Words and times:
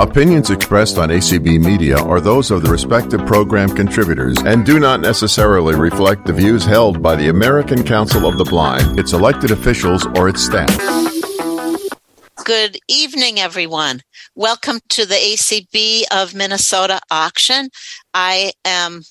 Opinions 0.00 0.50
expressed 0.50 0.96
on 0.96 1.08
ACB 1.08 1.58
Media 1.58 1.98
are 1.98 2.20
those 2.20 2.52
of 2.52 2.62
the 2.62 2.70
respective 2.70 3.26
program 3.26 3.68
contributors 3.68 4.36
and 4.44 4.64
do 4.64 4.78
not 4.78 5.00
necessarily 5.00 5.74
reflect 5.74 6.24
the 6.24 6.32
views 6.32 6.64
held 6.64 7.02
by 7.02 7.16
the 7.16 7.28
American 7.30 7.82
Council 7.82 8.24
of 8.24 8.38
the 8.38 8.44
Blind, 8.44 8.96
its 8.96 9.12
elected 9.12 9.50
officials, 9.50 10.06
or 10.14 10.28
its 10.28 10.40
staff. 10.40 10.70
Good 12.44 12.78
evening, 12.86 13.40
everyone. 13.40 14.02
Welcome 14.36 14.78
to 14.90 15.04
the 15.04 15.16
ACB 15.16 16.04
of 16.12 16.32
Minnesota 16.32 17.00
auction. 17.10 17.68
I 18.14 18.52
am 18.64 19.02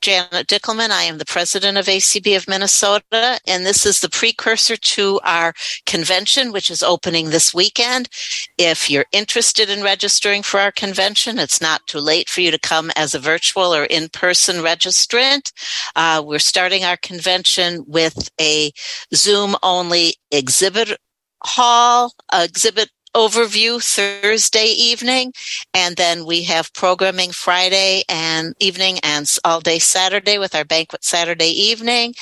Janet 0.00 0.46
Dickelman. 0.46 0.90
I 0.90 1.02
am 1.02 1.18
the 1.18 1.24
president 1.24 1.78
of 1.78 1.86
ACB 1.86 2.36
of 2.36 2.48
Minnesota, 2.48 3.40
and 3.46 3.64
this 3.64 3.84
is 3.84 4.00
the 4.00 4.08
precursor 4.08 4.76
to 4.76 5.20
our 5.24 5.52
convention, 5.86 6.52
which 6.52 6.70
is 6.70 6.82
opening 6.82 7.30
this 7.30 7.52
weekend. 7.52 8.08
If 8.56 8.90
you're 8.90 9.06
interested 9.12 9.70
in 9.70 9.82
registering 9.82 10.42
for 10.42 10.60
our 10.60 10.72
convention, 10.72 11.38
it's 11.38 11.60
not 11.60 11.86
too 11.86 12.00
late 12.00 12.28
for 12.28 12.40
you 12.40 12.50
to 12.50 12.58
come 12.58 12.90
as 12.96 13.14
a 13.14 13.18
virtual 13.18 13.74
or 13.74 13.84
in 13.84 14.08
person 14.08 14.56
registrant. 14.56 15.52
Uh, 15.96 16.22
we're 16.24 16.38
starting 16.38 16.84
our 16.84 16.96
convention 16.96 17.84
with 17.86 18.30
a 18.40 18.72
Zoom 19.14 19.56
only 19.62 20.14
exhibit 20.30 20.98
hall, 21.42 22.12
exhibit 22.32 22.90
overview 23.14 23.82
Thursday 23.82 24.66
evening, 24.66 25.32
and 25.74 25.96
then 25.96 26.24
we 26.24 26.42
have 26.44 26.72
programming 26.72 27.30
Friday 27.30 28.02
and 28.08 28.54
evening 28.60 28.98
and 29.02 29.30
all 29.44 29.60
day 29.60 29.78
Saturday 29.78 30.38
with 30.38 30.54
our 30.54 30.64
banquet 30.64 31.04
Saturday 31.04 31.50
evening. 31.50 32.14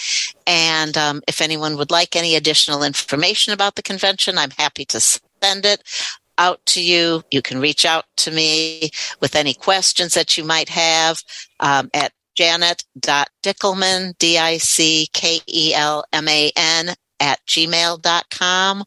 And 0.46 0.96
um, 0.96 1.22
if 1.28 1.40
anyone 1.40 1.76
would 1.76 1.90
like 1.90 2.16
any 2.16 2.34
additional 2.34 2.82
information 2.82 3.52
about 3.52 3.74
the 3.76 3.82
convention, 3.82 4.38
I'm 4.38 4.50
happy 4.50 4.84
to 4.86 5.00
send 5.00 5.64
it 5.64 5.82
out 6.38 6.64
to 6.66 6.82
you. 6.82 7.23
You 7.30 7.42
can 7.42 7.60
reach 7.60 7.84
out 7.84 8.04
to 8.18 8.30
me 8.30 8.90
with 9.20 9.34
any 9.34 9.54
questions 9.54 10.14
that 10.14 10.37
you 10.37 10.45
might 10.45 10.68
have 10.68 11.23
um, 11.60 11.90
at 11.95 12.12
janet.dickelman, 12.34 14.18
D-I-C-K-E-L-M-A-N 14.18 15.04
at 17.18 17.40
gmail.com 17.46 18.84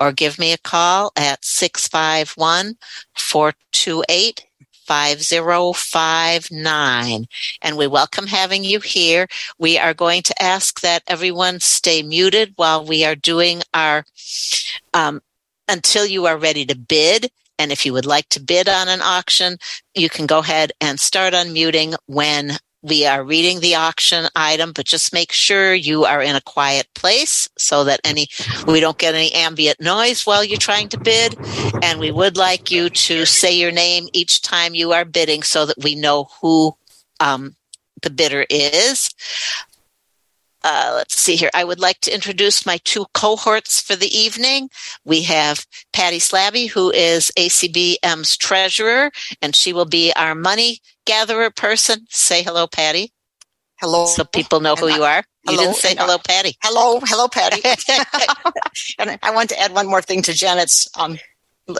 or 0.00 0.12
give 0.12 0.38
me 0.38 0.52
a 0.52 0.58
call 0.58 1.12
at 1.16 1.44
651 1.44 2.76
428 3.14 4.46
5059. 4.90 7.26
And 7.62 7.76
we 7.76 7.86
welcome 7.86 8.26
having 8.26 8.64
you 8.64 8.80
here. 8.80 9.28
We 9.56 9.78
are 9.78 9.94
going 9.94 10.22
to 10.22 10.42
ask 10.42 10.80
that 10.80 11.04
everyone 11.06 11.60
stay 11.60 12.02
muted 12.02 12.54
while 12.56 12.84
we 12.84 13.04
are 13.04 13.14
doing 13.14 13.62
our, 13.72 14.04
um, 14.92 15.20
until 15.68 16.06
you 16.06 16.26
are 16.26 16.36
ready 16.36 16.66
to 16.66 16.76
bid. 16.76 17.30
And 17.56 17.70
if 17.70 17.86
you 17.86 17.92
would 17.92 18.06
like 18.06 18.28
to 18.30 18.42
bid 18.42 18.68
on 18.68 18.88
an 18.88 19.00
auction, 19.00 19.58
you 19.94 20.08
can 20.08 20.26
go 20.26 20.40
ahead 20.40 20.72
and 20.80 20.98
start 20.98 21.34
unmuting 21.34 21.94
when 22.06 22.58
we 22.82 23.06
are 23.06 23.24
reading 23.24 23.60
the 23.60 23.74
auction 23.74 24.26
item, 24.34 24.72
but 24.72 24.86
just 24.86 25.12
make 25.12 25.32
sure 25.32 25.74
you 25.74 26.04
are 26.04 26.22
in 26.22 26.36
a 26.36 26.40
quiet 26.40 26.88
place 26.94 27.48
so 27.58 27.84
that 27.84 28.00
any 28.04 28.28
we 28.66 28.80
don't 28.80 28.98
get 28.98 29.14
any 29.14 29.32
ambient 29.32 29.80
noise 29.80 30.22
while 30.24 30.42
you're 30.42 30.58
trying 30.58 30.88
to 30.88 30.98
bid. 30.98 31.36
And 31.82 32.00
we 32.00 32.10
would 32.10 32.36
like 32.36 32.70
you 32.70 32.88
to 32.90 33.26
say 33.26 33.52
your 33.52 33.72
name 33.72 34.08
each 34.12 34.42
time 34.42 34.74
you 34.74 34.92
are 34.92 35.04
bidding 35.04 35.42
so 35.42 35.66
that 35.66 35.82
we 35.82 35.94
know 35.94 36.28
who 36.40 36.74
um, 37.20 37.54
the 38.02 38.10
bidder 38.10 38.46
is. 38.48 39.10
Uh, 40.62 40.92
let's 40.94 41.16
see 41.16 41.36
here. 41.36 41.50
I 41.54 41.64
would 41.64 41.80
like 41.80 42.00
to 42.00 42.14
introduce 42.14 42.66
my 42.66 42.78
two 42.84 43.06
cohorts 43.14 43.80
for 43.80 43.96
the 43.96 44.14
evening. 44.16 44.68
We 45.04 45.22
have 45.22 45.66
Patty 45.92 46.18
Slabby, 46.18 46.70
who 46.70 46.90
is 46.90 47.32
ACBM's 47.38 48.36
treasurer, 48.36 49.10
and 49.40 49.56
she 49.56 49.72
will 49.72 49.86
be 49.86 50.12
our 50.14 50.34
money 50.34 50.80
gatherer 51.06 51.50
person. 51.50 52.06
Say 52.10 52.42
hello, 52.42 52.66
Patty. 52.66 53.12
Hello. 53.80 54.04
So 54.04 54.24
people 54.24 54.60
know 54.60 54.74
who 54.74 54.88
you 54.88 55.04
are. 55.04 55.24
You 55.48 55.54
hello, 55.54 55.62
didn't 55.62 55.76
say 55.76 55.94
hello, 55.96 56.18
Patty. 56.18 56.54
Hello, 56.62 57.00
hello, 57.02 57.28
Patty. 57.28 57.62
and 58.98 59.18
I 59.22 59.30
want 59.30 59.48
to 59.50 59.58
add 59.58 59.72
one 59.72 59.86
more 59.86 60.02
thing 60.02 60.20
to 60.22 60.34
Janet's 60.34 60.88
um, 60.98 61.18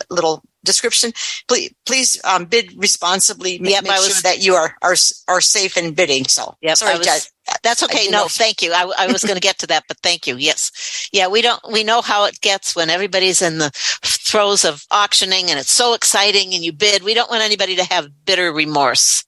little 0.08 0.42
description. 0.64 1.12
Please, 1.48 1.72
please 1.86 2.20
um, 2.24 2.44
bid 2.44 2.72
responsibly. 2.76 3.58
Make, 3.58 3.72
Yep, 3.72 3.82
make 3.84 3.92
I 3.92 3.96
sure 3.96 4.22
that 4.22 4.42
you 4.42 4.54
are 4.54 4.76
are 4.82 4.96
are 5.28 5.40
safe 5.40 5.76
in 5.76 5.94
bidding. 5.94 6.24
So, 6.26 6.54
Yep, 6.60 6.76
sorry, 6.76 6.98
was-. 6.98 7.30
That's 7.62 7.82
okay. 7.82 8.06
No, 8.10 8.22
know 8.22 8.28
thank 8.28 8.62
you. 8.62 8.72
I, 8.72 8.92
I 8.96 9.06
was 9.08 9.24
going 9.24 9.34
to 9.34 9.40
get 9.40 9.58
to 9.58 9.66
that, 9.68 9.84
but 9.88 9.98
thank 10.02 10.26
you. 10.26 10.36
Yes. 10.36 11.08
Yeah, 11.12 11.26
we 11.26 11.42
don't, 11.42 11.60
we 11.72 11.82
know 11.82 12.00
how 12.00 12.24
it 12.26 12.40
gets 12.40 12.76
when 12.76 12.90
everybody's 12.90 13.42
in 13.42 13.58
the 13.58 13.70
throes 13.74 14.64
of 14.64 14.84
auctioning 14.90 15.50
and 15.50 15.58
it's 15.58 15.72
so 15.72 15.94
exciting 15.94 16.54
and 16.54 16.64
you 16.64 16.72
bid. 16.72 17.02
We 17.02 17.14
don't 17.14 17.30
want 17.30 17.42
anybody 17.42 17.74
to 17.76 17.84
have 17.84 18.24
bitter 18.24 18.52
remorse 18.52 19.24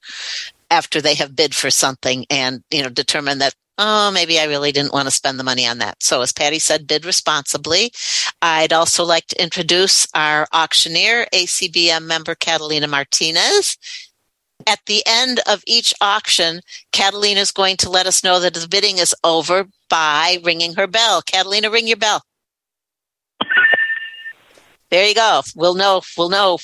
after 0.72 1.00
they 1.00 1.14
have 1.14 1.36
bid 1.36 1.54
for 1.54 1.70
something 1.70 2.24
and, 2.30 2.64
you 2.70 2.82
know, 2.82 2.88
determine 2.88 3.38
that, 3.38 3.54
oh, 3.78 4.10
maybe 4.10 4.40
I 4.40 4.44
really 4.44 4.72
didn't 4.72 4.92
want 4.92 5.06
to 5.06 5.10
spend 5.10 5.38
the 5.38 5.44
money 5.44 5.66
on 5.66 5.78
that. 5.78 6.02
So 6.02 6.22
as 6.22 6.32
Patty 6.32 6.58
said, 6.58 6.86
bid 6.86 7.04
responsibly. 7.04 7.92
I'd 8.40 8.72
also 8.72 9.04
like 9.04 9.26
to 9.28 9.42
introduce 9.42 10.06
our 10.14 10.48
auctioneer, 10.52 11.26
ACBM 11.32 12.04
member 12.06 12.34
Catalina 12.34 12.88
Martinez 12.88 13.76
at 14.66 14.80
the 14.86 15.02
end 15.06 15.40
of 15.48 15.62
each 15.66 15.94
auction, 16.00 16.60
Catalina 16.92 17.40
is 17.40 17.52
going 17.52 17.76
to 17.78 17.90
let 17.90 18.06
us 18.06 18.22
know 18.24 18.40
that 18.40 18.54
the 18.54 18.68
bidding 18.68 18.98
is 18.98 19.14
over 19.24 19.66
by 19.88 20.38
ringing 20.44 20.74
her 20.74 20.86
bell. 20.86 21.22
Catalina, 21.22 21.70
ring 21.70 21.88
your 21.88 21.96
bell. 21.96 22.22
There 24.90 25.06
you 25.06 25.14
go. 25.14 25.42
We'll 25.56 25.74
know. 25.74 26.02
We'll 26.18 26.28
know. 26.28 26.58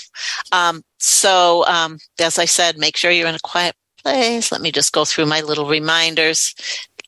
Um, 0.53 0.83
so, 0.99 1.65
um, 1.67 1.99
as 2.21 2.39
I 2.39 2.45
said, 2.45 2.77
make 2.77 2.97
sure 2.97 3.11
you're 3.11 3.29
in 3.29 3.35
a 3.35 3.41
quiet 3.43 3.75
place. 4.03 4.51
Let 4.53 4.61
me 4.61 4.73
just 4.73 4.93
go 4.93 5.05
through 5.05 5.27
my 5.27 5.41
little 5.41 5.67
reminders. 5.67 6.55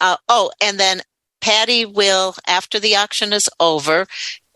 Uh, 0.01 0.17
oh, 0.29 0.51
and 0.63 0.79
then 0.79 1.03
Patty 1.41 1.87
will, 1.87 2.35
after 2.47 2.79
the 2.79 2.97
auction 2.97 3.33
is 3.33 3.49
over, 3.61 4.07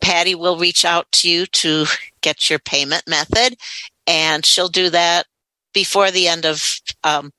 Patty 0.01 0.35
will 0.35 0.57
reach 0.57 0.85
out 0.85 1.11
to 1.13 1.29
you 1.29 1.45
to 1.47 1.85
get 2.21 2.49
your 2.49 2.59
payment 2.59 3.03
method, 3.07 3.57
and 4.05 4.45
she'll 4.45 4.69
do 4.69 4.89
that 4.89 5.25
before 5.73 6.11
the 6.11 6.27
end 6.27 6.45
of 6.45 6.79
um, 7.03 7.31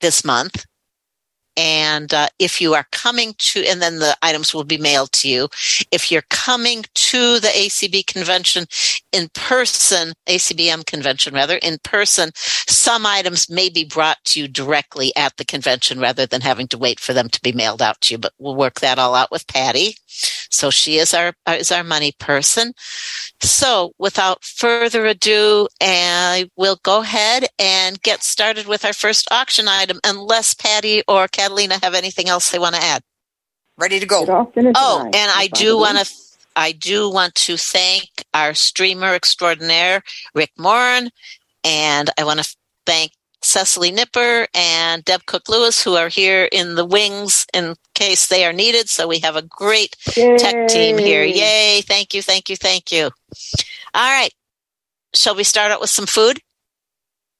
this 0.00 0.24
month. 0.24 0.64
And 1.56 2.12
uh, 2.12 2.28
if 2.38 2.60
you 2.60 2.74
are 2.74 2.86
coming 2.92 3.34
to, 3.38 3.64
and 3.64 3.80
then 3.80 3.98
the 3.98 4.16
items 4.22 4.52
will 4.52 4.64
be 4.64 4.78
mailed 4.78 5.12
to 5.12 5.28
you. 5.28 5.48
If 5.90 6.12
you're 6.12 6.24
coming 6.28 6.84
to 6.94 7.40
the 7.40 7.48
ACB 7.48 8.06
convention 8.06 8.66
in 9.12 9.28
person, 9.34 10.12
ACBM 10.26 10.86
convention 10.86 11.34
rather, 11.34 11.56
in 11.56 11.78
person, 11.82 12.30
some 12.34 13.06
items 13.06 13.48
may 13.48 13.68
be 13.68 13.84
brought 13.84 14.18
to 14.26 14.40
you 14.40 14.48
directly 14.48 15.14
at 15.16 15.36
the 15.36 15.44
convention 15.44 15.98
rather 15.98 16.26
than 16.26 16.40
having 16.40 16.68
to 16.68 16.78
wait 16.78 17.00
for 17.00 17.12
them 17.12 17.28
to 17.30 17.40
be 17.42 17.52
mailed 17.52 17.82
out 17.82 18.00
to 18.02 18.14
you. 18.14 18.18
But 18.18 18.32
we'll 18.38 18.54
work 18.54 18.80
that 18.80 18.98
all 18.98 19.14
out 19.14 19.30
with 19.30 19.46
Patty. 19.46 19.96
So 20.50 20.70
she 20.70 20.98
is 20.98 21.12
our 21.14 21.34
is 21.46 21.72
our 21.72 21.84
money 21.84 22.12
person. 22.18 22.72
So 23.40 23.92
without 23.98 24.44
further 24.44 25.06
ado, 25.06 25.68
I 25.80 26.50
will 26.56 26.78
go 26.82 27.02
ahead 27.02 27.46
and 27.58 28.00
get 28.02 28.22
started 28.22 28.66
with 28.66 28.84
our 28.84 28.92
first 28.92 29.28
auction 29.30 29.68
item, 29.68 30.00
unless 30.04 30.54
Patty 30.54 31.02
or 31.08 31.28
Catalina 31.46 31.78
have 31.82 31.94
anything 31.94 32.28
else 32.28 32.50
they 32.50 32.58
want 32.58 32.74
to 32.74 32.82
add. 32.82 33.02
Ready 33.78 34.00
to 34.00 34.06
go. 34.06 34.24
Oh, 34.74 35.04
and 35.04 35.30
I 35.34 35.48
do 35.48 35.78
want 35.78 35.98
to. 35.98 36.14
I 36.58 36.72
do 36.72 37.10
want 37.10 37.34
to 37.34 37.56
thank 37.58 38.08
our 38.32 38.54
streamer 38.54 39.14
extraordinaire, 39.14 40.02
Rick 40.34 40.52
Moran, 40.58 41.10
and 41.62 42.10
I 42.18 42.24
want 42.24 42.42
to 42.42 42.56
thank 42.86 43.12
Cecily 43.42 43.90
Nipper 43.90 44.46
and 44.54 45.04
Deb 45.04 45.26
Cook 45.26 45.50
Lewis, 45.50 45.84
who 45.84 45.96
are 45.96 46.08
here 46.08 46.48
in 46.50 46.74
the 46.74 46.84
wings 46.86 47.46
in 47.52 47.74
case 47.94 48.28
they 48.28 48.46
are 48.46 48.54
needed. 48.54 48.88
So 48.88 49.06
we 49.06 49.18
have 49.18 49.36
a 49.36 49.42
great 49.42 49.96
tech 50.38 50.68
team 50.68 50.96
here. 50.96 51.24
Yay. 51.24 51.82
Thank 51.82 52.14
you. 52.14 52.22
Thank 52.22 52.48
you. 52.48 52.56
Thank 52.56 52.90
you. 52.90 53.10
All 53.94 54.10
right. 54.10 54.32
Shall 55.14 55.34
we 55.34 55.44
start 55.44 55.70
out 55.70 55.80
with 55.80 55.90
some 55.90 56.06
food? 56.06 56.40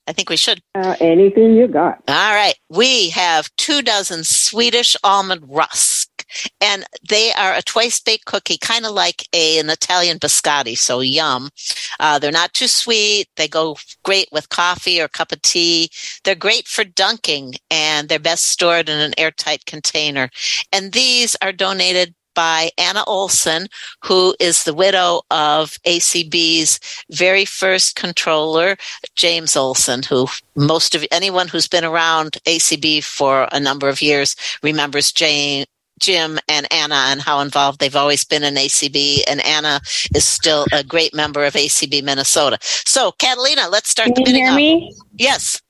I 0.06 0.12
think 0.12 0.30
we 0.30 0.36
should. 0.36 0.60
Uh, 0.74 0.96
anything 1.00 1.54
you 1.54 1.66
got. 1.66 2.02
All 2.08 2.34
right. 2.34 2.54
We 2.68 3.10
have 3.10 3.50
two 3.56 3.82
dozen 3.82 4.24
Swedish 4.24 4.96
almond 5.02 5.42
rusk, 5.48 6.24
and 6.60 6.84
they 7.08 7.32
are 7.32 7.54
a 7.54 7.62
twice 7.62 8.00
baked 8.00 8.26
cookie, 8.26 8.58
kind 8.58 8.86
of 8.86 8.92
like 8.92 9.26
a, 9.32 9.58
an 9.58 9.68
Italian 9.70 10.18
biscotti. 10.18 10.76
So 10.76 11.00
yum. 11.00 11.50
Uh, 11.98 12.18
they're 12.18 12.32
not 12.32 12.54
too 12.54 12.68
sweet. 12.68 13.28
They 13.36 13.48
go 13.48 13.76
great 14.04 14.28
with 14.32 14.48
coffee 14.48 15.00
or 15.00 15.08
cup 15.08 15.32
of 15.32 15.42
tea. 15.42 15.90
They're 16.24 16.34
great 16.34 16.68
for 16.68 16.84
dunking 16.84 17.54
and 17.70 18.08
they're 18.08 18.18
best 18.18 18.46
stored 18.46 18.88
in 18.88 18.98
an 18.98 19.14
airtight 19.18 19.66
container. 19.66 20.30
And 20.72 20.92
these 20.92 21.36
are 21.42 21.52
donated 21.52 22.14
by 22.36 22.70
Anna 22.78 23.02
Olson, 23.08 23.66
who 24.04 24.36
is 24.38 24.62
the 24.62 24.74
widow 24.74 25.22
of 25.32 25.70
ACB's 25.84 26.78
very 27.10 27.44
first 27.44 27.96
controller, 27.96 28.76
James 29.16 29.56
Olson, 29.56 30.02
who 30.04 30.28
most 30.54 30.94
of 30.94 31.04
anyone 31.10 31.48
who's 31.48 31.66
been 31.66 31.84
around 31.84 32.38
ACB 32.46 33.02
for 33.02 33.48
a 33.50 33.58
number 33.58 33.88
of 33.88 34.00
years 34.00 34.36
remembers 34.62 35.10
James. 35.10 35.66
Jim 35.98 36.38
and 36.46 36.70
Anna 36.70 37.06
and 37.08 37.22
how 37.22 37.40
involved 37.40 37.80
they've 37.80 37.96
always 37.96 38.22
been 38.22 38.42
in 38.42 38.56
ACB. 38.56 39.22
And 39.26 39.42
Anna 39.46 39.80
is 40.14 40.26
still 40.26 40.66
a 40.70 40.84
great 40.84 41.14
member 41.14 41.42
of 41.46 41.54
ACB 41.54 42.04
Minnesota. 42.04 42.58
So, 42.60 43.12
Catalina, 43.12 43.68
let's 43.70 43.88
start 43.88 44.08
Can 44.08 44.14
the 44.16 44.20
you 44.20 44.26
bidding 44.26 44.42
hear 44.42 44.50
up. 44.50 44.56
me? 44.56 44.94
Yes. 45.14 45.62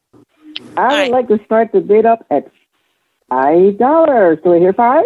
I 0.77 0.83
would 0.83 0.95
right. 0.95 1.11
like 1.13 1.29
to 1.29 1.39
start 1.45 1.71
the 1.73 1.81
bid 1.81 2.07
up 2.07 2.27
at 2.33 2.51
five 3.29 3.79
dollars. 3.79 4.39
Do 4.43 4.55
I 4.55 4.59
hear 4.59 4.73
five? 4.73 5.05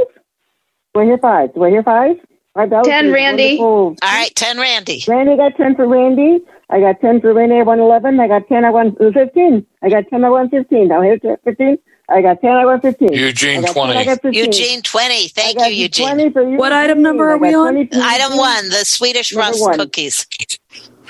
Do 0.94 1.00
I 1.00 1.04
hear 1.04 1.18
five? 1.18 1.54
Do 1.54 1.62
I 1.64 1.70
hear 1.70 1.82
five? 1.82 2.16
Five 2.54 2.70
dollars. 2.70 2.86
Ten, 2.88 3.12
Randy. 3.12 3.58
wonderful. 3.58 3.96
All 4.02 4.12
right, 4.18 4.34
10 4.34 4.58
Randy. 4.58 5.04
Randy 5.06 5.36
got 5.36 5.56
ten 5.56 5.76
for 5.76 5.86
Randy. 5.86 6.40
I 6.68 6.80
got 6.80 7.00
ten 7.00 7.20
for 7.20 7.32
Randy. 7.32 7.56
I 7.56 7.62
won 7.62 7.78
eleven. 7.78 8.18
I 8.18 8.26
got 8.26 8.48
ten. 8.48 8.64
I 8.64 8.70
won 8.70 8.96
uh, 9.00 9.10
fifteen. 9.12 9.64
I 9.82 9.88
got 9.88 10.04
ten. 10.10 10.24
I 10.24 10.30
won 10.30 10.50
fifteen. 10.50 10.88
Now 10.88 11.00
here's 11.00 11.20
fifteen. 11.44 11.78
I 12.08 12.22
got 12.22 12.40
ten. 12.40 12.50
I 12.50 12.64
won 12.66 12.80
fifteen. 12.80 13.12
Eugene, 13.12 13.58
I 13.60 13.72
got 13.72 13.74
10, 13.74 13.94
20. 13.94 14.04
15. 14.04 14.32
Eugene, 14.32 14.82
20. 14.82 15.14
I 15.14 15.28
Thank 15.32 15.58
got 15.58 15.72
you, 15.72 15.82
Eugene. 15.82 16.08
20 16.08 16.30
for 16.32 16.42
you. 16.50 16.56
What 16.56 16.72
item 16.72 17.02
number 17.02 17.30
are 17.30 17.38
we 17.38 17.54
on? 17.54 17.72
20 17.74 17.86
for 17.86 17.98
Item 18.02 18.36
one, 18.36 18.68
the 18.70 18.84
Swedish 18.84 19.32
Number 19.32 19.46
Rust 19.46 19.60
one. 19.62 19.78
cookies. 19.78 20.26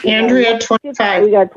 Andrea, 0.04 0.58
twenty-five. 0.58 1.24
We 1.24 1.30
got 1.30 1.48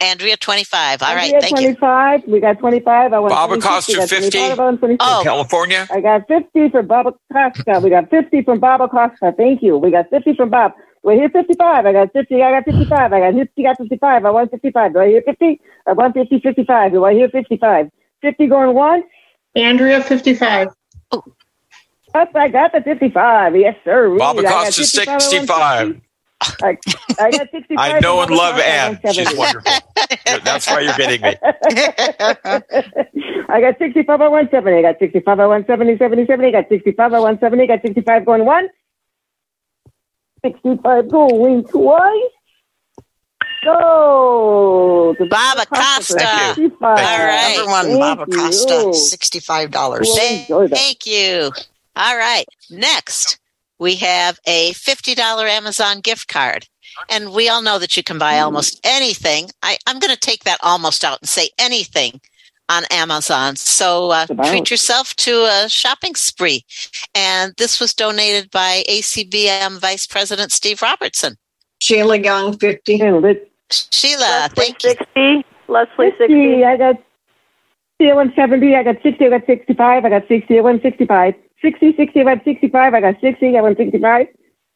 Andrea, 0.00 0.36
25. 0.36 1.02
All 1.02 1.14
right, 1.14 1.24
Andrea, 1.34 1.40
thank 1.40 1.60
you. 1.60 1.74
25. 1.74 2.24
We 2.28 2.40
got 2.40 2.58
25. 2.60 3.12
I 3.12 3.18
won 3.18 3.30
Bob 3.30 3.48
26. 3.50 3.64
Acosta, 3.64 3.92
We 3.92 3.98
got 3.98 4.08
50. 4.08 4.30
25. 4.30 4.58
I 4.58 4.62
won 4.64 4.78
26. 4.78 5.04
Oh. 5.04 5.20
California? 5.24 5.86
I 5.90 6.00
got 6.00 6.28
50 6.28 6.68
for 6.70 6.82
Bob 6.82 7.06
Acosta. 7.08 7.80
We 7.82 7.90
got 7.90 8.08
50 8.10 8.42
from 8.42 8.60
Bob 8.60 8.80
Acosta. 8.80 9.34
Thank 9.36 9.62
you. 9.62 9.76
We 9.76 9.90
got 9.90 10.08
50 10.10 10.34
from 10.34 10.50
Bob. 10.50 10.72
Do 11.02 11.10
I 11.10 11.14
hear 11.14 11.28
55? 11.28 11.86
I 11.86 11.92
got 11.92 12.12
50. 12.12 12.42
I 12.42 12.50
got 12.50 12.64
55. 12.64 13.12
I 13.12 13.20
got 13.20 13.34
50. 13.34 13.62
got 13.62 13.78
55. 13.78 14.24
I 14.24 14.30
won 14.30 14.48
55. 14.48 14.92
Do 14.92 14.98
I 15.00 15.08
hear 15.08 15.22
50? 15.22 15.60
I 15.86 15.92
won 15.92 16.12
50, 16.12 16.40
55. 16.40 16.92
Do 16.92 17.04
I 17.04 17.14
hear 17.14 17.28
55? 17.28 17.90
50 18.22 18.46
going 18.46 18.74
once? 18.74 19.04
Andrea, 19.56 20.02
55. 20.02 20.68
Oh. 21.10 21.24
Yes, 22.14 22.28
I 22.34 22.48
got 22.48 22.72
the 22.72 22.82
55. 22.82 23.56
Yes, 23.56 23.76
sir. 23.84 24.16
Bob 24.16 24.38
I 24.38 24.42
got 24.42 24.66
55. 24.72 25.22
65. 25.22 26.00
50. 26.42 26.64
I, 26.64 26.76
I 27.18 27.30
got 27.30 27.50
65. 27.50 27.76
I 27.78 27.98
know 28.00 28.20
and 28.22 28.30
love 28.30 28.56
Acosta. 28.56 28.70
I 28.70 28.72
Ann. 28.86 29.00
won 29.02 29.12
She's 29.14 29.34
wonderful. 29.36 29.72
That's 30.44 30.66
why 30.68 30.80
you're 30.80 30.96
getting 30.96 31.22
me. 31.22 31.34
I 33.50 33.60
got 33.60 33.78
65 33.78 34.06
by 34.18 34.28
170. 34.28 34.78
I 34.78 34.82
got 34.82 34.98
65 34.98 35.24
by 35.24 35.46
170, 35.46 35.98
70, 35.98 36.26
70. 36.26 36.48
I 36.48 36.50
got 36.50 36.68
65 36.68 36.96
by 37.10 37.18
170. 37.18 37.64
I 37.64 37.66
got 37.66 37.82
65 37.82 38.24
going 38.26 38.44
one. 38.44 38.68
65 40.44 41.10
going 41.10 41.64
twice. 41.64 42.30
Go. 43.64 45.14
to 45.18 45.26
Bob 45.26 45.58
Acosta. 45.58 46.14
Thank 46.18 46.58
you. 46.58 46.68
65. 46.68 46.82
All 46.82 46.94
right. 46.94 47.54
Number 47.56 47.70
one, 47.70 47.86
Thank 47.86 47.98
Bob 48.00 48.20
Acosta, 48.28 48.74
you. 48.74 48.90
$65. 48.90 49.72
Well, 49.72 50.40
enjoy. 50.40 50.68
Thank 50.68 51.06
you. 51.06 51.50
All 51.96 52.16
right. 52.16 52.44
Next, 52.70 53.38
we 53.78 53.96
have 53.96 54.38
a 54.46 54.72
$50 54.72 55.18
Amazon 55.48 56.00
gift 56.00 56.28
card. 56.28 56.66
And 57.10 57.32
we 57.32 57.48
all 57.48 57.62
know 57.62 57.78
that 57.78 57.96
you 57.96 58.02
can 58.02 58.18
buy 58.18 58.40
almost 58.40 58.80
anything. 58.82 59.50
I, 59.62 59.78
I'm 59.86 59.98
going 59.98 60.12
to 60.12 60.18
take 60.18 60.44
that 60.44 60.58
almost 60.62 61.04
out 61.04 61.20
and 61.20 61.28
say 61.28 61.50
anything 61.58 62.20
on 62.68 62.84
Amazon. 62.90 63.56
So 63.56 64.10
uh, 64.10 64.26
treat 64.44 64.70
yourself 64.70 65.14
to 65.16 65.44
a 65.44 65.68
shopping 65.68 66.14
spree. 66.14 66.64
And 67.14 67.54
this 67.56 67.80
was 67.80 67.94
donated 67.94 68.50
by 68.50 68.84
ACBM 68.88 69.78
Vice 69.78 70.06
President 70.06 70.52
Steve 70.52 70.82
Robertson. 70.82 71.36
Sheila 71.80 72.18
Young, 72.18 72.58
50. 72.58 72.98
Sheila, 73.70 74.20
Leslie 74.20 74.54
thank 74.54 74.82
you. 74.82 74.90
60. 74.90 75.44
Leslie 75.68 76.10
60. 76.18 76.26
60. 76.26 76.64
I 76.64 76.76
got 76.76 76.96
60, 78.00 78.10
I 78.10 78.14
won 78.14 78.32
70. 78.34 78.74
I 78.74 78.82
got 78.82 78.96
60. 79.02 79.26
I 79.26 79.28
got 79.28 79.46
65. 79.46 80.04
I 80.04 80.08
got 80.08 80.28
60. 80.28 80.58
I 80.58 80.60
won 80.60 80.80
65. 80.80 81.34
60, 81.62 81.96
60. 81.96 82.20
I 82.20 82.24
got 82.24 82.44
65. 82.44 82.94
I 82.94 83.00
got 83.00 83.20
60. 83.20 83.56
I 83.56 83.60
won 83.60 83.76
65. 83.76 84.26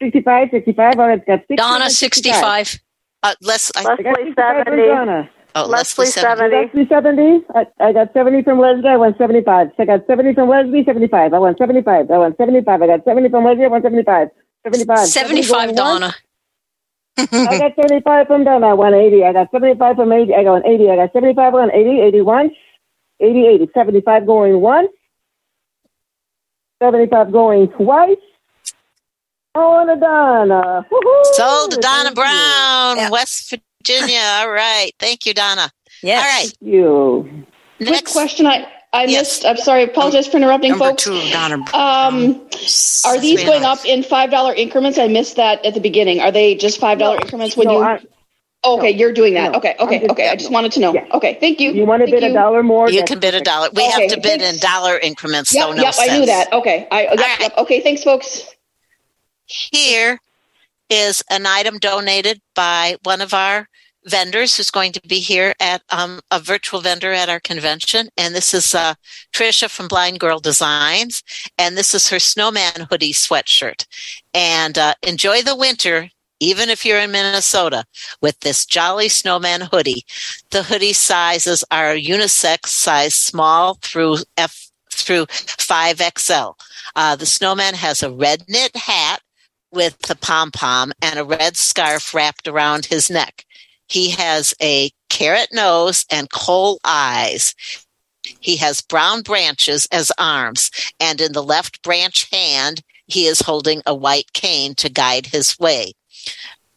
65, 0.02 0.48
65. 0.50 0.98
I 0.98 1.16
got 1.16 1.40
60. 1.40 1.56
Donna, 1.56 1.84
won 1.84 1.90
65. 1.90 2.80
Uh, 3.22 3.34
Les, 3.40 3.72
I, 3.76 3.80
I 3.80 3.84
Leslie 3.84 4.04
65 4.04 4.34
from 4.34 4.64
70. 4.64 4.88
Donna. 4.88 5.30
oh, 5.54 5.66
Leslie 5.66 6.06
Leslie, 6.06 6.22
70. 6.22 6.50
70. 6.50 6.56
Leslie 6.56 6.88
70. 6.88 7.44
I, 7.54 7.66
I 7.80 7.92
got 7.92 8.12
70 8.12 8.42
from 8.42 8.58
Leslie. 8.58 8.88
I 8.88 8.96
won 8.96 9.14
75. 9.16 9.68
So 9.76 9.82
I 9.82 9.86
got 9.86 10.06
70 10.06 10.34
from 10.34 10.48
Leslie, 10.48 10.84
75. 10.84 11.32
I 11.32 11.38
won 11.38 11.56
75. 11.56 12.10
I 12.10 12.18
won 12.18 12.36
75. 12.36 12.82
I 12.82 12.86
got 12.86 13.04
70 13.04 13.28
from 13.28 13.44
Leslie. 13.44 13.64
I 13.64 13.68
won 13.68 13.82
75. 13.82 14.28
75. 14.64 14.98
75, 15.06 15.76
Donna. 15.76 16.14
I 17.18 17.58
got 17.58 17.74
75 17.76 18.26
from 18.26 18.44
Donna. 18.44 18.68
I 18.68 18.72
won 18.72 18.94
80. 18.94 19.24
I 19.24 19.32
got 19.32 19.50
75 19.52 19.96
from 19.96 20.12
80. 20.12 20.34
I 20.34 20.42
got 20.42 20.66
80. 20.66 20.90
I 20.90 20.96
got 20.96 21.12
75 21.12 21.54
on 21.54 21.70
80, 21.70 22.00
81, 22.00 22.50
80, 23.20 23.46
80. 23.46 23.70
75 23.74 24.26
going 24.26 24.60
once. 24.60 24.90
75 26.92 27.30
going 27.30 27.68
twice. 27.68 28.16
Oh, 29.54 29.80
and 29.82 29.90
a 29.90 29.96
Donna. 30.00 30.84
Woohoo! 30.90 31.24
Sold 31.34 31.70
to 31.72 31.76
Donna 31.76 32.04
Thank 32.04 32.16
Brown, 32.16 32.96
Yeah. 32.96 33.10
West 33.10 33.50
Virginia. 33.84 34.18
All 34.40 34.50
right. 34.50 34.90
Thank 34.98 35.24
you, 35.26 35.32
Donna. 35.34 35.70
Yes. 36.02 36.24
All 36.24 36.42
right. 36.42 36.52
You. 36.60 37.46
Quick 37.76 37.90
Next. 37.90 38.12
question. 38.12 38.46
I, 38.46 38.66
I 38.92 39.04
Yes. 39.04 39.20
missed. 39.20 39.46
I'm 39.46 39.56
sorry. 39.58 39.84
Apologize 39.84 40.26
for 40.26 40.38
interrupting, 40.38 40.70
Number 40.70 40.86
folks. 40.88 41.04
two, 41.04 41.20
Donna. 41.30 41.56
Um, 41.74 42.40
are 43.06 43.20
these 43.20 43.44
going 43.44 43.56
and 43.58 43.64
up 43.64 43.84
in 43.84 44.02
five 44.02 44.30
dollar 44.32 44.52
increments? 44.54 44.98
I 44.98 45.06
missed 45.06 45.36
that 45.36 45.64
at 45.64 45.74
the 45.74 45.80
beginning. 45.80 46.18
Are 46.20 46.32
they 46.32 46.54
just 46.56 46.80
five 46.80 46.98
dollar 46.98 47.16
increments 47.20 47.56
when 47.56 47.68
No, 47.68 47.74
you? 47.78 47.82
I- 47.84 48.00
okay, 48.64 48.90
you're 48.90 49.12
doing 49.12 49.34
that. 49.34 49.52
No, 49.52 49.58
okay, 49.58 49.74
okay, 49.78 49.98
just- 50.00 50.10
okay. 50.10 50.28
I 50.28 50.36
just 50.36 50.50
wanted 50.50 50.72
to 50.72 50.80
know. 50.80 50.94
Yeah. 50.94 51.06
Okay, 51.12 51.36
thank 51.40 51.60
you. 51.60 51.72
You 51.72 51.84
want 51.84 52.00
to 52.02 52.06
Thank 52.10 52.20
bid 52.22 52.30
a 52.30 52.34
dollar 52.34 52.62
more? 52.62 52.90
You 52.90 53.04
can 53.04 53.18
bid 53.20 53.34
a 53.34 53.40
dollar. 53.40 53.68
We 53.74 53.82
Okay, 53.82 54.02
have 54.02 54.10
to 54.10 54.20
bid 54.20 54.40
in 54.42 54.58
dollar 54.58 54.98
increments, 54.98 55.50
so 55.50 55.68
Yep, 55.68 55.76
no 55.76 55.82
yep. 55.82 55.94
sense. 55.94 56.10
I 56.10 56.18
knew 56.18 56.26
that. 56.26 56.52
Okay, 56.52 56.86
I 56.90 57.02
yep, 57.02 57.18
right. 57.18 57.40
yep. 57.40 57.58
Okay, 57.58 57.80
thanks, 57.80 58.02
folks. 58.04 58.46
Here 59.46 60.18
is 60.88 61.22
an 61.30 61.46
item 61.46 61.78
donated 61.78 62.40
by 62.54 62.96
one 63.02 63.20
of 63.20 63.34
our 63.34 63.68
vendors 64.04 64.56
who's 64.56 64.70
going 64.70 64.92
to 64.92 65.00
be 65.06 65.20
here 65.20 65.54
at 65.60 65.80
um, 65.90 66.20
a 66.30 66.40
virtual 66.40 66.80
vendor 66.80 67.12
at 67.12 67.28
our 67.28 67.38
convention. 67.40 68.08
And 68.16 68.34
this 68.34 68.52
is 68.52 68.74
uh, 68.74 68.94
Trisha 69.34 69.70
from 69.70 69.86
Blind 69.88 70.18
Girl 70.18 70.40
Designs. 70.40 71.22
And 71.56 71.76
this 71.76 71.94
is 71.94 72.08
her 72.08 72.18
snowman 72.18 72.88
hoodie 72.90 73.12
sweatshirt. 73.12 73.86
And 74.34 74.76
uh, 74.76 74.94
enjoy 75.02 75.42
the 75.42 75.56
winter, 75.56 76.08
even 76.42 76.68
if 76.68 76.84
you're 76.84 76.98
in 76.98 77.12
Minnesota, 77.12 77.84
with 78.20 78.40
this 78.40 78.66
Jolly 78.66 79.08
Snowman 79.08 79.60
hoodie. 79.60 80.04
The 80.50 80.64
hoodie 80.64 80.92
sizes 80.92 81.64
are 81.70 81.94
unisex 81.94 82.66
size 82.66 83.14
small 83.14 83.74
through 83.80 84.18
F 84.36 84.70
through 84.92 85.26
5XL. 85.26 86.54
Uh, 86.96 87.16
the 87.16 87.26
snowman 87.26 87.74
has 87.74 88.02
a 88.02 88.10
red 88.10 88.44
knit 88.48 88.76
hat 88.76 89.20
with 89.70 89.98
the 90.00 90.16
pom 90.16 90.50
pom 90.50 90.92
and 91.00 91.18
a 91.18 91.24
red 91.24 91.56
scarf 91.56 92.12
wrapped 92.12 92.46
around 92.46 92.86
his 92.86 93.08
neck. 93.08 93.46
He 93.88 94.10
has 94.10 94.54
a 94.60 94.90
carrot 95.08 95.48
nose 95.52 96.04
and 96.10 96.30
coal 96.30 96.78
eyes. 96.84 97.54
He 98.40 98.56
has 98.56 98.80
brown 98.80 99.22
branches 99.22 99.86
as 99.92 100.12
arms, 100.18 100.70
and 101.00 101.20
in 101.20 101.32
the 101.32 101.42
left 101.42 101.82
branch 101.82 102.28
hand, 102.30 102.82
he 103.06 103.26
is 103.26 103.40
holding 103.40 103.82
a 103.84 103.94
white 103.94 104.32
cane 104.32 104.74
to 104.76 104.88
guide 104.88 105.26
his 105.26 105.58
way. 105.58 105.92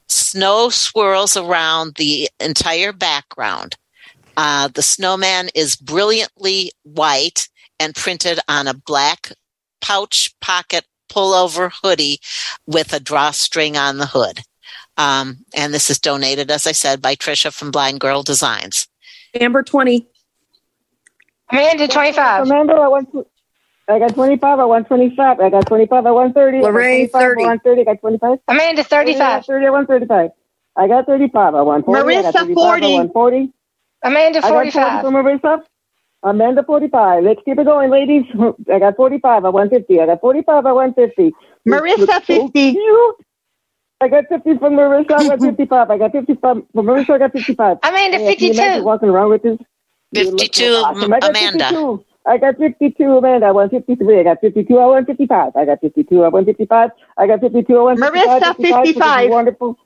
Snow 0.07 0.69
swirls 0.69 1.35
around 1.35 1.95
the 1.95 2.29
entire 2.39 2.93
background. 2.93 3.75
Uh, 4.37 4.67
the 4.67 4.81
snowman 4.81 5.49
is 5.55 5.75
brilliantly 5.75 6.71
white 6.83 7.47
and 7.79 7.95
printed 7.95 8.39
on 8.47 8.67
a 8.67 8.73
black 8.73 9.31
pouch 9.81 10.33
pocket 10.41 10.85
pullover 11.09 11.71
hoodie 11.83 12.19
with 12.65 12.93
a 12.93 12.99
drawstring 12.99 13.77
on 13.77 13.97
the 13.97 14.05
hood. 14.05 14.41
Um, 14.97 15.37
and 15.55 15.73
this 15.73 15.89
is 15.89 15.99
donated, 15.99 16.49
as 16.49 16.65
I 16.65 16.71
said, 16.71 17.01
by 17.01 17.15
Trisha 17.15 17.53
from 17.53 17.71
Blind 17.71 17.99
Girl 17.99 18.23
Designs. 18.23 18.87
Amber 19.39 19.63
20. 19.63 20.07
Amanda, 21.51 21.87
25. 21.87 22.41
Remember, 22.43 22.77
I 22.79 22.87
won. 22.87 23.05
tw- 23.05 23.27
I 23.87 23.99
got 23.99 24.13
25. 24.15 24.59
I 24.59 24.65
won 24.65 24.85
25. 24.85 25.39
I 25.39 25.49
got 25.49 25.67
25. 25.67 26.05
I 26.05 26.11
won 26.11 26.33
30. 26.33 26.61
Lorraine, 26.61 27.09
I 27.13 27.19
30. 27.19 27.35
25, 27.35 27.37
I 27.37 27.47
won 27.47 27.59
30. 27.59 27.81
I 27.81 27.83
got 27.85 27.99
25. 28.01 28.39
Amanda, 28.47 28.83
35. 28.83 29.17
35. 29.17 29.45
30. 29.45 29.65
I 29.65 29.69
won 29.69 29.85
35. 29.87 30.29
I 30.77 30.87
got 30.87 31.05
35. 31.05 31.55
I 31.55 31.61
won 31.61 31.83
40. 31.83 32.15
I 32.15 32.21
got 32.21 32.33
Marissa, 32.33 32.33
35. 32.33 32.55
40. 32.55 32.85
I 32.85 32.89
won 32.89 33.11
40. 33.11 33.53
Amanda, 34.03 34.39
I 34.39 34.41
got 34.41 34.49
40 34.49 34.71
45. 34.71 35.01
from 35.01 35.13
Marissa. 35.13 35.63
Amanda 36.23 36.63
45. 36.63 37.23
Let's 37.23 37.41
keep 37.45 37.59
it 37.59 37.65
going, 37.65 37.91
ladies. 37.91 38.25
I 38.73 38.79
got 38.79 38.95
45. 38.95 39.45
I 39.45 39.49
won 39.49 39.69
50. 39.69 40.01
I 40.01 40.05
got 40.07 40.21
45. 40.21 40.65
I 40.65 40.71
won 40.71 40.93
50. 40.93 41.31
Marissa, 41.67 41.97
Looks 41.99 42.13
so 42.27 42.47
50. 42.47 42.77
I 44.01 44.07
got 44.09 44.25
50 44.29 44.57
from 44.57 44.73
Marissa. 44.73 45.11
I 45.11 45.27
got 45.27 45.39
55. 45.39 45.91
I 45.91 45.97
got 45.97 46.11
55 46.11 46.57
from 46.73 46.85
Marissa. 46.85 47.09
I 47.11 47.17
got 47.19 47.31
55. 47.33 47.77
Amanda, 47.83 48.17
Yeah, 48.19 48.33
can 48.35 48.53
52. 48.53 48.83
walking 48.83 49.09
around 49.09 49.29
with 49.29 49.43
this? 49.43 49.57
You 50.11 50.31
52, 50.31 50.63
awesome. 50.65 51.13
Amanda. 51.13 51.69
52. 51.69 52.05
I 52.27 52.37
got 52.37 52.57
52, 52.57 53.03
Amanda. 53.17 53.47
I 53.47 53.51
won 53.51 53.69
53. 53.69 54.19
I 54.19 54.23
got 54.23 54.41
52. 54.41 54.77
I 54.77 54.85
won 54.85 55.05
55. 55.05 55.55
I 55.55 55.65
got 55.65 55.79
52. 55.81 56.23
I 56.23 56.27
won 56.29 56.45
55. 56.45 56.89
I 57.17 57.27
got 57.27 57.39
52. 57.41 57.77
I 57.77 57.81
won 57.81 57.97
55. 57.97 58.41
Marissa, 58.41 58.55
55. 58.55 59.29
Wonderful. 59.29 59.77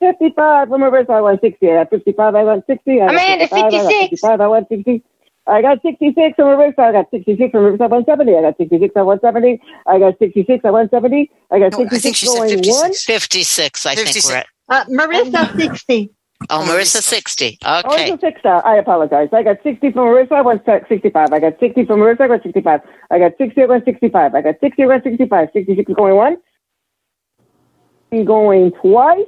55 0.00 0.68
from 0.68 0.80
Marissa. 0.80 1.10
I 1.10 1.20
won 1.20 1.38
60. 1.40 1.70
I 1.70 1.74
got 1.74 1.90
55. 1.90 2.34
I 2.34 2.42
won 2.44 2.62
60. 2.66 2.92
I 2.92 2.96
got 3.06 3.10
Amanda, 3.10 3.48
55. 3.48 3.64
I 3.64 3.70
got 3.70 3.82
56. 3.82 4.10
55. 4.10 4.40
I 4.40 4.46
won 4.48 4.66
60. 4.68 5.04
I 5.46 5.60
got 5.60 5.82
66 5.82 6.36
from 6.36 6.48
Riverside. 6.48 6.78
I 6.78 6.92
got 6.92 7.10
66 7.10 7.50
from 7.50 7.64
Riverside 7.64 7.90
170. 7.90 8.36
I 8.36 8.42
got 8.42 8.56
66 8.56 8.92
at 8.96 9.04
170. 9.04 9.60
I 9.86 9.98
got 9.98 10.18
66 10.18 10.64
at 10.64 10.72
170. 10.72 11.30
I 11.50 11.58
got 11.58 11.72
No, 11.72 11.78
I 11.78 11.88
66 11.88 12.02
think 12.02 12.16
she 12.16 12.26
said 12.26 12.38
going 12.38 12.50
56. 12.50 12.80
one. 12.80 12.92
56, 12.94 13.86
I 13.86 13.94
think 13.96 14.06
56. 14.06 14.28
we're 14.28 14.36
at. 14.36 14.46
Uh, 14.68 14.84
Marissa, 14.86 15.56
60. 15.56 16.10
Oh, 16.50 16.60
Oh, 16.60 16.64
Marissa, 16.64 16.98
Marissa. 16.98 17.02
60. 17.02 17.58
Oh, 17.64 17.78
Okay. 17.86 18.10
it's 18.12 18.22
a 18.22 18.26
six 18.26 18.40
star. 18.40 18.64
I 18.66 18.76
apologize. 18.76 19.28
I 19.32 19.42
got 19.42 19.58
60 19.62 19.92
from 19.92 20.06
Marissa. 20.08 20.32
I 20.32 20.42
went 20.42 20.64
65. 20.64 21.32
I 21.32 21.38
got 21.40 21.58
60 21.60 21.84
from 21.86 22.00
Marissa. 22.00 22.22
I 22.22 22.28
got 22.28 22.42
65. 22.42 22.80
I 23.10 23.18
got 23.18 23.32
60. 23.38 23.62
I 23.62 23.66
went 23.66 23.84
65. 23.84 24.34
I 24.34 24.40
got 24.42 24.54
60. 24.60 24.82
I 24.82 24.86
went 24.86 25.04
65. 25.04 25.48
66 25.52 25.92
going 25.94 26.14
once. 26.16 26.40
Going 28.10 28.72
twice. 28.72 29.26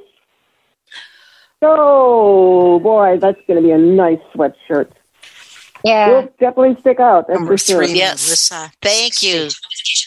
So, 1.63 2.79
boy, 2.83 3.19
that's 3.21 3.39
going 3.47 3.57
to 3.63 3.67
be 3.67 3.71
a 3.73 3.79
nice 3.79 4.19
sweatshirt. 4.35 4.91
Yeah. 5.83 6.09
Will 6.09 6.23
definitely 6.41 6.77
stick 6.81 7.01
out. 7.01 7.27
That's 7.29 7.39
Number 7.39 7.55
for 7.55 7.59
sure. 7.59 7.85
three, 7.87 7.97
Yes. 7.97 8.23
Marissa. 8.31 8.71
Thank 8.83 9.23
you. 9.23 9.49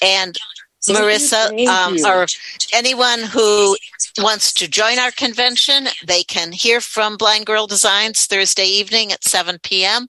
And 0.03 0.35
Thank 0.35 0.37
you, 0.37 0.56
Marissa, 0.87 1.67
um, 1.67 1.95
or 2.05 2.25
anyone 2.73 3.19
who 3.19 3.75
wants 4.19 4.53
to 4.53 4.67
join 4.67 4.99
our 4.99 5.11
convention, 5.11 5.87
they 6.05 6.23
can 6.23 6.51
hear 6.51 6.81
from 6.81 7.17
Blind 7.17 7.45
Girl 7.45 7.67
Designs 7.67 8.25
Thursday 8.25 8.65
evening 8.65 9.11
at 9.11 9.23
7 9.23 9.59
p.m. 9.63 10.07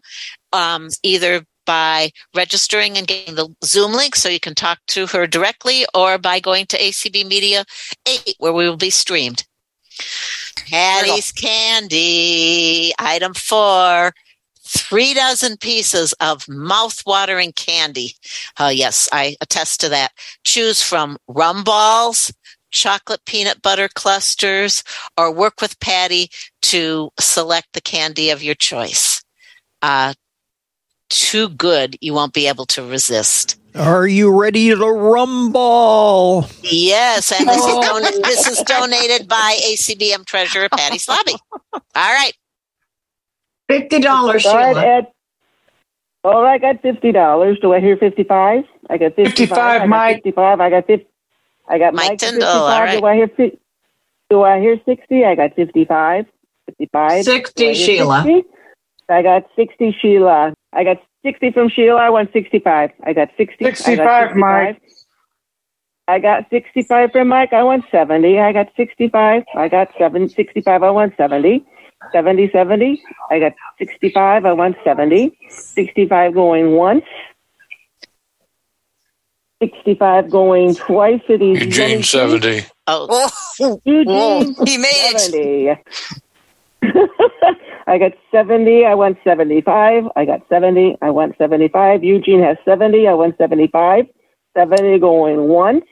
Um, 0.53 0.89
either 1.03 1.45
by 1.67 2.11
registering 2.35 2.97
and 2.97 3.07
getting 3.07 3.35
the 3.35 3.55
Zoom 3.63 3.93
link 3.93 4.17
so 4.17 4.31
you 4.31 4.41
can 4.41 4.55
talk 4.55 4.79
to 4.89 5.07
her 5.09 5.27
directly, 5.27 5.85
or 5.95 6.17
by 6.17 6.41
going 6.41 6.67
to 6.67 6.79
ACB 6.79 7.27
Media 7.27 7.65
8, 8.07 8.37
where 8.39 8.53
we 8.55 8.69
will 8.69 8.79
be 8.79 8.91
streamed. 8.91 9.45
Patty's 10.71 11.33
Candy, 11.33 12.93
item 12.99 13.35
four, 13.35 14.13
three 14.69 15.15
dozen 15.15 15.57
pieces 15.57 16.13
of 16.21 16.49
mouth-watering 16.49 17.53
candy. 17.53 18.15
Oh, 18.59 18.69
yes, 18.69 19.09
I 19.13 19.37
attest 19.41 19.81
to 19.81 19.89
that. 19.89 20.13
Choose 20.45 20.83
from 20.83 21.17
rum 21.27 21.65
balls, 21.65 22.33
chocolate 22.71 23.25
peanut 23.25 23.63
butter 23.63 23.89
clusters, 23.89 24.85
or 25.17 25.33
work 25.33 25.61
with 25.61 25.81
Patty 25.81 26.31
to 26.63 27.11
select 27.19 27.69
the 27.73 27.81
candy 27.81 28.31
of 28.31 28.43
your 28.43 28.55
choice. 28.55 29.23
Uh, 29.81 30.15
too 31.09 31.49
good, 31.49 31.97
you 32.01 32.13
won't 32.13 32.35
be 32.35 32.47
able 32.47 32.67
to 32.67 32.87
resist. 32.87 33.59
Are 33.75 34.07
you 34.07 34.31
ready 34.37 34.69
to 34.71 34.77
rumble? 34.77 36.47
Yes, 36.63 37.33
and 37.33 37.49
this 37.49 37.65
is, 37.65 37.75
don- 37.75 38.23
this 38.23 38.47
is 38.47 38.59
donated 38.63 39.29
by 39.29 39.59
ACBM 39.65 40.25
Treasurer 40.27 40.69
Patty 40.69 40.99
Slobby. 40.99 41.39
All 41.73 41.81
right. 41.95 42.33
$50, 43.69 44.05
All 44.09 44.27
right, 44.33 44.41
Sheila. 44.41 44.85
Ed. 44.87 45.07
All 46.25 46.43
right, 46.43 46.55
I 46.55 46.73
got 46.73 46.83
fifty 46.83 47.13
dollars. 47.13 47.59
Do 47.61 47.73
I 47.73 47.81
hear 47.81 47.97
fifty-five? 47.97 48.65
I 48.91 48.99
got 48.99 49.15
fifty-five. 49.15 49.29
55, 49.37 49.59
I 49.59 49.79
got 49.79 49.89
Mike. 49.89 50.17
Fifty-five. 50.17 50.61
I 50.61 50.71
got 50.71 50.87
fifty. 50.87 51.07
I 51.69 51.79
got 51.79 51.95
Mike 51.95 52.05
Mike. 52.11 52.13
at 52.13 52.19
Tyndall, 52.19 52.69
55. 52.69 52.81
right. 52.89 53.01
Do 53.01 53.07
I 53.07 53.15
hear? 53.15 53.29
fi- 53.29 53.59
Do 54.31 54.43
I 54.43 54.61
hear 54.61 54.81
sixty? 54.85 55.25
I 55.25 55.35
got 55.37 55.55
fifty-five. 55.55 56.27
Fifty-five. 56.67 57.25
60, 57.25 57.65
Do 57.65 57.71
I 57.71 57.73
Sheila. 57.75 58.23
60? 58.27 58.49
I 59.09 59.23
got 59.23 59.45
sixty, 59.57 59.93
Sheila. 60.03 60.55
I 60.73 60.85
got 60.85 60.97
sixty 61.25 61.51
from 61.53 61.69
Sheila. 61.69 62.01
I 62.01 62.11
want 62.11 62.33
sixty-five. 62.33 62.91
I 63.05 63.13
got 63.13 63.29
sixty. 63.37 63.65
I 63.67 63.71
got 63.71 63.79
65, 63.79 64.37
Mike. 64.37 64.83
I 66.09 66.19
got 66.19 66.49
65 66.51 67.13
from 67.13 67.29
Mike. 67.29 67.53
I 67.53 67.63
want 67.63 67.85
70. 67.91 68.41
I 68.41 68.51
got 68.53 68.69
65. 68.79 69.43
I 69.55 69.69
got 69.69 69.89
seven, 69.99 70.27
65. 70.31 70.83
I 70.83 70.91
want 70.91 71.13
70. 71.19 71.63
70, 72.13 72.51
70. 72.53 73.03
I 73.31 73.39
got 73.39 73.53
65. 73.79 74.45
I 74.45 74.53
want 74.53 74.77
70. 74.85 75.37
65 75.51 76.35
going 76.35 76.73
once. 76.73 77.05
65 79.63 80.31
going 80.31 80.75
twice 80.75 81.21
for 81.27 81.37
these. 81.37 81.61
Eugene 81.61 81.89
many 81.89 82.03
70. 82.03 82.65
Oh, 82.87 83.31
Oh, 83.61 83.81
Eugene, 83.85 84.55
he 84.67 84.79
made 84.79 85.15
it. 85.15 85.79
70. 86.83 86.89
I 87.89 87.99
got 87.99 88.13
70. 88.31 88.85
I 88.85 88.95
want 88.95 89.19
75. 89.25 90.05
I 90.15 90.25
got 90.25 90.43
70. 90.49 90.97
I 91.03 91.11
want 91.11 91.37
75. 91.39 92.05
Eugene 92.05 92.43
has 92.43 92.57
70. 92.65 93.09
I 93.09 93.15
want 93.15 93.37
75. 93.37 94.07
70 94.57 94.99
going 95.01 95.49
once. 95.49 95.85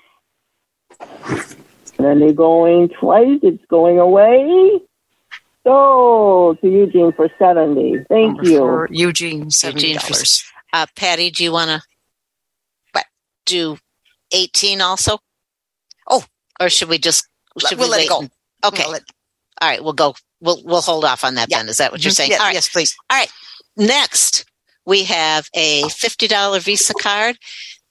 And 1.99 2.07
then 2.07 2.21
they're 2.21 2.33
going 2.33 2.91
twice. 2.91 3.41
It's 3.43 3.65
going 3.67 3.99
away. 3.99 4.81
So 5.67 6.57
to 6.61 6.69
Eugene 6.69 7.13
for 7.13 7.29
70. 7.41 8.05
Thank 8.09 8.37
Number 8.37 8.45
you. 8.49 8.59
four, 8.59 8.89
Eugene, 8.91 9.47
$70. 9.47 10.45
uh, 10.73 10.87
Patty, 10.95 11.31
do 11.33 11.43
you 11.43 11.51
want 11.53 11.71
to 11.71 13.03
do 13.47 13.77
18 14.33 14.81
also? 14.81 15.19
Oh. 16.09 16.25
or 16.61 16.69
should 16.69 16.89
we 16.89 16.99
just, 16.99 17.27
should 17.59 17.79
We'll 17.79 17.89
we 17.89 17.93
let 17.97 18.05
it 18.05 18.09
go. 18.09 18.21
and- 18.21 18.31
okay. 18.65 18.85
We'll 18.85 18.93
let- 18.93 19.03
All 19.61 19.69
right. 19.69 19.83
We'll 19.83 19.93
go. 19.93 20.15
We'll, 20.41 20.63
we'll 20.65 20.83
hold 20.83 21.05
off 21.05 21.25
on 21.25 21.35
that 21.35 21.49
Yeah. 21.51 21.59
then. 21.59 21.69
Is 21.69 21.79
that 21.79 21.91
what 21.93 22.05
you're 22.05 22.11
saying? 22.13 22.31
Yeah, 22.33 22.39
All 22.39 22.45
right. 22.47 22.55
Yes, 22.55 22.69
please. 22.69 22.95
All 23.11 23.19
right. 23.19 23.31
Next, 23.77 24.45
we 24.85 25.03
have 25.05 25.49
a 25.55 25.83
$50 25.85 26.61
Visa 26.63 26.93
card. 26.95 27.37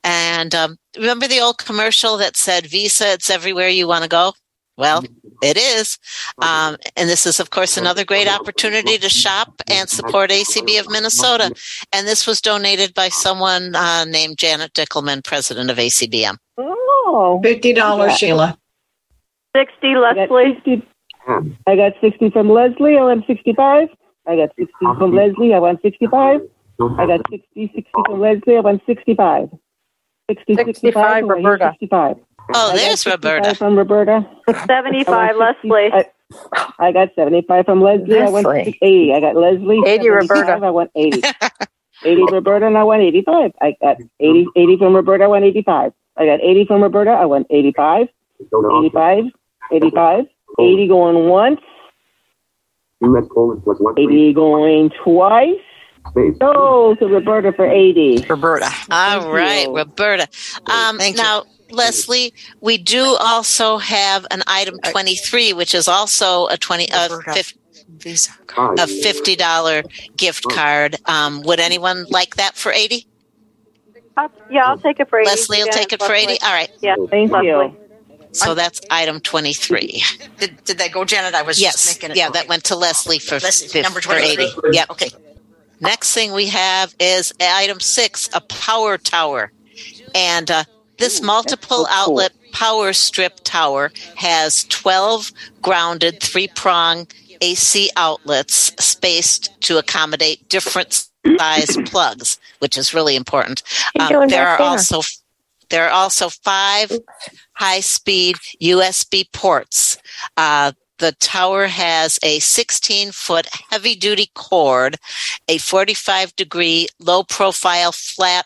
And 0.03 0.53
um, 0.55 0.77
remember 0.95 1.27
the 1.27 1.39
old 1.41 1.57
commercial 1.57 2.17
that 2.17 2.37
said 2.37 2.67
Visa, 2.67 3.13
it's 3.13 3.29
everywhere 3.29 3.67
you 3.69 3.87
want 3.87 4.03
to 4.03 4.09
go? 4.09 4.33
Well, 4.77 5.03
it 5.41 5.57
is. 5.57 5.97
Um, 6.41 6.75
and 6.97 7.09
this 7.09 7.25
is, 7.25 7.39
of 7.39 7.49
course, 7.49 7.77
another 7.77 8.03
great 8.03 8.27
opportunity 8.27 8.97
to 8.97 9.09
shop 9.09 9.61
and 9.69 9.87
support 9.89 10.31
ACB 10.31 10.79
of 10.79 10.89
Minnesota. 10.89 11.51
And 11.93 12.05
this 12.05 12.27
was 12.27 12.41
donated 12.41 12.93
by 12.93 13.09
someone 13.09 13.75
uh, 13.75 14.05
named 14.05 14.37
Janet 14.37 14.73
Dickelman, 14.73 15.23
president 15.23 15.69
of 15.69 15.77
ACBM. 15.77 16.37
Oh. 16.57 17.41
$50, 17.43 18.17
Sheila. 18.17 18.57
60, 19.55 19.77
I 19.81 20.13
got 20.13 20.31
Leslie. 20.31 20.61
60, 20.65 20.87
I 21.67 21.75
got 21.75 21.93
60 22.01 22.29
from 22.31 22.49
Leslie. 22.49 22.97
I 22.97 23.03
want 23.03 23.25
65. 23.25 23.87
I 24.27 24.35
got 24.35 24.49
60 24.57 24.73
from 24.79 25.15
Leslie. 25.15 25.53
I 25.53 25.59
want 25.59 25.81
65. 25.81 26.41
I 26.97 27.07
got 27.07 27.21
60, 27.29 27.71
60 27.73 27.85
from 28.05 28.19
Leslie. 28.19 28.57
I 28.57 28.59
want 28.59 28.81
65. 28.85 29.49
60, 30.29 30.55
65, 30.55 30.75
65, 30.75 30.93
Do 30.93 30.99
I 30.99 31.15
hear 31.15 31.25
Roberta. 31.25 31.71
65. 31.79 32.17
Oh, 32.53 32.71
I 32.71 32.77
got 32.77 32.77
there's 32.77 33.01
65 33.01 33.13
Roberta. 33.33 33.55
From 33.55 33.77
Roberta. 33.77 34.27
75, 34.67 35.35
want 35.37 35.57
60 35.61 35.69
Leslie. 35.69 35.91
I, 35.93 36.05
I 36.79 36.91
got 36.91 37.09
75 37.15 37.65
from 37.65 37.81
Leslie. 37.81 38.19
I 38.19 38.29
want 38.29 38.45
Leslie. 38.47 38.77
80. 38.81 39.13
I 39.13 39.19
got 39.19 39.35
Leslie. 39.35 39.81
80 39.85 40.09
Roberta. 40.09 40.51
I 40.65 40.69
want 40.69 40.91
80. 40.95 41.21
80 42.05 42.23
Roberta 42.31 42.67
and 42.67 42.77
I 42.77 42.83
want 42.83 43.01
85. 43.01 43.51
I 43.61 43.75
got 43.81 43.97
80, 44.19 44.47
80 44.55 44.77
from 44.77 44.95
Roberta. 44.95 45.23
I 45.23 45.27
want 45.27 45.45
85. 45.45 45.93
I 46.17 46.25
got 46.25 46.39
80 46.41 46.65
from 46.65 46.83
Roberta. 46.83 47.11
I 47.11 47.25
want 47.25 47.47
85. 47.49 48.07
85. 48.41 49.23
85. 49.71 50.25
80 50.59 50.87
going 50.87 51.27
once. 51.29 51.61
80 53.03 54.33
going 54.33 54.91
twice. 55.03 55.59
So 56.39 56.95
to 56.99 57.07
Roberta 57.07 57.51
for 57.53 57.65
80. 57.69 58.25
Roberta. 58.29 58.69
All 58.91 59.21
Thank 59.21 59.33
right, 59.33 59.67
you. 59.67 59.75
Roberta. 59.75 60.27
Um, 60.67 60.97
Thank 60.97 61.17
you. 61.17 61.23
now, 61.23 61.43
Leslie, 61.71 62.33
we 62.61 62.77
do 62.77 63.15
also 63.19 63.77
have 63.77 64.25
an 64.31 64.43
item 64.47 64.77
23, 64.83 65.53
which 65.53 65.73
is 65.73 65.87
also 65.87 66.47
a 66.47 66.57
20, 66.57 66.87
a, 66.93 67.09
Roberta. 67.09 67.33
fif- 67.33 67.53
Visa. 67.97 68.31
a 68.49 68.85
$50 68.87 70.17
gift 70.17 70.45
card. 70.49 70.95
Um, 71.05 71.41
would 71.43 71.59
anyone 71.59 72.05
like 72.09 72.35
that 72.35 72.55
for 72.55 72.71
80? 72.71 73.07
Uh, 74.17 74.27
yeah, 74.49 74.65
I'll 74.65 74.77
take 74.77 74.99
it 74.99 75.09
for 75.09 75.19
80. 75.19 75.29
Leslie 75.29 75.57
will 75.59 75.65
Yeah, 75.67 75.71
take 75.71 75.93
it 75.93 76.01
for 76.01 76.13
80? 76.13 76.39
All 76.41 76.51
right. 76.53 76.71
Yeah, 76.81 76.95
Thank 77.09 77.31
Leslie. 77.31 77.47
you. 77.47 77.77
So 78.31 78.53
that's 78.53 78.81
item 78.91 79.19
23. 79.21 80.03
Did, 80.39 80.63
did 80.65 80.77
that 80.79 80.91
go, 80.91 81.05
Janet? 81.05 81.35
I 81.35 81.41
was 81.41 81.59
Yes. 81.61 81.73
just 81.83 82.01
making 82.01 82.11
it. 82.11 82.17
Yeah, 82.17 82.29
okay. 82.29 82.39
that 82.39 82.47
went 82.49 82.63
to 82.65 82.75
Leslie 82.75 83.19
for, 83.19 83.35
Leslie, 83.39 83.67
fif- 83.69 83.83
number 83.83 84.01
for 84.01 84.13
80. 84.13 84.35
23. 84.51 84.71
Yep. 84.73 84.89
Okay. 84.91 85.09
Next 85.79 86.13
thing 86.13 86.31
we 86.33 86.47
have 86.47 86.93
is 86.99 87.33
item 87.39 87.79
six, 87.79 88.29
a 88.33 88.41
power 88.41 88.97
tower. 88.97 89.51
And 90.13 90.49
uh, 90.51 90.63
this 90.97 91.21
multiple 91.21 91.87
outlet 91.89 92.31
power 92.51 92.93
strip 92.93 93.39
tower 93.43 93.91
has 94.15 94.63
12 94.65 95.31
grounded 95.61 96.21
three 96.21 96.47
prong 96.55 97.07
AC 97.41 97.89
outlets 97.97 98.73
spaced 98.79 99.59
to 99.61 99.77
accommodate 99.77 100.47
different 100.49 101.07
size 101.37 101.77
plugs, 101.85 102.39
which 102.59 102.77
is 102.77 102.93
really 102.93 103.15
important. 103.15 103.61
Um, 103.99 104.27
there 104.29 104.47
are 104.47 104.61
also 104.61 105.01
there 105.69 105.85
are 105.87 105.91
also 105.91 106.29
five 106.29 106.91
high 107.53 107.79
speed 107.79 108.37
USB 108.61 109.31
ports. 109.31 109.97
Uh, 110.37 110.71
the 110.99 111.11
tower 111.13 111.67
has 111.67 112.17
a 112.23 112.39
16 112.39 113.11
foot 113.11 113.47
heavy 113.69 113.95
duty 113.95 114.29
cord, 114.33 114.97
a 115.47 115.57
45 115.57 116.35
degree 116.35 116.87
low 116.99 117.23
profile 117.23 117.91
flat 117.91 118.45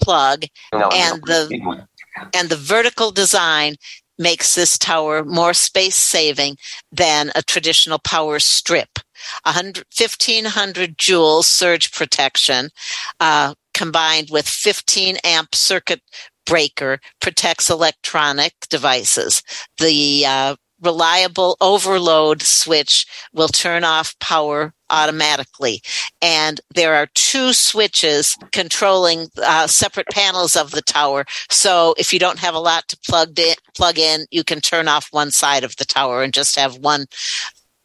plug, 0.00 0.44
and 0.72 1.22
the 1.22 1.86
and 2.34 2.48
the 2.48 2.56
vertical 2.56 3.10
design 3.10 3.76
makes 4.18 4.54
this 4.54 4.78
tower 4.78 5.24
more 5.24 5.52
space 5.52 5.96
saving 5.96 6.56
than 6.90 7.30
a 7.34 7.42
traditional 7.42 7.98
power 7.98 8.38
strip. 8.38 8.98
100, 9.44 9.84
1500 9.96 10.96
joules 10.98 11.44
surge 11.44 11.92
protection 11.92 12.70
uh, 13.20 13.54
combined 13.74 14.30
with 14.30 14.48
15 14.48 15.16
amp 15.24 15.54
circuit 15.54 16.00
breaker 16.46 16.98
protects 17.20 17.68
electronic 17.68 18.54
devices. 18.70 19.42
The 19.78 20.24
uh, 20.26 20.56
reliable 20.80 21.56
overload 21.60 22.42
switch 22.42 23.06
will 23.32 23.48
turn 23.48 23.84
off 23.84 24.18
power 24.18 24.72
automatically. 24.90 25.82
And 26.22 26.60
there 26.74 26.94
are 26.94 27.08
two 27.14 27.52
switches 27.52 28.36
controlling 28.52 29.28
uh, 29.42 29.66
separate 29.66 30.08
panels 30.12 30.56
of 30.56 30.70
the 30.70 30.82
tower. 30.82 31.24
So 31.50 31.94
if 31.98 32.12
you 32.12 32.18
don't 32.18 32.38
have 32.38 32.54
a 32.54 32.60
lot 32.60 32.88
to 32.88 32.98
plug 33.06 33.38
in, 33.38 33.54
plug 33.74 33.98
in, 33.98 34.26
you 34.30 34.44
can 34.44 34.60
turn 34.60 34.88
off 34.88 35.08
one 35.10 35.30
side 35.30 35.64
of 35.64 35.76
the 35.76 35.84
tower 35.84 36.22
and 36.22 36.32
just 36.32 36.56
have 36.56 36.78
one 36.78 37.06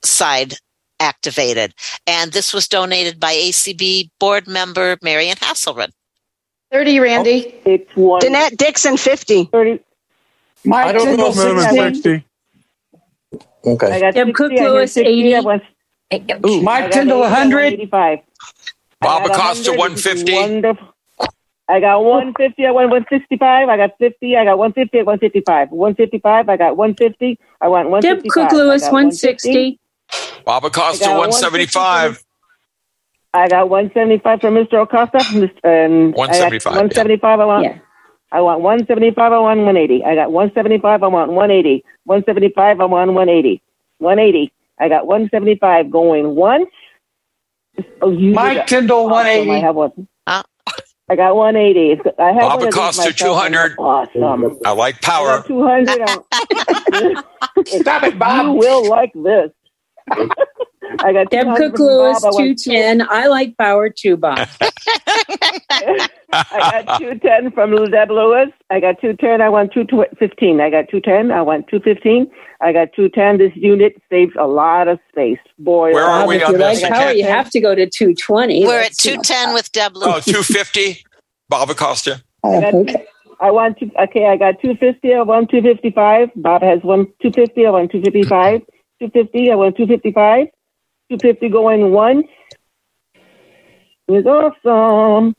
side 0.04 0.56
activated. 1.00 1.74
And 2.06 2.32
this 2.32 2.54
was 2.54 2.68
donated 2.68 3.20
by 3.20 3.34
ACB 3.34 4.10
board 4.20 4.48
member 4.48 4.98
Marion 5.02 5.38
Hasselrod. 5.38 5.92
30, 6.72 7.00
Randy. 7.00 7.62
It's 7.66 7.94
one. 7.96 8.22
Danette 8.22 8.56
Dixon, 8.56 8.96
50. 8.96 9.46
30. 9.46 9.80
Mike 10.64 10.88
I 10.88 10.92
don't 10.94 11.18
know 11.18 11.32
Tyndall, 11.34 11.60
if 11.60 11.80
I'm 11.80 11.94
60. 11.94 12.26
I 13.66 13.70
Okay. 13.70 14.00
got 14.00 14.14
Deb 14.14 14.34
Cook 14.34 14.52
I 14.54 14.68
Lewis, 14.68 14.94
60, 14.94 15.36
I 15.36 15.62
80. 16.12 16.34
Ooh, 16.48 16.62
Mike 16.62 16.92
Tyndall, 16.92 17.24
80, 17.24 17.26
I 17.26 17.30
want 17.30 17.32
100. 17.32 17.74
85. 17.74 18.20
Bob 19.00 19.26
Acosta, 19.26 19.72
100, 19.72 19.96
this 19.98 20.06
is 20.06 20.24
150. 20.24 20.34
Wonderful. 20.34 20.88
I 21.70 21.80
got 21.80 22.04
150, 22.04 22.66
I 22.66 22.72
want 22.72 22.90
165, 22.90 23.70
I 23.70 23.78
got 23.78 23.92
50, 23.98 24.36
I 24.36 24.44
got 24.44 24.58
150, 24.58 25.00
I 25.00 25.04
want 25.04 25.22
55. 25.22 25.72
155, 25.72 26.50
I 26.50 26.58
got 26.58 26.76
150, 26.76 27.40
I 27.62 27.68
want 27.70 27.86
Deb 28.02 28.24
155. 28.24 28.34
Cook 28.34 28.52
I 28.52 28.56
Lewis, 28.56 28.82
160. 28.84 29.80
Bob 30.44 30.66
Acosta, 30.66 31.06
175. 31.06 32.24
I 33.34 33.48
got 33.48 33.70
175 33.70 34.42
from 34.42 34.56
Mr. 34.56 34.82
Acosta. 34.82 35.20
And 35.64 36.14
175, 36.14 36.14
um, 36.14 36.20
I 36.20 36.38
got 36.38 36.76
175, 36.76 37.40
I 37.40 37.46
want. 37.46 37.64
Yeah. 37.64 37.78
I 38.32 38.42
want 38.42 38.62
175, 38.62 39.32
I 39.32 39.40
want 39.40 39.60
180. 39.60 40.06
I 40.06 40.16
got 40.16 40.32
175, 40.32 41.04
I 41.04 41.08
want 41.08 41.32
180. 41.32 41.84
175, 42.06 42.80
I 42.80 42.86
want 42.86 43.14
180. 43.14 43.62
180. 43.98 44.54
I 44.80 44.90
got 44.90 45.06
175 45.06 45.92
going 45.92 46.36
once. 46.36 46.70
Oh, 48.02 48.12
you 48.12 48.34
Mike 48.34 48.54
did 48.54 48.58
that. 48.62 48.68
Tyndall, 48.68 49.08
oh, 49.08 49.10
Awesome, 49.10 49.50
uh. 49.50 49.54
I 49.54 49.60
have 49.60 49.76
one. 49.76 50.08
I 51.12 51.16
got 51.18 51.36
180. 51.36 52.02
I 52.20 52.32
have 52.32 52.42
Bob 52.42 52.60
one 52.60 52.68
of 52.70 52.74
these 52.74 52.74
Acosta, 52.74 53.14
200. 53.14 53.76
Awesome. 53.78 54.58
I 54.66 54.72
like 54.72 55.02
power. 55.02 55.40
got 55.40 55.48
200. 55.48 55.98
Stop 57.68 58.04
it, 58.04 58.18
Bob. 58.18 58.46
You 58.46 58.54
Bob. 58.54 58.58
will 58.58 58.90
like 58.90 59.12
this. 59.14 59.52
I 61.00 61.14
got 61.14 61.30
Deb 61.30 61.56
Cook 61.56 61.80
Lewis, 61.80 62.22
Bob. 62.22 62.34
I 62.34 62.36
want 62.36 62.60
210. 62.60 63.08
I 63.10 63.28
like 63.28 63.58
power 63.58 63.90
too, 63.90 64.18
Bob. 64.18 64.48
I 66.34 66.84
got 66.86 67.00
210 67.00 67.52
from 67.52 67.72
Deb 67.92 68.10
Lewis. 68.10 68.50
I 68.70 68.80
got 68.80 69.00
210. 69.02 69.42
I 69.42 69.50
want 69.50 69.74
215. 69.74 70.62
I 70.62 70.70
got 70.70 70.90
210. 70.90 71.32
I 71.32 71.42
want 71.42 71.68
215. 71.68 72.30
I 72.62 72.74
got 72.74 72.90
210. 72.94 73.38
This 73.38 73.56
unit 73.56 74.02
saves 74.10 74.34
a 74.40 74.48
lot 74.48 74.88
of 74.88 75.00
space. 75.10 75.40
Boy, 75.60 75.94
Where 75.94 76.04
are 76.04 76.24
oh. 76.24 76.28
we 76.28 76.42
on 76.44 76.52
you 76.54 76.58
this? 76.58 76.82
like 76.82 76.92
power, 76.94 77.12
you 77.12 77.26
have 77.26 77.50
to 77.52 77.60
go 77.60 77.74
to 77.76 77.90
220. 77.90 78.66
We're 78.66 78.80
at 78.80 78.84
That's, 78.84 79.06
you 79.06 79.16
know, 79.16 79.22
210 79.24 79.54
with 79.54 79.72
Deb 79.72 79.92
Oh, 79.96 80.00
Lewis. 80.00 80.26
250. 80.26 81.04
Bob 81.50 81.70
Acosta. 81.70 82.22
Oh, 82.44 82.62
I 82.62 82.72
okay. 82.72 83.06
I 83.40 83.50
want 83.50 83.80
to, 83.80 83.90
okay, 84.04 84.28
I 84.28 84.38
got 84.38 84.62
250. 84.62 85.14
I 85.14 85.22
want 85.24 85.50
255. 85.50 86.30
Bob 86.36 86.62
has 86.62 86.82
one 86.84 87.08
250. 87.22 87.66
I 87.66 87.70
want 87.72 87.92
255. 87.92 88.62
250. 89.02 89.52
I 89.52 89.56
want 89.56 89.76
255. 89.78 90.48
250 91.10 91.50
going 91.50 91.92
once 91.92 92.28
is 94.08 94.26
awesome. 94.26 95.34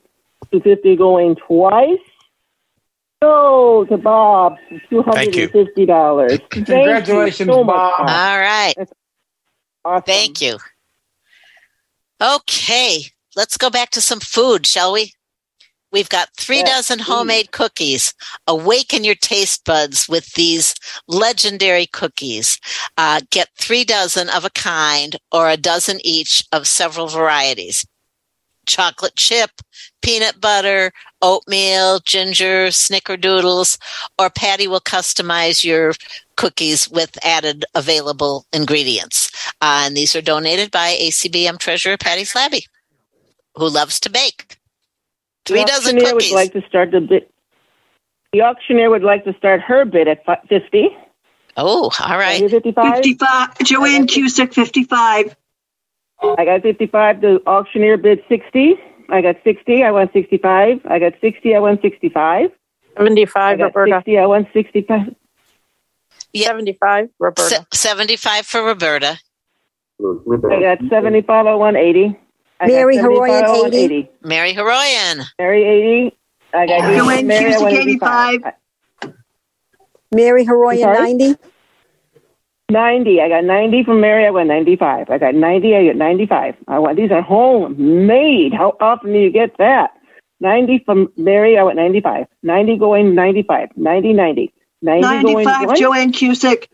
250 0.50 0.97
going 0.97 1.37
twice. 1.37 1.99
Go 3.23 3.87
to 3.88 3.97
Bob 3.97 4.57
for 4.90 5.04
Thank 5.12 5.37
you. 5.37 5.49
$250. 5.49 6.28
Thank 6.28 6.42
you 6.42 6.64
Congratulations, 6.64 7.49
so 7.49 7.64
Bob. 7.64 8.00
All 8.00 8.07
right. 8.38 8.75
Awesome. 9.85 10.02
Thank 10.04 10.42
you. 10.42 10.59
Okay, 12.21 13.04
let's 13.37 13.57
go 13.57 13.71
back 13.71 13.90
to 13.90 14.00
some 14.00 14.21
food, 14.21 14.66
shall 14.66 14.92
we? 14.92 15.12
We've 15.92 16.08
got 16.08 16.30
three 16.37 16.58
Yes, 16.58 16.88
dozen 16.88 17.00
homemade 17.00 17.52
cookies. 17.52 18.14
Awaken 18.46 19.05
your 19.05 19.14
taste 19.14 19.64
buds 19.66 20.09
with 20.09 20.33
these 20.33 20.74
legendary 21.07 21.87
cookies. 21.87 22.59
Uh, 22.96 23.20
get 23.31 23.50
three 23.59 23.85
dozen 23.85 24.31
of 24.31 24.44
a 24.44 24.50
kind 24.50 25.16
or 25.31 25.50
a 25.50 25.59
dozen 25.59 25.98
each 26.02 26.44
of 26.50 26.66
several 26.66 27.09
varieties. 27.09 27.85
Chocolate 28.64 29.16
chip, 29.16 29.50
peanut 30.00 30.40
butter, 30.40 30.92
oatmeal, 31.20 32.00
ginger, 32.00 32.68
snickerdoodles, 32.68 33.76
or 34.18 34.31
Patty 34.31 34.68
will 34.68 34.81
customize 34.81 35.62
your 35.64 35.94
cookies 36.37 36.88
with 36.88 37.18
added 37.24 37.64
available 37.74 38.46
ingredients. 38.52 39.31
Uh, 39.61 39.83
and 39.85 39.96
these 39.96 40.16
are 40.16 40.22
donated 40.22 40.70
by 40.70 40.96
ACBM 41.00 41.59
Treasurer 41.59 41.98
Patty 41.98 42.22
Slabby, 42.22 42.64
who 43.57 43.68
loves 43.68 44.00
to 44.00 44.11
bake. 44.11 44.59
Three 45.46 45.61
the 45.61 45.66
dozen 45.66 45.96
auctioneer 45.96 46.12
cookies. 46.12 46.31
would 46.31 46.37
like 46.37 46.52
to 46.52 46.62
start 46.68 46.90
the 46.90 47.00
bid. 47.00 47.26
The 48.33 48.42
auctioneer 48.42 48.88
would 48.90 49.02
like 49.02 49.24
to 49.24 49.35
start 49.35 49.61
her 49.61 49.85
bid 49.85 50.09
at 50.09 50.24
50. 50.48 50.88
oh, 51.57 51.90
all 52.00 52.18
right. 52.18 52.40
55. 52.40 52.96
55. 52.96 53.59
Joanne 53.64 54.07
Cusick, 54.07 54.55
55. 54.55 55.37
I 56.22 56.44
got 56.44 56.62
55. 56.62 57.20
The 57.20 57.42
auctioneer 57.46 57.96
bid 57.98 58.22
60. 58.28 58.74
I 59.11 59.20
got 59.20 59.37
60. 59.44 59.83
I 59.83 59.90
want 59.90 60.12
65. 60.12 60.81
I 60.88 60.98
got 60.98 61.12
60. 61.20 61.55
I 61.55 61.59
want 61.59 61.83
65. 61.83 62.50
I 62.96 62.98
75, 62.98 63.59
got 63.59 63.64
Roberta. 63.74 63.96
60. 63.98 64.18
I 64.18 64.26
want 64.26 64.48
65. 64.52 65.14
Yeah. 66.33 66.46
75, 66.46 67.09
Roberta. 67.18 67.42
Se- 67.42 67.66
75 67.74 68.46
for 68.46 68.62
Roberta. 68.62 69.18
I 70.00 70.61
got 70.61 70.78
75. 70.88 71.46
I 71.46 71.55
want 71.55 71.76
80. 71.76 72.18
I 72.62 72.66
Mary 72.68 72.94
got 72.94 73.03
75, 73.03 73.44
Haroyan, 73.44 73.66
80. 73.66 73.77
80. 73.77 74.11
Mary 74.22 74.55
Haroyan. 74.55 75.25
Mary 75.40 75.64
80. 75.64 76.16
I 76.55 76.66
got 76.66 76.85
80. 76.90 76.96
Joanne 76.96 77.27
Mary, 77.27 77.53
Cusick, 77.53 77.72
85. 77.72 78.35
85. 78.35 79.14
Mary 80.14 80.42
I'm 80.42 80.48
Haroyan, 80.48 80.94
90. 80.94 81.37
90. 82.70 83.20
I 83.20 83.29
got 83.29 83.44
90 83.44 83.85
from 83.85 84.01
Mary. 84.01 84.27
I 84.27 84.31
want 84.31 84.46
95. 84.46 85.11
I 85.11 85.18
got 85.18 85.35
90. 85.35 85.77
I 85.77 85.87
got 85.87 85.96
95. 85.96 86.55
I 86.68 86.79
want 86.79 86.96
these 86.96 87.11
are 87.11 87.20
homemade. 87.20 88.55
How 88.55 88.77
often 88.81 89.12
do 89.12 89.18
you 89.18 89.31
get 89.31 89.59
that? 89.59 89.90
90 90.38 90.85
from 90.87 91.12
Mary. 91.16 91.59
I 91.59 91.64
want 91.64 91.77
95. 91.77 92.27
90 92.44 92.77
going 92.79 93.14
95. 93.16 93.70
90, 93.77 94.12
90. 94.12 94.55
90 94.83 95.03
going 95.03 95.44
95, 95.44 95.66
once. 95.66 95.81
Joanne 95.81 96.12
Cusick. 96.12 96.68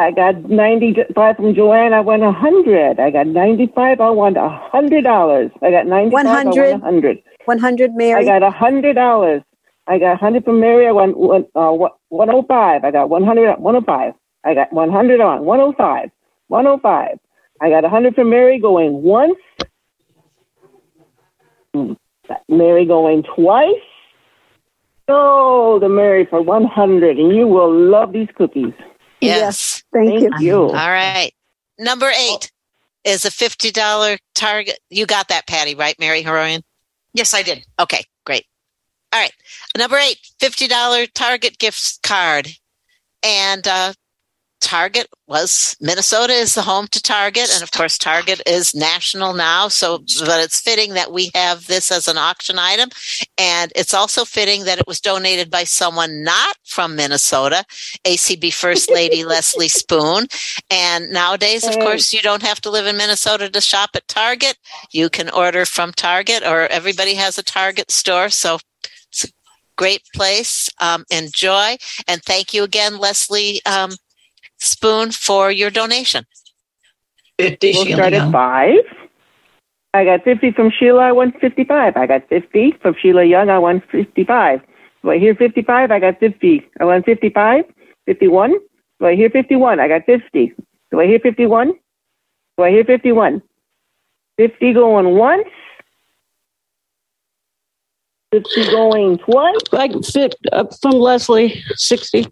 I 0.00 0.12
got 0.12 0.48
95 0.48 1.36
from 1.36 1.54
Joanne. 1.54 1.92
I 1.92 2.00
want 2.00 2.22
100. 2.22 2.98
I 2.98 3.10
got 3.10 3.26
95. 3.26 4.00
I 4.00 4.08
want 4.08 4.36
$100. 4.36 5.50
I 5.60 5.70
got 5.70 5.86
95. 5.86 6.12
100. 6.12 6.64
I 6.64 6.70
want 6.70 6.82
100. 6.82 7.22
100, 7.44 7.90
I 7.90 7.94
Mary. 7.94 8.24
got 8.24 8.40
$100. 8.40 9.44
I 9.86 9.98
got 9.98 10.08
100 10.08 10.44
from 10.44 10.58
Mary. 10.58 10.86
I 10.86 10.92
want 10.92 11.18
one, 11.18 11.44
uh, 11.54 11.76
105. 12.08 12.82
I 12.82 12.90
got 12.90 13.10
100, 13.10 13.58
105. 13.58 14.14
I 14.42 14.54
got 14.54 14.72
100 14.72 15.20
on 15.20 15.44
105. 15.44 16.10
105. 16.48 17.18
I 17.60 17.68
got 17.68 17.82
100 17.82 18.14
from 18.14 18.30
Mary 18.30 18.58
going 18.58 19.02
once. 19.02 19.36
Hmm. 21.74 21.92
Mary 22.48 22.86
going 22.86 23.22
twice. 23.34 23.74
Go 25.06 25.78
to 25.78 25.88
Mary 25.90 26.24
for 26.24 26.40
100, 26.40 27.18
and 27.18 27.36
you 27.36 27.46
will 27.46 27.70
love 27.70 28.14
these 28.14 28.28
cookies. 28.34 28.72
Yes. 29.20 29.79
Thank 29.92 30.12
you. 30.12 30.30
Thank 30.30 30.42
you. 30.42 30.56
All 30.56 30.70
right. 30.72 31.32
Number 31.78 32.10
eight 32.10 32.50
is 33.04 33.24
a 33.24 33.30
$50 33.30 34.18
target. 34.34 34.78
You 34.90 35.06
got 35.06 35.28
that, 35.28 35.46
Patty, 35.46 35.74
right, 35.74 35.98
Mary 35.98 36.22
Haroyan? 36.22 36.62
Yes, 37.14 37.34
I 37.34 37.42
did. 37.42 37.64
Okay, 37.78 38.04
great. 38.24 38.46
All 39.12 39.20
right. 39.20 39.32
Number 39.76 39.96
eight, 39.96 40.18
$50 40.38 41.08
Target 41.14 41.58
gift 41.58 42.02
card. 42.02 42.48
And 43.24 43.66
uh, 43.66 43.92
Target 44.60 45.08
was 45.26 45.76
Minnesota 45.80 46.32
is 46.32 46.54
the 46.54 46.62
home 46.62 46.86
to 46.88 47.02
Target, 47.02 47.50
and 47.52 47.62
of 47.62 47.72
course 47.72 47.98
Target 47.98 48.42
is 48.46 48.74
national 48.74 49.34
now. 49.34 49.68
So, 49.68 49.98
but 50.20 50.42
it's 50.42 50.60
fitting 50.60 50.94
that 50.94 51.12
we 51.12 51.30
have 51.34 51.66
this 51.66 51.90
as 51.90 52.08
an 52.08 52.18
auction 52.18 52.58
item, 52.58 52.90
and 53.38 53.72
it's 53.74 53.94
also 53.94 54.24
fitting 54.24 54.64
that 54.64 54.78
it 54.78 54.86
was 54.86 55.00
donated 55.00 55.50
by 55.50 55.64
someone 55.64 56.22
not 56.22 56.56
from 56.64 56.96
Minnesota, 56.96 57.64
ACB 58.04 58.52
First 58.52 58.90
Lady 58.90 59.24
Leslie 59.30 59.68
Spoon. 59.68 60.26
And 60.70 61.10
nowadays, 61.10 61.66
of 61.66 61.74
course, 61.76 62.12
you 62.12 62.20
don't 62.20 62.42
have 62.42 62.60
to 62.62 62.70
live 62.70 62.86
in 62.86 62.96
Minnesota 62.96 63.48
to 63.48 63.60
shop 63.60 63.90
at 63.94 64.08
Target. 64.08 64.56
You 64.92 65.08
can 65.08 65.30
order 65.30 65.64
from 65.64 65.92
Target, 65.92 66.42
or 66.44 66.66
everybody 66.66 67.14
has 67.14 67.38
a 67.38 67.42
Target 67.42 67.90
store. 67.90 68.28
So, 68.28 68.58
it's 69.10 69.24
a 69.24 69.28
great 69.76 70.02
place. 70.14 70.68
Um, 70.80 71.04
enjoy. 71.10 71.76
And 72.06 72.22
thank 72.22 72.54
you 72.54 72.62
again, 72.62 72.98
Leslie 72.98 73.60
um, 73.64 73.92
Spoon, 74.60 75.10
for 75.10 75.50
your 75.50 75.70
donation. 75.70 76.24
50 77.38 77.72
We'll 77.72 77.86
start 77.86 78.12
at 78.12 78.30
five. 78.32 78.84
I 79.92 80.04
got 80.04 80.22
50 80.24 80.52
from 80.52 80.70
Sheila. 80.70 81.08
I 81.08 81.12
won 81.12 81.32
55. 81.40 81.96
I 81.96 82.06
got 82.06 82.28
50 82.28 82.74
from 82.80 82.94
Sheila 83.00 83.24
Young. 83.24 83.50
I 83.50 83.58
won 83.58 83.82
55. 83.90 84.60
Do 85.02 85.10
I 85.10 85.18
hear 85.18 85.34
55? 85.34 85.90
I 85.90 85.98
got 85.98 86.20
50. 86.20 86.70
I 86.78 86.84
won 86.84 87.02
55. 87.02 87.64
51. 88.06 88.52
Do 89.00 89.06
I 89.06 89.16
hear 89.16 89.30
51? 89.30 89.80
I 89.80 89.88
got 89.88 90.04
50. 90.06 90.52
Do 90.90 91.00
I 91.00 91.06
hear 91.06 91.18
51? 91.18 91.72
Do 92.58 92.64
I 92.64 92.70
hear 92.70 92.84
51? 92.84 93.42
50 94.36 94.72
going 94.74 95.16
once. 95.16 95.48
50 98.32 98.64
going 98.70 99.18
twice. 99.18 99.56
Like 99.72 99.92
fit 100.04 100.34
uh, 100.52 100.64
from 100.80 100.92
Leslie, 100.92 101.62
60. 101.74 102.26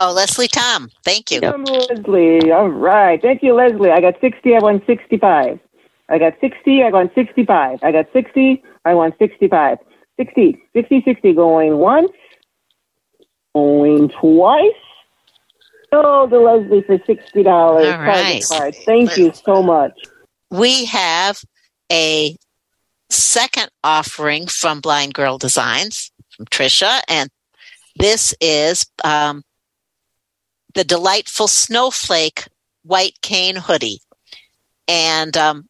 Oh, 0.00 0.12
Leslie 0.12 0.48
Tom. 0.48 0.88
Thank 1.04 1.30
you. 1.30 1.40
From 1.40 1.64
Leslie. 1.64 2.50
All 2.50 2.70
right. 2.70 3.20
Thank 3.20 3.42
you, 3.42 3.54
Leslie. 3.54 3.90
I 3.90 4.00
got 4.00 4.14
60. 4.20 4.54
I 4.54 4.58
won 4.60 4.82
65. 4.86 5.60
I 6.08 6.18
got 6.18 6.34
60. 6.40 6.82
I 6.82 6.90
won 6.90 7.10
65. 7.14 7.78
I 7.82 7.92
got 7.92 8.06
60. 8.12 8.62
I 8.84 8.94
won 8.94 9.12
65. 9.18 9.78
60. 10.16 10.62
60, 10.72 11.02
60 11.04 11.32
going 11.34 11.76
once. 11.76 12.12
Going 13.54 14.08
twice. 14.08 14.72
Oh, 15.92 16.26
the 16.26 16.38
Leslie 16.38 16.82
for 16.82 16.98
$60. 16.98 17.46
All 17.46 17.78
Private 17.78 18.00
right. 18.00 18.44
card. 18.48 18.74
Thank 18.84 19.16
you 19.16 19.32
so 19.32 19.62
much. 19.62 19.92
We 20.50 20.86
have 20.86 21.40
a 21.92 22.36
second 23.14 23.70
offering 23.82 24.46
from 24.46 24.80
Blind 24.80 25.14
Girl 25.14 25.38
Designs 25.38 26.10
from 26.30 26.46
Trisha, 26.46 27.00
and 27.08 27.30
this 27.96 28.34
is 28.40 28.86
um, 29.04 29.44
the 30.74 30.84
delightful 30.84 31.48
snowflake 31.48 32.48
white 32.82 33.20
cane 33.22 33.56
hoodie. 33.56 34.00
And 34.88 35.36
um, 35.36 35.68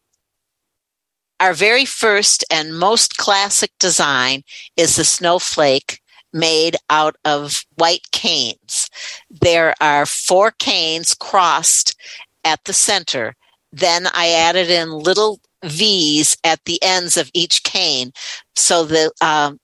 our 1.39 1.53
very 1.53 1.85
first 1.85 2.43
and 2.49 2.77
most 2.77 3.17
classic 3.17 3.71
design 3.79 4.43
is 4.75 4.95
the 4.95 5.05
snowflake 5.05 6.01
made 6.33 6.75
out 6.89 7.15
of 7.23 7.65
white 7.75 8.11
canes. 8.11 8.89
There 9.29 9.73
are 9.79 10.05
four 10.05 10.51
canes 10.51 11.13
crossed 11.13 11.95
at 12.43 12.63
the 12.65 12.73
center. 12.73 13.35
Then 13.71 14.07
I 14.13 14.29
added 14.29 14.69
in 14.69 14.91
little 14.91 15.39
V's 15.65 16.37
at 16.43 16.59
the 16.65 16.81
ends 16.81 17.17
of 17.17 17.29
each 17.33 17.63
cane. 17.63 18.11
So 18.55 18.85
the 18.85 19.11
um, 19.21 19.59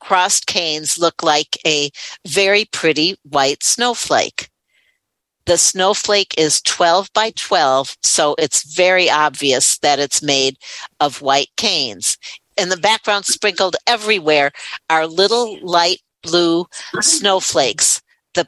crossed 0.00 0.46
canes 0.46 0.98
look 0.98 1.22
like 1.22 1.56
a 1.66 1.90
very 2.26 2.64
pretty 2.66 3.16
white 3.22 3.62
snowflake. 3.62 4.48
The 5.46 5.58
snowflake 5.58 6.34
is 6.38 6.62
12 6.62 7.12
by 7.14 7.32
12, 7.36 7.96
so 8.02 8.36
it's 8.38 8.74
very 8.74 9.10
obvious 9.10 9.78
that 9.78 9.98
it's 9.98 10.22
made 10.22 10.56
of 11.00 11.20
white 11.20 11.50
canes. 11.56 12.16
In 12.56 12.68
the 12.68 12.76
background, 12.76 13.24
sprinkled 13.24 13.76
everywhere, 13.86 14.52
are 14.88 15.06
little 15.06 15.58
light 15.62 16.00
blue 16.22 16.66
snowflakes. 17.00 18.02
The 18.34 18.46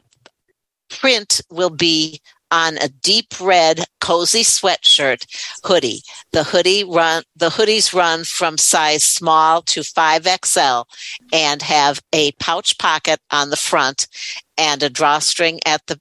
print 0.89 1.41
will 1.49 1.69
be 1.69 2.21
on 2.51 2.77
a 2.77 2.89
deep 2.89 3.33
red 3.41 3.85
cozy 3.99 4.43
sweatshirt 4.43 5.25
hoodie. 5.63 6.01
The 6.31 6.43
hoodie 6.43 6.83
run 6.83 7.23
the 7.35 7.49
hoodies 7.49 7.93
run 7.93 8.23
from 8.23 8.57
size 8.57 9.03
small 9.03 9.61
to 9.63 9.81
5XL 9.81 10.85
and 11.33 11.61
have 11.61 12.01
a 12.13 12.31
pouch 12.33 12.77
pocket 12.77 13.19
on 13.31 13.49
the 13.49 13.57
front 13.57 14.07
and 14.57 14.81
a 14.83 14.89
drawstring 14.89 15.59
at 15.65 15.85
the 15.87 15.99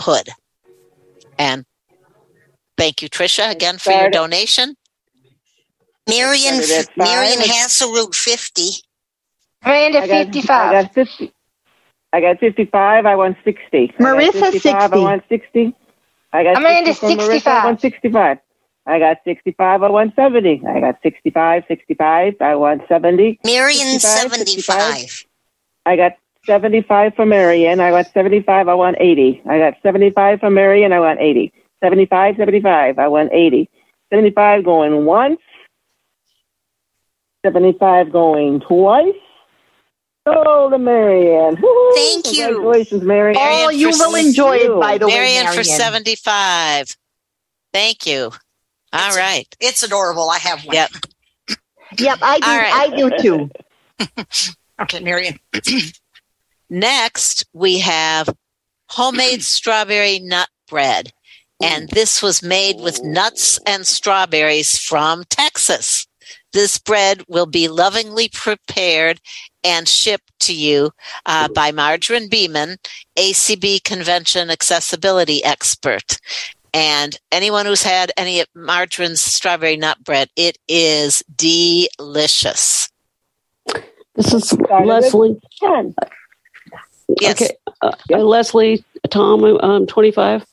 hood. 0.00 0.28
And 1.38 1.64
thank 2.76 3.02
you, 3.02 3.08
Trisha, 3.08 3.50
again 3.50 3.78
for 3.78 3.92
your 3.92 4.10
donation. 4.10 4.76
Marion, 6.08 6.62
Started 6.62 6.88
at 6.88 6.94
five. 6.94 7.08
Marion 7.08 7.40
Hasselroot, 7.40 8.14
50. 8.14 8.62
Miranda, 9.64 9.98
I 10.02 10.06
55. 10.06 10.50
I 10.50 10.82
got 10.82 10.94
50. 10.94 11.32
I 12.12 12.20
got 12.20 12.38
55. 12.38 13.06
I 13.06 13.16
want 13.16 13.36
60. 13.44 13.94
Marissa, 13.98 14.52
55, 14.52 14.74
I 14.74 14.80
60. 14.86 15.00
won 15.00 15.22
60. 15.28 15.76
I 16.36 16.42
got 16.44 16.58
Amanda, 16.58 16.92
60 16.92 17.14
from 17.14 17.20
I 17.20 17.28
65. 17.28 17.64
won 17.64 17.78
65. 17.78 18.38
I 18.86 18.98
got 18.98 19.16
65. 19.24 19.82
I 19.82 19.88
won 19.88 20.12
70. 20.14 20.62
I 20.68 20.80
got 20.80 20.98
65, 21.02 21.64
65. 21.66 22.34
I 22.42 22.54
won 22.54 22.82
70. 22.86 23.40
Marion, 23.42 23.98
65, 23.98 24.32
75. 24.34 25.26
I 25.86 25.96
got 25.96 26.12
75 26.44 27.14
from 27.14 27.30
Marion. 27.30 27.80
I 27.80 27.90
got 27.90 28.12
75. 28.12 28.68
I 28.68 28.74
won 28.74 28.96
80. 29.00 29.42
I 29.48 29.58
got 29.58 29.74
75 29.82 30.40
from 30.40 30.52
Marion. 30.52 30.92
I 30.92 31.00
want 31.00 31.20
80. 31.20 31.52
75, 31.82 32.36
75. 32.36 32.98
I 32.98 33.08
want 33.08 33.30
80. 33.32 33.70
75 34.12 34.64
going 34.64 35.06
once. 35.06 35.40
75 37.46 38.12
going 38.12 38.60
twice. 38.60 39.14
Oh, 40.26 40.68
the 40.70 40.78
Marianne. 40.78 41.54
Woo-hoo. 41.60 41.92
Thank 41.94 42.32
you. 42.32 42.46
Congratulations, 42.46 43.02
Marianne. 43.02 43.34
Marianne 43.36 43.66
Oh, 43.66 43.70
you 43.70 43.92
for 43.92 44.08
will 44.08 44.14
enjoy 44.16 44.56
it, 44.56 44.80
by 44.80 44.98
the 44.98 45.06
way, 45.06 45.14
Marion 45.14 45.52
for 45.52 45.62
75. 45.62 46.96
Thank 47.72 48.06
you. 48.06 48.32
All 48.92 49.08
It's 49.08 49.16
right. 49.16 49.56
It's 49.60 49.82
adorable. 49.82 50.28
I 50.28 50.38
have 50.38 50.64
one. 50.64 50.74
Yep. 50.74 50.90
Yep, 51.98 52.18
I 52.22 52.40
do. 52.40 52.50
All 52.50 52.58
right. 52.58 52.72
I 52.74 52.96
do 52.96 53.10
too. 53.18 53.50
Okay, 54.78 55.00
Marion. 55.00 55.38
Next, 56.70 57.46
we 57.54 57.78
have 57.78 58.28
homemade 58.90 59.42
strawberry 59.42 60.18
nut 60.18 60.50
bread. 60.68 61.12
And 61.62 61.88
this 61.88 62.22
was 62.22 62.42
made 62.42 62.80
with 62.80 63.02
nuts 63.02 63.58
and 63.66 63.86
strawberries 63.86 64.76
from 64.78 65.24
Texas. 65.30 66.06
This 66.52 66.78
bread 66.78 67.22
will 67.28 67.46
be 67.46 67.68
lovingly 67.68 68.30
prepared 68.32 69.20
and 69.62 69.88
shipped 69.88 70.32
to 70.40 70.54
you 70.54 70.90
uh, 71.26 71.48
by 71.48 71.72
Margarine 71.72 72.28
Beaman, 72.28 72.76
ACB 73.16 73.82
Convention 73.84 74.50
Accessibility 74.50 75.44
Expert. 75.44 76.18
And 76.72 77.18
anyone 77.32 77.66
who's 77.66 77.82
had 77.82 78.12
any 78.16 78.40
of 78.40 78.48
Margarine's 78.54 79.22
strawberry 79.22 79.76
nut 79.76 80.02
bread, 80.04 80.28
it 80.36 80.58
is 80.68 81.22
delicious. 81.34 82.90
This 84.14 84.32
is 84.32 84.52
Leslie. 84.52 85.40
10. 85.60 85.94
Yes. 87.20 87.42
Okay. 87.42 87.56
Uh, 87.82 87.92
uh, 88.12 88.18
Leslie, 88.18 88.84
Tom, 89.10 89.44
um, 89.44 89.86
25. 89.86 90.44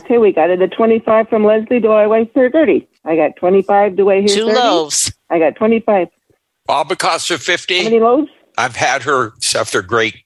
Okay, 0.00 0.18
we 0.18 0.32
got 0.32 0.50
it 0.50 0.62
at 0.62 0.72
25 0.72 1.28
from 1.28 1.44
Leslie. 1.44 1.80
Do 1.80 1.92
I 1.92 2.06
weigh 2.06 2.24
30? 2.26 2.88
I 3.04 3.16
got 3.16 3.36
25. 3.36 3.96
Do 3.96 4.10
I 4.10 4.20
hear 4.20 4.28
Two 4.28 4.46
30? 4.46 4.58
loaves. 4.58 5.12
I 5.30 5.38
got 5.38 5.56
25. 5.56 6.08
Bob 6.66 6.92
Acosta, 6.92 7.34
How 7.34 7.38
50. 7.38 7.78
How 7.78 7.84
many 7.84 8.00
loaves? 8.00 8.30
I've 8.56 8.76
had 8.76 9.02
her, 9.02 9.32
stuff. 9.40 9.72
They're 9.72 9.82
great. 9.82 10.16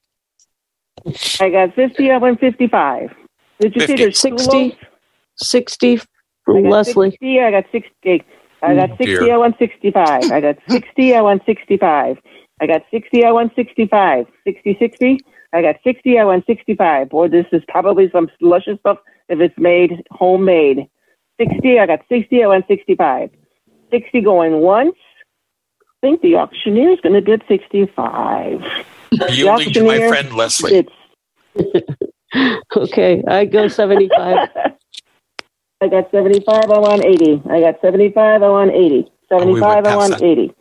I 1.41 1.51
got 1.51 1.75
50. 1.75 2.11
I 2.11 2.19
went 2.19 2.41
55. 2.41 3.15
Did 3.61 3.75
you 3.75 3.81
see 3.83 3.87
50. 3.87 4.03
there's 4.03 4.21
two 4.21 4.39
60. 4.39 4.57
loaves? 4.59 4.77
60 5.37 6.01
I 6.49 6.53
Leslie. 6.53 7.11
60. 7.11 7.41
I 7.41 7.51
got 7.51 7.65
60. 7.73 8.25
I 8.62 8.75
got 8.75 8.89
60. 8.91 9.05
dear. 9.05 9.33
I 9.35 9.37
won 9.37 9.55
65. 9.59 10.25
I 10.31 10.41
got 10.41 10.57
60. 10.69 11.15
I 11.15 11.21
won 11.21 11.41
65. 11.47 12.19
I 12.61 12.67
got 12.67 12.83
60. 12.91 13.25
I 13.25 13.33
won 13.33 13.51
65. 13.55 14.27
60, 14.45 14.77
60. 14.79 15.19
I 15.53 15.62
got 15.62 15.77
60. 15.85 16.19
I 16.19 16.25
won 16.25 16.43
65. 16.47 17.09
Boy, 17.09 17.29
this 17.29 17.47
is 17.53 17.62
probably 17.69 18.11
some 18.11 18.29
luscious 18.41 18.79
stuff 18.81 18.99
if 19.29 19.41
it's 19.41 19.57
made 19.59 20.03
homemade. 20.11 20.89
60. 21.40 21.79
I 21.79 21.87
got 21.87 22.01
60. 22.09 22.42
I 22.42 22.46
won 22.46 22.64
65. 22.68 23.31
60 23.90 24.20
going 24.22 24.61
once. 24.61 24.96
I 26.03 26.07
think 26.09 26.20
the 26.22 26.37
auctioneer 26.37 26.90
is 26.90 27.01
going 27.01 27.14
to 27.14 27.22
bid 27.22 27.42
65. 27.49 28.62
Yielding 29.31 29.72
to 29.72 29.85
my 29.85 29.99
friend 30.09 30.33
Leslie. 30.35 30.83
bids 30.83 31.85
Okay, 32.77 33.22
I 33.27 33.44
go 33.44 33.68
75. 33.68 34.49
I 35.83 35.88
got 35.88 36.11
75, 36.11 36.70
I 36.70 36.79
want 36.79 37.05
80. 37.05 37.42
I 37.51 37.61
got 37.61 37.81
75, 37.83 38.42
I 38.42 38.49
want 38.49 38.70
80. 38.72 39.07
Oh, 39.31 39.46
we 39.53 39.61
75, 39.61 39.87
I 39.87 39.96
want 39.96 40.11
that. 40.12 40.22
80. 40.22 40.55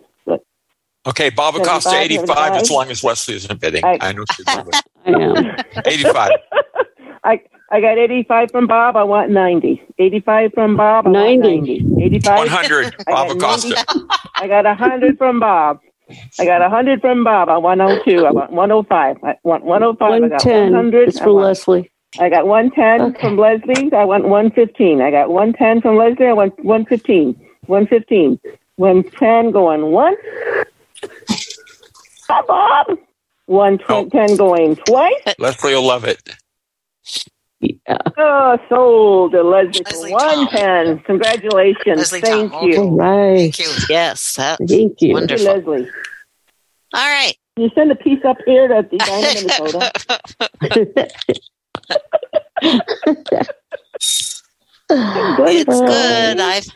Okay, 1.08 1.30
Bob 1.30 1.56
Acosta, 1.56 1.90
75, 1.92 2.24
85, 2.24 2.62
as 2.62 2.72
long 2.72 2.90
as 2.90 3.04
Leslie 3.04 3.36
isn't 3.36 3.62
bidding. 3.62 3.86
I- 3.86 3.98
I 4.02 4.12
know 4.12 4.26
she's 4.34 4.46
bidding. 4.46 4.72
I 5.06 5.12
am. 5.12 5.56
85. 5.86 6.32
I, 7.24 7.42
I 7.72 7.82
got 7.82 7.98
85 7.98 8.52
from 8.52 8.68
Bob, 8.68 8.96
I 8.96 9.04
want 9.04 9.32
90. 9.32 9.82
85 9.98 10.54
from 10.54 10.78
Bob, 10.78 11.08
I 11.08 11.12
90. 11.12 11.38
want 11.40 11.68
90. 11.68 12.04
85. 12.06 12.38
100, 12.38 12.86
I 12.86 13.12
Bob 13.12 13.28
got 13.28 13.36
Acosta. 13.66 13.86
I 14.36 14.48
got 14.48 14.66
100 14.66 15.18
from 15.18 15.40
Bob. 15.40 15.80
I 16.40 16.46
got 16.46 16.62
100 16.62 17.02
from 17.02 17.24
Bob. 17.24 17.50
I 17.50 17.58
want 17.58 17.80
102. 17.80 18.26
I 18.28 18.32
want 18.32 18.52
105. 18.52 19.18
I 19.24 19.36
want 19.44 19.64
105. 19.66 20.12
I 20.12 20.20
got 20.20 20.46
110 20.46 20.72
100. 20.74 21.08
is 21.10 21.18
I 21.20 21.26
want- 21.26 21.38
Leslie. 21.46 21.92
I 22.20 22.30
got 22.30 22.48
110 22.48 23.02
Okay. 23.10 23.20
from 23.22 23.38
Leslie. 23.38 23.92
I 23.92 24.06
want 24.06 24.24
115. 24.26 25.02
I 25.02 25.10
got 25.12 25.30
110 25.32 25.82
from 25.82 25.98
Leslie. 25.98 26.28
I 26.28 26.34
want 26.34 26.58
115. 26.64 27.34
115. 27.66 28.40
110 28.78 29.52
going 29.52 29.88
once. 29.92 30.18
Hi, 32.30 32.42
Bob. 32.48 32.98
110 33.48 34.38
going 34.38 34.76
twice. 34.76 35.36
Leslie 35.40 35.74
will 35.74 35.82
love 35.88 36.06
it. 36.06 36.22
Oh, 38.18 38.58
sold 38.70 39.34
to 39.34 39.44
Leslie, 39.44 39.84
for 39.84 40.10
110. 40.10 41.00
Congratulations. 41.00 41.98
Leslie 41.98 42.22
Thank 42.22 42.52
Tom. 42.52 42.70
you. 42.70 42.96
Right. 42.96 43.54
Thank 43.54 43.60
you. 43.60 43.70
Yes, 43.90 44.36
that's 44.36 44.58
Thank 44.58 44.72
you. 44.72 44.78
Thank 44.88 45.02
you, 45.02 45.14
wonderful. 45.14 45.46
Leslie. 45.46 45.90
All 46.94 47.10
right. 47.10 47.36
Can 47.56 47.64
you 47.66 47.72
send 47.76 47.92
a 47.92 47.96
piece 47.96 48.24
up 48.24 48.38
here 48.46 48.70
to 48.70 48.78
Edina, 48.78 49.06
Minnesota? 49.10 49.92
it's 55.42 55.66
good. 55.66 56.40
I've 56.40 56.68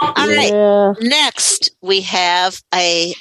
all 0.00 0.28
right. 0.28 0.52
Yeah. 0.52 0.92
Next, 1.00 1.76
we 1.82 2.02
have 2.02 2.62
a 2.74 3.14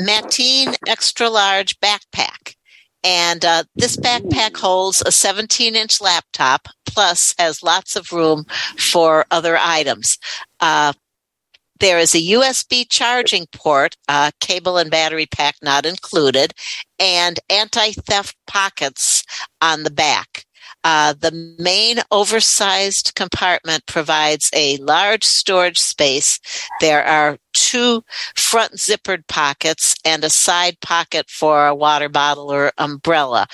Matein 0.00 0.76
extra 0.86 1.28
large 1.28 1.78
backpack. 1.80 2.54
And 3.04 3.44
uh, 3.44 3.64
this 3.76 3.96
backpack 3.96 4.56
holds 4.56 5.02
a 5.04 5.12
17 5.12 5.76
inch 5.76 6.00
laptop, 6.00 6.68
plus 6.84 7.34
has 7.38 7.62
lots 7.62 7.96
of 7.96 8.12
room 8.12 8.44
for 8.76 9.24
other 9.30 9.56
items. 9.56 10.18
Uh, 10.60 10.92
there 11.80 11.98
is 11.98 12.14
a 12.14 12.18
USB 12.18 12.84
charging 12.88 13.46
port, 13.52 13.96
uh, 14.08 14.32
cable 14.40 14.78
and 14.78 14.90
battery 14.90 15.26
pack 15.26 15.56
not 15.62 15.86
included, 15.86 16.52
and 16.98 17.38
anti 17.48 17.92
theft 17.92 18.36
pockets 18.46 19.22
on 19.60 19.84
the 19.84 19.90
back. 19.90 20.44
Uh, 20.84 21.12
the 21.12 21.54
main 21.58 21.98
oversized 22.10 23.14
compartment 23.14 23.84
provides 23.86 24.50
a 24.54 24.76
large 24.78 25.24
storage 25.24 25.78
space. 25.78 26.40
There 26.80 27.04
are 27.04 27.38
two 27.52 28.04
front 28.36 28.72
zippered 28.74 29.26
pockets 29.28 29.94
and 30.04 30.24
a 30.24 30.30
side 30.30 30.80
pocket 30.80 31.28
for 31.28 31.66
a 31.66 31.74
water 31.74 32.08
bottle 32.08 32.50
or 32.52 32.72
umbrella. 32.78 33.46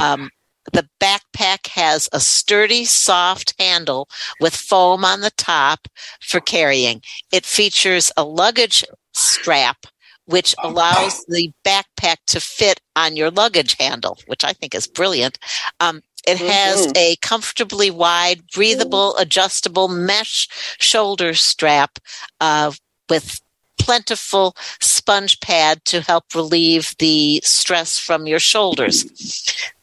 Um, 0.00 0.30
the 0.72 0.88
backpack 1.00 1.66
has 1.68 2.08
a 2.12 2.20
sturdy, 2.20 2.84
soft 2.84 3.54
handle 3.58 4.08
with 4.40 4.54
foam 4.54 5.04
on 5.04 5.20
the 5.20 5.32
top 5.36 5.88
for 6.20 6.40
carrying. 6.40 7.02
It 7.32 7.44
features 7.44 8.12
a 8.16 8.24
luggage 8.24 8.84
strap, 9.12 9.86
which 10.26 10.54
allows 10.62 11.24
the 11.26 11.52
backpack 11.64 12.16
to 12.28 12.40
fit 12.40 12.80
on 12.94 13.16
your 13.16 13.30
luggage 13.30 13.76
handle, 13.78 14.18
which 14.26 14.44
I 14.44 14.52
think 14.52 14.74
is 14.74 14.86
brilliant. 14.86 15.38
Um, 15.80 16.02
it 16.26 16.38
has 16.38 16.86
Mhm. 16.86 16.96
a 16.96 17.16
comfortably 17.16 17.90
wide, 17.90 18.46
breathable, 18.52 19.16
adjustable 19.16 19.88
mesh 19.88 20.48
shoulder 20.78 21.34
strap 21.34 21.98
uh, 22.40 22.72
with 23.08 23.40
plentiful 23.78 24.54
sponge 24.80 25.40
pad 25.40 25.84
to 25.84 26.00
help 26.02 26.24
relieve 26.34 26.94
the 26.98 27.42
stress 27.44 27.98
from 27.98 28.28
your 28.28 28.38
shoulders. 28.38 29.04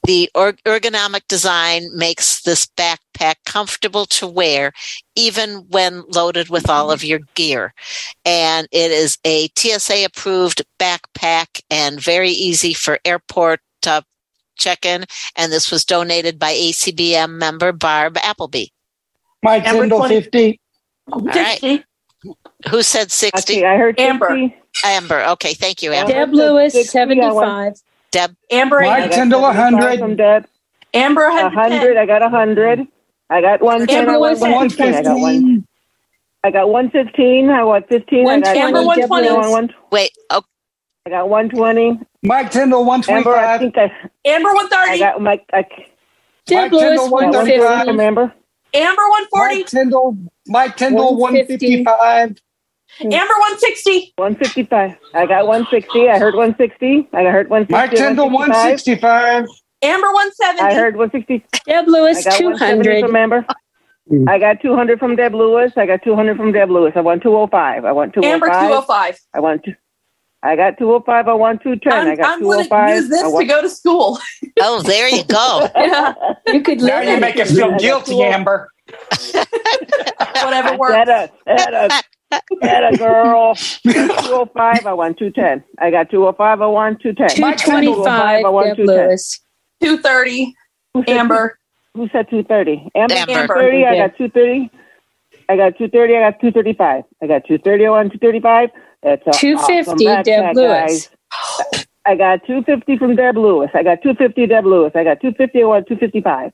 The 0.03 0.29
er- 0.37 0.57
ergonomic 0.65 1.27
design 1.27 1.89
makes 1.93 2.41
this 2.41 2.65
backpack 2.65 3.35
comfortable 3.45 4.05
to 4.05 4.25
wear, 4.25 4.71
even 5.15 5.65
when 5.69 6.03
loaded 6.07 6.49
with 6.49 6.69
all 6.69 6.91
of 6.91 7.03
your 7.03 7.19
gear. 7.35 7.73
And 8.23 8.67
it 8.71 8.91
is 8.91 9.17
a 9.25 9.49
TSA 9.57 10.05
approved 10.05 10.63
backpack 10.79 11.61
and 11.69 11.99
very 12.01 12.31
easy 12.31 12.73
for 12.73 12.99
airport 13.03 13.59
uh, 13.85 14.01
check 14.59 14.85
in. 14.85 15.05
And 15.35 15.51
this 15.51 15.71
was 15.71 15.83
donated 15.85 16.37
by 16.37 16.53
ACBM 16.53 17.31
member 17.37 17.71
Barb 17.71 18.17
Appleby. 18.17 18.65
Mike 19.41 19.65
Amber 19.65 19.81
Tyndall, 19.83 19.99
20. 19.99 20.21
50. 20.21 20.59
All 21.11 21.19
right. 21.21 21.83
Who 22.69 22.83
said 22.83 23.11
60? 23.11 23.53
Okay, 23.53 23.65
I 23.65 23.77
heard 23.77 23.99
Amber. 23.99 24.51
Amber. 24.85 25.23
Okay, 25.29 25.53
thank 25.53 25.81
you, 25.81 25.91
Amber. 25.93 26.11
Deb 26.11 26.33
Lewis, 26.33 26.73
60, 26.73 26.89
75. 26.91 27.73
Deb. 28.11 28.35
Amber, 28.51 28.81
Mike 28.81 28.89
I 29.03 29.07
got 29.07 29.15
Tyndall, 29.15 29.41
75 29.53 29.79
100. 29.79 29.99
From 29.99 30.15
Deb. 30.15 30.45
Amber, 30.93 31.25
A 31.25 31.43
100. 31.43 31.97
I 31.97 32.05
got 32.05 32.21
a 32.21 32.25
100. 32.25 32.87
I 33.29 33.41
got 33.41 33.61
110. 33.61 33.97
Amber 33.97 34.11
I 34.11 34.17
want 34.17 34.31
was 34.31 34.41
115. 34.41 34.95
I 34.95 35.03
got 35.03 35.19
one. 35.19 35.21
115. 35.21 35.67
I 36.43 36.51
got 36.51 36.69
115. 36.69 37.49
I 37.49 37.63
want 37.63 37.87
15. 37.89 38.19
I 38.27 38.39
got 38.39 38.55
120. 38.55 38.59
Amber, 38.59 38.83
120. 38.83 39.27
I 39.27 39.31
want 39.33 39.51
one- 39.51 39.73
Wait. 39.91 40.11
Oh, 40.29 40.41
I 41.09 41.11
got 41.11 41.29
120. 41.29 41.99
Mike 42.21 42.51
Tyndall, 42.51 42.93
Amber, 43.09 43.35
I 43.35 43.57
think 43.57 43.75
I, 43.79 43.91
Amber, 44.25 44.49
I 44.49 44.99
got 44.99 45.19
Mike. 45.19 45.43
I, 45.51 45.65
Deb 46.45 46.55
Mike 46.55 46.71
Lewis, 46.71 46.83
Tyndall, 46.83 47.17
I 47.17 47.21
got 47.21 47.33
150. 47.33 47.59
135. 47.59 47.87
Remember? 47.87 48.33
Amber, 48.75 49.01
140. 49.01 49.55
Mike 49.55 49.65
Tyndall, 49.65 50.17
Mike 50.45 50.77
Tyndall, 50.77 51.17
150. 51.17 51.83
155. 51.83 52.37
Amber, 53.01 53.15
160. 53.17 54.13
155. 54.17 54.97
I 55.15 55.25
got 55.25 55.47
160. 55.47 56.09
I 56.09 56.19
heard 56.19 56.35
160. 56.35 57.09
I 57.11 57.23
heard 57.23 57.49
160. 57.49 57.73
Mike 57.73 57.91
Tyndall, 57.97 58.29
165. 58.29 59.01
165. 59.01 59.47
Amber, 59.81 60.13
170. 60.13 60.61
I 60.61 60.73
heard 60.75 60.95
160. 60.95 61.43
Deb 61.65 61.85
I 61.85 61.89
Lewis, 61.89 62.23
got 62.23 62.37
200. 62.37 63.01
from 63.01 63.15
Amber. 63.15 63.45
I 64.27 64.37
got 64.37 64.61
200 64.61 64.99
from 64.99 65.15
Deb 65.15 65.33
Lewis. 65.33 65.73
I 65.75 65.87
got 65.87 66.03
200 66.03 66.37
from 66.37 66.51
Deb 66.51 66.69
Lewis. 66.69 66.93
I 66.95 67.01
want 67.01 67.23
205. 67.23 67.85
I 67.85 67.91
want 67.93 68.13
205. 68.13 68.31
Amber, 68.31 68.47
205. 68.47 69.19
I 69.33 69.39
want 69.39 69.63
two. 69.63 69.71
Oh 69.71 69.73
oh 69.73 69.88
I 70.41 70.55
got 70.55 70.77
205. 70.77 71.27
I 71.27 71.33
want 71.33 71.61
210. 71.61 71.93
I 71.93 72.11
I'm, 72.11 72.17
got 72.17 72.25
I'm 72.25 72.41
going 72.41 72.67
to 72.67 72.73
oh 72.73 72.87
use 72.87 73.09
this 73.09 73.21
to 73.21 73.45
go 73.45 73.61
to 73.61 73.69
school. 73.69 74.17
oh, 74.61 74.81
there 74.81 75.09
you 75.09 75.23
go. 75.25 75.67
Yeah, 75.75 76.13
You 76.47 76.61
could 76.61 76.81
learn. 76.81 76.87
Now 77.05 77.11
you 77.11 77.15
in 77.15 77.19
make 77.21 77.35
it. 77.35 77.41
us 77.47 77.55
feel 77.55 77.75
guilty, 77.77 78.21
Amber. 78.21 78.71
whatever 80.43 80.77
works. 80.77 80.93
That 80.93 81.09
a, 81.09 81.31
that 81.45 81.73
a, 81.73 82.37
that 82.61 82.93
a 82.93 82.97
girl. 82.97 83.55
205. 83.55 84.85
I 84.85 84.93
want 84.93 85.17
210. 85.17 85.63
I 85.79 85.91
got 85.91 86.09
205. 86.09 86.61
I 86.61 86.65
want 86.65 87.01
210. 87.01 87.35
225, 87.35 88.45
I 88.45 88.49
want 88.49 88.67
Deb 88.67 88.77
210. 88.77 89.07
Lewis. 89.09 89.39
230. 89.81 90.55
Amber. 91.07 91.59
Who 91.95 92.07
said 92.09 92.29
230? 92.29 92.89
Amber. 92.95 93.13
Amber. 93.15 93.47
230. 93.55 93.85
I 93.85 93.97
got 93.97 94.17
230. 94.17 94.71
I 95.49 95.57
got 95.57 95.77
230. 95.77 96.15
I 96.15 96.19
got 96.31 96.39
235. 96.39 97.03
I 97.21 97.27
got 97.27 97.45
230. 97.45 97.85
I 97.85 97.89
want 97.89 98.11
235. 98.13 98.69
That's 99.03 99.23
250, 99.39 100.07
awesome 100.07 100.23
Deb 100.23 100.25
backpack, 100.25 100.55
Lewis. 100.55 101.09
guys. 101.09 101.85
I 102.05 102.15
got 102.15 102.45
250 102.47 102.97
from 102.97 103.15
Deb 103.15 103.37
Lewis. 103.37 103.69
I 103.73 103.83
got 103.83 104.01
250 104.01 104.47
Deb 104.47 104.65
Lewis. 104.65 104.91
I 104.95 105.03
got 105.03 105.21
250. 105.21 105.61
I 105.61 105.65
want 105.65 105.87
255. 105.87 106.51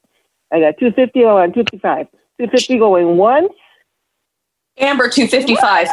I 0.51 0.59
got 0.59 0.77
250. 0.77 1.25
I 1.25 1.33
want 1.33 1.53
255. 1.53 2.07
250 2.39 2.77
going 2.77 3.17
once. 3.17 3.53
Amber, 4.77 5.07
255. 5.07 5.87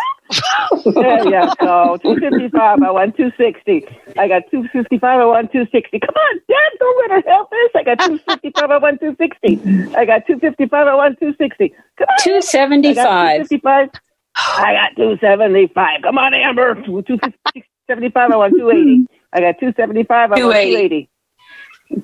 yeah, 0.96 1.22
yeah. 1.24 1.52
So 1.60 1.98
255. 2.02 2.82
I 2.82 2.90
want 2.90 3.16
260. 3.16 3.86
I 4.18 4.26
got 4.26 4.42
255. 4.50 5.02
I 5.04 5.24
want 5.24 5.52
260. 5.52 6.00
Come 6.00 6.14
on, 6.16 6.40
Dad, 6.48 6.72
don't 6.80 7.10
let 7.10 7.22
her 7.22 7.30
help 7.30 7.50
this. 7.50 7.70
I 7.76 7.82
got 7.84 7.98
255. 8.00 8.70
I 8.70 8.78
want 8.78 9.00
260. 9.00 9.94
I 9.96 10.04
got 10.04 10.26
255. 10.26 10.86
I 10.86 10.94
want 10.94 11.20
260. 11.20 11.68
Come 11.68 12.06
on. 12.08 12.08
I 12.08 12.16
got 12.16 12.24
275. 12.24 13.48
255. 13.48 13.90
I 14.36 14.72
got 14.72 14.96
275. 14.96 16.02
Come 16.02 16.18
on, 16.18 16.34
Amber. 16.34 16.74
275. 16.74 18.30
I 18.30 18.36
want 18.36 18.54
280. 18.56 19.06
I 19.32 19.40
got 19.40 19.58
275. 19.60 20.10
I 20.10 20.26
want 20.26 20.36
280. 20.38 21.08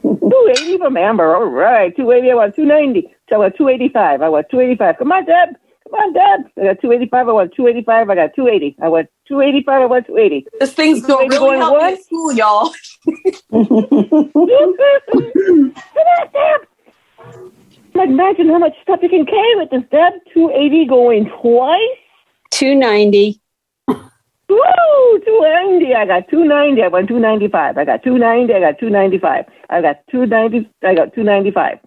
280 0.03 0.79
from 0.79 0.97
Amber. 0.97 1.35
All 1.35 1.47
right. 1.47 1.95
280. 1.97 2.31
I 2.31 2.35
want 2.35 2.55
290. 2.57 3.15
So 3.29 3.37
I 3.37 3.39
want 3.39 3.57
285. 3.57 4.23
I 4.23 4.29
want 4.29 4.47
285. 4.51 4.99
Come 4.99 5.13
on, 5.13 5.25
Deb. 5.25 5.57
Come 5.85 5.95
on, 5.95 6.13
Deb. 6.13 6.51
I 6.59 6.65
got 6.75 6.81
285. 6.81 7.29
I 7.29 7.33
want 7.33 7.55
285. 7.55 8.11
I 8.11 8.15
got 8.15 8.35
280. 8.35 8.77
I 8.83 8.89
want 8.89 9.09
285. 9.29 9.83
I 9.83 9.87
want 9.87 10.07
280. 10.07 10.47
This 10.61 10.73
thing's 10.75 11.01
going 11.07 11.31
to 11.31 11.39
Going 11.39 11.61
really 11.61 11.81
help 11.81 12.01
school, 12.01 12.33
y'all. 12.33 12.75
Come 13.51 13.67
on, 16.05 16.33
Dad. 16.33 16.61
Imagine 17.95 18.49
how 18.49 18.59
much 18.59 18.75
stuff 18.83 19.01
you 19.03 19.09
can 19.09 19.27
carry 19.27 19.57
with 19.57 19.71
this, 19.71 19.83
Deb. 19.91 20.13
280 20.35 20.87
going 20.87 21.31
twice. 21.41 21.99
290. 22.59 23.41
Woo! 23.89 23.95
290. 24.49 25.95
I 25.95 26.07
got 26.07 26.29
290. 26.29 26.83
I 26.83 26.89
want 26.89 27.07
295. 27.07 27.79
I 27.79 27.85
got 27.85 28.03
290. 28.03 28.53
I 28.53 28.61
got 28.61 28.79
295. 28.81 29.45
I 29.71 29.81
got 29.81 29.97
290. 30.11 30.69
I 30.83 30.95
got 30.95 31.15
295. 31.15 31.79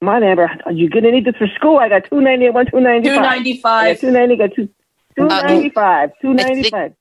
Come 0.00 0.08
on, 0.08 0.22
Amber. 0.22 0.50
You're 0.72 0.88
going 0.88 1.04
to 1.04 1.10
need 1.10 1.26
this 1.26 1.36
for 1.36 1.46
school. 1.48 1.78
I 1.78 1.90
got 1.90 2.04
290. 2.08 2.46
I 2.46 2.50
want 2.50 2.70
295. 2.70 3.18
I 3.66 3.92
got 3.92 4.00
295. 4.00 4.00
290. 4.00 4.32
I 4.32 4.36
got 4.38 4.54
two, 4.56 4.68
295. 5.16 6.10
295. 6.22 6.94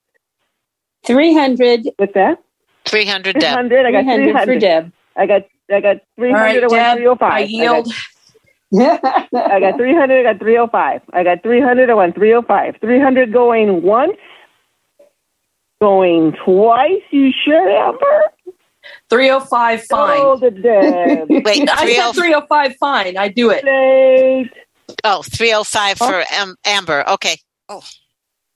300. 1.06 1.90
What's 1.96 2.14
that? 2.16 2.44
300 2.86 3.34
Deb. 3.36 3.42
300. 3.42 3.86
I 3.86 3.92
got 3.92 4.04
300 4.04 4.46
for 4.46 4.60
Deb. 4.60 4.92
I 5.16 5.26
got 5.26 5.42
I 5.72 5.80
got 5.80 5.98
300. 6.18 6.36
All 6.36 6.42
right, 6.44 6.58
I 6.58 6.68
want 6.68 6.72
Deb, 6.72 6.98
305. 6.98 7.32
I 7.32 7.40
yield. 7.40 7.88
I 7.88 7.90
got 7.90 7.96
300. 8.74 9.00
I 9.34 9.60
got 9.60 9.78
305. 10.40 11.02
I 11.14 11.24
got 11.24 11.44
300. 11.44 11.90
I 11.90 11.94
want 11.94 12.16
305. 12.16 12.76
300 12.82 13.34
going 13.34 13.82
once. 13.82 14.18
Going 15.82 16.36
twice. 16.44 17.02
You 17.12 17.32
sure, 17.46 17.70
Amber? 17.70 18.24
305, 19.10 19.84
fine. 19.86 20.20
Oh, 20.22 20.38
the 20.38 20.52
Deb. 20.52 21.30
Wait, 21.46 21.70
I 21.70 21.86
said 21.94 22.12
305, 22.14 22.76
fine. 22.80 23.18
I 23.18 23.28
do 23.30 23.50
it. 23.52 23.64
Late. 23.64 24.52
oh, 25.04 25.22
305 25.24 25.98
for 25.98 26.24
Am- 26.34 26.56
Amber. 26.66 27.08
Okay. 27.10 27.38
Oh, 27.70 27.82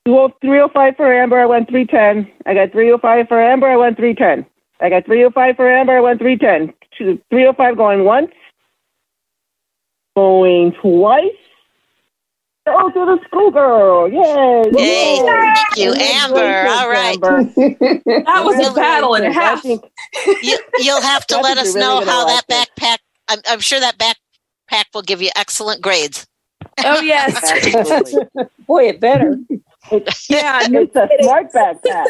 Well, 0.05 0.33
305 0.41 0.95
for 0.97 1.13
Amber. 1.13 1.39
I 1.39 1.45
went 1.45 1.69
310. 1.69 2.29
I 2.45 2.53
got 2.53 2.71
305 2.71 3.27
for 3.27 3.41
Amber. 3.41 3.69
I 3.69 3.77
went 3.77 3.95
310. 3.97 4.45
I 4.81 4.89
got 4.89 5.05
305 5.05 5.55
for 5.55 5.69
Amber. 5.71 5.97
I 5.97 6.01
won 6.01 6.17
310. 6.17 6.73
Two- 6.97 7.21
305 7.29 7.77
going 7.77 8.03
once. 8.03 8.31
Going 10.15 10.73
twice. 10.73 11.31
Oh, 12.65 12.89
to 12.89 13.05
the 13.05 13.19
schoolgirl. 13.27 14.09
Yay. 14.09 14.71
Yay. 14.71 15.17
Thank 15.25 15.77
you, 15.77 15.93
Amber. 15.93 16.69
All 16.69 16.89
right. 16.89 17.17
That 18.25 18.43
was 18.45 18.67
a 18.67 18.73
battle 18.73 19.15
and 19.15 19.25
a 19.25 19.33
half. 19.33 19.63
You, 19.65 19.79
you'll 20.79 21.01
have 21.01 21.27
to 21.27 21.37
let 21.41 21.57
us 21.57 21.75
really 21.75 21.81
know 21.81 22.05
how 22.05 22.25
that 22.25 22.43
like 22.49 22.69
backpack. 22.69 22.97
I'm, 23.27 23.39
I'm 23.47 23.59
sure 23.59 23.79
that 23.79 23.97
backpack 23.97 24.85
will 24.93 25.01
give 25.01 25.21
you 25.21 25.29
excellent 25.35 25.81
grades. 25.81 26.25
Oh 26.83 27.01
yes. 27.01 27.33
Boy, 28.67 28.89
it 28.89 28.99
better. 29.01 29.37
yeah. 30.29 30.61
It's 30.61 30.95
a 30.95 31.09
smart 31.21 31.51
backpack. 31.51 32.05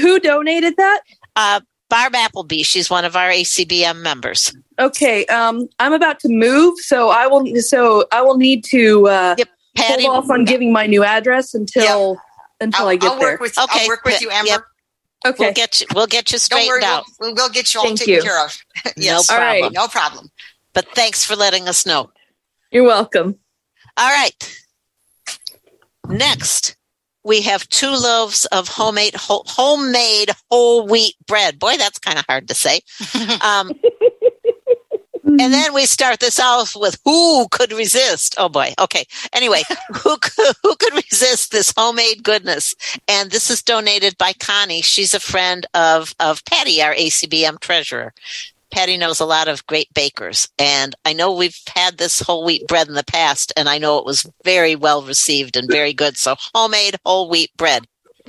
Who 0.00 0.18
donated 0.20 0.76
that? 0.78 1.00
Uh, 1.36 1.60
Barb 1.90 2.14
Appleby, 2.14 2.62
she's 2.62 2.88
one 2.88 3.04
of 3.04 3.14
our 3.16 3.28
ACBM 3.28 4.00
members. 4.00 4.50
Okay. 4.78 5.26
Um, 5.26 5.68
I'm 5.78 5.92
about 5.92 6.18
to 6.20 6.28
move, 6.30 6.78
so 6.78 7.10
I 7.10 7.26
will. 7.26 7.44
So 7.60 8.06
I 8.12 8.22
will 8.22 8.38
need 8.38 8.64
to 8.70 9.08
uh, 9.08 9.34
Yep, 9.36 9.48
Patty. 9.76 10.04
hold 10.06 10.24
off 10.24 10.30
on 10.30 10.44
giving 10.46 10.72
my 10.72 10.86
new 10.86 11.04
address 11.04 11.52
until 11.52 12.18
until 12.60 12.82
I'll, 12.82 12.88
I 12.88 12.96
get 12.96 13.10
I'll 13.12 13.18
there. 13.18 13.32
work 13.32 13.40
with 13.40 13.58
Okay, 13.58 13.80
I'll 13.82 13.88
work 13.88 14.04
with 14.04 14.20
you, 14.22 14.30
Amber. 14.30 14.48
yep. 14.48 14.60
okay. 15.26 15.44
We'll 15.44 15.52
get 15.52 15.80
you. 15.80 15.86
We'll 15.94 16.06
get 16.06 16.30
you 16.30 16.36
Don't 16.36 16.40
straightened 16.40 16.68
worry, 16.70 16.84
out. 16.84 17.04
we'll, 17.20 17.34
we'll 17.34 17.48
get 17.50 17.74
you 17.74 17.80
all 17.80 17.86
Thank 17.86 17.98
taken 17.98 18.14
you. 18.14 18.22
care 18.22 18.42
of. 18.44 18.56
yes. 18.96 19.28
No 19.30 19.34
All 19.34 19.40
right. 19.40 19.60
problem. 19.60 19.72
No 19.74 19.88
problem. 19.88 20.30
But 20.72 20.86
thanks 20.94 21.24
for 21.24 21.34
letting 21.36 21.68
us 21.68 21.84
know. 21.84 22.10
You're 22.70 22.84
welcome. 22.84 23.36
All 23.96 24.08
right. 24.10 24.56
Next, 26.08 26.76
we 27.24 27.42
have 27.42 27.68
two 27.68 27.90
loaves 27.90 28.44
of 28.46 28.68
homemade 28.68 29.14
whole, 29.14 29.44
homemade 29.46 30.30
whole 30.50 30.86
wheat 30.86 31.14
bread. 31.26 31.58
Boy, 31.58 31.76
that's 31.76 31.98
kind 31.98 32.18
of 32.18 32.24
hard 32.28 32.48
to 32.48 32.54
say. 32.54 32.80
Um, 33.42 33.72
and 35.38 35.52
then 35.54 35.72
we 35.72 35.86
start 35.86 36.20
this 36.20 36.40
off 36.40 36.74
with 36.74 36.98
who 37.04 37.48
could 37.48 37.72
resist? 37.72 38.34
Oh 38.36 38.48
boy. 38.48 38.74
Okay. 38.78 39.04
Anyway, 39.32 39.62
who 39.94 40.16
could, 40.18 40.54
who 40.62 40.74
could 40.76 40.94
resist 40.94 41.52
this 41.52 41.72
homemade 41.76 42.22
goodness? 42.22 42.74
And 43.06 43.30
this 43.30 43.50
is 43.50 43.62
donated 43.62 44.18
by 44.18 44.32
Connie. 44.32 44.82
She's 44.82 45.14
a 45.14 45.20
friend 45.20 45.66
of 45.74 46.14
of 46.20 46.44
Patty, 46.44 46.82
our 46.82 46.94
ACBM 46.94 47.60
treasurer. 47.60 48.12
Patty 48.70 48.96
knows 48.96 49.20
a 49.20 49.26
lot 49.26 49.48
of 49.48 49.66
great 49.66 49.92
bakers, 49.94 50.48
and 50.58 50.94
I 51.04 51.12
know 51.12 51.32
we've 51.32 51.58
had 51.74 51.98
this 51.98 52.20
whole 52.20 52.44
wheat 52.44 52.66
bread 52.68 52.88
in 52.88 52.94
the 52.94 53.04
past, 53.04 53.52
and 53.56 53.68
I 53.68 53.78
know 53.78 53.98
it 53.98 54.04
was 54.04 54.24
very 54.44 54.76
well 54.76 55.02
received 55.02 55.56
and 55.56 55.68
very 55.70 55.92
good. 55.92 56.16
So, 56.16 56.36
homemade 56.54 56.96
whole 57.04 57.28
wheat 57.28 57.50
bread. 57.56 57.86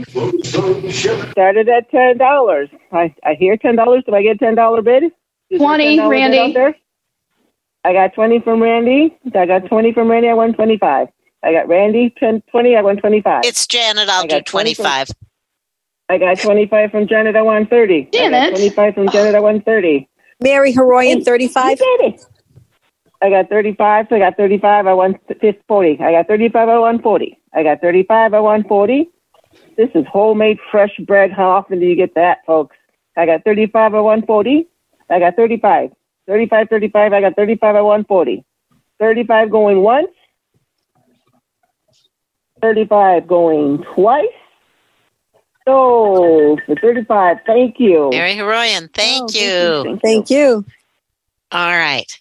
Started 0.08 1.70
at 1.70 1.90
ten 1.92 2.18
dollars. 2.18 2.70
I, 2.92 3.14
I 3.24 3.34
hear 3.36 3.58
ten 3.58 3.76
dollars. 3.76 4.04
Do 4.06 4.16
I 4.16 4.24
get 4.24 4.40
ten 4.40 4.56
dollar 4.56 4.82
bid? 4.82 5.04
Is 5.50 5.60
20, 5.60 5.98
$10 5.98 6.04
bid 6.04 6.10
Randy. 6.10 6.58
out? 6.60 6.76
I 7.84 7.94
got 7.94 8.14
twenty 8.14 8.40
from 8.40 8.62
Randy. 8.62 9.18
I 9.36 9.46
got 9.46 9.66
twenty 9.68 9.94
from 9.94 10.10
Randy. 10.10 10.30
I 10.30 10.34
won 10.34 10.54
twenty 10.54 10.78
five. 10.78 11.10
I 11.44 11.52
got 11.52 11.68
Randy 11.68 12.14
10, 12.20 12.44
20. 12.52 12.76
I 12.76 12.82
won 12.82 12.98
twenty 12.98 13.20
five. 13.22 13.44
It's 13.46 13.66
Janet. 13.66 14.08
I'll 14.10 14.24
do 14.24 14.28
got 14.30 14.46
20 14.46 14.76
from- 14.76 14.84
25. 14.84 15.08
I 16.10 16.18
got 16.18 16.40
twenty 16.40 16.68
five 16.68 16.92
from 16.92 17.08
Janet. 17.08 17.36
I 17.36 17.42
won 17.42 17.66
thirty. 17.68 18.10
Janet. 18.14 18.52
Twenty 18.52 18.70
five 18.70 18.94
from 18.94 19.10
Janet. 19.10 19.34
I 19.36 19.40
won 19.40 19.62
thirty. 19.62 20.10
Mary 20.42 20.74
Haroyan, 20.74 21.24
35. 21.24 21.80
I 23.24 23.30
got 23.30 23.50
35, 23.50 24.08
so 24.10 24.16
I 24.16 24.20
got 24.20 24.36
35, 24.36 24.88
I 24.88 24.94
won 24.94 25.16
fif- 25.40 25.56
40. 25.68 26.00
I 26.02 26.12
got 26.12 26.28
35, 26.28 26.70
I 26.70 26.80
won 26.80 27.02
40. 27.02 27.40
I 27.54 27.64
got 27.64 27.82
35, 27.82 28.34
I 28.34 28.40
won 28.40 28.64
40. 28.64 29.10
This 29.78 29.90
is 29.94 30.06
homemade 30.12 30.58
fresh 30.72 30.96
bread. 31.06 31.32
How 31.32 31.52
often 31.52 31.80
do 31.80 31.86
you 31.86 31.96
get 31.96 32.16
that, 32.16 32.40
folks? 32.48 32.76
I 33.16 33.28
got 33.28 33.44
35, 33.44 33.94
I 33.94 34.00
won 34.00 34.26
40. 34.26 34.68
I 35.10 35.20
got 35.20 35.36
35. 35.36 35.92
35, 36.28 36.70
35, 36.70 37.14
I 37.14 37.22
got 37.22 37.36
35, 37.36 37.76
I 37.76 37.82
won 37.82 38.06
40. 38.06 38.44
35 39.00 39.52
going 39.52 39.82
once. 39.82 40.10
35 42.62 43.28
going 43.28 43.84
twice. 43.94 44.28
So, 45.66 46.58
for 46.66 46.76
35, 46.76 47.38
thank 47.46 47.80
you. 47.80 48.10
Mary 48.10 48.34
Haroyan, 48.36 48.92
thank 48.94 49.32
Oh, 49.36 49.84
you. 49.86 50.00
Thank 50.00 50.30
you. 50.30 50.66
All 51.52 51.72
right. 51.72 52.20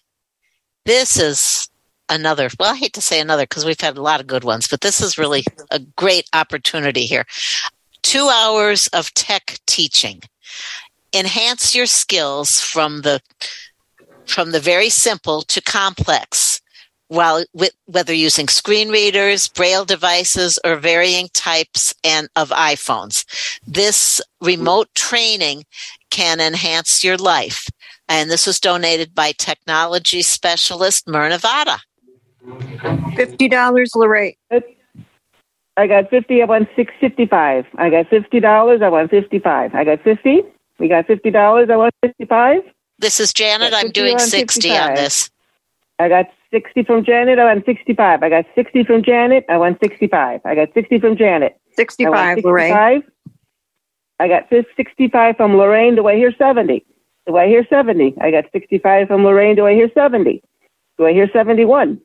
This 0.85 1.17
is 1.19 1.69
another, 2.09 2.49
well, 2.59 2.73
I 2.73 2.77
hate 2.77 2.93
to 2.93 3.01
say 3.01 3.19
another 3.19 3.43
because 3.43 3.65
we've 3.65 3.79
had 3.79 3.97
a 3.97 4.01
lot 4.01 4.19
of 4.19 4.27
good 4.27 4.43
ones, 4.43 4.67
but 4.67 4.81
this 4.81 5.01
is 5.01 5.17
really 5.17 5.43
a 5.71 5.79
great 5.79 6.29
opportunity 6.33 7.05
here. 7.05 7.25
Two 8.03 8.29
hours 8.31 8.87
of 8.89 9.13
tech 9.13 9.57
teaching. 9.65 10.21
Enhance 11.13 11.73
your 11.75 11.85
skills 11.87 12.61
from 12.61 13.01
the 13.01 13.21
from 14.25 14.51
the 14.51 14.59
very 14.59 14.89
simple 14.89 15.41
to 15.41 15.61
complex 15.61 16.50
while 17.11 17.43
with, 17.53 17.73
whether 17.87 18.13
using 18.13 18.47
screen 18.47 18.87
readers, 18.87 19.49
braille 19.49 19.83
devices, 19.83 20.57
or 20.63 20.77
varying 20.77 21.27
types 21.33 21.93
and 22.05 22.29
of 22.37 22.51
iPhones. 22.51 23.25
This 23.67 24.21
remote 24.39 24.87
training 24.95 25.65
can 26.09 26.39
enhance 26.39 27.03
your 27.03 27.17
life. 27.17 27.67
And 28.07 28.31
this 28.31 28.47
was 28.47 28.61
donated 28.61 29.13
by 29.13 29.33
technology 29.33 30.21
specialist 30.21 31.05
Myrna 31.05 31.37
Vada. 31.37 31.79
$50, 32.45 33.87
Lorraine. 33.95 34.35
I 35.75 35.87
got 35.87 36.09
50, 36.09 36.41
I 36.41 36.45
won 36.45 36.67
655. 36.77 37.65
I 37.77 37.89
got 37.89 38.09
$50, 38.09 38.81
I 38.81 38.89
won 38.89 39.09
55. 39.09 39.75
I 39.75 39.83
got 39.83 40.01
50, 40.01 40.43
we 40.79 40.87
got 40.87 41.07
$50, 41.07 41.69
I 41.69 41.75
won 41.75 41.91
55. 42.01 42.61
This 42.99 43.19
is 43.19 43.33
Janet. 43.33 43.73
I'm 43.73 43.91
doing 43.91 44.13
on 44.13 44.19
60 44.19 44.71
on 44.77 44.95
this. 44.95 45.29
I 45.99 46.07
got 46.07 46.27
60 46.53 46.83
from 46.83 47.03
Janet, 47.05 47.39
I 47.39 47.45
won 47.45 47.63
65. 47.65 48.23
I 48.23 48.29
got 48.29 48.45
60 48.55 48.83
from 48.83 49.03
Janet, 49.03 49.45
I 49.49 49.57
won 49.57 49.77
65. 49.81 50.41
I 50.43 50.55
got 50.55 50.73
60 50.73 50.99
from 50.99 51.17
Janet. 51.17 51.57
I 52.05 52.09
won 52.09 52.35
65, 52.35 52.45
Lorraine. 52.45 53.03
I 54.19 54.27
got 54.27 54.49
65 54.49 55.37
from 55.37 55.57
Lorraine, 55.57 55.95
do 55.95 56.07
I 56.07 56.15
hear 56.15 56.31
70? 56.37 56.85
Do 57.27 57.37
I 57.37 57.47
hear 57.47 57.65
70? 57.69 58.15
I 58.21 58.31
got 58.31 58.45
65 58.51 59.07
from 59.07 59.23
Lorraine, 59.23 59.55
do 59.55 59.65
I 59.65 59.73
hear 59.73 59.89
70? 59.93 60.43
Do 60.97 61.05
I 61.05 61.13
hear 61.13 61.29
71? 61.31 61.99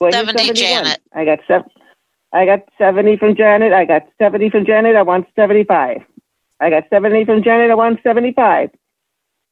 Do 0.00 0.06
I 0.06 0.10
hear 0.10 0.24
70, 0.26 0.38
71? 0.38 0.54
Janet. 0.54 1.00
I 1.14 1.24
got 1.24 1.38
seven. 1.46 1.70
I 2.32 2.44
got 2.44 2.60
70 2.76 3.16
from 3.16 3.36
Janet. 3.36 3.72
I 3.72 3.84
got 3.84 4.02
70 4.18 4.50
from 4.50 4.66
Janet. 4.66 4.96
I 4.96 5.02
want 5.02 5.26
75. 5.34 6.02
I 6.60 6.70
got 6.70 6.84
70 6.90 7.24
from 7.24 7.42
Janet. 7.42 7.70
I 7.70 7.74
want 7.74 8.00
75. 8.02 8.70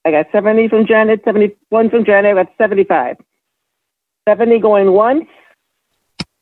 I 0.04 0.10
got 0.10 0.26
70 0.30 0.68
from 0.68 0.86
Janet. 0.86 1.22
71 1.24 1.90
from 1.90 2.04
Janet. 2.04 2.36
I 2.36 2.44
got 2.44 2.52
75. 2.58 3.16
70 4.28 4.58
going 4.58 4.92
once. 4.92 5.26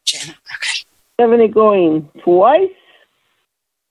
Janet. 0.05 0.37
Okay. 0.57 0.85
70 1.20 1.49
going 1.49 2.09
twice. 2.23 2.70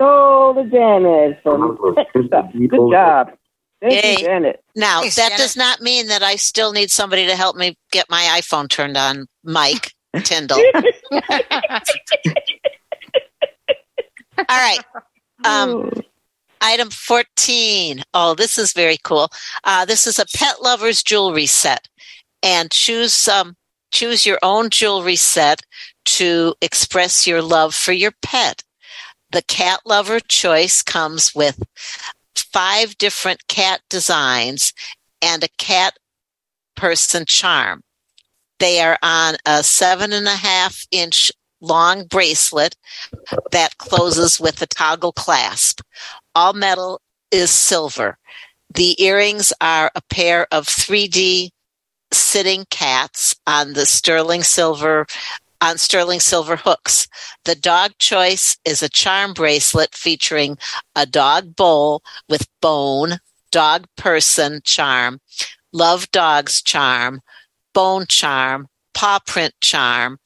So 0.02 0.54
the 0.56 0.64
Janet 0.64 1.40
from 1.44 1.78
Texas. 1.96 2.26
Good 2.68 2.92
job. 2.92 3.32
Thank 3.82 4.04
Yay. 4.04 4.12
you, 4.12 4.18
Janet. 4.18 4.64
Now, 4.76 5.02
Thanks, 5.02 5.16
that 5.16 5.30
Janet. 5.30 5.38
does 5.38 5.56
not 5.56 5.82
mean 5.82 6.08
that 6.08 6.24
I 6.24 6.38
still 6.38 6.72
need 6.72 6.90
somebody 6.90 7.28
to 7.28 7.36
help 7.36 7.56
me 7.56 7.78
get 7.92 8.10
my 8.10 8.40
iPhone 8.40 8.70
turned 8.70 8.98
on, 8.98 9.28
Mike 9.44 9.94
Tyndall. 10.24 10.58
All 14.38 14.46
right. 14.50 14.80
Um, 15.46 15.92
item 16.62 16.90
14. 16.90 18.04
Oh, 18.14 18.34
this 18.36 18.58
is 18.58 18.74
very 18.74 18.98
cool. 19.04 19.30
Uh, 19.64 19.86
this 19.86 20.08
is 20.08 20.18
a 20.18 20.26
pet 20.34 20.62
lover's 20.62 21.04
jewelry 21.04 21.46
set. 21.46 21.88
And 22.42 22.72
choose 22.72 23.28
um, 23.28 23.56
choose 23.94 24.26
your 24.26 24.40
own 24.44 24.70
jewelry 24.70 25.16
set 25.16 25.62
to 26.06 26.56
express 26.62 27.26
your 27.26 27.42
love 27.42 27.74
for 27.74 27.94
your 27.94 28.12
pet. 28.22 28.64
The 29.32 29.44
cat 29.44 29.80
lover 29.86 30.20
choice 30.20 30.82
comes 30.82 31.34
with 31.34 31.64
five 32.36 32.98
different 32.98 33.48
cat 33.48 33.82
designs 33.90 34.74
and 35.22 35.44
a 35.44 35.50
cat 35.58 35.98
person 36.76 37.26
charm. 37.26 37.84
They 38.60 38.82
are 38.82 38.98
on 39.02 39.36
a 39.46 39.64
seven 39.64 40.12
and 40.12 40.28
a 40.28 40.36
half 40.36 40.86
inch 40.92 41.32
long 41.62 42.06
bracelet 42.06 42.76
that 43.52 43.78
closes 43.78 44.40
with 44.40 44.62
a 44.62 44.68
toggle 44.68 45.14
clasp. 45.14 45.82
All 46.36 46.54
metal 46.54 47.00
is 47.32 47.52
silver. 47.52 48.18
The 48.74 49.02
earrings 49.02 49.54
are 49.62 49.92
a 49.96 50.02
pair 50.10 50.48
of 50.52 50.66
3D 50.66 51.52
sitting 52.14 52.66
cats 52.70 53.36
on 53.48 53.74
the 53.74 53.86
sterling 53.86 54.44
silver 54.44 55.06
on 55.62 55.78
sterling 55.78 56.20
silver 56.20 56.58
hooks. 56.58 57.08
The 57.46 57.56
dog 57.56 57.92
choice 57.98 58.58
is 58.66 58.84
a 58.84 58.90
charm 58.90 59.34
bracelet 59.34 59.96
featuring 59.96 60.58
a 60.94 61.06
dog 61.06 61.56
bowl 61.56 62.04
with 62.28 62.48
bone, 62.62 63.20
dog 63.50 63.86
person 63.96 64.60
charm, 64.66 65.22
love 65.72 66.12
dogs 66.12 66.62
charm, 66.62 67.22
bone 67.74 68.06
charm, 68.10 68.68
paw 68.94 69.20
print 69.26 69.54
charm, 69.62 70.20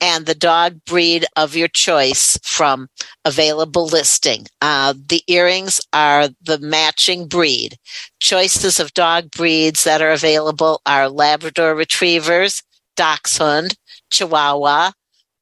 and 0.00 0.26
the 0.26 0.34
dog 0.34 0.84
breed 0.84 1.26
of 1.36 1.56
your 1.56 1.68
choice 1.68 2.38
from 2.42 2.88
available 3.24 3.86
listing. 3.86 4.46
Uh, 4.60 4.94
the 5.08 5.22
earrings 5.26 5.80
are 5.92 6.28
the 6.42 6.58
matching 6.58 7.26
breed. 7.26 7.76
Choices 8.20 8.78
of 8.80 8.94
dog 8.94 9.30
breeds 9.30 9.84
that 9.84 10.02
are 10.02 10.10
available 10.10 10.80
are 10.86 11.08
Labrador 11.08 11.74
Retrievers, 11.74 12.62
Dachshund, 12.96 13.76
Chihuahua, 14.10 14.92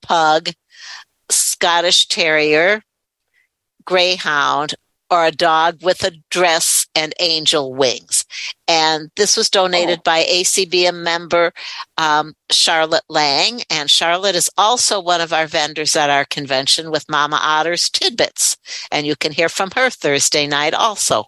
Pug, 0.03 0.51
Scottish 1.31 2.07
Terrier, 2.09 2.83
Greyhound, 3.85 4.75
or 5.11 5.27
a 5.27 5.33
dog 5.33 5.83
with 5.83 6.03
a 6.05 6.13
dress 6.31 6.76
and 6.97 7.15
angel 7.21 7.75
wings. 7.75 8.25
And 8.67 9.11
this 9.17 9.37
was 9.37 9.51
donated 9.51 10.03
by 10.03 10.25
ACBM 10.25 11.03
member 11.03 11.53
um, 11.99 12.35
Charlotte 12.51 13.05
Lang. 13.09 13.61
And 13.71 13.91
Charlotte 13.91 14.35
is 14.35 14.51
also 14.57 15.01
one 15.01 15.21
of 15.21 15.33
our 15.33 15.47
vendors 15.47 15.95
at 15.95 16.11
our 16.11 16.25
convention 16.25 16.91
with 16.91 17.09
Mama 17.09 17.39
Otter's 17.41 17.91
Tidbits. 17.91 18.57
And 18.91 19.07
you 19.07 19.15
can 19.15 19.31
hear 19.31 19.49
from 19.49 19.71
her 19.73 19.91
Thursday 19.91 20.47
night 20.47 20.75
also. 20.75 21.27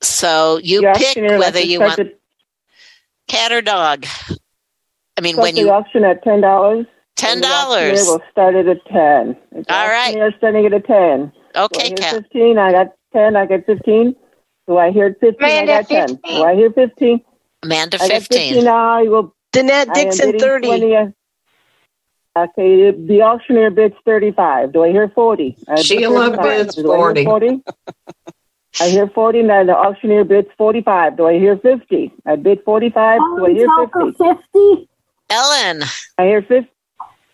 So 0.00 0.60
you 0.62 0.80
The 0.80 0.94
pick 0.96 1.16
whether 1.38 1.60
you 1.60 1.80
want 1.80 2.00
cat 3.26 3.52
or 3.52 3.60
dog. 3.60 4.06
I 5.16 5.20
mean, 5.20 5.36
when 5.36 5.56
the 5.56 5.62
you 5.62 5.70
auction 5.70 6.04
at 6.04 6.22
ten 6.22 6.40
dollars. 6.40 6.86
Ten 7.16 7.40
dollars. 7.40 8.06
We'll 8.06 8.22
start 8.30 8.54
it 8.54 8.68
at 8.68 8.84
ten. 8.86 9.36
The 9.50 9.74
All 9.74 9.88
right. 9.88 10.10
auctioneer 10.10 10.32
starting 10.38 10.64
it 10.64 10.72
at 10.72 10.86
ten. 10.86 11.32
Okay, 11.56 11.90
Kat. 11.90 12.14
Fifteen. 12.14 12.58
I 12.58 12.70
got 12.70 12.92
ten. 13.12 13.34
I 13.34 13.46
got 13.46 13.66
fifteen. 13.66 14.14
Do 14.68 14.76
I 14.76 14.92
hear 14.92 15.16
fifteen? 15.18 15.48
Amanda, 15.50 15.72
I 15.72 15.82
got 15.82 15.88
ten. 15.88 16.08
15. 16.08 16.36
Do 16.36 16.44
I 16.44 16.54
hear 16.54 16.70
fifteen? 16.70 17.20
Amanda 17.64 17.96
I 17.96 17.98
got 18.00 18.10
fifteen. 18.10 18.48
fifteen. 18.48 18.64
Now 18.64 18.98
I 18.98 19.02
will. 19.04 19.34
Danette 19.52 19.94
Dixon, 19.94 20.26
bidding 20.26 20.40
30. 20.40 20.66
20, 20.66 20.96
uh, 20.96 21.06
Okay, 22.36 22.90
the, 22.92 23.06
the 23.08 23.22
auctioneer 23.22 23.70
bids 23.70 23.94
thirty-five. 24.04 24.72
Do 24.72 24.84
I 24.84 24.90
hear 24.90 25.08
forty? 25.08 25.56
I 25.66 25.80
Sheila 25.80 26.40
bids 26.40 26.76
hear 26.76 26.84
40. 26.84 27.24
40? 27.24 27.62
I 28.80 28.88
hear 28.90 29.08
forty. 29.08 29.42
Now 29.42 29.64
the 29.64 29.74
auctioneer 29.74 30.24
bids 30.24 30.48
forty-five. 30.56 31.16
Do 31.16 31.26
I 31.26 31.38
hear 31.38 31.56
fifty? 31.56 32.12
I 32.26 32.36
bid 32.36 32.62
forty-five. 32.64 33.20
Do 33.36 33.46
I 33.46 33.52
hear 33.52 33.66
fifty? 33.80 34.12
Fifty. 34.22 34.88
Ellen. 35.30 35.82
I 36.18 36.24
hear 36.24 36.42
50. 36.42 36.70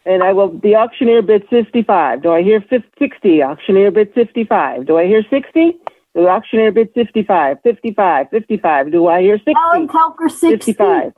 And 0.07 0.23
I 0.23 0.33
will, 0.33 0.59
the 0.59 0.75
auctioneer 0.77 1.23
bids 1.23 1.45
55. 1.49 2.23
Do 2.23 2.33
I 2.33 2.43
hear 2.43 2.61
50, 2.61 2.87
60? 2.99 3.43
Auctioneer 3.43 3.91
bids 3.91 4.11
55. 4.15 4.87
Do 4.87 4.99
I 4.99 5.07
hear 5.07 5.23
60? 5.31 5.79
The 6.15 6.29
auctioneer 6.29 6.71
bids 6.73 6.91
55, 6.95 7.59
55, 7.65 8.27
55. 8.31 8.93
Do 8.93 9.07
I 9.09 9.21
hear 9.23 9.37
60? 9.39 9.53
Ellen 9.57 9.89
Telker, 9.89 10.31
60. 10.31 10.57
55. 10.73 11.13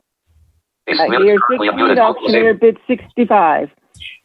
I 0.89 1.07
hear 1.23 1.37
60. 1.51 1.67
The 1.95 2.01
auctioneer 2.01 2.55
bids 2.55 2.79
65. 2.87 3.71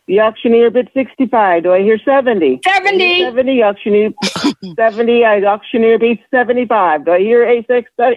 The 0.07 0.19
auctioneer 0.19 0.69
bids 0.71 0.89
65. 0.93 1.63
Do 1.63 1.73
I 1.73 1.81
hear 1.81 1.97
70? 1.97 2.61
70. 2.65 3.19
70. 3.21 3.63
Auctioneer 3.63 4.11
70. 4.77 5.25
I 5.25 5.41
auctioneer 5.43 5.99
bids 5.99 6.21
75. 6.31 7.05
Do 7.05 7.11
I 7.11 7.19
hear 7.19 7.43
86? 7.45 7.91
Uh, 7.99 8.11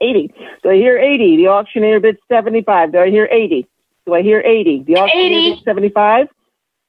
80. 0.00 0.32
Do 0.62 0.70
I 0.70 0.74
hear 0.74 0.98
80? 0.98 1.36
The 1.36 1.48
auctioneer 1.48 2.00
bids 2.00 2.18
75. 2.28 2.92
Do 2.92 2.98
I 2.98 3.10
hear 3.10 3.28
80? 3.30 3.66
Do 4.06 4.14
I 4.14 4.22
hear 4.22 4.40
80? 4.40 4.84
The 4.86 4.96
auctioneer 4.96 5.26
80. 5.38 5.50
bids 5.50 5.64
75. 5.64 6.26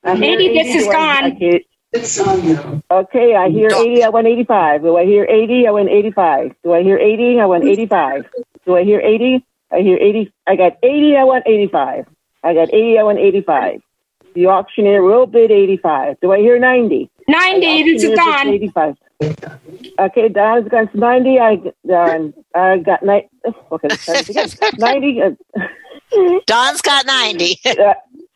I 0.04 0.16
hear 0.16 0.40
80, 0.40 0.54
this 0.58 0.76
is 0.76 0.86
Do 0.86 0.92
I- 0.92 1.62
gone. 1.94 2.28
I 2.28 2.40
hear- 2.40 2.82
Okay, 2.92 3.36
I 3.36 3.50
hear 3.50 3.70
80, 3.74 4.04
I 4.04 4.10
went 4.10 4.28
85. 4.28 4.82
Do 4.84 4.98
I 4.98 5.06
hear 5.06 5.26
80? 5.30 5.68
I 5.68 5.72
went 5.72 5.90
85. 5.90 6.54
Do 6.64 6.74
I 6.74 6.84
hear 6.84 6.98
80? 6.98 7.40
I 7.40 7.46
went 7.46 7.64
85. 7.66 8.26
Do 8.66 8.76
I 8.76 8.84
hear 8.84 9.00
80? 9.02 9.46
I 9.72 9.80
hear 9.82 9.98
80. 9.98 10.32
I 10.48 10.56
got 10.56 10.78
80, 10.84 11.16
I 11.18 11.24
went 11.24 11.44
85. 11.48 12.06
I 12.44 12.54
got 12.54 12.74
80, 12.74 12.98
I 13.00 13.04
went 13.04 13.20
85. 13.20 13.82
The 14.34 14.46
auctioneer 14.48 15.02
will 15.04 15.26
bid 15.28 15.52
85. 15.52 16.20
Do 16.22 16.32
I 16.32 16.38
hear 16.40 16.58
90? 16.60 17.10
90, 17.28 17.84
this 17.94 18.04
is 18.04 18.16
gone. 18.18 18.48
85. 18.48 18.96
Okay, 20.00 20.30
Don's 20.30 20.68
got 20.70 20.94
90. 20.96 21.40
I, 21.40 21.54
um, 21.94 22.34
I 22.56 22.78
got 22.78 23.04
90. 23.04 23.28
Okay, 23.72 23.88
let's 23.90 24.02
start 24.02 24.30
again. 24.30 24.50
90. 24.78 25.22
Uh, 25.22 26.40
Don's 26.46 26.82
got 26.82 27.06
90. 27.06 27.60
uh, 27.66 27.94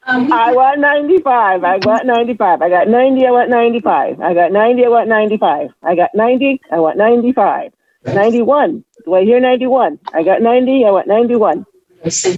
Um, 0.07 0.31
I 0.31 0.53
want 0.53 0.79
95. 0.79 1.63
I 1.63 1.77
want 1.77 2.05
95. 2.05 2.61
I 2.61 2.69
got 2.69 2.87
90. 2.87 3.25
I 3.25 3.31
want 3.31 3.49
95. 3.49 4.21
I 4.21 4.33
got 4.33 4.51
90. 4.51 4.85
I 4.85 4.89
want 4.89 5.09
95. 5.09 5.69
I 5.83 5.95
got 5.95 6.09
90. 6.13 6.61
I 6.71 6.79
want 6.79 6.97
95. 6.97 7.71
91. 8.05 8.83
Do 9.05 9.13
I 9.15 9.23
hear 9.23 9.39
91? 9.39 9.99
I 10.13 10.23
got 10.23 10.41
90. 10.41 10.85
I 10.85 10.91
want 10.91 11.07
91. 11.07 11.65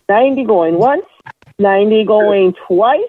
90 0.09 0.43
going 0.45 0.75
once. 0.79 1.03
90 1.59 2.05
going 2.05 2.53
twice. 2.67 2.99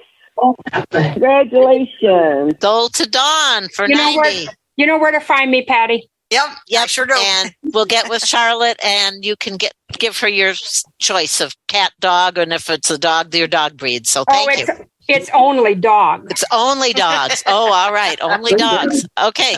Oh, 0.41 0.55
Congratulations. 0.91 2.55
Sold 2.61 2.95
to 2.95 3.09
Dawn 3.09 3.69
for 3.69 3.87
You 3.89 3.95
know 3.97 4.15
90. 4.15 4.17
where, 4.19 4.55
you 4.77 4.87
know 4.87 4.99
where 4.99 5.13
to 5.13 5.21
find 5.21 5.51
me, 5.51 5.65
Patty. 5.65 6.09
Yep, 6.31 6.45
Yep, 6.69 6.83
I 6.83 6.87
sure 6.87 7.07
do. 7.07 7.15
And 7.17 7.55
we'll 7.73 7.87
get 7.87 8.09
with 8.11 8.23
Charlotte, 8.25 8.79
and 8.85 9.25
you 9.25 9.35
can 9.37 9.57
get 9.57 9.73
give 9.99 10.19
her 10.19 10.29
your 10.29 10.53
choice 10.99 11.41
of 11.41 11.55
cat, 11.69 11.93
dog, 12.01 12.37
and 12.39 12.53
if 12.53 12.69
it's 12.69 12.91
a 12.91 12.99
dog, 12.99 13.35
your 13.35 13.49
dog 13.49 13.77
breed. 13.77 14.07
So 14.07 14.23
Oh, 14.23 14.25
thank 14.47 14.59
it's 14.61 14.69
you. 14.69 14.85
it's 15.09 15.31
only 15.33 15.75
dogs. 15.75 16.27
It's 16.31 16.45
only 16.53 16.93
dogs. 16.93 17.43
Oh, 17.47 17.73
all 17.73 17.93
right, 17.93 18.21
only 18.21 18.53
dogs. 18.53 19.07
Okay. 19.23 19.57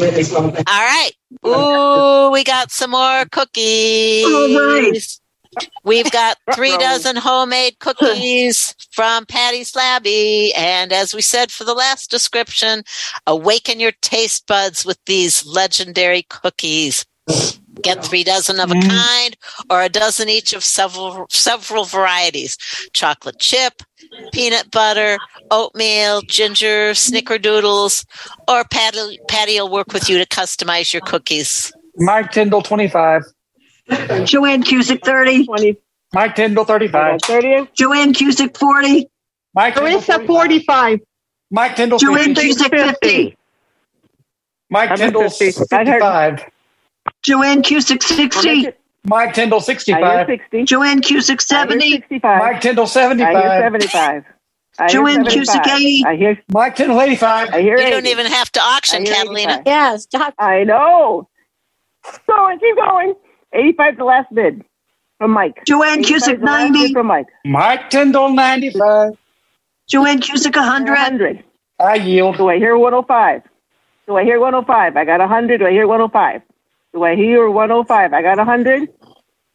All 0.00 0.62
right. 0.66 1.10
Ooh, 1.46 2.30
we 2.32 2.44
got 2.44 2.70
some 2.70 2.90
more 2.92 3.24
cookies. 3.30 4.24
All 4.24 4.68
right. 4.68 5.02
We've 5.84 6.10
got 6.10 6.38
three 6.54 6.76
dozen 6.78 7.16
homemade 7.16 7.78
cookies 7.78 8.74
from 8.90 9.26
Patty 9.26 9.62
Slabby. 9.62 10.52
And 10.56 10.92
as 10.92 11.14
we 11.14 11.22
said 11.22 11.50
for 11.50 11.64
the 11.64 11.74
last 11.74 12.10
description, 12.10 12.82
awaken 13.26 13.80
your 13.80 13.92
taste 14.02 14.46
buds 14.46 14.84
with 14.84 14.98
these 15.06 15.46
legendary 15.46 16.22
cookies. 16.28 17.04
Get 17.82 18.04
three 18.04 18.24
dozen 18.24 18.58
of 18.58 18.70
a 18.72 18.74
mm. 18.74 18.88
kind 18.88 19.36
or 19.70 19.82
a 19.82 19.88
dozen 19.88 20.28
each 20.28 20.52
of 20.52 20.64
several 20.64 21.26
several 21.30 21.84
varieties. 21.84 22.56
Chocolate 22.92 23.38
chip, 23.38 23.82
peanut 24.32 24.70
butter, 24.70 25.16
oatmeal, 25.50 26.22
ginger, 26.22 26.90
snickerdoodles, 26.92 28.04
or 28.48 28.64
Patty, 28.64 29.20
Patty 29.28 29.60
will 29.60 29.70
work 29.70 29.92
with 29.92 30.08
you 30.08 30.18
to 30.18 30.26
customize 30.26 30.92
your 30.92 31.02
cookies. 31.02 31.72
Mike 31.96 32.32
Tyndall, 32.32 32.62
25. 32.62 33.22
Joanne 34.26 34.62
Cusick, 34.62 35.02
30. 35.04 35.46
20. 35.46 35.76
Mike 36.14 36.34
Tyndall, 36.34 36.64
35. 36.64 37.20
30. 37.22 37.70
Joanne 37.74 38.12
Cusick, 38.12 38.56
40. 38.56 39.08
Mike 39.54 39.74
Tyndall, 39.74 40.00
Carissa, 40.00 40.26
45. 40.26 41.00
Mike 41.50 41.76
Tyndall, 41.76 41.98
Joanne 41.98 42.34
50. 42.34 42.48
Cusick, 42.48 42.70
50. 42.70 43.36
Mike 44.70 44.90
I'm 44.90 44.92
at 44.92 44.96
Tyndall, 44.98 45.30
50. 45.30 45.62
I 45.72 45.84
heard- 45.84 45.86
55. 46.40 46.50
Joanne 47.22 47.62
Cusick, 47.62 48.02
60. 48.02 48.68
Mike 49.04 49.32
Tyndall, 49.34 49.60
65. 49.60 50.26
60. 50.26 50.64
Joanne 50.64 51.00
Cusick, 51.00 51.40
70. 51.40 51.90
65. 51.90 52.38
Mike 52.42 52.60
Tyndall, 52.60 52.84
I 52.84 52.88
75. 52.88 53.42
75. 53.62 54.24
I 54.80 54.86
Joanne 54.88 55.24
Cusick, 55.24 55.66
80. 55.66 56.04
I 56.06 56.16
hear, 56.16 56.38
Mike 56.52 56.76
Tyndall, 56.76 57.00
85. 57.00 57.48
I 57.50 57.62
hear 57.62 57.76
You 57.78 57.82
80. 57.84 57.90
don't 57.90 58.06
even 58.06 58.26
have 58.26 58.52
to 58.52 58.60
auction, 58.60 59.02
I 59.02 59.06
Catalina. 59.06 59.40
85. 59.54 59.62
Yes, 59.66 60.06
Doc. 60.06 60.34
I 60.38 60.64
know. 60.64 61.28
Going, 62.26 62.58
keep 62.60 62.76
going. 62.76 63.14
85 63.52 63.96
the 63.96 64.04
last 64.04 64.34
bid 64.34 64.64
from 65.18 65.30
Mike. 65.32 65.64
Joanne 65.66 66.00
85 66.00 66.08
Cusick, 66.10 66.38
the 66.40 66.44
last 66.46 66.72
bid 66.72 66.80
90. 66.80 66.92
from 66.94 67.06
Mike. 67.06 67.26
Mike 67.44 67.90
Tyndall, 67.90 68.30
95. 68.30 69.12
Joanne 69.88 70.20
Cusick, 70.20 70.54
100. 70.56 70.90
100. 70.92 71.44
I 71.80 71.94
yield. 71.94 72.36
Do 72.36 72.48
I 72.48 72.56
hear 72.56 72.76
105? 72.76 73.42
Do 74.06 74.16
I 74.16 74.24
hear 74.24 74.40
105? 74.40 74.96
I 74.96 75.04
got 75.04 75.20
100. 75.20 75.58
Do 75.58 75.66
I 75.66 75.70
hear 75.70 75.86
105? 75.86 76.42
Do 76.94 77.02
I 77.04 77.14
hear 77.14 77.48
105? 77.48 78.12
I 78.12 78.22
got 78.22 78.38
100. 78.38 78.88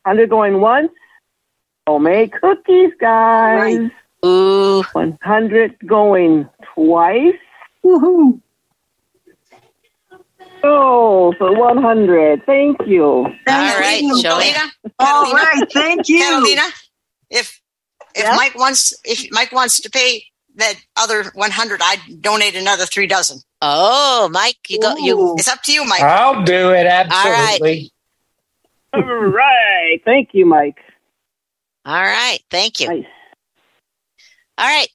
100 0.06 0.30
going 0.30 0.60
once. 0.62 0.92
Homemade 1.88 2.32
cookies, 2.34 2.92
guys. 3.00 3.90
Ooh. 4.26 4.84
100 4.94 5.76
going 5.86 6.50
twice. 6.74 7.36
Woohoo. 7.84 8.40
Oh, 10.66 11.34
for 11.38 11.54
100. 11.58 12.46
Thank 12.46 12.78
you. 12.88 13.04
All 13.04 13.30
right, 13.48 14.02
Joanne. 14.22 14.22
Catalina, 14.24 14.72
All 15.00 15.26
Catalina, 15.26 15.36
right, 15.60 15.72
thank 15.74 16.08
you. 16.10 16.20
Catalina, 16.20 16.62
if 17.30 17.60
if 18.16 18.24
Yeah? 18.24 18.36
Mike 18.36 18.56
wants 18.56 18.94
if 19.04 19.28
Mike 19.32 19.52
wants 19.52 19.82
to 19.82 19.90
pay 19.90 20.24
that 20.56 20.76
other 20.96 21.32
100, 21.34 21.82
I'd 21.84 22.22
donate 22.22 22.56
another 22.56 22.86
three 22.86 23.08
dozen. 23.08 23.40
Oh, 23.62 24.30
Mike, 24.32 24.58
you 24.70 24.80
go. 24.80 24.96
You 24.98 25.36
It's 25.38 25.48
up 25.48 25.62
to 25.64 25.74
you, 25.74 25.84
Mike. 25.86 26.02
I'll 26.02 26.44
do 26.44 26.70
it, 26.72 26.86
absolutely. 26.86 27.92
All 28.94 29.02
right. 29.02 30.00
Thank 30.06 30.30
you, 30.34 30.46
Mike. 30.46 30.78
all 31.86 31.94
right? 32.02 32.40
Thank 32.52 32.80
you. 32.80 32.88
Nice. 32.88 33.06
All 34.58 34.68
right. 34.68 34.88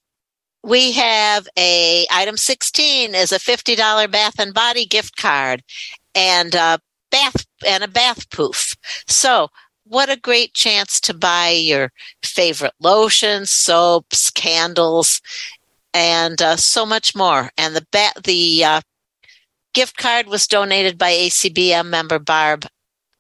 We 0.62 0.92
have 0.92 1.48
a 1.58 2.06
item 2.10 2.36
16 2.36 3.14
is 3.14 3.32
a 3.32 3.38
$50 3.38 4.10
bath 4.10 4.38
and 4.38 4.52
body 4.52 4.86
gift 4.86 5.16
card 5.16 5.62
and 6.14 6.54
a 6.54 6.80
bath 7.10 7.46
and 7.66 7.84
a 7.84 7.88
bath 7.88 8.28
poof. 8.30 8.74
So 9.06 9.48
what 9.84 10.10
a 10.10 10.16
great 10.16 10.52
chance 10.54 11.00
to 11.00 11.14
buy 11.14 11.50
your 11.50 11.92
favorite 12.22 12.74
lotions, 12.80 13.50
soaps, 13.50 14.30
candles, 14.30 15.20
and 15.94 16.40
uh, 16.42 16.56
so 16.56 16.84
much 16.84 17.14
more. 17.14 17.50
And 17.56 17.74
the 17.74 17.86
ba- 17.90 18.20
the 18.22 18.64
uh, 18.64 18.80
gift 19.72 19.96
card 19.96 20.26
was 20.26 20.46
donated 20.46 20.98
by 20.98 21.12
ACBM 21.12 21.86
member 21.86 22.18
Barb 22.18 22.66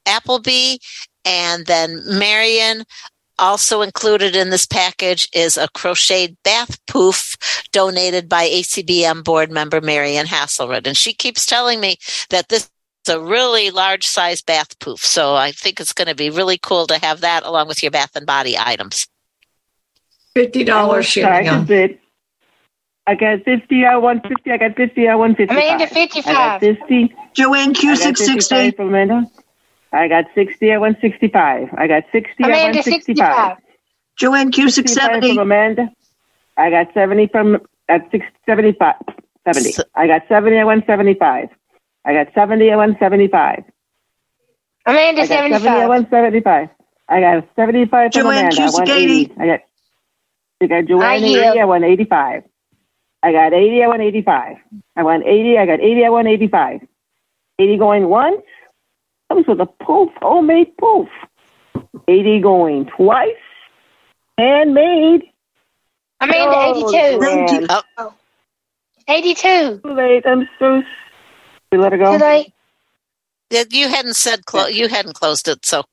Appleby, 0.06 0.76
and 1.24 1.66
then 1.66 2.02
Marion. 2.04 2.84
Also 3.38 3.82
included 3.82 4.34
in 4.34 4.50
this 4.50 4.66
package 4.66 5.28
is 5.32 5.56
a 5.56 5.68
crocheted 5.68 6.36
bath 6.42 6.84
poof 6.86 7.36
donated 7.72 8.28
by 8.28 8.48
ACBM 8.48 9.22
board 9.22 9.50
member 9.50 9.80
Marian 9.80 10.26
Hasselrod. 10.26 10.86
And 10.86 10.96
she 10.96 11.12
keeps 11.12 11.46
telling 11.46 11.80
me 11.80 11.98
that 12.30 12.48
this 12.48 12.68
is 13.06 13.14
a 13.14 13.20
really 13.20 13.70
large 13.70 14.06
size 14.06 14.42
bath 14.42 14.78
poof. 14.80 15.04
So 15.04 15.34
I 15.34 15.52
think 15.52 15.80
it's 15.80 15.92
going 15.92 16.08
to 16.08 16.14
be 16.14 16.30
really 16.30 16.58
cool 16.58 16.86
to 16.88 16.98
have 16.98 17.20
that 17.20 17.44
along 17.44 17.68
with 17.68 17.82
your 17.82 17.92
bath 17.92 18.16
and 18.16 18.26
body 18.26 18.56
items. 18.58 19.06
Fifty 20.34 20.64
dollars 20.64 21.12
Sorry, 21.12 21.26
I 21.26 21.44
just 21.44 21.66
did. 21.66 21.98
I 23.08 23.14
got 23.14 23.42
50, 23.42 23.86
I 23.86 23.96
want 23.96 24.26
50, 24.26 24.50
I 24.50 24.56
got 24.58 24.76
50, 24.76 25.08
I 25.08 25.14
want 25.14 25.38
55. 25.38 25.56
Amanda, 25.56 25.84
I 25.84 25.86
got 25.86 25.94
55. 25.94 26.60
50. 26.60 27.14
Joanne 27.32 27.70
I 27.70 27.72
got 27.72 27.76
Cusick, 27.76 28.18
55 28.18 28.26
60. 28.26 28.70
from 28.72 28.88
Amanda. 28.88 29.26
I 29.92 30.08
got 30.08 30.26
60, 30.34 30.72
I 30.72 30.78
want 30.78 30.98
65. 31.00 31.68
I 31.76 31.86
got 31.86 32.04
60, 32.12 32.44
I 32.44 32.46
Amanda, 32.46 32.78
want 32.78 32.84
65. 32.84 33.56
Joanne 34.16 34.50
Cusick, 34.50 34.88
65 34.88 34.94
70. 34.94 35.28
from 35.28 35.38
Amanda. 35.38 35.90
I 36.56 36.70
got 36.70 36.92
70 36.92 37.28
from, 37.28 37.58
at 37.88 38.10
six, 38.10 38.26
75, 38.46 38.94
70. 39.46 39.74
I 39.94 40.06
got 40.06 40.22
70, 40.28 40.58
I 40.58 40.64
want 40.64 40.86
75. 40.86 41.48
I 42.04 42.12
got 42.12 42.34
70, 42.34 42.70
I 42.70 42.76
want 42.76 42.98
75. 42.98 43.64
Amanda, 44.86 45.22
I 45.22 45.26
got 45.26 45.28
70, 45.28 45.54
I 45.54 45.58
75. 45.58 45.88
want 45.88 46.10
75. 46.10 46.68
I 47.08 47.20
got 47.20 47.48
75 47.56 48.12
from 48.12 48.22
Joanne 48.22 48.38
Amanda. 48.38 48.62
I 48.62 48.66
Cusick, 48.66 48.88
80. 48.88 49.20
80. 49.22 49.34
I 49.38 49.46
got, 49.46 49.60
I 50.60 50.66
got 50.66 50.84
Joanne 50.86 51.24
80, 51.24 51.26
yield. 51.26 51.58
I 51.58 51.64
want 51.64 51.84
85. 51.84 52.42
I 53.22 53.32
got 53.32 53.52
80, 53.52 53.82
I 53.82 53.86
want 53.88 54.02
85. 54.02 54.56
I 54.96 55.02
want 55.02 55.24
80, 55.26 55.58
I 55.58 55.66
got 55.66 55.80
80, 55.80 56.04
I 56.04 56.08
want 56.08 56.28
85. 56.28 56.80
80 57.58 57.76
going 57.78 58.08
once. 58.08 58.42
Comes 59.28 59.46
with 59.46 59.60
a 59.60 59.66
poof, 59.66 60.10
homemade 60.22 60.76
poof. 60.78 61.08
80 62.08 62.40
going 62.40 62.86
twice. 62.86 63.34
Handmade. 64.38 65.22
Amanda, 66.20 66.56
Oh, 66.56 66.90
82. 66.90 67.18
Joanne. 67.18 67.66
Oh, 67.98 68.14
82. 69.08 69.80
Too 69.84 69.92
late. 69.94 70.26
I'm 70.26 70.48
so. 70.58 70.82
We 71.70 71.78
let 71.78 71.92
her 71.92 71.98
go. 71.98 72.18
Too 72.18 72.24
late. 72.24 72.52
you 73.70 73.88
hadn't 73.88 74.14
said 74.16 74.46
clo- 74.46 74.66
you 74.66 74.88
hadn't 74.88 75.14
closed 75.14 75.48
it, 75.48 75.64
so 75.64 75.84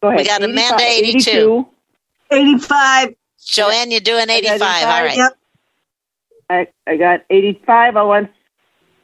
Go 0.00 0.08
ahead. 0.08 0.18
we 0.20 0.24
got 0.24 0.42
Amanda 0.42 0.82
85, 0.82 1.14
82. 1.30 1.66
85. 2.30 3.14
Joanne, 3.44 3.90
you're 3.90 4.00
doing 4.00 4.30
I 4.30 4.40
got 4.40 4.54
85. 4.54 4.84
All 4.84 5.04
right. 5.04 5.16
Yep. 5.16 5.38
I, 6.50 6.66
I 6.86 6.96
got 6.96 7.20
85. 7.30 7.96
I 7.96 8.02
want 8.02 8.30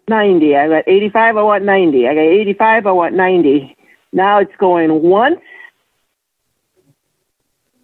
90. 0.09 0.57
I 0.57 0.69
got 0.69 0.85
85. 0.87 1.37
I 1.37 1.43
want 1.43 1.65
90. 1.65 2.09
I 2.09 2.15
got 2.15 2.21
85. 2.21 2.87
I 2.87 2.91
want 2.93 3.15
90. 3.15 3.77
Now 4.13 4.39
it's 4.39 4.57
going 4.59 5.03
once, 5.03 5.41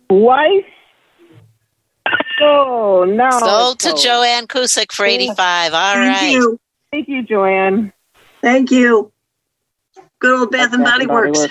twice. 0.08 0.64
Oh, 2.40 3.04
no. 3.04 3.30
Sold 3.30 3.78
to. 3.80 3.94
Joanne 3.94 4.46
Cusick 4.46 4.92
for 4.92 5.04
85. 5.04 5.74
All 5.74 5.94
Thank 5.94 6.16
right. 6.16 6.32
you. 6.32 6.60
Thank 6.90 7.08
you, 7.08 7.22
Joanne. 7.22 7.92
Thank 8.40 8.70
you. 8.70 9.12
Good 10.18 10.38
old 10.38 10.50
Bath 10.50 10.72
and 10.72 10.84
Body 10.84 11.06
Works. 11.06 11.46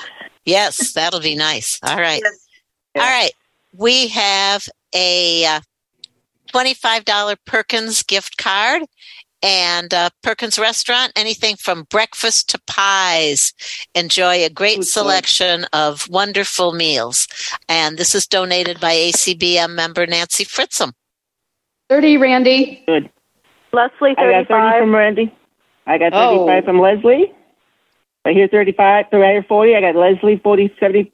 Yes, 0.45 0.93
that'll 0.93 1.19
be 1.19 1.35
nice. 1.35 1.79
All 1.83 1.97
right. 1.97 2.21
Yes. 2.23 2.47
All 2.95 3.01
right. 3.01 3.31
We 3.75 4.07
have 4.09 4.67
a 4.93 5.45
uh, 5.45 5.61
$25 6.53 7.37
Perkins 7.45 8.03
gift 8.03 8.37
card 8.37 8.83
and 9.43 9.93
uh, 9.93 10.09
Perkins 10.23 10.57
Restaurant, 10.57 11.11
anything 11.15 11.57
from 11.57 11.83
breakfast 11.89 12.49
to 12.49 12.59
pies. 12.65 13.53
Enjoy 13.93 14.43
a 14.43 14.49
great 14.49 14.77
Food 14.77 14.87
selection 14.87 15.65
of 15.73 16.07
wonderful 16.09 16.71
meals. 16.73 17.27
And 17.67 17.97
this 17.97 18.15
is 18.15 18.25
donated 18.25 18.79
by 18.79 18.93
ACBM 18.93 19.75
member 19.75 20.07
Nancy 20.07 20.45
Fritzum. 20.45 20.93
Thirty, 21.89 22.17
Randy. 22.17 22.81
Good. 22.87 23.09
Leslie, 23.73 24.15
I 24.17 24.31
got 24.31 24.47
30 24.47 24.47
35. 24.47 24.79
from 24.81 24.95
Randy. 24.95 25.35
I 25.85 25.97
got 25.97 26.13
Oh. 26.13 26.47
35 26.47 26.65
from 26.65 26.79
Leslie. 26.79 27.33
Right 28.25 28.35
here, 28.35 28.47
35. 28.47 29.05
Right 29.11 29.31
here, 29.33 29.43
40. 29.43 29.75
I 29.75 29.81
got 29.81 29.95
Leslie, 29.95 30.37
40, 30.37 30.73
70, 30.79 31.11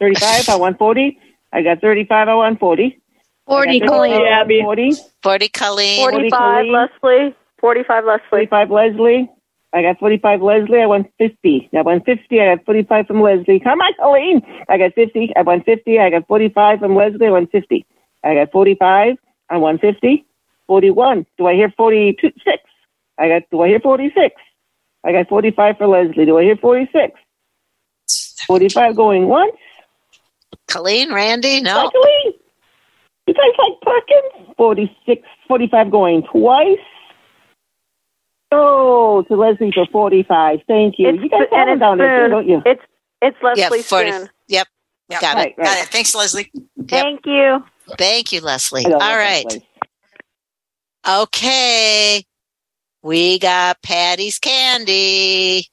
35. 0.00 0.48
I 0.48 0.56
want 0.56 0.78
40. 0.78 1.18
I 1.52 1.62
got 1.62 1.80
35. 1.80 2.28
I 2.28 2.34
want 2.34 2.58
40. 2.58 2.98
40, 3.46 3.68
I 3.70 3.78
got 3.78 3.88
35, 3.88 3.88
Colleen. 3.88 4.12
I 4.12 4.44
want 4.44 4.64
40. 4.64 4.96
40 5.22 5.48
Colleen. 5.50 6.00
45, 6.00 6.30
Colleen. 6.38 6.72
Leslie. 6.72 7.36
45, 7.60 8.04
Leslie. 8.04 8.26
45 8.30 8.70
Leslie. 8.70 9.30
I 9.72 9.82
got 9.82 9.98
45 9.98 10.42
Leslie. 10.42 10.80
I 10.82 10.86
want 10.86 11.06
50. 11.18 11.70
I 11.76 11.82
want 11.82 12.04
50. 12.04 12.40
I 12.40 12.56
got 12.56 12.64
45 12.64 13.06
from 13.06 13.22
Leslie. 13.22 13.60
Come 13.60 13.80
on, 13.80 13.92
Colleen. 14.00 14.42
I 14.68 14.78
got 14.78 14.94
50. 14.94 15.32
I 15.36 15.42
want 15.42 15.64
50. 15.64 15.98
I 15.98 16.10
got 16.10 16.26
45 16.26 16.80
from 16.80 16.96
Leslie. 16.96 17.26
I 17.26 17.30
want 17.30 17.52
50. 17.52 17.86
I 18.24 18.34
got 18.34 18.52
45. 18.52 19.16
I 19.48 19.56
want 19.56 19.80
50. 19.80 20.24
41. 20.66 21.26
Do 21.38 21.46
I 21.46 21.54
hear 21.54 21.72
46? 21.76 22.62
I 23.18 23.28
got, 23.28 23.42
do 23.50 23.60
I 23.60 23.68
hear 23.68 23.80
46? 23.80 24.34
I 25.04 25.12
got 25.12 25.28
45 25.28 25.78
for 25.78 25.86
Leslie. 25.86 26.26
Do 26.26 26.38
I 26.38 26.44
hear 26.44 26.56
46? 26.56 27.18
45 28.46 28.96
going 28.96 29.28
once. 29.28 29.56
Colleen, 30.68 31.12
Randy, 31.12 31.60
no. 31.60 31.72
Hi, 31.74 31.90
Colleen. 31.90 32.34
You 33.26 33.34
guys 33.34 33.52
like 33.58 33.80
Perkins? 33.82 34.54
46, 34.56 35.22
45 35.46 35.90
going 35.90 36.22
twice. 36.24 36.78
Oh, 38.52 39.22
to 39.28 39.36
Leslie 39.36 39.72
for 39.72 39.86
45. 39.86 40.60
Thank 40.66 40.98
you. 40.98 41.08
It's, 41.08 41.22
you 41.22 41.28
guys 41.28 41.42
and 41.52 41.58
have 41.58 41.66
them 41.68 41.74
it's 41.74 41.80
down 41.80 41.98
there, 41.98 42.08
too, 42.18 42.22
Spoon. 42.24 42.30
don't 42.30 42.48
you? 42.48 42.62
It's, 42.66 42.82
it's 43.22 43.36
Leslie 43.42 43.60
Yeah, 43.62 43.68
Leslie 43.68 43.82
40. 43.82 44.12
Spoon. 44.12 44.28
Yep. 44.48 44.68
Yep. 45.10 45.20
Got 45.20 45.38
it. 45.38 45.40
Right, 45.40 45.56
Got 45.62 45.78
it. 45.78 45.88
Thanks, 45.88 46.14
Leslie. 46.14 46.50
Thank 46.88 47.20
you. 47.26 47.64
Thank 47.98 48.32
you, 48.32 48.40
Leslie. 48.40 48.84
All 48.86 48.92
right. 48.92 49.00
All 49.00 49.00
love 49.00 49.08
that 49.08 49.16
right. 49.18 49.48
place. 49.48 49.62
Okay. 51.08 52.24
We 53.02 53.38
got 53.38 53.82
Patty's 53.82 54.38
Candy. 54.38 55.66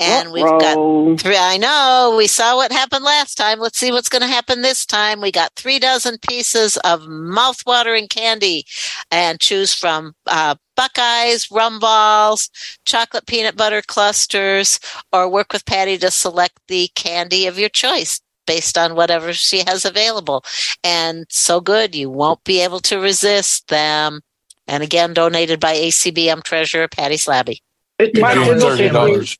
And 0.00 0.32
we've 0.32 0.44
got 0.44 1.20
three. 1.20 1.36
I 1.36 1.58
know. 1.58 2.14
We 2.16 2.26
saw 2.26 2.56
what 2.56 2.72
happened 2.72 3.04
last 3.04 3.34
time. 3.34 3.60
Let's 3.60 3.78
see 3.78 3.92
what's 3.92 4.08
going 4.08 4.22
to 4.22 4.28
happen 4.28 4.62
this 4.62 4.86
time. 4.86 5.20
We 5.20 5.30
got 5.30 5.52
three 5.56 5.78
dozen 5.78 6.16
pieces 6.26 6.78
of 6.78 7.06
mouth-watering 7.06 8.08
candy 8.08 8.64
and 9.10 9.38
choose 9.38 9.74
from 9.74 10.14
uh, 10.26 10.54
Buckeyes, 10.74 11.50
rum 11.50 11.78
balls, 11.78 12.48
chocolate 12.86 13.26
peanut 13.26 13.56
butter 13.56 13.82
clusters, 13.86 14.80
or 15.12 15.28
work 15.28 15.52
with 15.52 15.66
Patty 15.66 15.98
to 15.98 16.10
select 16.10 16.58
the 16.68 16.88
candy 16.94 17.46
of 17.46 17.58
your 17.58 17.68
choice 17.68 18.20
based 18.46 18.78
on 18.78 18.94
whatever 18.94 19.32
she 19.34 19.58
has 19.66 19.84
available. 19.84 20.42
And 20.82 21.26
so 21.28 21.60
good, 21.60 21.94
you 21.94 22.08
won't 22.08 22.42
be 22.44 22.60
able 22.60 22.80
to 22.80 22.98
resist 22.98 23.68
them. 23.68 24.22
And 24.66 24.82
again, 24.82 25.12
donated 25.12 25.60
by 25.60 25.74
ACBM 25.74 26.42
Treasurer 26.42 26.88
Patty 26.88 27.16
Slabby. 27.16 27.58
Mike 27.98 28.12
Tyndall, 28.34 28.70
Thirty 28.70 28.84
50. 28.84 28.88
dollars. 28.88 29.38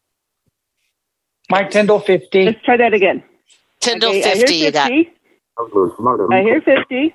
Mike 1.51 1.71
Tyndall, 1.71 2.01
50. 2.01 2.45
Let's 2.45 2.63
try 2.65 2.77
that 2.77 2.95
again. 2.95 3.23
Tyndall 3.81 4.11
Okay, 4.11 4.31
I 4.31 4.35
50, 4.35 4.55
hear 4.55 4.67
you 4.67 4.73
got. 4.73 4.89
50. 4.89 5.11
I 6.33 6.43
hear 6.43 6.61
50. 6.61 7.15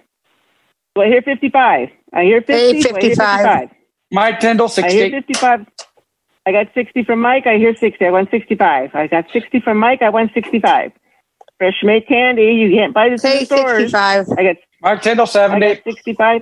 Do 0.96 1.02
I 1.02 1.08
hear 1.08 1.22
55? 1.22 1.90
I 2.14 2.24
hear 2.24 2.42
50. 2.42 2.54
Hey, 2.54 2.82
Do 2.82 2.90
I 2.96 3.02
hear 3.02 3.16
55. 3.16 3.70
Mike 4.12 4.40
Tyndall, 4.40 4.72
I 4.78 4.92
hear 4.92 5.10
55. 5.10 5.66
I 6.48 6.52
got 6.52 6.68
60 6.74 7.04
from 7.06 7.22
Mike. 7.22 7.48
I 7.48 7.58
hear 7.58 7.76
60. 7.76 8.06
I 8.06 8.12
want 8.12 8.30
65. 8.30 8.92
I 8.94 9.08
got 9.08 9.26
60 9.32 9.60
from 9.62 9.80
Mike. 9.80 10.02
I 10.02 10.10
want 10.10 10.32
65. 10.34 10.92
Fresh 11.58 11.84
made 11.84 12.08
candy. 12.08 12.44
You 12.44 12.70
can't 12.72 12.94
buy 12.94 13.10
this 13.10 13.24
in 13.24 13.40
the 13.40 13.46
stores. 13.46 13.92
65. 13.92 14.28
I 14.38 14.44
got 14.44 14.56
Mike 14.82 15.02
Tyndall, 15.02 15.24
I 15.24 15.30
70. 15.30 15.76
got 15.76 15.84
65. 15.86 16.42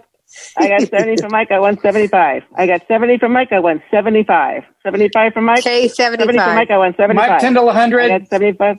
I 0.57 0.67
got 0.67 0.89
70 0.89 1.17
from 1.21 1.31
Mike. 1.31 1.51
I 1.51 1.59
want 1.59 1.81
75. 1.81 2.43
I 2.55 2.67
got 2.67 2.87
70 2.87 3.17
from 3.19 3.33
Mike. 3.33 3.51
I 3.51 3.59
want 3.59 3.81
75. 3.91 4.63
75 4.83 5.33
from 5.33 5.45
Mike. 5.45 5.63
Say 5.63 5.87
70 5.87 6.25
from 6.25 6.35
75. 6.35 6.55
Mike. 6.55 6.71
I 6.71 6.77
want 6.77 6.97
75. 6.97 7.29
Mike 7.29 7.41
Tyndall, 7.41 7.69
I 7.69 7.73
100. 7.73 8.07
got 8.07 8.27
75. 8.29 8.77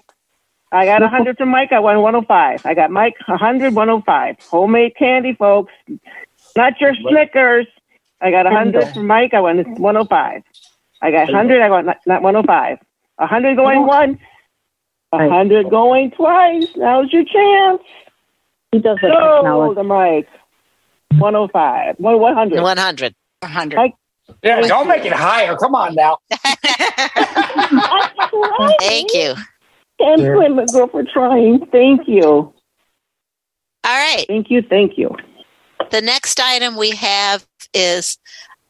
I 0.73 0.85
got 0.87 1.01
100 1.03 1.37
from 1.39 1.51
Mike. 1.51 1.73
I 1.73 1.79
won 1.79 2.01
105. 2.03 2.67
I 2.67 2.75
got 2.75 2.91
Mike 2.91 3.15
100, 3.27 3.75
105. 3.75 4.37
Homemade 4.51 4.97
candy, 4.99 5.35
folks. 5.35 5.73
Not 6.57 6.81
your 6.81 6.95
Snickers. 6.95 7.67
I 8.21 8.31
got 8.31 8.45
100 8.45 8.95
from 8.95 9.07
Mike. 9.07 9.35
I 9.35 9.41
won 9.41 9.59
105. 9.59 10.43
I 11.03 11.11
got 11.11 11.29
100. 11.29 11.63
I 11.63 11.69
got 11.69 11.85
not, 11.85 11.99
not 12.07 12.23
105. 12.23 12.79
100 13.17 13.57
going 13.57 13.87
once. 13.87 14.19
100 15.11 15.71
going 15.71 16.11
twice. 16.11 16.67
Now's 16.77 17.13
your 17.13 17.25
chance. 17.25 17.83
He 18.73 18.81
does 18.81 18.99
it. 19.01 19.13
Go 19.13 19.75
the 19.75 19.85
Mike. 19.85 20.29
105. 21.19 21.97
One- 21.99 22.21
100. 22.21 22.63
100. 22.63 23.15
100. 23.41 23.77
Mike. 23.77 23.95
Yeah, 24.43 24.61
don't 24.63 24.89
make 24.89 25.05
it 25.05 25.13
higher. 25.13 25.55
Come 25.57 25.75
on 25.75 25.95
now. 25.95 26.17
Thank 28.81 29.15
you. 29.15 29.35
And 30.01 30.21
Sure. 30.21 30.37
Plymouth 30.37 30.73
girl 30.73 30.89
for 30.89 31.05
trying. 31.05 31.67
Thank 31.67 32.09
you. 32.09 32.23
All 32.25 32.55
right. 33.85 34.25
Thank 34.27 34.51
you. 34.51 34.63
Thank 34.63 34.99
you. 34.99 35.15
The 35.91 36.01
next 36.01 36.41
item 36.41 36.77
we 36.77 36.91
have 36.93 37.47
is 37.75 38.19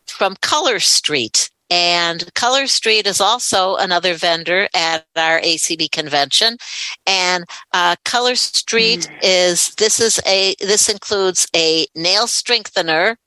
from 0.06 0.36
Color 0.42 0.80
Street. 0.80 1.50
And 1.74 2.32
Color 2.34 2.68
Street 2.68 3.04
is 3.04 3.20
also 3.20 3.74
another 3.74 4.14
vendor 4.14 4.68
at 4.74 5.04
our 5.16 5.40
ACB 5.40 5.90
convention. 5.90 6.56
And 7.04 7.44
uh, 7.72 7.96
Color 8.04 8.36
Street 8.36 9.10
is 9.22 9.74
this 9.74 9.98
is 9.98 10.20
a 10.24 10.54
this 10.60 10.88
includes 10.88 11.48
a 11.52 11.88
nail 11.96 12.28
strengthener, 12.28 13.18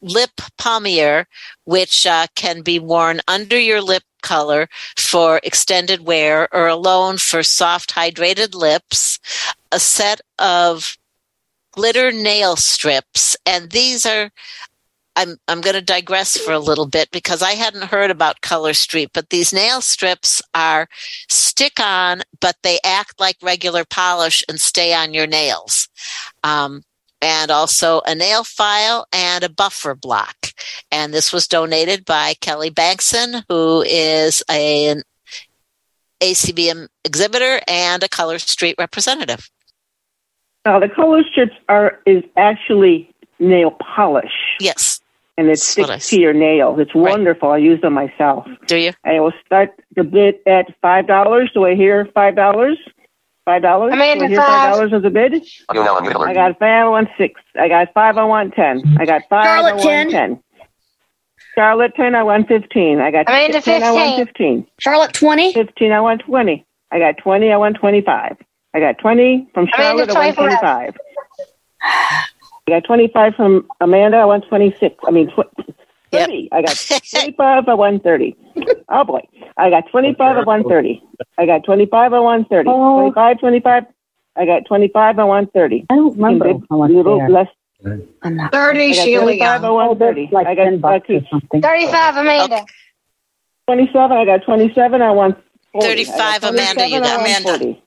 lip 0.00 0.30
pommier, 0.56 1.26
which 1.64 2.06
uh, 2.06 2.26
can 2.36 2.62
be 2.62 2.78
worn 2.78 3.20
under 3.28 3.58
your 3.58 3.82
lip 3.82 4.04
color 4.22 4.66
for 4.96 5.38
extended 5.42 6.06
wear 6.06 6.48
or 6.54 6.68
alone 6.68 7.18
for 7.18 7.42
soft 7.42 7.94
hydrated 7.94 8.54
lips, 8.54 9.18
a 9.70 9.78
set 9.78 10.22
of 10.38 10.96
glitter 11.72 12.12
nail 12.12 12.54
strips 12.56 13.36
and 13.46 13.70
these 13.70 14.04
are 14.04 14.30
I'm 15.16 15.36
I'm 15.48 15.60
going 15.60 15.74
to 15.74 15.82
digress 15.82 16.36
for 16.38 16.52
a 16.52 16.58
little 16.58 16.86
bit 16.86 17.10
because 17.10 17.42
I 17.42 17.52
hadn't 17.52 17.84
heard 17.84 18.10
about 18.10 18.40
Color 18.40 18.74
Street, 18.74 19.10
but 19.12 19.30
these 19.30 19.52
nail 19.52 19.80
strips 19.80 20.40
are 20.54 20.88
stick 21.28 21.78
on, 21.78 22.22
but 22.40 22.56
they 22.62 22.78
act 22.84 23.20
like 23.20 23.36
regular 23.42 23.84
polish 23.84 24.42
and 24.48 24.58
stay 24.60 24.94
on 24.94 25.14
your 25.14 25.26
nails. 25.26 25.88
Um, 26.44 26.82
and 27.20 27.52
also 27.52 28.00
a 28.04 28.14
nail 28.14 28.42
file 28.42 29.06
and 29.12 29.44
a 29.44 29.48
buffer 29.48 29.94
block. 29.94 30.48
And 30.90 31.14
this 31.14 31.32
was 31.32 31.46
donated 31.46 32.04
by 32.04 32.34
Kelly 32.40 32.70
Bankson, 32.70 33.44
who 33.48 33.82
is 33.82 34.42
a, 34.50 34.88
an 34.88 35.02
ACBM 36.20 36.88
exhibitor 37.04 37.60
and 37.68 38.02
a 38.02 38.08
Color 38.08 38.40
Street 38.40 38.74
representative. 38.78 39.48
Now 40.64 40.78
the 40.78 40.88
color 40.88 41.22
strips 41.30 41.54
are 41.68 42.00
is 42.06 42.22
actually 42.36 43.12
nail 43.38 43.72
polish. 43.72 44.56
Yes. 44.60 45.00
And 45.38 45.46
it 45.46 45.50
That's 45.52 45.76
what 45.78 45.90
I 45.90 45.98
sticks 45.98 46.10
to 46.10 46.20
your 46.20 46.34
nails. 46.34 46.78
It's 46.78 46.94
wonderful. 46.94 47.50
I 47.50 47.56
use 47.56 47.80
them 47.80 47.94
myself. 47.94 48.46
Do 48.66 48.76
you? 48.76 48.92
I 49.04 49.18
will 49.20 49.32
start 49.46 49.70
the 49.96 50.04
bid 50.04 50.36
at 50.46 50.66
five 50.82 51.06
dollars. 51.06 51.50
Do 51.54 51.64
I 51.64 51.74
hear 51.74 52.06
five 52.14 52.36
dollars? 52.36 52.78
Five 53.46 53.62
dollars? 53.62 53.92
I'm 53.94 54.00
in 54.02 54.18
Do 54.18 54.24
I 54.24 54.28
hear 54.28 54.38
five. 54.38 54.46
five 54.46 54.72
dollars 54.74 54.92
as 54.92 55.04
a 55.04 55.10
bid? 55.10 55.42
I 55.68 55.74
got 56.34 56.58
five. 56.58 56.86
I 56.86 56.88
want 56.88 57.08
six. 57.16 57.40
I 57.58 57.68
got 57.68 57.92
five. 57.94 58.16
I 58.18 58.24
want 58.24 58.54
ten. 58.54 58.82
I 59.00 59.06
got 59.06 59.22
five. 59.30 59.46
I 59.46 59.46
Charlotte, 59.46 59.74
want 59.76 59.82
10. 59.82 60.10
ten. 60.10 60.42
Charlotte 61.54 61.92
ten. 61.96 62.14
I 62.14 62.22
want 62.22 62.46
fifteen. 62.48 63.00
I 63.00 63.10
got 63.10 63.28
I'm 63.28 63.46
into 63.46 63.60
ten. 63.62 63.82
I 63.82 63.90
want 63.90 64.16
15. 64.16 64.66
Charlotte, 64.78 65.12
20. 65.14 65.54
Fifteen. 65.54 65.92
I 65.92 66.00
want 66.00 66.20
twenty. 66.22 66.66
I 66.90 66.98
got 66.98 67.16
twenty. 67.16 67.50
I 67.50 67.56
want 67.56 67.76
twenty-five. 67.76 68.36
I 68.74 68.80
got 68.80 68.98
twenty 68.98 69.48
from 69.54 69.66
Charlotte. 69.74 70.10
I 70.10 70.14
want 70.28 70.36
twenty-five. 70.36 70.96
I 72.68 72.72
got 72.72 72.84
twenty-five 72.84 73.34
from 73.34 73.66
Amanda. 73.80 74.18
I 74.18 74.24
want 74.24 74.46
twenty-six. 74.48 74.94
I 75.06 75.10
mean, 75.10 75.30
tw- 75.30 75.74
thirty. 76.12 76.48
I 76.52 76.62
got 76.62 76.76
twenty-five. 77.10 77.68
I 77.68 77.74
want 77.74 78.02
thirty. 78.04 78.36
Oh 78.88 79.04
boy, 79.04 79.26
I 79.56 79.70
got 79.70 79.90
twenty-five. 79.90 80.36
I 80.36 80.42
want 80.44 80.68
thirty. 80.68 81.02
I 81.38 81.46
got 81.46 81.64
twenty-five. 81.64 82.12
I 82.12 82.20
want 82.20 82.48
thirty. 82.48 82.68
Oh. 82.70 83.00
Twenty-five. 83.00 83.40
Twenty-five. 83.40 83.84
I 84.36 84.46
got 84.46 84.64
twenty-five. 84.66 85.18
I 85.18 85.24
want 85.24 85.52
thirty. 85.52 85.86
I 85.90 85.96
don't 85.96 86.14
remember 86.16 86.54
Big, 86.54 86.62
how 86.70 86.86
little 86.86 87.18
they 87.18 87.28
less. 87.28 87.48
I'm 88.22 88.36
not. 88.36 88.52
Thirty, 88.52 88.92
I 88.92 88.94
got 88.94 89.04
Sheila. 89.04 89.32
I 89.32 89.34
Young. 89.34 89.98
thirty. 89.98 90.28
Like 90.30 90.46
I 90.46 90.54
got 90.54 90.64
10 90.64 90.78
bucks 90.78 91.10
or 91.10 91.14
okay. 91.16 91.28
something. 91.30 91.60
35, 91.62 92.16
Amanda. 92.16 92.64
Twenty-seven. 93.66 94.16
I 94.16 94.24
got 94.24 94.44
twenty-seven. 94.44 95.02
I 95.02 95.10
want 95.10 95.36
40. 95.72 95.86
35, 95.88 96.44
I 96.44 96.48
Amanda, 96.48 96.88
you 96.88 97.00
27, 97.00 97.02
I 97.02 97.08
got. 97.08 97.18
want 97.18 97.26
Amanda. 97.26 97.58
40. 97.58 97.82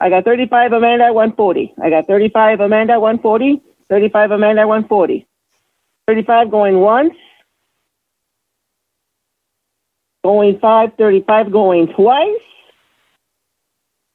I 0.00 0.08
got 0.10 0.24
thirty-five. 0.24 0.72
Amanda. 0.72 1.04
I 1.06 1.10
want 1.10 1.36
forty. 1.36 1.74
I 1.82 1.90
got 1.90 2.06
thirty-five. 2.06 2.60
Amanda. 2.60 2.92
I 2.94 2.98
want 2.98 3.20
forty. 3.20 3.60
Thirty-five. 3.92 4.30
Amanda. 4.30 4.66
140. 4.66 5.26
Thirty-five 6.06 6.50
going 6.50 6.80
once. 6.80 7.12
Going 10.24 10.58
five. 10.60 10.94
Thirty-five 10.96 11.52
going 11.52 11.92
twice. 11.92 12.40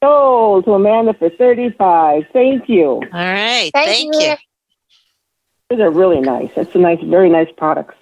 Sold 0.02 0.64
to 0.64 0.72
Amanda 0.72 1.14
for 1.14 1.30
thirty-five. 1.30 2.24
Thank 2.32 2.68
you. 2.68 2.86
All 2.88 3.00
right. 3.12 3.70
Thank 3.72 3.86
Thank, 3.86 4.14
you. 4.16 4.20
you. 4.20 4.36
These 5.70 5.78
are 5.78 5.92
really 5.92 6.22
nice. 6.22 6.50
That's 6.56 6.74
a 6.74 6.78
nice, 6.78 6.98
very 7.04 7.30
nice 7.30 7.48
products. 7.56 7.94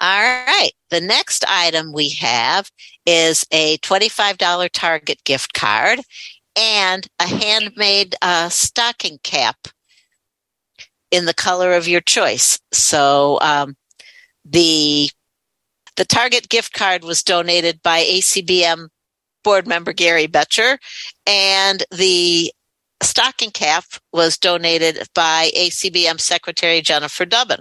All 0.00 0.08
right. 0.08 0.72
The 0.90 1.00
next 1.00 1.44
item 1.46 1.92
we 1.92 2.08
have 2.20 2.72
is 3.06 3.44
a 3.52 3.78
$25 3.78 4.70
Target 4.72 5.22
gift 5.24 5.52
card 5.52 6.00
and 6.58 7.06
a 7.20 7.26
handmade 7.26 8.16
uh, 8.22 8.48
stocking 8.48 9.18
cap 9.22 9.68
in 11.10 11.24
the 11.24 11.34
color 11.34 11.72
of 11.72 11.88
your 11.88 12.00
choice. 12.00 12.58
So 12.72 13.38
um, 13.40 13.76
the 14.44 15.10
the 15.96 16.04
Target 16.04 16.48
gift 16.48 16.72
card 16.72 17.04
was 17.04 17.22
donated 17.22 17.82
by 17.82 18.02
ACBM 18.02 18.88
board 19.42 19.66
member 19.66 19.92
Gary 19.92 20.26
Betcher, 20.26 20.78
and 21.26 21.84
the 21.90 22.52
stocking 23.02 23.50
cap 23.50 23.84
was 24.12 24.38
donated 24.38 25.02
by 25.14 25.50
ACBM 25.56 26.20
Secretary 26.20 26.80
Jennifer 26.80 27.24
Dubbin. 27.24 27.60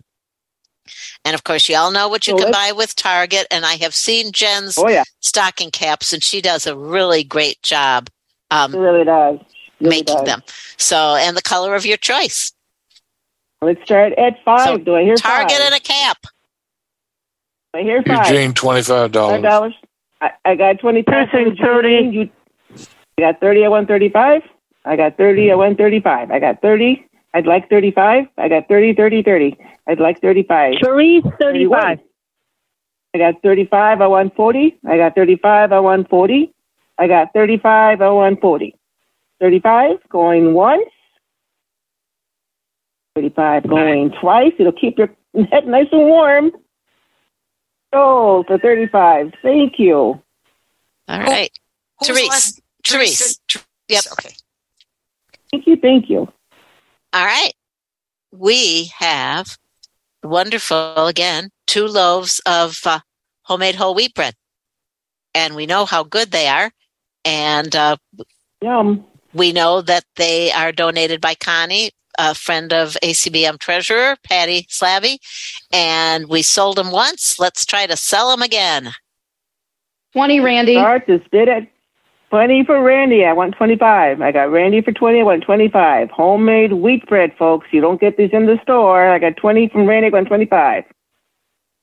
And 1.24 1.36
of 1.36 1.43
course, 1.43 1.70
you 1.70 1.76
all 1.76 1.91
know 1.91 2.08
what 2.08 2.28
you 2.28 2.36
can 2.36 2.52
buy 2.52 2.72
with 2.72 2.95
Target. 2.95 3.45
And 3.52 3.66
I 3.66 3.76
have 3.76 3.93
seen 3.93 4.32
Jen's 4.32 4.78
Oh 4.78 4.89
yeah, 4.89 5.04
stocking 5.20 5.72
caps, 5.72 6.14
and 6.14 6.24
she 6.24 6.41
does 6.41 6.66
a 6.66 6.78
really 6.78 7.24
great 7.24 7.62
job 7.62 8.10
um, 8.52 8.76
really 8.76 9.04
does. 9.04 9.39
Really 9.80 9.89
making 9.89 10.18
does. 10.18 10.26
them. 10.26 10.43
So, 10.78 11.16
and 11.16 11.38
the 11.38 11.41
color 11.41 11.76
of 11.76 11.86
your 11.86 11.97
choice. 11.97 12.52
Let's 13.62 13.82
start 13.84 14.14
at 14.14 14.36
five. 14.45 14.66
So, 14.68 14.78
Do 14.78 14.95
I 14.95 15.03
hear 15.03 15.16
Target 15.16 15.51
five? 15.57 15.62
and 15.66 15.76
a 15.76 15.80
cap. 15.80 16.18
I 17.74 17.82
hear 17.82 18.01
five. 18.03 18.28
Eugene, 18.32 18.53
twenty-five 18.53 18.88
Five 18.88 19.12
dollars. 19.12 19.41
dollars. 19.43 19.74
I, 20.22 20.32
I 20.45 20.55
got 20.55 20.80
twenty-five. 20.80 21.30
Pressing 21.30 21.55
Eugene. 21.57 22.14
You, 22.14 22.30
I 23.18 23.22
got 23.22 23.39
thirty. 23.39 23.66
I 23.66 23.68
want 23.68 23.88
thirty-five. 23.88 24.41
I 24.86 24.95
got 24.95 25.18
thirty. 25.18 25.51
I 25.51 25.55
want 25.55 25.78
thirty-five. 25.78 26.32
I 26.32 26.39
got 26.39 26.62
thirty. 26.62 27.05
I'd 27.34 27.45
like 27.45 27.70
thirty-five. 27.70 28.26
I 28.39 28.47
got 28.49 28.68
30, 28.68 28.95
30, 28.95 29.22
30. 29.22 29.55
I'd 29.88 29.99
like 29.99 30.20
thirty-five. 30.20 30.76
Cherise, 30.82 31.22
31. 31.39 31.80
35. 31.80 31.99
I 33.14 33.18
got 33.20 33.41
thirty-five. 33.43 34.01
I 34.01 34.07
want 34.07 34.36
forty. 34.36 34.80
I 34.88 34.97
got 34.97 35.14
thirty-five. 35.16 35.72
I 35.72 35.80
want 35.80 36.10
forty. 36.10 36.53
I 36.97 37.07
got 37.07 37.32
thirty-five. 37.34 38.01
I 38.01 38.10
want 38.10 38.41
forty. 38.41 38.76
Thirty-five 39.39 39.97
going 40.10 40.53
once. 40.55 40.89
Thirty-five 43.16 43.68
going 43.68 44.12
twice. 44.22 44.53
It'll 44.60 44.72
keep 44.72 44.97
your 44.97 45.10
head 45.51 45.68
nice 45.68 45.88
and 45.91 46.01
warm. 46.01 46.51
Oh, 47.93 48.43
for 48.47 48.57
thirty-five. 48.57 49.34
Thank 49.41 49.80
you. 49.80 50.22
All 51.07 51.20
right. 51.20 51.51
Who's 51.99 52.07
Therese. 52.10 52.30
last? 52.30 52.62
Therese. 52.86 53.39
Yep. 53.89 54.03
Okay. 54.14 54.34
Thank 55.51 55.68
you. 55.68 55.76
Thank 55.76 56.10
you. 56.10 56.32
All 57.14 57.26
right. 57.26 57.53
We 58.32 58.91
have 58.97 59.57
wonderful, 60.24 61.07
again, 61.07 61.49
two 61.66 61.88
loaves 61.88 62.39
of 62.45 62.80
uh, 62.86 62.99
homemade 63.43 63.76
whole 63.76 63.95
wheat 63.95 64.14
bread. 64.14 64.36
And 65.34 65.55
we 65.55 65.66
know 65.66 65.86
how 65.86 66.03
good 66.03 66.32
they 66.32 66.47
are. 66.47 66.72
And 67.26 67.76
uh, 67.76 67.97
Yum. 68.62 69.03
we 69.34 69.51
know 69.51 69.82
that 69.82 70.03
they 70.16 70.51
are 70.51 70.72
donated 70.72 71.22
by 71.22 71.36
Connie, 71.36 71.91
a 72.18 72.34
friend 72.36 72.74
of 72.74 72.97
ACBM 73.03 73.60
treasurer, 73.60 74.16
Patty 74.24 74.64
Slabby. 74.64 75.18
And 75.72 76.28
we 76.28 76.41
sold 76.41 76.78
them 76.78 76.91
once. 76.91 77.39
Let's 77.39 77.66
try 77.66 77.86
to 77.86 77.95
sell 77.95 78.32
them 78.32 78.41
again. 78.41 78.91
20, 80.14 80.39
Randy. 80.39 80.74
Start 80.74 81.03
this 81.07 81.22
bid 81.32 81.47
at 81.49 81.68
twenty 82.32 82.64
for 82.66 82.82
Randy. 82.82 83.26
I 83.26 83.34
want 83.34 83.55
twenty-five. 83.55 84.22
I 84.22 84.32
got 84.32 84.51
Randy 84.51 84.82
for 84.82 84.91
twenty. 84.91 85.20
I 85.20 85.24
want 85.24 85.43
twenty-five. 85.43 86.10
Homemade 86.10 86.74
wheat 86.74 87.05
bread, 87.07 87.32
folks. 87.38 87.68
You 87.72 87.82
don't 87.82 88.01
get 88.01 88.18
these 88.18 88.32
in 88.34 88.47
the 88.47 88.60
store. 88.64 89.07
I 89.10 89.20
got 89.20 89.38
twenty 89.38 89.68
from 89.70 89.86
Randy. 89.88 90.07
I 90.07 90.10
want 90.10 90.28
twenty-five. 90.28 90.84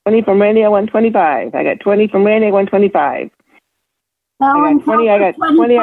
Twenty 0.04 0.22
from 0.22 0.40
Randy. 0.42 0.64
I 0.64 0.68
want 0.68 0.90
twenty-five. 0.90 1.54
I 1.54 1.62
got 1.62 1.78
twenty 1.80 2.08
from 2.08 2.24
Randy. 2.24 2.48
I 2.48 2.50
want 2.50 2.68
twenty-five. 2.68 3.30
I 4.40 4.46
got 4.74 4.82
twenty. 4.84 5.08
I 5.08 5.18
got 5.18 5.34
twenty. 5.36 5.78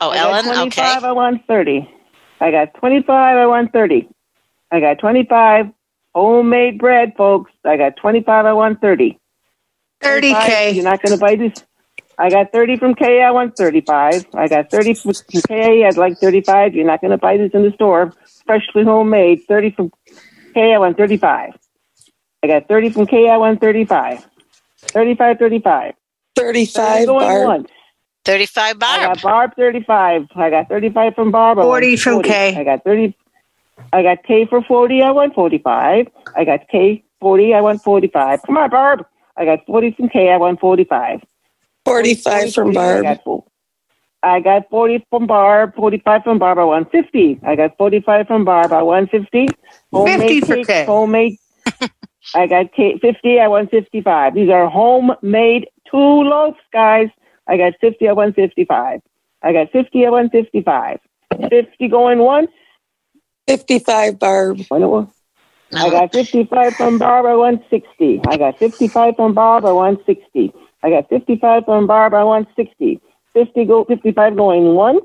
Oh, 0.00 0.10
I 0.10 0.16
got 0.16 0.44
Ellen? 0.44 0.44
25, 0.44 0.66
Okay. 0.98 1.06
I 1.06 1.12
want 1.12 1.46
30. 1.46 1.88
I 2.40 2.50
got 2.50 2.74
25, 2.74 3.10
I 3.10 3.46
want 3.46 3.72
30. 3.72 4.08
I 4.70 4.80
got 4.80 4.98
25 4.98 5.66
homemade 6.14 6.78
bread, 6.78 7.14
folks. 7.16 7.52
I 7.64 7.76
got 7.76 7.96
25, 7.96 8.46
I 8.46 8.52
want 8.52 8.80
30. 8.80 9.18
30K. 10.02 10.74
You're 10.74 10.84
not 10.84 11.02
going 11.02 11.16
to 11.16 11.20
buy 11.20 11.36
this. 11.36 11.64
I 12.18 12.30
got 12.30 12.52
30 12.52 12.76
from 12.76 12.94
K, 12.94 13.22
I 13.22 13.30
want 13.30 13.56
35. 13.56 14.26
I 14.34 14.48
got 14.48 14.70
30 14.70 14.94
from 14.94 15.12
K, 15.48 15.84
I'd 15.84 15.96
like 15.96 16.18
35. 16.18 16.74
You're 16.74 16.86
not 16.86 17.00
going 17.00 17.10
to 17.10 17.18
buy 17.18 17.36
this 17.36 17.50
in 17.54 17.62
the 17.62 17.72
store. 17.72 18.12
Freshly 18.46 18.84
homemade. 18.84 19.42
30 19.48 19.70
from 19.72 19.92
K, 20.52 20.74
I 20.74 20.78
want 20.78 20.96
35. 20.96 21.58
I 22.42 22.46
got 22.46 22.68
30 22.68 22.90
from 22.90 23.06
K, 23.06 23.28
I 23.28 23.36
want 23.36 23.60
35. 23.60 24.24
35, 24.78 25.38
35. 25.38 25.94
35, 26.36 27.06
going 27.06 27.26
Barb. 27.26 27.46
once. 27.46 27.68
35 28.24 28.78
Barb. 28.78 29.00
I 29.00 29.06
got 29.06 29.22
Barb 29.22 29.56
35. 29.56 30.28
I 30.34 30.50
got 30.50 30.68
35 30.68 31.14
from 31.14 31.30
Barb. 31.30 31.58
40 31.58 31.88
want 31.90 32.00
from 32.00 32.22
Kay. 32.22 32.56
I 32.56 32.64
got 32.64 32.84
30. 32.84 33.16
I 33.92 34.02
got 34.02 34.22
K 34.24 34.46
for 34.46 34.62
40. 34.62 35.02
I 35.02 35.10
want 35.10 35.34
45. 35.34 36.08
I 36.36 36.44
got 36.44 36.68
K 36.68 37.04
40. 37.20 37.54
I 37.54 37.60
want 37.60 37.82
45. 37.82 38.42
Come 38.42 38.56
on, 38.56 38.70
Barb. 38.70 39.06
I 39.36 39.44
got 39.44 39.66
40 39.66 39.92
from 39.92 40.08
K. 40.08 40.30
I 40.30 40.36
want 40.36 40.60
45. 40.60 41.20
45 41.84 42.54
from 42.54 42.70
I 42.70 42.72
Barb. 42.72 43.02
got, 43.02 43.24
four- 43.24 43.44
I 44.22 44.40
got 44.40 44.70
40 44.70 45.06
from 45.10 45.26
Barb, 45.26 45.74
45 45.74 46.22
from 46.22 46.38
Barb, 46.38 46.58
I 46.58 46.64
want 46.64 46.90
50. 46.90 47.40
I 47.44 47.56
got 47.56 47.76
45 47.76 48.26
from 48.26 48.44
Barb, 48.46 48.72
I 48.72 48.80
want 48.82 49.10
50. 49.10 49.48
50 49.92 50.40
for 50.40 50.54
cake, 50.54 50.66
Kay. 50.66 50.84
Homemade. 50.86 51.36
I 52.34 52.46
got 52.46 52.72
K, 52.72 52.98
50, 52.98 53.38
I 53.38 53.48
want 53.48 53.70
55. 53.70 54.34
These 54.34 54.48
are 54.48 54.66
homemade 54.68 55.68
two 55.90 55.98
loaves, 55.98 56.56
guys. 56.72 57.08
I 57.46 57.56
got 57.56 57.74
50, 57.80 58.08
I 58.08 58.12
want 58.12 58.34
55. 58.34 59.00
I 59.42 59.52
got 59.52 59.70
50, 59.72 60.06
I 60.06 60.10
want 60.10 60.32
55. 60.32 60.98
50 61.50 61.88
going 61.88 62.18
once. 62.18 62.50
55 63.48 64.18
Barb. 64.18 64.60
I 65.72 65.90
got 65.90 66.04
uh-huh. 66.04 66.08
55 66.12 66.74
from 66.76 66.98
Barb, 66.98 67.26
I 67.26 67.34
want 67.34 67.62
60. 67.68 68.20
I 68.26 68.36
got 68.36 68.58
55 68.58 69.16
from 69.16 69.34
Barb, 69.34 69.64
I 69.64 69.72
want 69.72 70.00
60. 70.06 70.52
I 70.82 70.90
got 70.90 71.08
55 71.08 71.64
from 71.64 71.86
Barb, 71.86 72.14
I 72.14 72.24
want 72.24 72.48
60. 72.56 73.00
50 73.32 73.64
go, 73.64 73.84
55 73.84 74.36
going 74.36 74.74
once, 74.74 75.04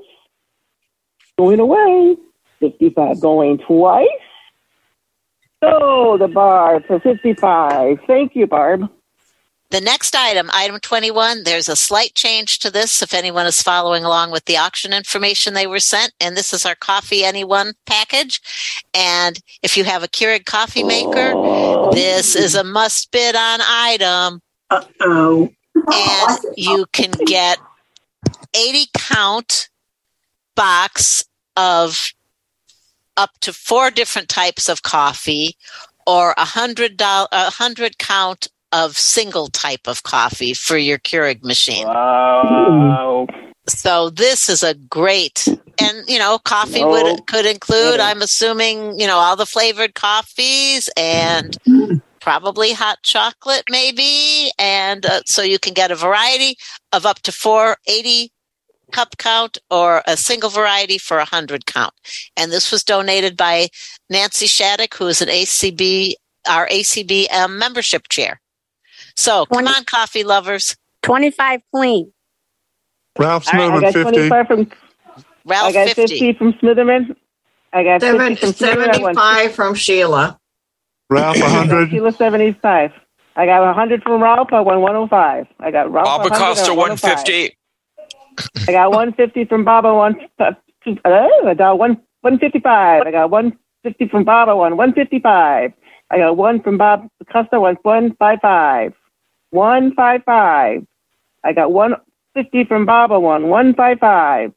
going 1.36 1.58
away. 1.58 2.16
55 2.60 3.20
going 3.20 3.58
twice. 3.58 4.06
So 5.62 6.16
the 6.18 6.28
Barb 6.28 6.86
for 6.86 7.00
55. 7.00 7.98
Thank 8.06 8.36
you, 8.36 8.46
Barb. 8.46 8.88
The 9.70 9.80
next 9.80 10.16
item, 10.16 10.50
item 10.52 10.80
21, 10.80 11.44
there's 11.44 11.68
a 11.68 11.76
slight 11.76 12.14
change 12.14 12.58
to 12.58 12.72
this 12.72 13.02
if 13.02 13.14
anyone 13.14 13.46
is 13.46 13.62
following 13.62 14.04
along 14.04 14.32
with 14.32 14.44
the 14.46 14.56
auction 14.56 14.92
information 14.92 15.54
they 15.54 15.68
were 15.68 15.78
sent. 15.78 16.12
And 16.20 16.36
this 16.36 16.52
is 16.52 16.66
our 16.66 16.74
Coffee 16.74 17.24
Anyone 17.24 17.74
package. 17.86 18.40
And 18.92 19.38
if 19.62 19.76
you 19.76 19.84
have 19.84 20.02
a 20.02 20.08
Keurig 20.08 20.44
coffee 20.44 20.82
maker, 20.82 21.34
this 21.92 22.34
is 22.34 22.56
a 22.56 22.64
must 22.64 23.12
bid 23.12 23.36
on 23.36 23.60
item. 23.62 24.42
Uh-oh. 24.70 25.50
And 25.74 26.38
you 26.56 26.86
can 26.92 27.12
get 27.26 27.58
80 28.54 28.86
count 28.92 29.68
box 30.56 31.24
of 31.56 32.12
up 33.16 33.30
to 33.40 33.52
four 33.52 33.92
different 33.92 34.28
types 34.28 34.68
of 34.68 34.82
coffee 34.82 35.56
or 36.06 36.34
a 36.36 36.44
hundred 36.44 36.96
dollar 36.96 37.28
a 37.32 37.50
hundred 37.50 37.98
count 37.98 38.48
of 38.72 38.96
single 38.96 39.48
type 39.48 39.86
of 39.86 40.02
coffee 40.02 40.54
for 40.54 40.76
your 40.76 40.98
Keurig 40.98 41.42
machine. 41.42 41.86
Wow. 41.86 43.26
So 43.68 44.10
this 44.10 44.48
is 44.48 44.62
a 44.62 44.74
great 44.74 45.46
and 45.80 46.04
you 46.08 46.18
know 46.18 46.38
coffee 46.38 46.80
No 46.80 46.90
would 46.90 47.26
could 47.26 47.46
include. 47.46 48.00
I'm 48.00 48.22
assuming 48.22 48.98
you 48.98 49.06
know 49.06 49.18
all 49.18 49.36
the 49.36 49.46
flavored 49.46 49.94
coffees 49.94 50.90
and 50.96 51.56
probably 52.20 52.72
hot 52.72 52.98
chocolate 53.02 53.64
maybe 53.70 54.50
and 54.58 55.06
uh, 55.06 55.22
so 55.24 55.42
you 55.42 55.58
can 55.58 55.72
get 55.72 55.90
a 55.90 55.96
variety 55.96 56.56
of 56.92 57.06
up 57.06 57.20
to 57.20 57.32
480 57.32 58.30
cup 58.92 59.16
count 59.16 59.56
or 59.70 60.02
a 60.06 60.16
single 60.16 60.50
variety 60.50 60.98
for 60.98 61.16
a 61.16 61.20
100 61.20 61.64
count 61.64 61.94
and 62.36 62.52
this 62.52 62.70
was 62.70 62.84
donated 62.84 63.36
by 63.36 63.68
Nancy 64.10 64.46
Shattuck 64.46 64.94
who 64.94 65.06
is 65.06 65.22
an 65.22 65.28
ACB 65.28 66.12
our 66.48 66.68
ACBM 66.68 67.56
membership 67.56 68.08
chair 68.08 68.40
so 69.20 69.46
come 69.46 69.66
on 69.66 69.84
coffee 69.84 70.24
lovers 70.24 70.76
25 71.02 71.60
clean. 71.74 72.12
Ralph's 73.18 73.48
All 73.48 73.58
right, 73.58 73.70
I 73.70 73.74
moving 73.74 73.92
50. 73.92 74.02
25 74.02 74.46
from, 74.46 74.70
Ralph 75.44 75.68
I 75.68 75.72
got 75.72 75.88
50. 75.90 76.18
50 76.18 76.32
from 76.34 76.52
Smitherman. 76.54 77.16
I 77.72 77.84
got 77.84 78.00
50 78.00 78.34
from 78.36 78.50
Smitherman. 78.50 78.88
I 78.88 78.92
75 78.92 79.52
from 79.54 79.74
Sheila. 79.74 80.38
Ralph, 81.10 81.40
100. 81.40 81.90
Sheila 81.90 82.12
75. 82.12 82.92
I 83.36 83.46
got 83.46 83.64
100 83.64 84.02
from 84.02 84.22
Ralph. 84.22 84.52
I 84.52 84.60
want 84.60 84.80
105. 84.80 85.46
I 85.58 85.70
got 85.70 85.92
Ralph. 85.92 86.06
Bob 86.06 86.20
100, 86.22 86.36
Acosta 86.36 86.70
I 86.70 86.74
want 86.74 87.02
105. 87.02 87.10
150. 87.10 87.56
I 88.68 88.72
got 88.72 88.90
150 88.90 89.44
from 89.46 89.64
Bob. 89.64 89.86
I 89.86 89.92
want, 89.92 90.18
uh, 90.38 90.52
I 91.44 91.54
got 91.54 91.78
one, 91.78 92.00
155. 92.22 93.06
I 93.06 93.10
got 93.10 93.30
150 93.30 94.08
from 94.08 94.24
Bob. 94.24 94.48
I 94.48 94.54
want 94.54 94.76
155. 94.76 95.72
I 96.12 96.18
got 96.18 96.36
one 96.36 96.62
from 96.62 96.78
Bob 96.78 97.08
Acosta. 97.20 97.56
I 97.56 97.58
want 97.58 97.78
155. 97.82 98.94
155. 99.50 100.86
I 101.44 101.52
got 101.52 101.72
150 101.72 102.64
from 102.64 102.86
Bob. 102.86 103.12
I 103.12 103.16
want 103.16 103.44
155. 103.44 104.52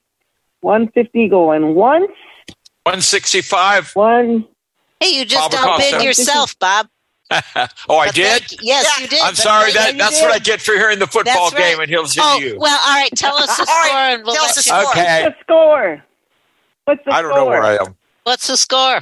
150 0.61 1.27
going 1.29 1.75
once. 1.75 2.11
165. 2.83 3.95
One. 3.95 4.47
Hey, 4.99 5.17
you 5.17 5.25
just 5.25 5.51
Bob 5.51 5.59
outbid 5.73 5.87
Acosta. 5.89 6.05
yourself, 6.05 6.57
Bob. 6.59 6.87
oh, 7.89 7.97
I 7.97 8.09
did? 8.11 8.43
Yes, 8.61 8.99
you 8.99 9.07
did. 9.07 9.21
I'm 9.21 9.33
sorry. 9.35 9.71
That's 9.71 9.91
That, 9.91 9.97
that's 9.97 10.21
what 10.21 10.31
I 10.31 10.39
get 10.39 10.61
for 10.61 10.73
hearing 10.73 10.99
the 10.99 11.07
football 11.07 11.49
right. 11.51 11.57
game, 11.57 11.79
and 11.79 11.89
he'll 11.89 12.05
see 12.05 12.21
Oh, 12.23 12.37
you. 12.37 12.57
well, 12.59 12.79
all 12.85 12.93
right. 12.95 13.09
Tell 13.15 13.35
us 13.35 13.47
the 13.57 13.65
score, 13.65 13.95
and 13.97 14.23
we'll 14.23 14.35
tell 14.35 14.45
us 14.45 14.55
you. 14.55 14.59
the 14.73 14.81
score. 14.81 14.91
Okay. 14.91 15.23
What's 15.23 15.37
the 15.37 15.43
score? 15.43 16.03
What's 16.85 17.05
the 17.05 17.13
I 17.13 17.21
don't 17.21 17.31
score? 17.31 17.39
know 17.43 17.49
where 17.49 17.63
I 17.63 17.75
am. 17.77 17.95
What's 18.23 18.47
the 18.47 18.57
score? 18.57 19.01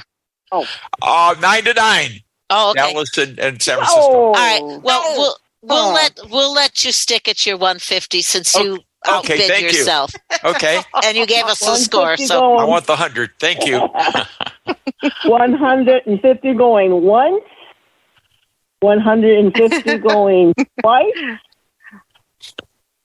Uh, 1.02 1.34
nine 1.40 1.64
to 1.64 1.74
nine. 1.74 2.10
Oh, 2.50 2.70
okay. 2.70 2.92
Dallas 2.92 3.16
and, 3.18 3.38
and 3.38 3.60
San 3.62 3.76
Francisco. 3.76 4.00
All 4.00 4.32
right. 4.34 4.60
Well, 4.82 5.02
we'll 5.16 5.36
we'll 5.62 5.78
Oh. 5.90 5.92
let 5.94 6.18
we'll 6.30 6.52
let 6.52 6.84
you 6.84 6.92
stick 6.92 7.28
at 7.28 7.46
your 7.46 7.56
150 7.56 8.22
since 8.22 8.54
you 8.54 8.74
okay, 8.74 8.82
outbid 9.06 9.40
thank 9.48 9.60
you. 9.62 9.78
yourself, 9.78 10.12
Okay. 10.44 10.80
and 11.04 11.16
you 11.16 11.26
gave 11.26 11.44
us 11.44 11.60
the 11.60 11.76
score. 11.76 12.00
150 12.16 12.26
So 12.26 12.40
going. 12.40 12.60
I 12.60 12.64
want 12.64 12.86
the 12.86 12.92
100. 12.92 13.30
Thank 13.38 13.66
you. 13.66 13.78
150 15.24 16.54
going 16.54 17.02
once, 17.02 17.42
150 18.80 19.98
going 19.98 20.54
twice. 20.80 21.12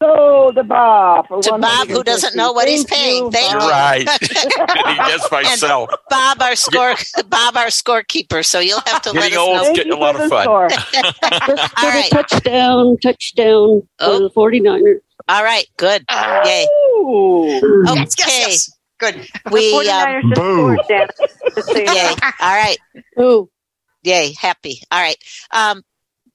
So 0.01 0.51
the 0.53 0.63
Bob. 0.63 1.27
for 1.27 1.41
to 1.41 1.57
Bob, 1.57 1.87
who 1.87 2.03
doesn't 2.03 2.35
know 2.35 2.51
what 2.51 2.67
he's 2.67 2.83
paying, 2.85 3.25
you, 3.25 3.31
thank 3.31 3.51
You're 3.51 3.61
you. 3.61 3.69
right. 3.69 4.05
Getting 4.05 4.97
just 5.07 5.31
myself. 5.31 5.89
Bob, 6.09 6.39
our 6.41 6.55
score, 6.55 6.93
Bob, 7.29 7.57
our 7.57 7.67
scorekeeper. 7.67 8.45
So 8.45 8.59
you'll 8.59 8.81
have 8.85 9.01
to 9.03 9.11
let 9.11 9.31
Getting 9.31 9.37
us 9.39 9.39
old, 9.39 9.55
know. 9.57 9.63
Thank 9.63 9.75
getting 9.77 9.93
a 9.93 9.97
lot 9.97 10.15
of 10.21 10.29
fun. 10.29 10.43
score. 10.43 10.69
Just 10.69 10.93
All 11.23 11.39
for 11.67 11.87
right. 11.87 12.09
the 12.11 12.15
touchdown, 12.29 12.97
touchdown 13.01 13.81
Oh. 13.99 14.29
for 14.29 14.49
the 14.49 14.59
49ers. 14.61 14.99
All 15.29 15.43
right. 15.43 15.65
Good. 15.77 16.05
Yay. 16.45 16.67
Ooh. 16.99 17.57
Okay. 17.89 17.95
Yes, 17.95 18.13
yes, 18.19 18.27
yes. 18.47 18.73
Good. 18.99 19.27
We 19.51 19.73
um, 19.75 19.83
49ers 19.85 20.21
just 20.21 20.35
Boo. 20.35 20.75
scored, 20.75 20.79
Dan. 20.87 21.07
Just 21.55 21.67
so 21.69 21.75
you 21.77 21.85
know. 21.85 21.93
yay. 21.93 22.15
All 22.39 22.55
right. 22.55 22.77
Ooh. 23.19 23.49
Yay, 24.03 24.33
happy. 24.39 24.79
All 24.91 24.99
right. 25.01 25.17
Um, 25.51 25.81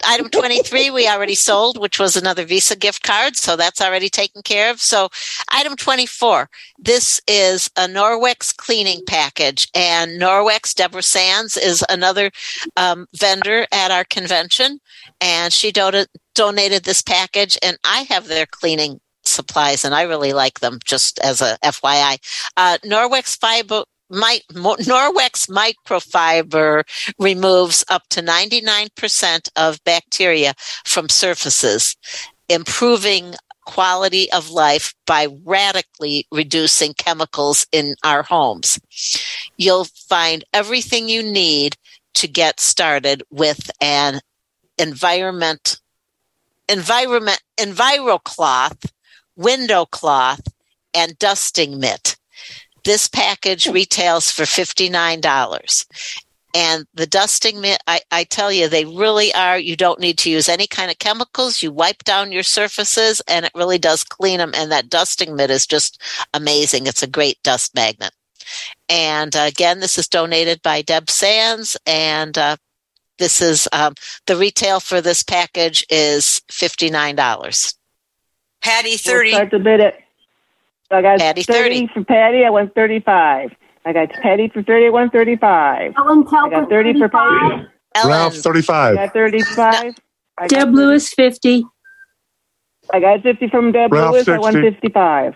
item 0.07 0.29
23, 0.29 0.91
we 0.91 1.09
already 1.09 1.35
sold, 1.35 1.79
which 1.81 1.99
was 1.99 2.17
another 2.17 2.45
Visa 2.45 2.77
gift 2.77 3.03
card. 3.03 3.37
So 3.37 3.57
that's 3.57 3.81
already 3.81 4.09
taken 4.09 4.43
care 4.43 4.71
of. 4.71 4.81
So 4.81 5.09
item 5.51 5.77
24, 5.77 6.49
this 6.79 7.21
is 7.27 7.71
a 7.77 7.87
Norwex 7.87 8.57
cleaning 8.57 9.03
package. 9.07 9.69
And 9.75 10.21
Norwex, 10.21 10.75
Deborah 10.75 11.03
Sands, 11.03 11.57
is 11.57 11.85
another 11.89 12.31
um, 12.77 13.07
vendor 13.15 13.67
at 13.73 13.91
our 13.91 14.05
convention. 14.05 14.81
And 15.21 15.53
she 15.53 15.73
donated, 15.73 16.09
donated 16.35 16.85
this 16.85 17.03
package. 17.03 17.59
And 17.63 17.79
I 17.85 18.07
have 18.09 18.29
their 18.29 18.47
cleaning 18.47 19.01
supplies 19.25 19.85
and 19.85 19.95
I 19.95 20.03
really 20.03 20.33
like 20.33 20.61
them 20.61 20.79
just 20.85 21.19
as 21.21 21.41
a 21.41 21.59
FYI. 21.65 22.19
Uh, 22.57 22.79
Norwex 22.85 23.39
fiber, 23.39 23.85
Norwex 24.13 25.49
microfiber 25.49 26.85
removes 27.19 27.85
up 27.89 28.03
to 28.11 28.23
99% 28.23 29.49
of 29.57 29.83
bacteria 29.85 30.55
from 30.85 31.09
surfaces, 31.09 31.97
improving 32.49 33.35
quality 33.65 34.31
of 34.33 34.51
life 34.51 34.95
by 35.07 35.29
radically 35.45 36.27
reducing 36.33 36.95
chemicals 36.95 37.67
in 37.73 37.95
our 38.05 38.23
homes. 38.23 38.79
You'll 39.57 39.87
find 40.09 40.45
everything 40.53 41.09
you 41.09 41.23
need 41.23 41.77
to 42.15 42.29
get 42.29 42.61
started 42.61 43.23
with 43.31 43.71
an 43.81 44.21
environment 44.79 45.79
environment 46.69 47.43
EnviroCloth, 47.59 48.91
window 49.37 49.85
cloth, 49.87 50.41
and 50.95 51.19
dusting 51.19 51.79
mitt. 51.79 52.17
This 52.85 53.09
package 53.09 53.67
retails 53.67 54.31
for 54.31 54.43
$59. 54.43 55.87
And 56.55 56.85
the 56.93 57.07
dusting 57.07 57.61
mitt, 57.61 57.83
I, 57.87 58.01
I 58.11 58.25
tell 58.25 58.53
you, 58.53 58.69
they 58.69 58.85
really 58.85 59.33
are. 59.35 59.59
You 59.59 59.75
don't 59.75 60.01
need 60.01 60.19
to 60.19 60.31
use 60.31 60.49
any 60.49 60.67
kind 60.67 60.91
of 60.91 60.99
chemicals. 60.99 61.63
You 61.63 61.73
wipe 61.73 62.05
down 62.05 62.33
your 62.33 62.43
surfaces 62.43 63.23
and 63.27 63.47
it 63.47 63.53
really 63.55 63.79
does 63.79 64.05
clean 64.05 64.39
them. 64.39 64.53
And 64.55 64.71
that 64.71 64.91
dusting 64.91 65.35
mitt 65.35 65.51
is 65.51 65.67
just 65.67 66.01
amazing. 66.35 66.87
It's 66.87 67.03
a 67.03 67.07
great 67.07 67.43
dust 67.43 67.75
magnet. 67.75 68.13
And 68.89 69.35
uh, 69.35 69.47
again, 69.49 69.81
this 69.81 69.97
is 69.97 70.09
donated 70.09 70.61
by 70.61 70.83
Deb 70.83 71.09
Sands. 71.09 71.77
And 71.87 72.37
uh, 72.37 72.57
this 73.19 73.41
is 73.41 73.67
um, 73.73 73.95
the 74.27 74.37
retail 74.37 74.81
for 74.81 75.01
this 75.01 75.23
package 75.23 75.85
is 75.89 76.43
$59. 76.51 77.75
Patty, 78.63 78.91
We'll 78.91 78.99
30. 78.99 79.31
start 79.31 79.51
to 79.53 79.59
bid 79.59 79.81
it. 79.81 79.95
I 80.93 81.03
got 81.03 81.19
Patty, 81.19 81.43
30, 81.43 81.87
30. 81.87 81.93
for 81.95 82.05
Patty. 82.05 82.45
I 82.45 82.51
went 82.51 82.75
35. 82.75 83.51
I 83.85 83.93
got 83.93 84.11
Patty 84.11 84.49
for 84.49 84.63
30. 84.63 84.87
I 84.87 84.91
went 84.91 85.13
35. 85.13 85.95
Ellen 85.97 86.27
I 86.29 86.49
got 86.51 86.69
30 86.69 86.99
for 86.99 87.09
Patty. 87.09 87.67
Ralph, 88.05 88.35
35. 88.35 88.97
I 88.97 89.09
35. 89.09 89.09
got 89.09 89.13
35. 89.13 89.95
I 90.39 90.47
Deb 90.47 90.61
30 90.69 90.73
Lewis, 90.77 91.13
50. 91.15 91.65
I 92.93 93.01
got 93.01 93.23
50 93.23 93.49
from 93.49 93.73
Deb 93.73 93.93
Ralph, 93.93 94.13
Lewis. 94.15 94.29
I 94.29 94.39
won 94.39 94.53
60. 94.53 94.71
55. 94.71 95.35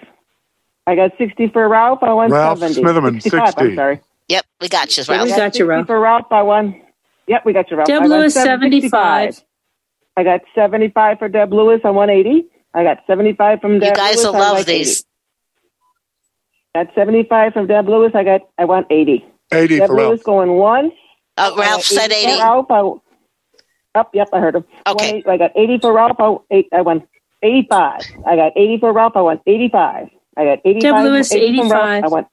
I 0.86 0.94
got 0.94 1.12
60 1.18 1.48
for 1.48 1.68
Ralph. 1.68 2.02
I 2.02 2.12
won 2.12 2.30
Ralph 2.30 2.58
70. 2.60 2.82
Smitherman, 2.82 3.22
65, 3.22 3.54
I'm 3.56 3.74
sorry. 3.74 4.00
Yep, 4.28 4.44
we 4.60 4.68
got 4.68 4.96
you, 4.96 5.04
I 5.08 5.22
We 5.22 5.28
got 5.30 5.36
you, 5.36 5.44
60 5.44 5.62
Ralph. 5.64 5.86
For 5.86 6.00
Ralph, 6.00 6.26
I 6.30 6.42
won. 6.42 6.80
Yep, 7.28 7.42
we 7.44 7.52
got 7.52 7.70
you, 7.70 7.76
Ralph. 7.76 7.88
Deb 7.88 8.02
I 8.02 8.08
won 8.08 8.10
Lewis, 8.20 8.34
75. 8.34 9.42
I 10.16 10.22
got 10.24 10.40
75 10.54 11.18
for 11.18 11.28
Deb 11.28 11.52
Lewis. 11.52 11.80
I 11.84 11.90
won 11.90 12.08
80. 12.10 12.46
I 12.74 12.84
got 12.84 12.98
75 13.06 13.60
from 13.60 13.78
Deb 13.80 13.88
You 13.88 13.94
guys 13.94 14.16
Lewis. 14.16 14.26
will 14.26 14.32
love 14.34 14.56
like 14.58 14.68
80. 14.68 15.05
These. 16.78 16.86
Got 16.86 16.94
75 16.94 17.52
from 17.52 17.66
Deb 17.66 17.88
Lewis. 17.88 18.12
I 18.14 18.24
got, 18.24 18.42
I 18.58 18.64
won 18.64 18.84
80. 18.90 19.24
80 19.52 19.78
Deb 19.78 19.86
for 19.88 19.96
Lewis 19.96 20.08
Ralph. 20.18 20.24
going 20.24 20.50
once. 20.52 20.92
Uh, 21.38 21.52
I 21.54 21.60
Ralph 21.60 21.76
got 21.76 21.82
said 21.84 22.12
80 22.12 22.40
Ralph, 22.40 22.70
I, 22.70 23.98
up, 23.98 24.14
yep, 24.14 24.28
I 24.32 24.40
heard 24.40 24.56
him. 24.56 24.64
Okay. 24.86 25.06
One 25.06 25.14
eight- 25.16 25.28
I 25.28 25.36
got 25.36 25.52
80 25.56 25.78
for 25.78 25.92
Ralph. 25.92 26.16
I, 26.18 26.36
eight, 26.54 26.68
I 26.72 26.80
won 26.82 27.06
85. 27.42 28.00
I 28.26 28.36
got 28.36 28.52
80 28.56 28.78
for 28.78 28.92
Ralph. 28.92 29.16
I 29.16 29.20
won 29.20 29.40
85. 29.46 30.08
I 30.36 30.44
got 30.44 30.58
85. 30.64 30.82
Deb 30.82 31.04
Lewis, 31.04 31.32
80 31.32 31.56
from 31.58 31.70
Ralph, 31.70 31.84
85. 31.98 32.04
I 32.04 32.08
won. 32.08 32.26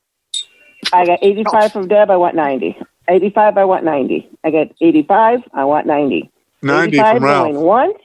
I 0.91 1.05
got 1.05 1.19
85 1.21 1.71
from 1.71 1.87
Deb. 1.87 2.09
I 2.11 2.15
want 2.17 2.35
90. 2.35 2.77
85. 3.07 3.57
I 3.57 3.65
want 3.65 3.83
90. 3.83 4.29
I 4.43 4.51
got 4.51 4.67
85. 4.81 5.43
I 5.53 5.63
want 5.65 5.87
90. 5.87 6.29
90 6.61 6.97
from 6.97 7.23
Ralph. 7.23 7.45
going 7.45 7.61
once. 7.65 7.97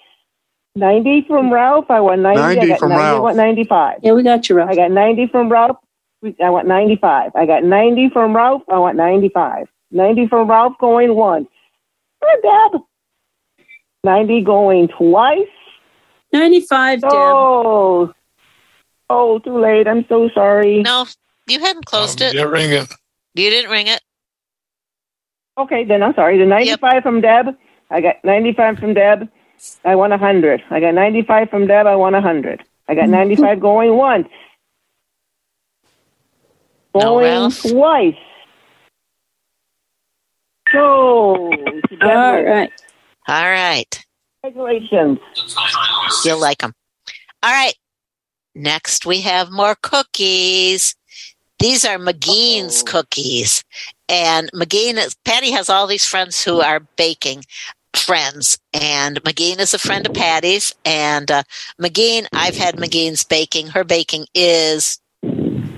90 0.76 1.22
from 1.22 1.52
Ralph. 1.52 1.90
I 1.90 2.00
want 2.00 2.20
90. 2.20 2.40
90 2.40 2.60
I 2.60 2.66
got 2.66 2.78
from 2.78 2.88
90. 2.90 3.04
I 3.04 3.18
want 3.18 3.36
95. 3.36 3.98
Yeah, 4.02 4.12
we 4.12 4.22
got 4.22 4.48
you, 4.48 4.56
Ralph. 4.56 4.70
I 4.70 4.76
got 4.76 4.90
90 4.90 5.26
from 5.28 5.50
Ralph. 5.50 5.76
I 6.22 6.50
want 6.50 6.66
95. 6.66 7.32
I 7.34 7.46
got 7.46 7.64
90 7.64 8.10
from 8.10 8.34
Ralph. 8.34 8.62
I 8.68 8.78
want 8.78 8.96
95. 8.96 9.68
90 9.90 10.28
from 10.28 10.48
Ralph 10.48 10.74
going 10.80 11.14
once. 11.14 11.48
Oh, 12.22 12.70
Deb. 12.72 12.80
90 14.04 14.42
going 14.42 14.88
twice. 14.88 15.46
95, 16.32 17.00
Deb. 17.02 17.10
Oh. 17.12 18.12
Oh, 19.10 19.38
too 19.38 19.58
late. 19.58 19.88
I'm 19.88 20.04
so 20.08 20.28
sorry. 20.34 20.82
No, 20.82 21.06
you 21.46 21.60
hadn't 21.60 21.86
closed 21.86 22.20
um, 22.20 22.28
it. 22.28 22.34
Yeah, 22.34 22.42
ring 22.42 22.70
it. 22.70 22.92
You 23.34 23.50
didn't 23.50 23.70
ring 23.70 23.86
it. 23.86 24.00
Okay, 25.56 25.84
then 25.84 26.02
I'm 26.02 26.14
sorry. 26.14 26.38
The 26.38 26.46
95 26.46 27.02
from 27.02 27.20
Deb. 27.20 27.56
I 27.90 28.00
got 28.00 28.16
95 28.24 28.78
from 28.78 28.94
Deb. 28.94 29.28
I 29.84 29.94
want 29.94 30.10
100. 30.10 30.62
I 30.70 30.80
got 30.80 30.94
95 30.94 31.50
from 31.50 31.66
Deb. 31.66 31.86
I 31.86 31.96
want 31.96 32.14
100. 32.14 32.62
I 32.88 32.94
got 32.94 33.08
95 33.08 33.60
going 33.60 33.96
once. 33.96 34.28
No, 36.94 37.00
Going 37.20 37.50
twice. 37.50 38.14
So, 40.72 41.50
All 42.02 42.42
right. 42.42 42.70
All 43.28 43.50
right. 43.50 44.04
congratulations. 44.42 45.18
You'll 46.24 46.40
like 46.40 46.58
them. 46.58 46.74
All 47.42 47.50
right. 47.52 47.74
Next, 48.54 49.06
we 49.06 49.20
have 49.22 49.50
more 49.50 49.76
cookies. 49.82 50.94
These 51.58 51.84
are 51.84 51.98
McGean's 51.98 52.82
cookies. 52.82 53.64
And 54.08 54.50
McGean 54.52 54.94
is, 54.94 55.16
Patty 55.24 55.50
has 55.52 55.68
all 55.68 55.86
these 55.86 56.04
friends 56.04 56.42
who 56.42 56.60
are 56.60 56.80
baking 56.96 57.44
friends. 57.94 58.58
And 58.72 59.22
McGean 59.22 59.58
is 59.58 59.74
a 59.74 59.78
friend 59.78 60.06
of 60.06 60.14
Patty's. 60.14 60.74
And 60.84 61.30
uh, 61.30 61.42
McGean, 61.80 62.26
I've 62.34 62.56
had 62.56 62.76
McGean's 62.76 63.24
baking. 63.24 63.68
Her 63.68 63.84
baking 63.84 64.26
is 64.34 65.00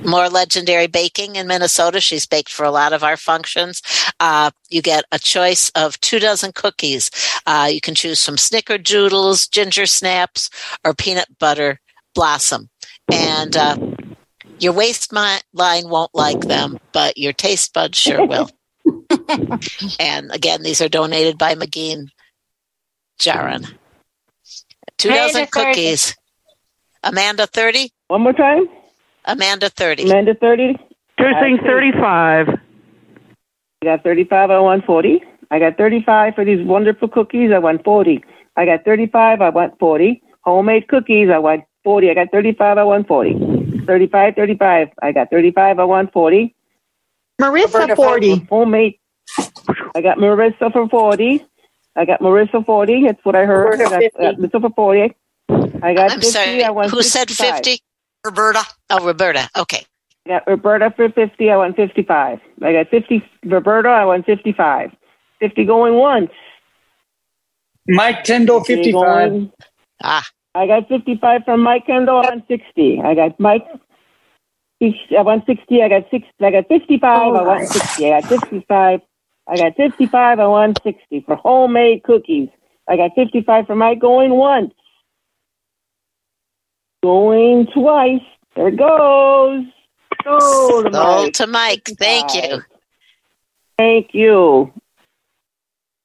more 0.05 0.28
legendary 0.28 0.86
baking 0.86 1.36
in 1.36 1.46
Minnesota. 1.46 2.01
She's 2.01 2.26
baked 2.26 2.51
for 2.51 2.64
a 2.64 2.70
lot 2.70 2.92
of 2.92 3.03
our 3.03 3.16
functions. 3.16 3.82
Uh, 4.18 4.51
you 4.68 4.82
get 4.82 5.05
a 5.12 5.18
choice 5.18 5.70
of 5.74 6.01
two 6.01 6.18
dozen 6.18 6.53
cookies. 6.53 7.11
Uh, 7.46 7.68
you 7.70 7.80
can 7.80 7.94
choose 7.94 8.24
from 8.24 8.36
snickerdoodles, 8.36 9.51
ginger 9.51 9.86
snaps, 9.86 10.51
or 10.84 10.94
peanut 10.94 11.38
butter 11.38 11.80
blossom. 12.14 12.68
And 13.12 13.57
uh, 13.57 13.76
your 14.59 14.72
waist 14.72 15.12
mi- 15.12 15.40
line 15.53 15.88
won't 15.88 16.14
like 16.14 16.40
them, 16.40 16.78
but 16.92 17.18
your 17.18 17.32
taste 17.32 17.72
buds 17.72 17.98
sure 17.98 18.26
will. 18.26 18.51
and 19.98 20.30
again, 20.32 20.62
these 20.62 20.80
are 20.80 20.88
donated 20.88 21.38
by 21.38 21.55
McGean 21.55 22.09
Jaron. 23.18 23.74
Two 24.98 25.09
dozen 25.09 25.46
cookies. 25.46 26.16
Amanda 27.03 27.46
30? 27.46 27.90
One 28.09 28.22
more 28.22 28.32
time. 28.32 28.68
Amanda 29.31 29.68
30. 29.68 30.05
Amanda 30.05 30.35
30. 30.35 30.74
Two 31.18 31.24
35. 31.62 32.49
I 32.49 33.85
got 33.85 34.03
35. 34.03 34.51
I 34.51 34.59
want 34.59 34.85
40. 34.85 35.22
I 35.51 35.59
got 35.59 35.76
35 35.76 36.35
for 36.35 36.45
these 36.45 36.66
wonderful 36.66 37.09
cookies. 37.09 37.51
I 37.53 37.59
want 37.59 37.85
40. 37.85 38.24
I 38.57 38.64
got 38.64 38.85
35. 38.85 39.41
I 39.41 39.49
want 39.51 39.78
40. 39.78 40.22
Homemade 40.43 40.89
cookies. 40.89 41.28
I 41.33 41.39
want 41.39 41.64
40. 41.85 42.11
I 42.11 42.14
got 42.14 42.31
35. 42.33 42.78
I 42.78 42.85
want 42.85 43.07
40. 43.07 43.85
35, 43.87 44.35
35. 44.35 44.89
I 45.03 45.12
got 45.12 45.31
35. 45.31 45.78
I 45.78 45.85
want 45.85 46.12
40. 46.12 46.55
Marissa, 47.41 47.97
40. 47.97 48.47
Homemade. 48.51 48.99
I 49.95 50.01
got 50.03 50.18
Marissa 50.18 50.72
for 50.72 50.89
40. 50.89 51.47
I 51.97 52.05
got 52.05 52.20
Marissa 52.20 52.64
40. 52.64 53.07
That's 53.07 53.24
what 53.24 53.35
I 53.35 53.45
heard. 53.45 53.81
I 53.81 53.85
got, 53.85 53.93
I 53.93 54.09
got 54.33 54.35
Marissa 54.37 54.61
for 54.61 54.70
40. 54.70 55.14
I 55.83 55.95
got 55.95 56.12
I'm 56.12 56.20
50. 56.20 56.26
sorry. 56.26 56.64
I 56.64 56.70
want 56.70 56.91
Who 56.91 57.03
said 57.03 57.31
50? 57.31 57.81
Roberta. 58.25 58.61
Oh, 58.91 59.05
Roberta. 59.07 59.49
Okay. 59.57 59.85
I 60.27 60.31
got 60.31 60.47
Roberta 60.47 60.93
for 60.95 61.09
50. 61.11 61.51
I 61.51 61.57
want 61.57 61.77
55. 61.77 62.39
I 62.62 62.73
got 62.73 62.89
50. 62.91 63.23
Roberta, 63.47 63.89
I 63.89 64.05
want 64.05 64.27
55. 64.27 64.91
50 65.41 65.64
going 65.64 65.95
once. 65.95 66.31
Mike 67.89 68.25
Tyndall, 68.25 68.62
55. 68.62 69.31
going- 69.31 69.53
Ah. 70.03 70.25
I 70.55 70.66
got 70.66 70.89
55 70.89 71.45
from 71.45 71.61
Mike 71.62 71.87
Tyndall. 71.87 72.27
on 72.27 72.45
60. 72.47 73.01
I 73.01 73.14
got 73.14 73.39
Mike. 73.41 73.66
I 74.83 75.23
want 75.23 75.45
60. 75.47 75.83
I 75.83 75.89
got 75.89 76.05
60. 76.11 76.29
I 76.41 76.51
got 76.51 76.68
55. 76.68 77.35
I 77.35 77.43
want 77.43 77.68
60. 77.68 78.12
I 78.12 78.21
got 78.21 78.29
55. 78.29 79.01
I 79.49 79.57
got 79.57 79.77
55. 79.77 80.39
I 80.41 80.47
want 80.47 80.79
60 80.83 81.21
for 81.27 81.37
homemade 81.37 82.03
cookies. 82.03 82.49
I 82.89 82.97
got 82.97 83.14
55 83.14 83.66
for 83.66 83.75
Mike 83.77 83.99
going 83.99 84.31
once. 84.33 84.73
Going 87.03 87.66
twice. 87.72 88.20
There 88.57 88.68
it 88.68 88.76
goes. 88.76 89.64
Go 90.24 90.82
to 90.82 90.90
Go 90.90 91.22
Mike. 91.22 91.32
to 91.34 91.46
Mike. 91.46 91.90
Thank 91.98 92.34
you. 92.34 92.62
Thank 93.78 94.09
you. 94.12 94.72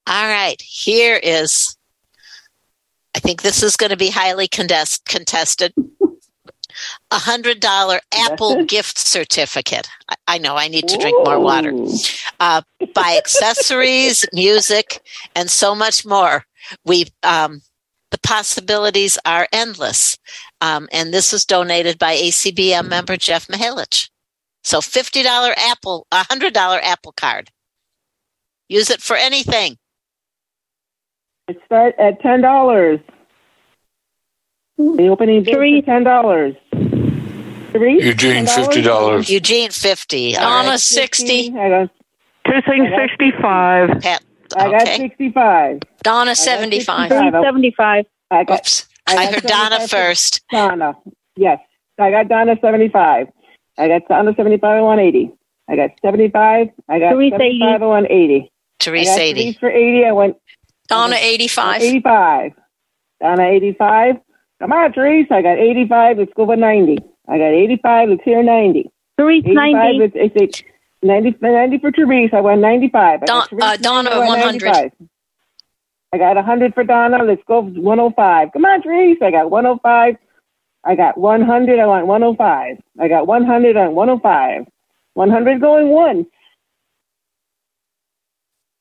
All 0.08 0.28
right. 0.28 0.62
Here 0.62 1.20
is, 1.22 1.76
I 3.16 3.20
think 3.20 3.42
this 3.42 3.62
is 3.64 3.76
going 3.76 3.90
to 3.90 3.98
be 3.98 4.10
highly 4.10 4.48
contest, 4.48 5.06
contested. 5.06 5.74
A 7.10 7.16
hundred 7.16 7.62
dollar 7.62 8.02
Apple 8.14 8.66
gift 8.66 8.98
certificate. 8.98 9.88
I, 10.10 10.16
I 10.28 10.38
know 10.38 10.58
I 10.58 10.68
need 10.68 10.88
to 10.90 10.98
drink 10.98 11.16
more 11.26 11.40
water. 11.40 11.74
Uh, 12.40 12.62
buy 12.94 13.16
accessories, 13.18 14.26
music, 14.34 15.00
and 15.36 15.50
so 15.50 15.74
much 15.74 16.06
more. 16.06 16.46
We 16.84 17.06
um, 17.24 17.62
the 18.12 18.20
possibilities 18.20 19.18
are 19.26 19.48
endless. 19.54 20.18
Um, 20.62 20.88
and 20.92 21.14
this 21.14 21.32
was 21.32 21.46
donated 21.46 22.00
by 22.00 22.16
ACBM 22.16 22.88
member 22.88 23.18
Jeff 23.18 23.48
Mihalich. 23.48 24.10
So 24.64 24.82
fifty 24.82 25.22
dollar 25.22 25.54
Apple, 25.58 26.08
a 26.12 26.26
hundred 26.26 26.54
dollar 26.54 26.80
Apple 26.82 27.12
card. 27.12 27.50
Use 28.68 28.90
it 28.90 29.02
for 29.02 29.16
anything. 29.16 29.78
It 31.48 31.62
start 31.66 31.94
at 32.00 32.20
ten 32.22 32.42
dollars. 32.42 33.00
The 34.78 35.08
opening 35.08 35.44
bid 35.44 35.54
for 35.54 35.82
ten 35.86 36.04
dollars. 36.04 36.56
Three. 37.72 38.02
Eugene, 38.02 38.46
$50. 38.46 39.30
Eugene 39.30 39.70
fifty. 39.70 40.36
All 40.38 40.44
Donna, 40.44 40.70
right. 40.70 40.80
60. 40.80 41.54
I 41.58 41.70
got. 41.70 41.90
Two 42.46 42.62
things, 42.70 42.88
65. 42.96 44.02
Pat, 44.02 44.24
I 44.56 44.72
got 44.72 44.88
sixty-five. 44.88 45.80
Donna, 46.04 46.32
I 46.32 46.34
got 46.34 46.38
75. 46.38 47.10
65. 47.10 47.44
75. 47.44 48.06
I 48.32 48.44
got. 48.44 48.60
Oops. 48.60 48.88
I 49.08 49.16
I 49.18 49.26
heard 49.32 49.44
Donna 49.44 49.88
first. 49.88 50.44
Donna. 50.52 50.96
Yes. 51.36 51.60
I 52.00 52.12
got 52.12 52.28
Donna 52.28 52.56
seventy-five. 52.62 53.28
I 53.78 53.88
got 53.88 54.08
Donna 54.08 54.34
seventy-five. 54.36 54.78
and 54.78 54.86
180. 54.86 55.32
I 55.70 55.76
got 55.76 55.92
seventy-five. 56.04 56.70
I 56.90 57.00
got 57.00 57.12
Therese, 57.12 57.34
80. 57.34 57.38
seventy-five. 57.44 57.82
I 57.82 57.86
want 57.86 58.08
eighty. 58.10 58.52
Teresa 58.80 59.20
eighty. 59.22 59.42
Therese 59.44 59.58
for 59.58 59.70
eighty. 59.70 60.06
I 60.06 60.12
went 60.12 60.38
Donna, 60.88 61.16
85. 61.20 61.82
85. 61.82 62.52
Donna 63.22 63.44
85. 63.48 64.16
Come 64.62 64.72
on, 64.72 64.94
Therese. 64.94 65.28
I 65.32 65.42
got 65.42 65.58
85. 65.58 66.18
Let's 66.20 66.32
go 66.36 66.46
for 66.46 66.56
90. 66.56 66.98
I 67.28 67.38
got 67.38 67.46
85. 67.54 68.10
Let's 68.10 68.24
hear 68.24 68.44
90. 68.44 68.92
Therese, 69.18 69.44
85. 69.46 69.74
90. 69.74 70.04
It's, 70.04 70.14
it's, 70.16 70.34
it's 70.36 70.64
90, 71.02 71.36
90 71.42 71.78
for 71.80 71.92
Therese. 71.92 72.30
I 72.34 72.42
went 72.42 72.62
95. 72.62 73.24
I 73.24 73.26
Don- 73.26 73.48
Therese 73.48 73.64
uh, 73.64 73.78
Donna, 73.78 74.10
90, 74.12 74.28
100. 74.28 74.92
95. 76.16 76.22
I 76.22 76.34
got 76.34 76.36
100 76.36 76.74
for 76.74 76.84
Donna. 76.84 77.24
Let's 77.24 77.44
go 77.48 77.62
105. 77.62 78.50
Come 78.54 78.66
on, 78.66 78.82
Therese. 78.82 79.18
I 79.22 79.32
got 79.32 79.50
105. 79.52 80.16
I 80.84 80.96
got 80.96 81.18
100. 81.18 81.80
I 81.80 81.86
want 81.86 82.08
105. 82.08 82.78
I 83.00 83.08
got 83.08 83.28
100 83.28 83.78
on 83.78 83.96
105. 83.96 84.66
100 85.14 85.62
going 85.62 85.90
once. 85.90 86.28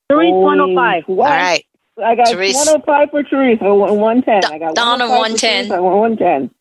Therese, 0.09 0.33
105. 0.33 1.03
All 1.07 1.15
twice. 1.15 1.29
right. 1.29 1.65
I 2.03 2.15
got 2.15 2.27
Therese. 2.27 2.55
105 2.55 3.09
for 3.11 3.23
Teresa. 3.23 3.65
I 3.65 3.69
want 3.69 3.95
110. 3.95 4.51
I 4.51 4.59
got 4.59 4.75
Donna, 4.75 5.07
110. 5.07 5.71
I 5.71 5.79
want 5.79 6.19
110. 6.19 6.51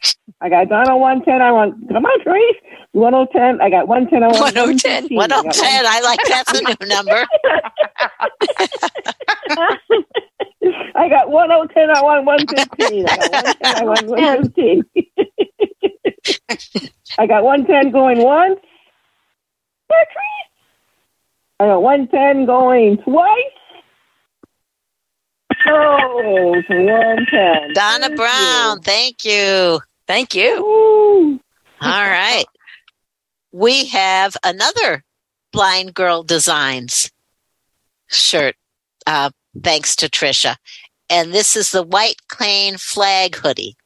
I 0.40 0.48
got 0.48 0.68
Donna 0.68 0.96
110. 0.96 1.42
I 1.42 1.52
want, 1.52 1.88
come 1.88 2.04
on, 2.04 2.24
Teresa. 2.24 2.60
110. 2.92 3.60
I 3.60 3.70
got 3.70 3.88
110. 3.88 4.22
I 4.22 4.28
want 4.28 4.54
110. 4.54 5.08
115. 5.10 5.18
I 5.18 5.26
110. 5.26 5.86
I 5.86 6.00
like 6.00 6.20
that's 6.28 6.52
a 6.52 6.62
new 6.62 6.76
number. 6.88 7.26
I 10.94 11.08
got 11.08 11.30
110. 11.30 11.90
I 11.90 12.02
want 12.02 12.24
115. 12.24 13.08
I 13.08 13.16
got 13.16 13.32
110. 13.32 13.76
I 13.76 13.84
want 13.84 14.06
115. 14.06 14.84
I 17.18 17.26
got 17.26 17.44
110 17.44 17.92
going 17.92 18.22
once. 18.22 18.60
I 21.60 21.66
got 21.66 21.82
110 21.82 22.46
going 22.46 22.98
twice. 22.98 23.28
Oh, 25.66 26.54
to 26.68 26.74
110. 26.74 27.72
Donna 27.74 28.06
Thank 28.06 28.16
Brown, 28.16 28.80
thank 28.80 29.24
you. 29.24 29.80
Thank 30.06 30.34
you. 30.34 30.42
you. 30.42 31.40
All 31.80 32.02
right. 32.02 32.44
We 33.52 33.86
have 33.86 34.36
another 34.44 35.02
Blind 35.52 35.94
Girl 35.94 36.22
Designs 36.22 37.10
shirt, 38.08 38.56
uh, 39.06 39.30
thanks 39.62 39.96
to 39.96 40.08
Trisha. 40.08 40.56
And 41.14 41.32
this 41.32 41.54
is 41.54 41.70
the 41.70 41.84
White 41.84 42.22
Cane 42.28 42.76
Flag 42.76 43.36
hoodie. 43.36 43.76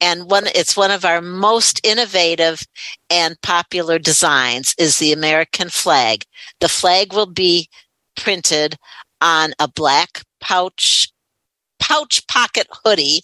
And 0.00 0.28
one, 0.28 0.48
it's 0.48 0.76
one 0.76 0.90
of 0.90 1.04
our 1.04 1.22
most 1.22 1.80
innovative 1.86 2.60
and 3.08 3.40
popular 3.40 4.00
designs 4.00 4.74
is 4.76 4.98
the 4.98 5.12
American 5.12 5.68
flag. 5.68 6.24
The 6.58 6.68
flag 6.68 7.12
will 7.12 7.26
be 7.26 7.68
printed 8.16 8.78
on 9.20 9.52
a 9.60 9.68
black 9.68 10.24
pouch, 10.40 11.12
pouch 11.78 12.26
pocket 12.26 12.66
hoodie 12.84 13.22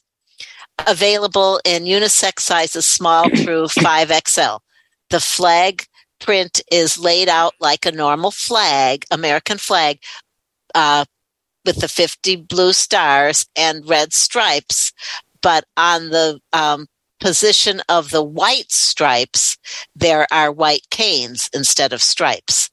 available 0.86 1.60
in 1.64 1.82
unisex 1.82 2.42
sizes 2.42 2.86
small 2.86 3.28
through 3.28 3.64
5XL. 3.64 4.60
The 5.10 5.20
flag 5.20 5.86
print 6.20 6.62
is 6.70 6.96
laid 6.96 7.28
out 7.28 7.54
like 7.58 7.86
a 7.86 7.90
normal 7.90 8.30
flag, 8.30 9.04
American 9.10 9.58
flag, 9.58 9.98
uh, 10.76 11.06
with 11.64 11.76
the 11.80 11.88
50 11.88 12.36
blue 12.36 12.72
stars 12.72 13.46
and 13.56 13.88
red 13.88 14.12
stripes. 14.12 14.92
But 15.40 15.64
on 15.76 16.10
the 16.10 16.40
um, 16.52 16.86
position 17.20 17.80
of 17.88 18.10
the 18.10 18.22
white 18.22 18.70
stripes, 18.70 19.56
there 19.94 20.26
are 20.32 20.52
white 20.52 20.86
canes 20.90 21.48
instead 21.54 21.92
of 21.92 22.02
stripes. 22.02 22.70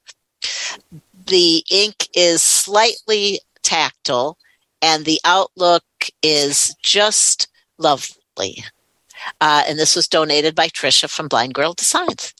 The 1.27 1.63
ink 1.69 2.07
is 2.15 2.41
slightly 2.41 3.39
tactile 3.63 4.37
and 4.81 5.05
the 5.05 5.19
outlook 5.25 5.83
is 6.23 6.75
just 6.81 7.47
lovely. 7.77 8.63
Uh, 9.41 9.63
and 9.67 9.77
this 9.77 9.95
was 9.95 10.07
donated 10.07 10.55
by 10.55 10.67
Trisha 10.67 11.09
from 11.09 11.27
Blind 11.27 11.53
Girl 11.53 11.73
Designs. 11.73 12.33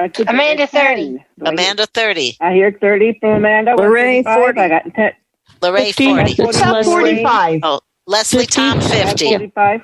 Back 0.00 0.14
to 0.14 0.30
Amanda, 0.30 0.66
30. 0.66 0.78
Do 0.78 1.18
I 1.44 1.50
hear- 1.50 1.52
Amanda 1.52 1.86
30, 1.86 2.36
I 2.40 2.52
hear 2.54 2.72
30 2.72 3.18
from 3.20 3.30
Amanda. 3.32 3.74
Lorraine, 3.76 4.24
40. 4.24 4.58
I 4.58 4.68
got 4.68 4.94
10. 4.94 5.12
Lorraine 5.60 5.92
50. 5.92 6.06
40, 6.06 6.34
Forty. 6.36 6.58
It's 6.78 6.88
45. 6.88 7.60
oh, 7.64 7.80
Leslie 8.06 8.46
50. 8.46 8.54
Tom 8.54 8.78
I 8.78 8.80
got 8.80 8.90
50, 9.10 9.26
45. 9.28 9.80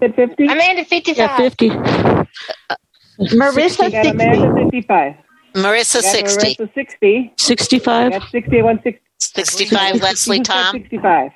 Said 0.00 0.14
50. 0.14 0.44
Amanda, 0.48 0.84
55. 0.84 1.16
Yeah, 1.16 1.36
50. 1.38 1.70
Marissa, 3.38 3.84
I 3.84 3.90
got 3.90 4.04
60. 4.04 4.08
Amanda 4.10 4.54
55. 4.64 5.14
Marissa 5.54 6.02
60, 6.02 6.54
Marissa 6.56 6.74
60. 6.74 7.16
I 7.16 7.32
65. 7.38 8.12
got 8.12 8.22
60. 8.30 8.60
60. 8.82 9.00
65 9.18 10.02
Leslie 10.02 10.40
Tom, 10.40 10.72
65. 10.74 11.30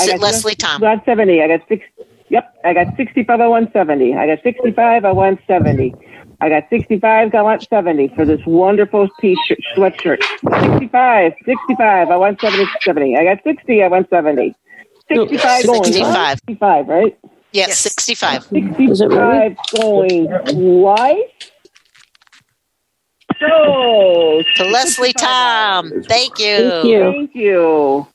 I 0.00 0.06
got 0.08 0.18
Leslie 0.18 0.54
just- 0.56 0.60
Tom. 0.60 0.80
Got 0.80 1.04
70. 1.04 1.40
I 1.42 1.46
got 1.46 1.60
six. 1.68 1.84
Yep. 2.30 2.54
I 2.64 2.74
got 2.74 2.96
65. 2.96 3.40
I 3.40 3.46
want 3.46 3.72
70. 3.72 4.16
I 4.16 4.26
got 4.26 4.42
65. 4.42 5.04
I 5.04 5.12
want 5.12 5.38
70. 5.46 5.94
I 6.40 6.48
got 6.48 6.64
65. 6.70 7.34
I 7.34 7.42
want 7.42 7.66
70 7.68 8.08
for 8.14 8.24
this 8.24 8.40
wonderful 8.46 9.08
t-shirt, 9.20 9.58
sweatshirt. 9.76 10.22
65. 10.42 11.32
65. 11.44 12.10
I 12.10 12.16
want 12.16 12.40
70. 12.40 12.64
70. 12.82 13.16
I 13.16 13.24
got 13.24 13.42
60. 13.42 13.82
I 13.82 13.88
want 13.88 14.08
70. 14.08 14.54
65 15.08 15.66
going. 15.66 15.84
65. 15.84 16.38
65, 16.46 16.88
right? 16.88 17.18
Yes, 17.52 17.78
65. 17.78 18.46
Is 18.52 19.00
it 19.00 19.08
really? 19.08 19.56
65 19.56 19.56
going 19.80 20.28
twice. 20.46 21.50
So, 23.40 24.42
To 24.56 24.64
Leslie 24.64 25.12
Tom, 25.12 25.90
thank 26.04 26.38
you. 26.38 26.70
Thank 26.70 26.84
you. 26.84 27.12
thank 27.12 27.34
you. 27.34 28.06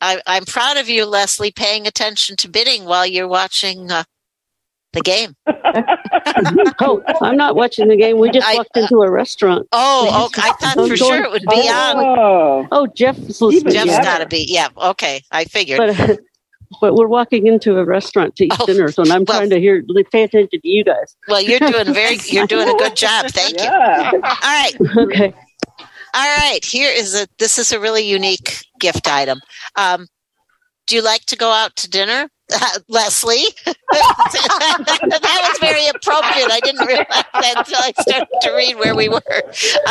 I, 0.00 0.20
I'm 0.26 0.44
proud 0.44 0.76
of 0.76 0.88
you, 0.88 1.06
Leslie, 1.06 1.52
paying 1.52 1.86
attention 1.86 2.36
to 2.36 2.48
bidding 2.48 2.84
while 2.84 3.06
you're 3.06 3.28
watching 3.28 3.90
uh, 3.90 4.04
the 4.92 5.00
game. 5.00 5.36
Oh, 6.80 7.02
I'm 7.20 7.36
not 7.36 7.54
watching 7.56 7.88
the 7.88 7.96
game. 7.96 8.18
We 8.18 8.30
just 8.30 8.46
I- 8.46 8.54
walked 8.54 8.76
into 8.76 9.02
a 9.02 9.10
restaurant. 9.10 9.66
Oh, 9.72 10.26
okay. 10.26 10.42
I 10.44 10.52
thought 10.52 10.88
for 10.88 10.96
sure 10.96 11.22
it 11.22 11.30
would 11.30 11.42
be 11.42 11.68
on. 11.68 11.96
Oh, 11.96 12.68
Oh, 12.72 12.86
Jeff's 12.86 13.40
listening. 13.40 13.72
Jeff's 13.72 13.86
Yeah. 13.90 14.02
got 14.02 14.18
to 14.18 14.26
be. 14.26 14.46
Yeah. 14.48 14.68
Okay. 14.76 15.22
I 15.30 15.44
figured. 15.44 15.78
But, 15.78 16.18
but 16.80 16.94
we're 16.94 17.06
walking 17.06 17.46
into 17.46 17.78
a 17.78 17.84
restaurant 17.84 18.34
to 18.36 18.44
eat 18.46 18.52
Oh, 18.58 18.66
dinner, 18.66 18.90
so 18.90 19.02
I'm 19.02 19.08
well- 19.08 19.38
trying 19.38 19.50
to 19.50 19.60
hear, 19.60 19.82
pay 20.10 20.22
attention 20.24 20.48
to 20.60 20.68
you 20.68 20.84
guys. 20.84 21.16
well, 21.28 21.40
you're 21.40 21.58
doing 21.60 21.92
very. 21.94 22.18
You're 22.26 22.46
doing 22.46 22.68
a 22.68 22.74
good 22.74 22.96
job. 22.96 23.26
Thank 23.28 23.60
you. 23.60 23.68
All 23.68 24.20
right. 24.42 24.72
Okay. 24.96 25.34
All 26.14 26.36
right. 26.38 26.60
Here 26.64 26.90
is 26.90 27.14
a. 27.20 27.26
This 27.38 27.58
is 27.58 27.72
a 27.72 27.80
really 27.80 28.02
unique 28.08 28.58
gift 28.80 29.08
item. 29.08 29.40
Um, 29.76 30.06
do 30.86 30.96
you 30.96 31.02
like 31.02 31.24
to 31.26 31.36
go 31.36 31.50
out 31.50 31.76
to 31.76 31.88
dinner, 31.90 32.28
Leslie? 32.88 33.44
that 33.64 35.48
was 35.48 35.58
very 35.58 35.86
appropriate. 35.88 36.50
I 36.50 36.60
didn't 36.60 36.86
realize 36.86 37.06
that 37.08 37.54
until 37.56 37.78
I 37.78 37.92
started 38.00 38.28
to 38.42 38.52
read 38.52 38.76
where 38.76 38.94
we 38.94 39.08
were. 39.08 39.42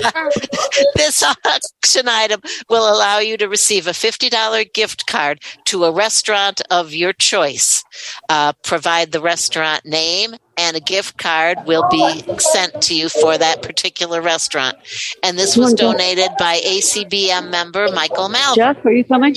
Uh, 0.03 0.11
this 0.95 1.23
auction 1.23 2.07
item 2.07 2.41
will 2.69 2.91
allow 2.93 3.19
you 3.19 3.37
to 3.37 3.47
receive 3.47 3.87
a 3.87 3.91
$50 3.91 4.73
gift 4.73 5.07
card 5.07 5.41
to 5.65 5.85
a 5.85 5.91
restaurant 5.91 6.61
of 6.69 6.93
your 6.93 7.13
choice. 7.13 7.83
Uh, 8.29 8.53
provide 8.63 9.11
the 9.11 9.21
restaurant 9.21 9.85
name, 9.85 10.35
and 10.57 10.75
a 10.75 10.79
gift 10.79 11.17
card 11.17 11.65
will 11.65 11.87
be 11.89 12.23
sent 12.39 12.81
to 12.83 12.95
you 12.95 13.09
for 13.09 13.37
that 13.37 13.61
particular 13.61 14.21
restaurant. 14.21 14.77
And 15.23 15.37
this 15.37 15.57
was 15.57 15.73
donated 15.73 16.29
by 16.37 16.59
ACBM 16.59 17.49
member 17.49 17.87
Michael 17.93 18.29
Malvin. 18.29 18.55
Jeff, 18.55 18.85
are 18.85 18.91
you 18.91 19.03
coming? 19.03 19.35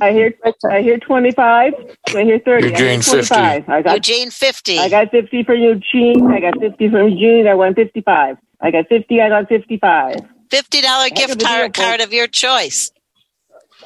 I 0.00 0.12
hear 0.12 0.34
I 0.70 0.82
hear 0.82 0.98
25. 0.98 1.72
I 2.14 2.22
hear 2.22 2.38
30. 2.38 2.74
I 2.74 2.78
hear 2.78 2.92
Eugene, 2.92 3.02
50. 3.02 3.34
25. 3.34 3.68
I 3.68 3.82
got 3.82 3.94
Eugene 3.94 4.30
50. 4.30 4.78
I 4.78 4.88
got 4.88 5.10
50 5.10 5.44
for 5.44 5.54
Eugene. 5.54 6.30
I 6.30 6.40
got 6.40 6.58
50 6.58 6.88
from 6.90 7.08
Eugene. 7.08 7.46
I 7.48 7.54
went 7.54 7.76
55. 7.76 8.36
I 8.60 8.70
got 8.70 8.88
50. 8.88 9.20
I 9.20 9.28
got 9.28 9.48
55. 9.48 10.16
$50 10.50 11.14
gift 11.14 11.42
card, 11.42 11.72
deal, 11.72 11.84
card 11.84 12.00
of 12.00 12.12
your 12.12 12.26
choice. 12.26 12.92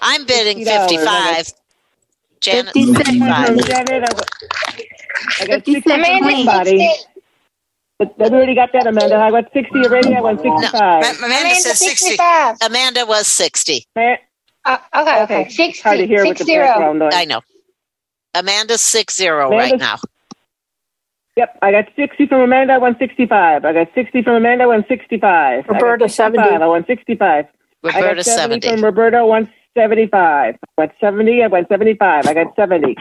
I'm 0.03 0.27
bidding 0.27 0.65
$50. 0.65 0.89
55. 0.89 1.53
Janet, 2.41 2.73
55 2.73 3.49
55. 3.57 4.78
Janet. 5.39 5.41
I 5.41 5.47
got, 5.47 5.55
I 5.55 5.57
got 5.57 5.67
60 5.67 5.81
from 5.81 5.93
Amanda, 5.93 6.95
But 7.99 8.15
I 8.21 8.25
already 8.25 8.55
got 8.55 8.73
that, 8.73 8.87
Amanda. 8.87 9.17
I 9.17 9.31
got 9.31 9.53
60 9.53 9.79
already. 9.81 10.15
I 10.15 10.21
went 10.21 10.41
65. 10.41 10.73
Amanda 10.73 11.25
Amanda, 11.25 11.55
said 11.57 11.77
60. 11.77 12.07
65. 12.07 12.57
Amanda 12.63 13.07
was 13.07 13.27
60. 13.27 13.87
Uh, 13.97 14.79
okay, 14.95 15.23
okay. 15.23 15.23
Okay. 15.23 15.49
60. 15.49 15.83
hard 15.83 15.99
to 15.99 16.07
hear 16.07 16.27
with 16.27 16.39
the 16.39 16.45
60. 16.45 16.57
background 16.59 16.99
noise. 16.99 17.13
I 17.15 17.25
know. 17.25 17.41
Amanda's 18.35 18.83
60 18.83 19.29
right 19.29 19.79
now. 19.79 19.97
Yep, 21.37 21.59
I 21.63 21.71
got 21.71 21.85
60 21.95 22.27
from 22.27 22.41
Amanda. 22.41 22.75
I 22.75 22.79
went 22.79 22.99
65. 22.99 23.65
I 23.65 23.73
got 23.73 23.89
60 23.95 24.23
from 24.23 24.35
Amanda. 24.35 24.65
I 24.65 24.67
went 24.67 24.89
65. 24.89 25.23
I 25.25 25.73
Roberta, 25.73 26.09
65. 26.09 26.35
70. 26.35 26.63
I 26.63 26.67
went 26.67 26.87
65. 26.89 27.47
I 27.85 28.01
got 28.01 28.25
70, 28.25 28.25
70. 28.25 28.69
from 28.69 28.85
Roberta. 28.85 29.19
I 29.19 29.23
went 29.23 29.49
75. 29.79 30.55
I 30.57 30.69
went 30.77 30.93
70. 31.01 31.43
I 31.43 31.47
went 31.47 31.69
75. 31.69 32.27
I 32.27 32.35
got 32.35 32.55
70. 32.57 32.97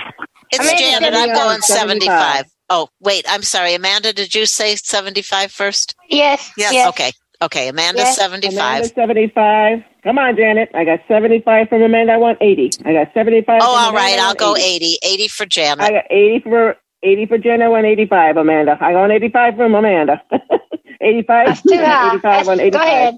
It's 0.51 0.59
Amanda, 0.59 0.78
Janet. 0.78 1.13
I'm 1.13 1.34
going 1.36 1.61
75. 1.61 2.09
75. 2.09 2.45
Oh, 2.69 2.89
wait. 2.99 3.25
I'm 3.28 3.41
sorry. 3.41 3.73
Amanda, 3.73 4.13
did 4.13 4.36
you 4.36 4.45
say 4.45 4.75
75 4.75 5.51
first? 5.51 5.95
Yes. 6.09 6.51
Yes. 6.57 6.73
Yes. 6.73 6.89
Okay. 6.89 7.11
Okay. 7.41 7.67
Amanda's 7.69 8.05
Yes. 8.05 8.17
75. 8.17 8.53
Amanda 8.57 8.88
75. 8.89 9.84
Come 10.03 10.19
on, 10.19 10.36
Janet. 10.38 10.69
I 10.73 10.86
got 10.86 10.99
75 11.07 11.69
from 11.69 11.82
Amanda. 11.82 12.13
I 12.13 12.17
want 12.17 12.38
80. 12.41 12.71
I 12.86 12.93
got 12.93 13.13
75. 13.13 13.59
Oh, 13.61 13.88
from 13.88 13.95
all 13.95 13.97
I 13.97 14.17
I'll 14.19 14.36
go 14.36 14.55
80. 14.55 14.99
80 15.03 15.28
for 15.28 15.45
Janet. 15.45 15.84
I 15.84 15.91
got 15.91 16.05
80 16.09 16.39
for 16.43 16.75
80 17.03 17.25
for 17.25 17.38
Janet. 17.38 17.65
I 17.65 17.69
want 17.69 17.86
85, 17.86 18.38
Amanda. 18.38 18.78
I 18.80 18.93
got 18.93 19.11
85 19.11 19.55
from 19.55 19.75
Amanda. 19.75 20.21
85. 21.01 21.47
That's 21.47 21.61
too 21.61 21.78
high. 21.78 22.09
85. 22.13 22.25
I 22.25 22.43
want 22.47 22.61
85. 22.61 22.71
Go 22.71 22.80
ahead. 22.86 23.17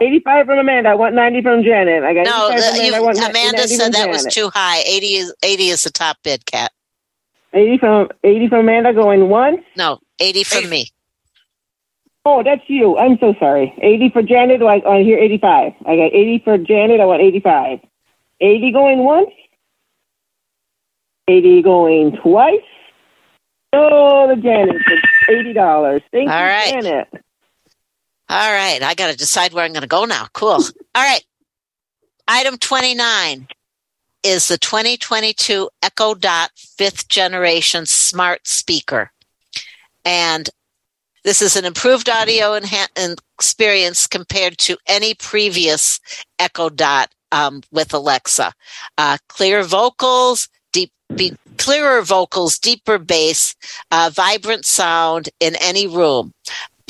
85 0.00 0.46
from 0.46 0.58
Amanda. 0.58 0.90
I 0.90 0.94
want 0.94 1.14
90 1.14 1.42
from 1.42 1.62
Janet. 1.62 2.04
I 2.04 2.14
got 2.14 2.26
No, 2.26 2.50
85 2.50 2.60
from 2.60 2.62
uh, 2.62 2.78
Amanda. 2.78 2.96
I 2.96 3.00
want 3.00 3.18
Amanda 3.18 3.58
90 3.58 3.74
said 3.74 3.92
that 3.92 4.08
was 4.08 4.24
too 4.26 4.50
high. 4.50 4.80
80 4.80 5.06
is 5.06 5.34
80 5.42 5.68
is 5.68 5.82
the 5.82 5.90
top 5.90 6.18
bid, 6.22 6.44
Cat. 6.46 6.72
80 7.52 7.78
from 7.78 8.08
80 8.24 8.48
from 8.48 8.58
Amanda 8.60 8.92
going 8.92 9.28
once. 9.28 9.60
No, 9.76 10.00
80 10.20 10.44
from 10.44 10.68
me. 10.68 10.90
Oh, 12.26 12.42
that's 12.42 12.62
you. 12.68 12.96
I'm 12.96 13.18
so 13.18 13.34
sorry. 13.38 13.74
80 13.82 14.10
for 14.10 14.22
Janet. 14.22 14.62
I, 14.62 14.80
I 14.88 15.02
hear 15.02 15.18
85. 15.18 15.72
I 15.86 15.96
got 15.96 16.06
80 16.06 16.42
for 16.44 16.58
Janet. 16.58 17.00
I 17.00 17.04
want 17.04 17.20
85. 17.22 17.80
80 18.40 18.72
going 18.72 18.98
once. 19.04 19.30
80 21.28 21.62
going 21.62 22.16
twice. 22.22 22.60
Oh, 23.72 24.26
the 24.28 24.40
Janet 24.40 24.76
for 24.82 25.32
$80. 25.32 26.02
Thank 26.12 26.30
All 26.30 26.38
you, 26.38 26.44
right. 26.44 26.70
Janet. 26.70 27.23
All 28.28 28.52
right, 28.52 28.82
I 28.82 28.94
got 28.94 29.10
to 29.10 29.16
decide 29.16 29.52
where 29.52 29.64
I'm 29.64 29.72
going 29.72 29.82
to 29.82 29.88
go 29.88 30.04
now. 30.04 30.26
Cool. 30.32 30.48
All 30.50 30.62
right. 30.94 31.24
Item 32.26 32.56
29 32.56 33.48
is 34.22 34.48
the 34.48 34.56
2022 34.56 35.68
Echo 35.82 36.14
Dot 36.14 36.50
fifth 36.56 37.08
generation 37.08 37.84
smart 37.84 38.46
speaker. 38.46 39.12
And 40.06 40.48
this 41.22 41.42
is 41.42 41.56
an 41.56 41.66
improved 41.66 42.08
audio 42.08 42.58
experience 43.38 44.06
compared 44.06 44.56
to 44.58 44.78
any 44.86 45.14
previous 45.14 46.00
Echo 46.38 46.70
Dot 46.70 47.10
um, 47.30 47.62
with 47.70 47.92
Alexa. 47.92 48.54
Uh, 48.96 49.18
clear 49.28 49.62
vocals, 49.62 50.48
deep, 50.72 50.92
be, 51.14 51.36
clearer 51.58 52.00
vocals, 52.00 52.58
deeper 52.58 52.98
bass, 52.98 53.54
uh, 53.90 54.10
vibrant 54.12 54.64
sound 54.64 55.28
in 55.40 55.56
any 55.56 55.86
room 55.86 56.32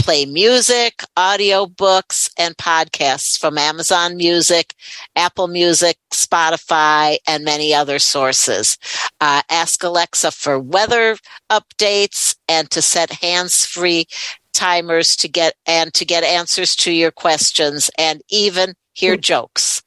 play 0.05 0.27
music, 0.27 1.03
audio 1.17 1.65
books, 1.65 2.29
and 2.39 2.55
podcasts 2.59 3.39
from 3.39 3.57
Amazon 3.57 4.19
Music, 4.19 4.75
Apple 5.17 5.49
Music, 5.49 5.97
Spotify, 6.13 7.17
and 7.27 7.43
many 7.43 7.73
other 7.73 7.99
sources. 7.99 8.77
Uh, 9.23 9.41
ask 9.49 9.83
Alexa 9.83 10.31
for 10.31 10.59
weather 10.61 11.17
updates 11.51 12.37
and 12.51 12.71
to 12.71 12.83
set 12.83 13.13
hands-free 13.13 14.05
timers 14.53 15.17
to 15.17 15.27
get 15.27 15.55
and 15.65 15.95
to 15.95 16.05
get 16.05 16.23
answers 16.23 16.77
to 16.77 16.93
your 16.93 17.11
questions 17.11 17.91
and 17.97 18.21
even 18.29 18.75
hear 18.93 19.17
jokes. 19.17 19.83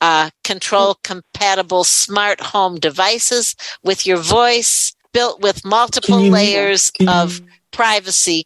Uh, 0.00 0.30
control 0.42 0.96
compatible 1.04 1.84
smart 1.84 2.40
home 2.40 2.80
devices 2.80 3.54
with 3.84 4.08
your 4.08 4.18
voice 4.18 4.92
built 5.12 5.40
with 5.40 5.64
multiple 5.64 6.18
layers 6.18 6.90
of 7.06 7.40
privacy 7.70 8.44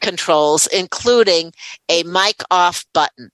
controls, 0.00 0.66
including 0.68 1.52
a 1.88 2.02
mic 2.04 2.42
off 2.50 2.84
button, 2.92 3.30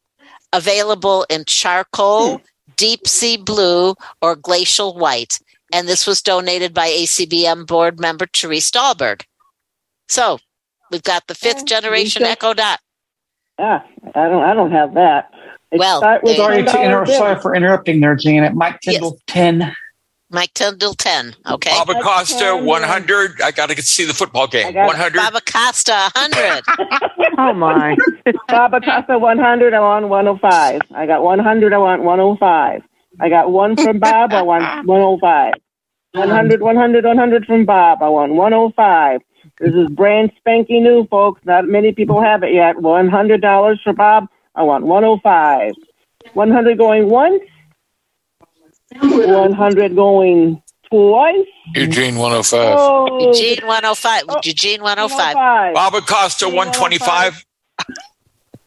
available 0.52 1.26
in 1.30 1.44
charcoal, 1.46 2.40
deep 2.76 3.06
sea 3.06 3.36
blue, 3.36 3.94
or 4.20 4.36
glacial 4.36 4.94
white. 4.96 5.38
And 5.72 5.88
this 5.88 6.06
was 6.06 6.22
donated 6.22 6.72
by 6.72 6.88
ACBM 6.88 7.66
board 7.66 7.98
member 7.98 8.26
Therese 8.32 8.70
Dahlberg. 8.70 9.22
So 10.08 10.38
we've 10.90 11.02
got 11.02 11.26
the 11.26 11.34
fifth 11.34 11.66
generation 11.66 12.22
Lisa? 12.22 12.32
Echo 12.32 12.54
Dot. 12.54 12.78
Ah, 13.58 13.84
I 14.14 14.28
don't. 14.28 14.44
I 14.44 14.54
don't 14.54 14.70
have 14.70 14.94
that. 14.94 15.30
It 15.72 15.78
Well, 15.80 15.98
start 15.98 16.22
with 16.22 16.36
Sorry 16.36 16.62
to 16.62 16.70
$10 16.70 16.84
inter- 16.84 17.04
bill. 17.06 17.16
sorry 17.18 17.40
for 17.40 17.54
interrupting 17.56 18.00
there, 18.00 18.14
Janet. 18.14 18.54
Mike 18.54 18.78
Tyndall, 18.80 19.18
ten. 19.26 19.74
Mike 20.30 20.52
Tyndall 20.54 20.94
10. 20.94 21.36
Okay. 21.52 21.70
Bob 21.70 21.88
Acosta, 21.90 22.56
100. 22.60 23.40
I 23.42 23.50
got 23.52 23.68
to 23.68 23.74
get 23.76 23.82
to 23.82 23.86
see 23.88 24.04
the 24.04 24.12
football 24.14 24.46
game. 24.48 24.72
got- 24.72 24.86
100. 24.86 25.14
Bob 25.18 25.34
Acosta 25.36 26.10
100. 26.16 26.62
Oh 27.38 27.52
my. 27.52 27.94
Bob 28.48 28.72
Acosta 28.74 29.18
100. 29.18 29.74
I 29.74 29.80
want 29.80 30.08
105. 30.08 30.80
I 30.94 31.06
got 31.06 31.22
100. 31.22 31.72
I 31.72 31.78
want 31.78 32.02
105. 32.02 32.82
I 33.20 33.28
got 33.28 33.50
one 33.50 33.76
from 33.76 33.98
Bob. 33.98 34.32
I 34.32 34.42
want 34.42 34.64
105. 34.86 35.52
100, 36.14 36.62
100, 36.62 37.04
100 37.04 37.44
from 37.46 37.66
Bob. 37.66 38.02
I 38.02 38.08
want 38.08 38.32
105. 38.32 39.20
This 39.60 39.74
is 39.74 39.88
brand 39.90 40.32
spanking 40.38 40.82
new, 40.82 41.06
folks. 41.08 41.42
Not 41.44 41.66
many 41.66 41.92
people 41.92 42.22
have 42.22 42.42
it 42.42 42.54
yet. 42.54 42.76
$100 42.76 43.76
for 43.84 43.92
Bob. 43.92 44.26
I 44.54 44.62
want 44.62 44.84
105. 44.86 45.72
100 46.32 46.78
going 46.78 47.10
once. 47.10 47.42
100 48.94 49.94
going 49.94 50.62
twice. 50.90 51.46
Eugene 51.74 52.16
105. 52.16 52.74
Oh, 52.78 53.32
Eugene 53.32 53.66
105. 53.66 54.22
Eugene 54.44 54.82
105. 54.82 55.34
105. 55.34 55.74
Bob 55.74 55.94
Acosta 55.94 56.46
125. 56.46 57.44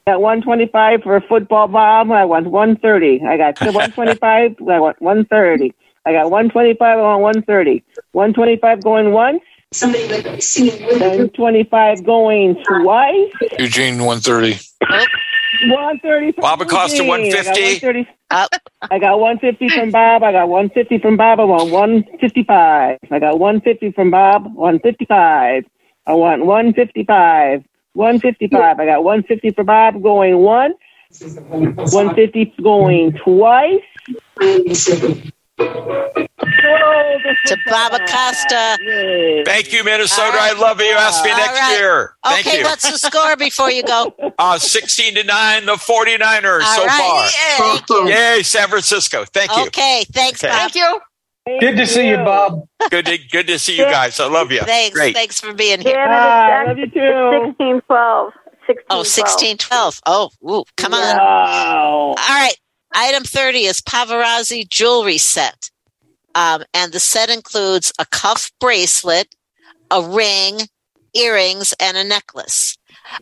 Got 0.07 0.22
125 0.22 1.03
for 1.03 1.22
football, 1.22 1.67
Bob. 1.67 2.11
I 2.11 2.26
want 2.26 2.47
130. 2.47 3.22
I 3.26 3.38
got 3.38 3.59
125. 3.61 4.55
I 4.67 4.80
want 4.80 5.01
130. 5.01 5.74
I 6.05 6.11
got 6.11 6.32
125. 6.32 6.82
I 6.82 7.01
want 7.01 7.22
130. 7.22 7.84
125 8.11 8.84
going 8.84 9.11
once. 9.11 9.41
Somebody 9.72 10.07
like 10.07 10.41
singing 10.41 10.84
with 10.88 10.99
125 10.99 12.03
going 12.03 12.55
twice. 12.63 13.32
Eugene 13.59 14.03
130. 14.03 14.57
130 15.67 16.31
from 16.33 16.41
Bob 16.41 16.61
Acosta, 16.61 17.03
Eugene. 17.03 17.09
I 17.09 17.27
got 17.29 17.45
150. 17.47 17.65
130 17.65 18.07
I 18.91 19.01
got 19.01 19.19
150 19.19 19.69
from 19.69 19.91
Bob. 19.91 20.23
I 20.23 20.31
got 20.31 20.49
150 20.49 20.99
from 20.99 21.17
Bob. 21.17 21.39
I 21.39 21.43
want 21.43 21.71
155. 21.71 22.97
I 23.11 23.19
got 23.19 23.39
150 23.39 23.91
from 23.91 24.11
Bob. 24.11 24.45
155. 24.53 25.65
I 26.05 26.13
want 26.13 26.45
155. 26.45 27.63
155. 27.93 28.79
I 28.79 28.85
got 28.85 29.03
150 29.03 29.51
for 29.51 29.63
Bob 29.63 30.01
going 30.01 30.37
one. 30.37 30.73
150 31.19 32.53
going 32.61 33.13
twice. 33.13 33.81
To 37.45 37.57
Bob 37.68 37.93
Acosta. 37.93 38.78
Thank 39.45 39.74
you, 39.74 39.84
Minnesota. 39.84 40.38
I 40.39 40.53
love 40.53 40.80
you. 40.80 40.91
Ask 40.93 41.24
me 41.24 41.32
All 41.32 41.38
next 41.38 41.60
right. 41.60 41.78
year. 41.78 42.14
Thank 42.24 42.47
Okay, 42.47 42.57
you. 42.60 42.64
what's 42.64 42.89
the 42.89 42.97
score 42.97 43.36
before 43.36 43.72
you 43.72 43.84
go? 43.84 44.14
Uh, 44.39 44.57
16 44.57 45.16
to 45.16 45.24
9, 45.26 45.66
the 45.66 45.74
49ers 45.74 46.62
All 46.64 46.76
so 46.76 46.86
right. 46.86 46.97
far. 46.97 47.28
Thank 47.57 47.89
you. 47.89 48.07
Yay, 48.10 48.41
San 48.41 48.70
Francisco. 48.70 49.26
Thank 49.26 49.53
you. 49.57 49.64
Okay, 49.68 50.05
thanks, 50.14 50.41
Okay. 50.41 50.53
Bob. 50.53 50.72
you. 50.74 51.60
Good 51.60 51.76
to 51.76 51.86
see 51.86 52.07
you, 52.07 52.16
Bob. 52.18 52.66
Good 52.89 53.05
to, 53.07 53.18
good 53.18 53.47
to 53.47 53.60
see 53.60 53.76
you 53.78 53.84
guys. 53.84 54.18
I 54.20 54.28
love 54.30 54.49
you. 54.51 54.62
Thanks. 54.62 54.95
Great. 54.95 55.14
Thanks 55.14 55.41
for 55.41 55.53
being 55.53 55.82
here. 55.82 55.93
Janet, 55.93 56.16
Ah, 56.18 56.64
love 56.68 56.78
you 56.78 56.89
too. 56.89 57.53
16, 57.57 57.82
12. 57.88 58.32
16, 58.68 58.86
Oh, 58.91 59.03
16, 59.03 59.57
12. 59.57 59.99
Oh, 60.05 60.30
ooh, 60.49 60.64
come 60.78 60.93
on. 60.93 61.18
Wow. 61.18 61.89
All 62.10 62.16
right. 62.16 62.55
Item 62.93 63.23
30 63.23 63.65
is 63.65 63.81
Paparazzi 63.81 64.67
jewelry 64.67 65.17
set. 65.17 65.69
Um, 66.35 66.63
and 66.73 66.91
the 66.91 66.99
set 66.99 67.29
includes 67.29 67.91
a 67.99 68.05
cuff 68.05 68.51
bracelet, 68.59 69.35
a 69.91 70.01
ring, 70.01 70.61
earrings, 71.13 71.73
and 71.79 71.97
a 71.97 72.03
necklace. 72.03 72.77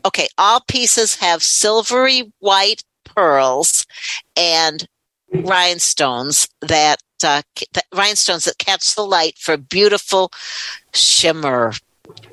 Okay, 0.06 0.28
all 0.38 0.62
pieces 0.68 1.16
have 1.16 1.42
silvery 1.42 2.32
white 2.40 2.84
pearls 3.06 3.86
and 4.36 4.88
rhinestones 5.32 6.48
that 6.62 6.98
uh, 7.24 7.42
that- 7.74 7.86
rhinestones 7.94 8.46
that 8.46 8.58
catch 8.58 8.96
the 8.96 9.06
light 9.06 9.38
for 9.38 9.58
beautiful 9.58 10.32
shimmer. 10.94 11.74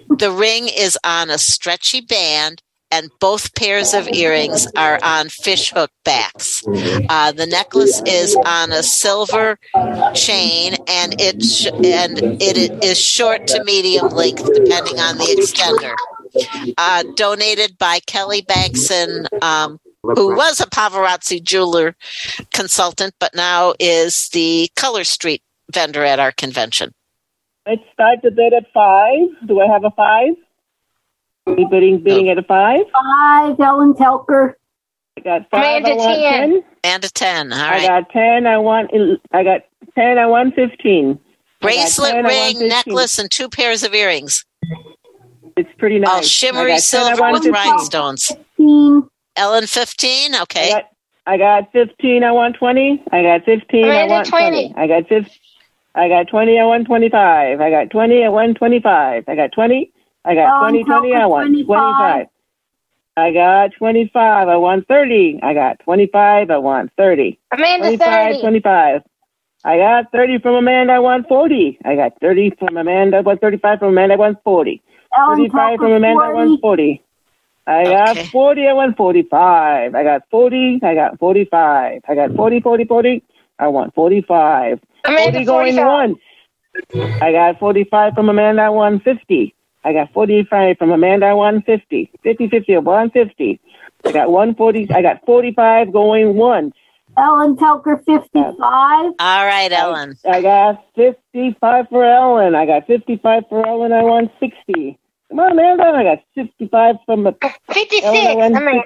The 0.08 0.30
ring 0.30 0.68
is 0.68 0.98
on 1.04 1.30
a 1.30 1.38
stretchy 1.38 2.00
band, 2.00 2.62
and 2.94 3.10
both 3.18 3.54
pairs 3.56 3.92
of 3.92 4.06
earrings 4.08 4.68
are 4.76 5.00
on 5.02 5.28
fishhook 5.28 5.90
backs. 6.04 6.62
Uh, 7.08 7.32
the 7.32 7.46
necklace 7.46 8.00
is 8.06 8.36
on 8.46 8.70
a 8.70 8.84
silver 8.84 9.58
chain, 10.14 10.76
and 10.86 11.20
it 11.20 11.42
sh- 11.42 11.66
and 11.66 12.20
it 12.40 12.84
is 12.84 13.00
short 13.00 13.48
to 13.48 13.64
medium 13.64 14.08
length, 14.10 14.44
depending 14.54 15.00
on 15.00 15.18
the 15.18 15.24
extender. 15.24 15.94
Uh, 16.78 17.02
donated 17.16 17.76
by 17.78 17.98
Kelly 18.06 18.42
Bankson, 18.42 19.26
um, 19.42 19.78
who 20.02 20.34
was 20.36 20.60
a 20.60 20.66
paparazzi 20.66 21.42
jeweler 21.42 21.96
consultant, 22.52 23.14
but 23.18 23.34
now 23.34 23.74
is 23.80 24.28
the 24.28 24.68
Color 24.76 25.04
Street 25.04 25.42
vendor 25.72 26.04
at 26.04 26.20
our 26.20 26.32
convention. 26.32 26.92
Let's 27.66 27.82
start 27.92 28.18
the 28.22 28.30
bid 28.30 28.52
at 28.52 28.66
five. 28.72 29.48
Do 29.48 29.60
I 29.60 29.66
have 29.66 29.84
a 29.84 29.90
five? 29.90 30.34
Are 31.46 31.58
you 31.58 31.68
bidding, 31.68 32.02
bidding 32.02 32.30
at 32.30 32.38
a 32.38 32.42
five? 32.42 32.80
Five, 32.92 33.60
Ellen 33.60 33.92
Telker. 33.94 34.54
I 35.16 35.20
got 35.20 35.50
five. 35.50 35.82
Amanda 35.84 35.90
I 35.90 35.94
want 35.94 36.20
10. 36.22 36.50
10. 36.50 36.64
And 36.84 37.04
a 37.04 37.08
10. 37.10 37.52
All 37.52 37.58
I 37.58 37.86
got 37.86 38.10
10. 38.10 38.46
I 38.46 38.58
want, 38.58 38.90
I 39.32 39.44
got 39.44 39.60
10. 39.94 40.18
I 40.18 40.26
want 40.26 40.54
15. 40.54 41.18
Bracelet, 41.60 42.12
10, 42.12 42.24
ring, 42.24 42.68
necklace, 42.68 43.18
and 43.18 43.30
two 43.30 43.48
pairs 43.48 43.82
of 43.82 43.94
earrings. 43.94 44.44
It's 45.56 45.70
pretty 45.78 45.98
nice. 45.98 46.10
All 46.10 46.22
shimmery 46.22 46.70
10, 46.72 46.80
silver 46.80 47.30
with 47.32 47.42
15. 47.44 47.52
rhinestones. 47.52 48.28
Fifteen. 48.28 49.08
Ellen 49.36 49.66
15. 49.66 50.34
I 50.34 50.42
Okay. 50.42 50.70
got, 50.70 50.84
I 51.26 51.36
got 51.36 51.72
15. 51.72 52.24
I 52.24 52.32
want 52.32 52.56
20. 52.56 53.02
I 53.12 53.22
got 53.22 53.44
15. 53.44 53.84
I 53.84 54.04
want 54.06 54.28
20. 54.28 54.72
20. 54.72 54.74
I 54.76 54.86
got 54.86 55.08
15. 55.08 55.32
I 55.94 56.08
got 56.08 56.28
20. 56.28 56.58
I 56.58 56.64
want 56.64 56.86
25. 56.86 57.60
I 57.60 57.70
got 57.70 57.90
20. 57.90 58.24
I 58.24 58.28
want 58.28 58.56
25. 58.56 59.24
I 59.28 59.34
got 59.36 59.52
20. 59.52 59.90
I 60.24 60.34
got 60.34 60.62
Ellen 60.62 60.72
20. 60.72 60.84
20. 60.84 61.14
I 61.14 61.18
Telker, 61.18 61.28
want 61.28 61.46
25. 61.48 61.66
25. 61.66 62.26
I 63.16 63.30
got 63.32 63.70
25. 63.78 64.48
I 64.48 64.56
want 64.56 64.88
30. 64.88 65.40
I 65.42 65.54
got 65.54 65.78
25. 65.80 66.50
I 66.50 66.58
want 66.58 66.90
30. 66.96 67.38
Amanda 67.52 67.78
25, 67.78 68.26
30. 68.32 68.40
25. 68.40 69.02
I 69.66 69.76
got 69.78 70.12
30 70.12 70.38
from 70.40 70.56
Amanda. 70.56 70.94
I 70.94 70.98
want 70.98 71.28
40. 71.28 71.78
I 71.84 71.94
got 71.94 72.20
30 72.20 72.52
from 72.58 72.76
Amanda. 72.76 73.18
I 73.18 73.20
want 73.20 73.40
35 73.40 73.78
from 73.78 73.88
Amanda. 73.88 74.14
I 74.14 74.18
want 74.18 74.42
40. 74.44 74.82
Ellen 75.16 75.36
35 75.36 75.78
from 75.78 75.92
Telker, 75.92 75.96
Amanda. 75.96 76.24
I 76.24 76.32
want 76.32 76.60
40. 76.60 77.02
I 77.66 77.84
got 77.84 78.30
40. 78.30 78.66
I 78.66 78.72
want 78.72 78.96
45. 78.96 79.94
I 79.94 80.02
got 80.02 80.22
40. 80.30 80.80
I 80.82 80.94
got 80.94 81.18
45. 81.18 82.02
I 82.06 82.14
got 82.14 82.34
40, 82.34 82.60
40, 82.60 82.84
40. 82.84 83.22
I 83.58 83.68
want 83.68 83.94
45. 83.94 84.80
Amanda, 85.04 85.32
40 85.32 85.44
going 85.44 85.76
45. 85.76 85.86
once. 85.86 86.18
I 87.22 87.32
got 87.32 87.58
45 87.58 88.14
from 88.14 88.28
Amanda. 88.28 88.62
I 88.62 88.68
want 88.70 89.02
50. 89.04 89.54
I 89.84 89.92
got 89.92 90.12
45 90.12 90.78
from 90.78 90.90
Amanda. 90.90 91.26
I 91.26 91.34
want 91.34 91.66
50. 91.66 92.10
50, 92.22 92.48
50, 92.48 92.76
150. 92.78 93.60
I 94.06 94.12
got 94.12 94.30
140. 94.30 94.90
I 94.94 95.02
got 95.02 95.24
45 95.26 95.92
going 95.92 96.36
once. 96.36 96.74
Ellen 97.16 97.56
Telker, 97.56 98.02
55. 98.04 98.54
All 98.58 99.14
right, 99.18 99.70
Ellen. 99.70 100.16
I 100.28 100.42
got 100.42 100.84
55 100.96 101.88
for 101.88 102.04
Ellen. 102.04 102.54
I 102.54 102.66
got 102.66 102.86
55 102.86 103.44
for 103.48 103.66
Ellen. 103.66 103.92
I 103.92 104.02
won 104.02 104.30
60. 104.40 104.98
Come 105.28 105.38
on, 105.38 105.52
Amanda. 105.52 105.84
I 105.84 106.02
got 106.02 106.24
55 106.34 106.96
from 107.06 107.24
the 107.24 107.32
56. 107.72 108.04
Ellen. 108.04 108.26
I 108.26 108.34
want 108.34 108.56
Amanda. 108.56 108.82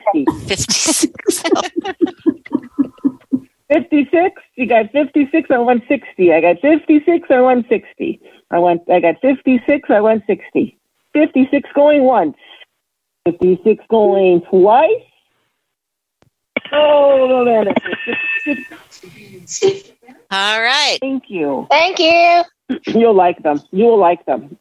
60. 0.49 1.15
56. 3.69 4.43
You 4.57 4.67
got 4.67 4.91
56. 4.93 5.51
I 5.51 5.59
want 5.59 5.85
60. 5.89 6.33
I 6.33 6.41
got 6.41 6.61
56. 6.61 7.29
I 7.31 7.41
want 7.41 7.67
60. 7.69 8.21
I 8.51 8.59
want. 8.59 8.83
I 8.91 9.01
got 9.01 9.21
56. 9.21 9.91
I 9.91 10.01
want 10.01 10.25
60. 10.27 10.78
56 11.15 11.69
going 11.75 12.03
once. 12.03 12.37
56 13.27 13.85
going 13.91 14.43
twice. 14.43 15.03
Oh, 16.73 17.43
Amanda. 17.43 17.75
All 20.31 20.61
right. 20.61 20.99
Thank 21.01 21.25
you. 21.29 21.67
Thank 21.71 21.99
you. 21.99 22.43
You'll 22.87 23.15
like 23.15 23.43
them. 23.43 23.61
You 23.71 23.87
will 23.87 23.99
like 23.99 24.25
them. 24.27 24.59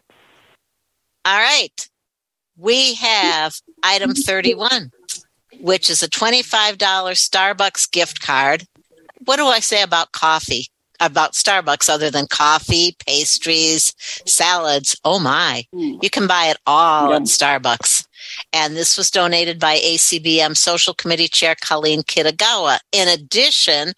All 1.26 1.38
right. 1.38 1.90
We 2.57 2.95
have 2.95 3.60
item 3.84 4.14
31, 4.14 4.91
which 5.60 5.90
is 5.90 6.02
a 6.02 6.10
$25 6.10 6.78
Starbucks 6.78 7.91
gift 7.91 8.22
card. 8.22 8.65
What 9.26 9.38
do 9.38 9.45
I 9.45 9.60
say 9.60 9.82
about 9.82 10.11
coffee? 10.14 10.68
About 10.99 11.34
Starbucks 11.34 11.90
other 11.90 12.10
than 12.10 12.28
coffee, 12.28 12.95
pastries, 13.06 13.94
salads. 14.26 14.99
Oh 15.03 15.19
my. 15.19 15.64
Hmm. 15.74 15.98
You 16.02 16.10
can 16.10 16.28
buy 16.28 16.45
it 16.48 16.57
all 16.65 17.14
at 17.14 17.24
Starbucks. 17.24 18.07
And 18.52 18.76
this 18.76 18.98
was 18.98 19.11
donated 19.11 19.60
by 19.60 19.78
ACBM 19.78 20.57
Social 20.57 20.94
Committee 20.94 21.28
Chair 21.28 21.56
Colleen 21.61 22.02
Kitagawa. 22.02 22.80
In 22.91 23.07
addition, 23.07 23.94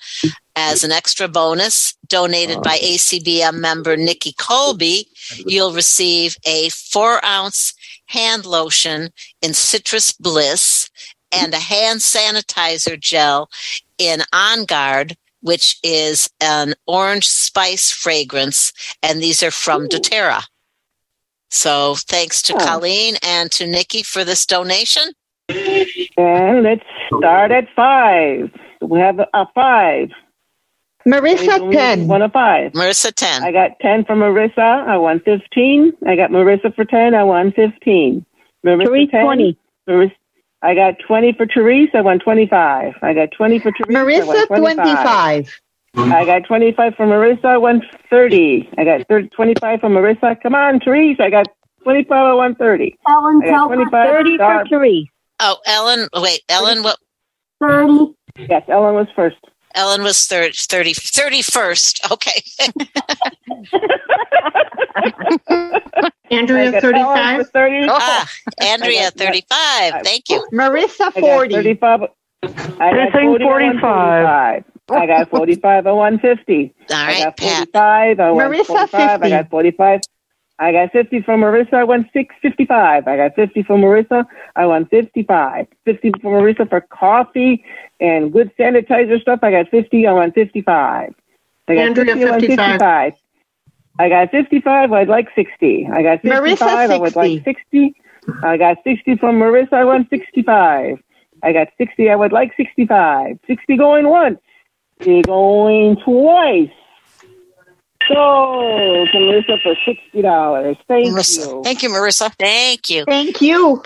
as 0.56 0.84
an 0.84 0.92
extra 0.92 1.28
bonus 1.28 1.96
donated 2.08 2.62
by 2.62 2.78
oh. 2.82 2.86
ACBM 2.86 3.60
member 3.60 3.96
Nikki 3.96 4.34
Colby, 4.34 5.08
you'll 5.46 5.74
receive 5.74 6.36
a 6.46 6.70
four 6.70 7.24
ounce 7.24 7.74
hand 8.08 8.46
lotion 8.46 9.10
in 9.42 9.54
citrus 9.54 10.12
bliss 10.12 10.90
and 11.32 11.54
a 11.54 11.60
hand 11.60 12.00
sanitizer 12.00 13.00
gel 13.00 13.50
in 13.98 14.22
On 14.34 14.66
Guard, 14.66 15.16
which 15.42 15.78
is 15.84 16.30
an 16.42 16.74
orange 16.88 17.28
spice 17.28 17.92
fragrance. 17.92 18.72
And 19.04 19.22
these 19.22 19.42
are 19.44 19.52
from 19.52 19.88
doTERRA. 19.88 20.44
So 21.50 21.96
thanks 21.96 22.42
to 22.44 22.54
Oh. 22.56 22.60
Colleen 22.60 23.16
and 23.24 23.52
to 23.54 23.66
Nikki 23.66 24.04
for 24.04 24.24
this 24.24 24.46
donation. 24.46 25.04
And 25.50 26.64
let's 26.64 26.84
start 27.18 27.52
at 27.52 27.66
five. 27.76 28.52
We 28.82 29.00
have 29.00 29.20
a 29.20 29.46
five. 29.56 30.10
Marissa, 31.08 31.72
10. 31.72 32.08
One 32.08 32.22
of 32.22 32.32
five. 32.34 32.74
Marissa, 32.74 33.12
10. 33.14 33.44
I 33.44 33.52
got 33.52 33.72
10 33.82 34.06
from 34.06 34.20
Marissa. 34.20 34.88
I 34.88 34.98
won 34.98 35.20
15. 35.22 35.94
I 36.06 36.16
got 36.16 36.30
Marissa 36.30 36.76
for 36.76 36.86
10. 36.86 37.16
I 37.16 37.24
won 37.24 37.52
15. 37.54 38.26
Marissa 38.66 38.86
Therese, 38.86 39.10
10. 39.12 39.24
20. 39.26 39.58
Marissa, 39.88 40.12
I 40.62 40.76
got 40.76 40.96
20 41.06 41.34
for 41.34 41.46
Therese. 41.46 41.90
I 41.94 42.02
won 42.02 42.20
25. 42.20 42.94
I 43.02 43.14
got 43.14 43.32
20 43.32 43.60
for 43.60 43.72
Therese. 43.72 44.22
I 44.22 44.24
won 44.26 44.48
25. 44.48 45.60
25. 45.96 46.12
I 46.12 46.26
got 46.26 46.46
25 46.48 46.96
from 46.96 47.10
Marissa. 47.10 47.46
I 47.46 47.58
won 47.58 47.82
30. 48.10 48.70
I 48.78 48.84
got 48.84 49.08
30, 49.08 49.30
25 49.30 49.80
from 49.80 49.94
Marissa. 49.94 50.42
Come 50.42 50.56
on, 50.56 50.80
Therese. 50.80 51.18
I 51.20 51.30
got 51.30 51.48
25. 51.84 52.12
I 52.12 52.34
won 52.34 52.56
30. 52.56 52.98
Ellen 53.08 53.42
I 53.44 53.50
got 53.50 53.68
25. 53.68 54.10
30 54.10 54.30
for 54.30 54.36
Star- 54.36 54.66
Therese. 54.70 55.08
Oh, 55.40 55.58
Ellen, 55.66 56.08
wait, 56.16 56.42
Ellen, 56.50 56.84
what? 56.84 56.98
30. 57.62 58.14
Yes, 58.38 58.64
Ellen 58.68 58.96
was 58.96 59.08
first. 59.16 59.38
Ellen 59.76 60.04
was 60.04 60.26
30, 60.26 60.52
30 60.54 60.94
31st. 60.94 62.12
Okay. 62.12 62.42
Andrea, 66.32 66.70
I 66.70 66.72
got 66.72 66.84
Ellen 66.84 66.94
35. 66.94 67.38
for 67.38 67.44
30. 67.52 67.88
ah, 67.90 68.30
Andrea, 68.62 69.12
35. 69.12 69.94
Thank 70.04 70.30
you. 70.30 70.46
Marissa, 70.54 71.14
40. 71.14 71.54
35. 71.54 72.02
I 72.44 72.48
got 72.48 73.14
Missing 73.14 73.38
40, 73.40 73.44
I 73.44 73.48
won 73.48 73.80
45. 73.80 74.64
45. 74.88 75.02
I 75.02 75.06
got 75.08 75.30
45. 75.30 75.88
I 75.88 75.92
won 75.92 76.20
50. 76.20 76.76
All 76.90 76.96
I 76.96 77.08
right, 77.08 77.24
got 77.26 77.38
Pat. 77.38 77.70
45. 77.74 78.20
I 78.20 78.24
Marissa, 78.24 78.66
45. 78.66 79.24
I 79.24 79.30
got 79.30 79.50
45. 79.50 80.00
I 80.62 80.72
got 80.74 80.92
50 80.92 81.22
from 81.22 81.42
Marissa. 81.42 81.74
I 81.74 81.84
won 81.86 82.10
6, 82.12 82.36
55. 82.42 83.08
I 83.08 83.18
got 83.18 83.36
50 83.36 83.64
from 83.64 83.82
Marissa. 83.82 84.26
I 84.56 84.66
won 84.66 84.86
55. 84.88 85.68
50 85.86 86.12
from 86.22 86.32
Marissa 86.34 86.70
for 86.70 86.82
coffee 86.82 87.64
and 88.00 88.32
good 88.34 88.52
sanitizer 88.58 89.22
stuff. 89.22 89.40
I 89.42 89.52
got 89.52 89.70
50. 89.70 90.06
I 90.06 90.12
won 90.12 90.32
55. 90.34 91.16
I 91.68 91.76
got 91.76 91.82
Andrea, 91.82 92.16
50. 92.16 92.48
55. 92.48 92.72
55. 92.72 93.14
I 94.00 94.08
got 94.08 94.32
55. 94.32 94.94
I'd 94.94 95.10
like 95.10 95.28
60. 95.36 95.90
I 95.92 96.02
got 96.02 96.22
55. 96.22 96.32
Marissa, 96.32 96.62
I 96.62 96.98
would 96.98 97.16
like 97.18 97.44
60. 97.44 97.94
60. 97.94 97.96
I 98.44 98.58
got 98.58 98.78
60 98.84 99.18
from 99.18 99.36
Marissa. 99.36 99.74
I 99.74 99.84
won 99.84 100.08
65. 100.10 100.98
I 101.44 101.54
got 101.54 101.68
60. 101.78 102.10
I 102.10 102.16
would 102.16 102.32
like 102.32 102.54
65. 102.56 103.40
60 103.46 103.78
going 103.78 104.08
once. 104.08 104.40
60 105.00 105.24
going 105.24 105.98
twice. 105.98 106.72
So, 108.08 108.16
to 108.16 109.18
Marissa 109.18 109.62
for 109.62 109.76
$60. 109.86 110.78
Thank 110.88 111.14
Marissa. 111.14 111.38
you. 111.38 111.62
Thank 111.64 111.84
you, 111.84 111.90
Marissa. 111.90 112.34
Thank 112.40 112.90
you. 112.90 113.04
Thank 113.04 113.42
you. 113.42 113.84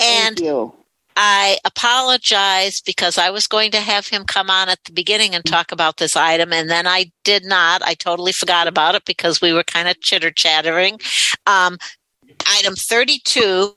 And 0.00 0.38
Thank 0.38 0.40
you. 0.40 0.72
I 1.20 1.58
apologize 1.64 2.80
because 2.80 3.18
I 3.18 3.30
was 3.30 3.48
going 3.48 3.72
to 3.72 3.80
have 3.80 4.06
him 4.06 4.24
come 4.24 4.48
on 4.50 4.68
at 4.68 4.78
the 4.84 4.92
beginning 4.92 5.34
and 5.34 5.44
talk 5.44 5.72
about 5.72 5.96
this 5.96 6.14
item, 6.14 6.52
and 6.52 6.70
then 6.70 6.86
I 6.86 7.10
did 7.24 7.44
not. 7.44 7.82
I 7.82 7.94
totally 7.94 8.30
forgot 8.30 8.68
about 8.68 8.94
it 8.94 9.04
because 9.04 9.40
we 9.40 9.52
were 9.52 9.64
kind 9.64 9.88
of 9.88 10.00
chitter 10.00 10.30
chattering. 10.30 11.00
Um, 11.44 11.76
item 12.46 12.76
32 12.76 13.74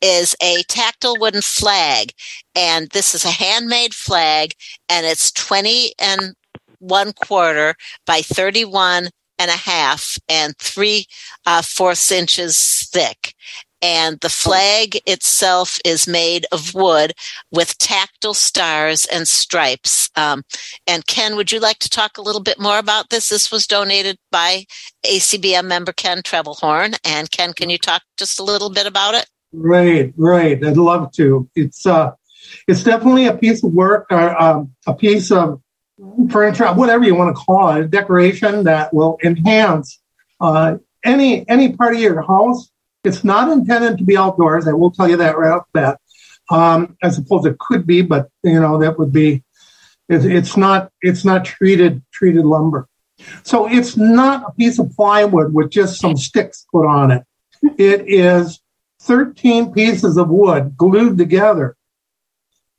is 0.00 0.36
a 0.40 0.62
tactile 0.68 1.16
wooden 1.18 1.42
flag, 1.42 2.12
and 2.54 2.88
this 2.90 3.12
is 3.12 3.24
a 3.24 3.30
handmade 3.30 3.92
flag, 3.92 4.52
and 4.88 5.04
it's 5.04 5.32
20 5.32 5.94
and 5.98 6.36
one 6.78 7.12
quarter 7.12 7.74
by 8.06 8.20
31 8.20 9.08
and 9.40 9.50
a 9.50 9.56
half 9.56 10.16
and 10.28 10.56
three 10.58 11.06
uh, 11.44 11.60
fourths 11.62 12.12
inches 12.12 12.88
thick 12.92 13.34
and 13.82 14.18
the 14.20 14.28
flag 14.28 15.00
itself 15.06 15.78
is 15.84 16.08
made 16.08 16.46
of 16.52 16.74
wood 16.74 17.12
with 17.50 17.78
tactile 17.78 18.34
stars 18.34 19.06
and 19.06 19.26
stripes. 19.28 20.10
Um, 20.16 20.42
and 20.86 21.06
Ken, 21.06 21.36
would 21.36 21.52
you 21.52 21.60
like 21.60 21.78
to 21.80 21.90
talk 21.90 22.18
a 22.18 22.22
little 22.22 22.42
bit 22.42 22.58
more 22.58 22.78
about 22.78 23.10
this? 23.10 23.28
This 23.28 23.50
was 23.50 23.66
donated 23.66 24.18
by 24.30 24.64
ACBM 25.04 25.66
member 25.66 25.92
Ken 25.92 26.22
Treblehorn. 26.22 26.98
And 27.04 27.30
Ken, 27.30 27.52
can 27.52 27.70
you 27.70 27.78
talk 27.78 28.02
just 28.16 28.40
a 28.40 28.44
little 28.44 28.70
bit 28.70 28.86
about 28.86 29.14
it? 29.14 29.26
Right, 29.52 30.12
right. 30.16 30.62
I'd 30.62 30.76
love 30.76 31.12
to. 31.12 31.48
It's 31.54 31.86
uh, 31.86 32.12
it's 32.66 32.82
definitely 32.82 33.26
a 33.26 33.36
piece 33.36 33.64
of 33.64 33.72
work, 33.72 34.06
or 34.10 34.40
um, 34.40 34.74
a 34.86 34.94
piece 34.94 35.30
of 35.30 35.60
furniture, 36.30 36.66
whatever 36.66 37.04
you 37.04 37.14
want 37.14 37.34
to 37.34 37.42
call 37.42 37.70
it, 37.70 37.84
a 37.84 37.88
decoration 37.88 38.64
that 38.64 38.92
will 38.92 39.18
enhance 39.24 40.00
uh, 40.40 40.76
any 41.04 41.48
any 41.48 41.72
part 41.72 41.94
of 41.94 42.00
your 42.00 42.20
house. 42.22 42.70
It's 43.08 43.24
not 43.24 43.50
intended 43.50 43.98
to 43.98 44.04
be 44.04 44.16
outdoors. 44.16 44.68
I 44.68 44.72
will 44.72 44.90
tell 44.90 45.08
you 45.08 45.16
that 45.16 45.38
right 45.38 45.52
off 45.52 45.64
the 45.72 45.80
bat. 45.80 46.00
Um, 46.50 46.96
I 47.02 47.08
suppose 47.08 47.46
it 47.46 47.58
could 47.58 47.86
be, 47.86 48.02
but 48.02 48.28
you 48.42 48.60
know 48.60 48.78
that 48.78 48.98
would 48.98 49.12
be. 49.12 49.42
It, 50.08 50.24
it's 50.26 50.56
not. 50.56 50.92
It's 51.00 51.24
not 51.24 51.44
treated 51.44 52.02
treated 52.12 52.44
lumber. 52.44 52.86
So 53.42 53.68
it's 53.68 53.96
not 53.96 54.48
a 54.48 54.52
piece 54.52 54.78
of 54.78 54.92
plywood 54.94 55.52
with 55.52 55.70
just 55.70 55.98
some 55.98 56.16
sticks 56.16 56.66
put 56.70 56.86
on 56.86 57.10
it. 57.10 57.24
It 57.78 58.04
is 58.06 58.60
13 59.00 59.72
pieces 59.72 60.16
of 60.16 60.28
wood 60.28 60.76
glued 60.76 61.18
together 61.18 61.76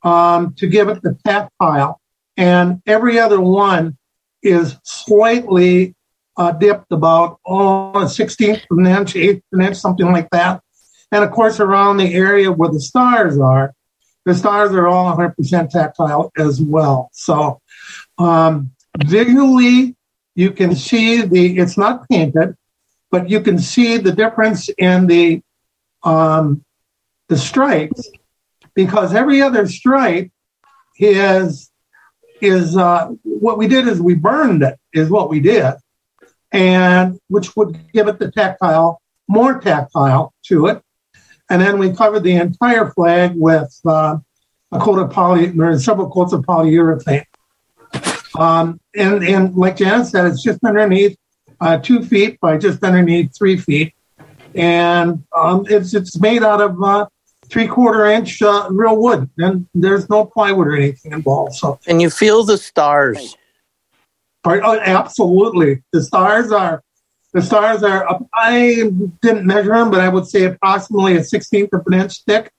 um, 0.02 0.54
to 0.54 0.66
give 0.66 0.88
it 0.88 1.02
the 1.02 1.18
tactile, 1.26 2.00
and 2.36 2.80
every 2.86 3.18
other 3.18 3.40
one 3.40 3.98
is 4.42 4.76
slightly 4.84 5.94
uh, 6.40 6.52
dipped 6.52 6.90
about 6.90 7.38
oh, 7.44 8.02
a 8.02 8.08
sixteenth 8.08 8.62
of 8.70 8.78
an 8.78 8.86
inch, 8.86 9.14
eighth 9.14 9.42
of 9.52 9.60
an 9.60 9.66
inch, 9.66 9.76
something 9.76 10.10
like 10.10 10.30
that. 10.30 10.62
And 11.12 11.22
of 11.22 11.30
course, 11.32 11.60
around 11.60 11.98
the 11.98 12.14
area 12.14 12.50
where 12.50 12.70
the 12.70 12.80
stars 12.80 13.38
are, 13.38 13.74
the 14.24 14.34
stars 14.34 14.72
are 14.72 14.88
all 14.88 15.14
100% 15.14 15.68
tactile 15.68 16.32
as 16.38 16.58
well. 16.58 17.10
So 17.12 17.60
um, 18.16 18.70
visually, 19.04 19.96
you 20.34 20.52
can 20.52 20.74
see 20.74 21.20
the, 21.22 21.58
it's 21.58 21.76
not 21.76 22.08
painted, 22.08 22.56
but 23.10 23.28
you 23.28 23.42
can 23.42 23.58
see 23.58 23.98
the 23.98 24.12
difference 24.12 24.70
in 24.78 25.08
the, 25.08 25.42
um, 26.04 26.64
the 27.28 27.36
stripes 27.36 28.08
because 28.74 29.14
every 29.14 29.42
other 29.42 29.66
stripe 29.66 30.30
is, 30.98 31.70
is, 32.40 32.78
uh, 32.78 33.08
what 33.24 33.58
we 33.58 33.68
did 33.68 33.88
is 33.88 34.00
we 34.00 34.14
burned 34.14 34.62
it 34.62 34.78
is 34.94 35.10
what 35.10 35.28
we 35.28 35.40
did. 35.40 35.74
And 36.52 37.18
which 37.28 37.56
would 37.56 37.78
give 37.92 38.08
it 38.08 38.18
the 38.18 38.30
tactile, 38.30 39.00
more 39.28 39.60
tactile 39.60 40.34
to 40.46 40.66
it. 40.66 40.82
And 41.48 41.60
then 41.60 41.78
we 41.78 41.92
covered 41.92 42.24
the 42.24 42.36
entire 42.36 42.90
flag 42.90 43.32
with, 43.34 43.72
uh, 43.84 44.18
a 44.72 44.78
coat 44.78 44.98
of 44.98 45.10
poly, 45.10 45.52
or 45.58 45.78
several 45.78 46.08
coats 46.10 46.32
of 46.32 46.42
polyurethane. 46.42 47.24
Um, 48.38 48.80
and, 48.94 49.24
and 49.24 49.54
like 49.56 49.76
Janet 49.76 50.06
said, 50.06 50.26
it's 50.26 50.42
just 50.42 50.62
underneath 50.64 51.16
uh, 51.60 51.78
two 51.78 52.04
feet 52.04 52.38
by 52.40 52.56
just 52.56 52.82
underneath 52.82 53.36
three 53.36 53.56
feet. 53.56 53.94
And 54.54 55.24
um, 55.36 55.66
it's, 55.68 55.94
it's 55.94 56.18
made 56.18 56.42
out 56.42 56.60
of 56.60 56.82
uh, 56.82 57.06
three 57.46 57.66
quarter 57.66 58.06
inch 58.06 58.40
uh, 58.42 58.68
real 58.70 58.96
wood. 58.96 59.28
And 59.38 59.66
there's 59.74 60.08
no 60.08 60.24
plywood 60.24 60.68
or 60.68 60.76
anything 60.76 61.12
involved. 61.12 61.54
So, 61.54 61.78
And 61.86 62.00
you 62.00 62.10
feel 62.10 62.44
the 62.44 62.58
stars. 62.58 63.36
Part- 64.42 64.62
oh, 64.64 64.78
absolutely. 64.80 65.82
The 65.92 66.02
stars 66.02 66.50
are, 66.52 66.82
the 67.32 67.42
stars 67.42 67.82
are, 67.82 68.08
up- 68.08 68.26
I 68.34 68.90
didn't 69.22 69.46
measure 69.46 69.74
them, 69.74 69.90
but 69.90 70.00
I 70.00 70.08
would 70.08 70.26
say 70.26 70.44
approximately 70.44 71.16
a 71.16 71.20
16th 71.20 71.72
of 71.72 71.82
an 71.86 71.94
inch 71.94 72.22
thick. 72.24 72.50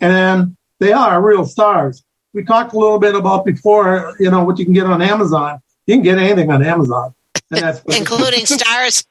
And 0.00 0.56
they 0.80 0.92
are 0.92 1.22
real 1.22 1.44
stars. 1.44 2.04
We 2.34 2.44
talked 2.44 2.72
a 2.72 2.78
little 2.78 2.98
bit 2.98 3.14
about 3.14 3.44
before, 3.44 4.14
you 4.20 4.30
know, 4.30 4.44
what 4.44 4.58
you 4.58 4.64
can 4.64 4.74
get 4.74 4.86
on 4.86 5.02
Amazon. 5.02 5.60
You 5.86 5.96
can 5.96 6.02
get 6.02 6.18
anything 6.18 6.50
on 6.50 6.62
Amazon. 6.64 7.14
And 7.50 7.62
that's 7.62 7.80
including 7.96 8.46
stars. 8.58 9.04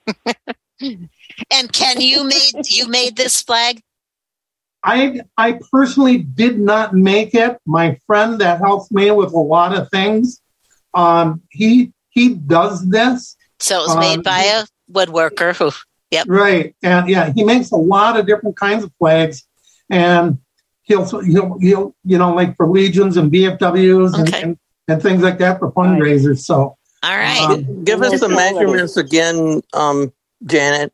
and 0.79 1.73
Ken, 1.73 1.99
you 1.99 2.23
made 2.23 2.67
you 2.69 2.87
made 2.87 3.15
this 3.15 3.41
flag. 3.41 3.81
I 4.83 5.21
I 5.37 5.59
personally 5.71 6.19
did 6.19 6.59
not 6.59 6.93
make 6.93 7.33
it. 7.33 7.57
My 7.65 7.99
friend 8.05 8.39
that 8.39 8.59
helps 8.59 8.91
me 8.91 9.09
with 9.11 9.33
a 9.33 9.39
lot 9.39 9.75
of 9.75 9.89
things, 9.89 10.39
um, 10.93 11.41
he 11.49 11.91
he 12.17 12.33
does 12.33 12.87
this. 12.89 13.35
So 13.59 13.79
it 13.83 13.87
was 13.87 13.97
made 13.97 14.17
Um, 14.17 14.21
by 14.23 14.41
a 14.41 14.63
woodworker 14.91 15.55
who. 15.55 15.71
Yep. 16.09 16.25
Right, 16.29 16.73
and 16.81 17.07
yeah, 17.09 17.31
he 17.35 17.43
makes 17.43 17.69
a 17.71 17.75
lot 17.75 18.17
of 18.17 18.25
different 18.25 18.55
kinds 18.55 18.83
of 18.83 18.91
flags, 18.97 19.43
and 19.89 20.39
he'll 20.83 21.05
he'll 21.21 21.59
he'll 21.59 21.95
you 22.05 22.17
know 22.17 22.33
like 22.33 22.55
for 22.55 22.65
legions 22.67 23.17
and 23.17 23.29
VFWs 23.31 24.13
and, 24.17 24.27
Okay. 24.27 24.41
and, 24.41 24.57
and 24.87 25.01
things 25.01 25.21
like 25.21 25.37
that 25.39 25.59
for 25.59 25.71
fundraisers. 25.73 26.39
So 26.39 26.77
All 27.03 27.17
right. 27.17 27.41
Um, 27.41 27.83
Give 27.83 28.01
us 28.01 28.19
the 28.21 28.29
measurements 28.29 28.95
again, 28.95 29.61
um, 29.73 30.13
Janet. 30.45 30.93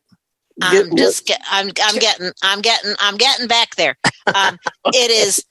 Get- 0.60 0.86
I'm 0.86 0.96
just 0.96 1.26
get, 1.26 1.40
I'm 1.48 1.70
I'm 1.82 1.98
getting 1.98 2.30
I'm 2.42 2.60
getting 2.60 2.94
I'm 3.00 3.16
getting 3.16 3.46
back 3.46 3.76
there. 3.76 3.96
Um, 4.34 4.58
it 4.86 5.10
is 5.10 5.44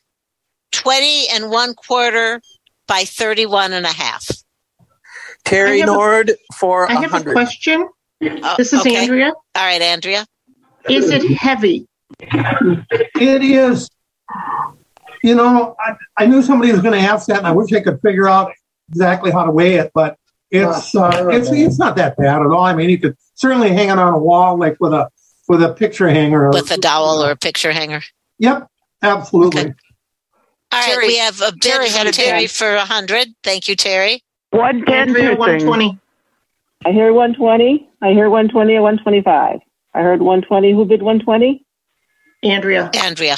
20 0.74 1.28
and 1.36 1.50
one 1.52 1.74
quarter 1.74 2.42
by 2.88 3.04
31 3.06 3.72
and 3.72 3.86
a 3.86 3.92
half. 3.94 4.28
Terry 5.54 5.78
I 5.78 5.86
have 5.86 5.90
a- 5.90 5.94
Nord 5.94 6.32
for 6.56 6.90
I 6.90 6.96
a 6.96 7.00
have 7.08 7.14
a 7.14 7.32
question. 7.32 7.88
Oh, 8.24 8.56
This 8.58 8.74
is 8.74 8.80
okay. 8.82 8.96
Andrea. 8.96 9.32
All 9.56 9.64
right, 9.64 9.82
Andrea. 9.82 10.26
Is 10.90 11.10
it 11.10 11.24
heavy? 11.38 11.88
It 12.20 13.44
is. 13.44 13.90
You 15.24 15.36
know, 15.36 15.76
I, 15.80 15.94
I 16.18 16.26
knew 16.26 16.42
somebody 16.42 16.72
was 16.72 16.82
going 16.82 17.00
to 17.00 17.06
ask 17.08 17.28
that, 17.28 17.38
and 17.38 17.48
I 17.48 17.52
wish 17.52 17.72
I 17.74 17.80
could 17.82 18.02
figure 18.02 18.28
out 18.28 18.52
exactly 18.90 19.32
how 19.32 19.46
to 19.46 19.52
weigh 19.52 19.76
it, 19.76 19.92
but 19.94 20.18
it's 20.52 20.94
uh, 20.96 21.30
it's 21.32 21.50
it's 21.52 21.80
not 21.80 21.96
that 21.96 22.18
bad 22.18 22.42
at 22.42 22.48
all. 22.48 22.64
I 22.64 22.74
mean, 22.74 22.90
you 22.90 23.00
could 23.00 23.16
certainly 23.36 23.70
hang 23.74 23.90
it 23.90 23.98
on 23.98 24.14
a 24.14 24.18
wall, 24.18 24.58
like 24.58 24.78
with 24.80 24.94
a 24.94 25.10
with 25.48 25.64
a 25.64 25.74
picture 25.74 26.10
hanger. 26.10 26.50
With 26.50 26.72
a 26.72 26.78
dowel 26.78 27.24
or 27.24 27.32
a 27.32 27.38
picture 27.38 27.72
hanger. 27.72 28.02
Yep, 28.40 28.68
absolutely. 29.02 29.62
All 29.62 30.80
right, 30.80 30.86
Terry- 30.86 31.08
we 31.08 31.18
have 31.18 31.42
a 31.42 31.52
bid 31.54 31.62
Terry 31.62 31.90
from. 31.90 32.12
Terry 32.12 32.48
for 32.48 32.74
a 32.74 32.86
hundred. 32.86 33.30
Thank 33.44 33.68
you, 33.68 33.76
Terry. 33.76 34.22
One 34.54 34.86
ten 34.86 35.10
Andrea, 35.10 35.36
two 35.36 35.68
one 35.68 36.00
I 36.86 36.92
hear 36.92 37.12
120. 37.12 37.90
I 38.02 38.12
hear 38.12 38.30
120 38.30 38.76
or 38.76 38.82
125. 38.84 39.60
I 39.96 40.02
heard 40.02 40.22
120. 40.22 40.74
Who 40.74 40.86
bid 40.86 41.02
120? 41.02 41.66
Andrea. 42.44 42.92
Andrea. 43.02 43.38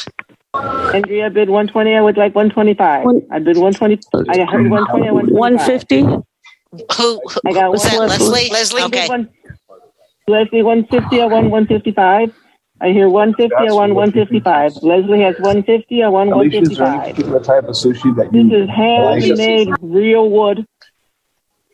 Andrea 0.53 1.29
bid 1.29 1.49
120. 1.49 1.95
I 1.95 2.01
would 2.01 2.17
like 2.17 2.35
125. 2.35 3.07
I 3.31 3.39
bid 3.39 3.55
120. 3.55 3.99
I 4.29 4.45
heard 4.45 4.69
120 4.69 5.07
or 5.07 5.13
125. 5.13 5.31
150? 5.31 6.01
Who, 6.01 6.21
who 6.97 7.21
I 7.45 7.53
got 7.53 7.71
was 7.71 7.83
one. 7.85 8.09
that? 8.09 8.19
Leslie. 8.19 8.49
Leslie? 8.49 8.81
Okay. 8.83 9.07
One, 9.07 9.29
Leslie 10.27 10.63
150 10.63 11.21
or 11.21 11.29
1 11.29 11.49
155. 11.49 12.33
I 12.81 12.89
hear 12.89 13.07
150 13.07 13.69
or 13.71 13.75
1 13.75 13.95
155. 13.95 14.83
Leslie 14.83 15.21
has 15.21 15.35
150 15.35 16.03
or 16.03 16.11
1 16.11 16.31
Alicia, 16.33 16.57
is 16.57 16.77
there 16.77 16.87
any 16.87 16.97
155. 16.97 17.15
particular 17.15 17.39
type 17.39 17.63
of 17.63 17.75
sushi 17.75 18.13
that 18.17 18.33
This 18.33 18.43
you 18.43 18.63
is 18.63 18.69
handmade 18.69 19.69
real 19.81 20.29
wood, 20.29 20.67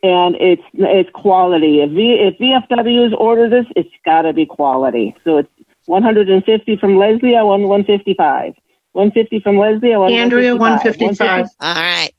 and 0.02 0.34
it's 0.40 0.62
it's 0.74 1.10
quality. 1.14 1.80
If 1.80 1.90
v, 1.90 2.14
if 2.14 2.38
VFWs 2.38 3.12
order 3.18 3.48
this, 3.48 3.66
it's 3.76 3.90
got 4.04 4.22
to 4.22 4.32
be 4.32 4.46
quality. 4.46 5.14
So 5.24 5.38
it's 5.38 5.48
150 5.86 6.76
from 6.76 6.96
Leslie 6.96 7.36
or 7.36 7.46
1 7.46 7.62
155. 7.62 8.54
150 8.92 9.40
from 9.40 9.58
Leslie 9.58 9.92
or 9.92 10.00
1 10.00 10.12
Andrea, 10.12 10.56
155. 10.56 11.18
155. 11.18 11.46
All 11.60 11.74
right. 11.82 12.10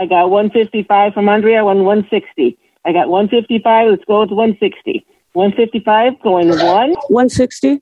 I 0.00 0.06
got 0.06 0.30
155 0.30 1.14
from 1.14 1.28
Andrea, 1.28 1.60
I 1.60 1.62
1 1.62 1.84
160. 1.84 2.58
I 2.84 2.92
got 2.92 3.08
155. 3.08 3.90
Let's 3.90 4.04
go 4.04 4.26
to 4.26 4.34
160. 4.34 5.06
155 5.34 6.22
going 6.22 6.48
one. 6.48 6.94
160? 7.08 7.80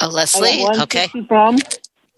Oh, 0.00 0.08
Leslie. 0.08 0.64
I 0.64 0.74
got 0.76 0.82
Okay. 0.82 1.08
from 1.26 1.58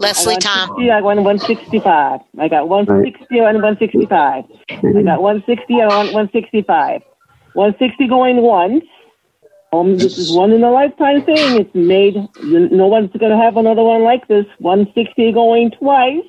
Leslie 0.01 0.33
I 0.33 0.39
got 0.39 0.69
Tom. 0.69 0.77
I 0.91 1.01
won 1.01 1.23
165. 1.25 2.21
I 2.39 2.49
got 2.49 2.69
160 2.69 3.39
and 3.39 3.63
165. 3.63 4.45
I 4.71 5.03
got 5.03 5.23
160 5.23 5.75
and 5.79 5.91
165. 5.91 7.03
160 7.53 8.09
going 8.09 8.43
once. 8.43 8.85
Um, 9.73 9.99
this 9.99 10.19
is 10.19 10.33
one 10.33 10.53
in 10.53 10.65
a 10.65 10.71
lifetime 10.71 11.23
thing. 11.23 11.61
It's 11.61 11.75
made. 11.75 12.17
No 12.43 12.87
one's 12.89 13.13
going 13.13 13.31
to 13.31 13.39
have 13.39 13.57
another 13.57 13.83
one 13.83 14.03
like 14.03 14.27
this. 14.27 14.47
160 14.59 15.33
going 15.33 15.71
twice. 15.71 16.25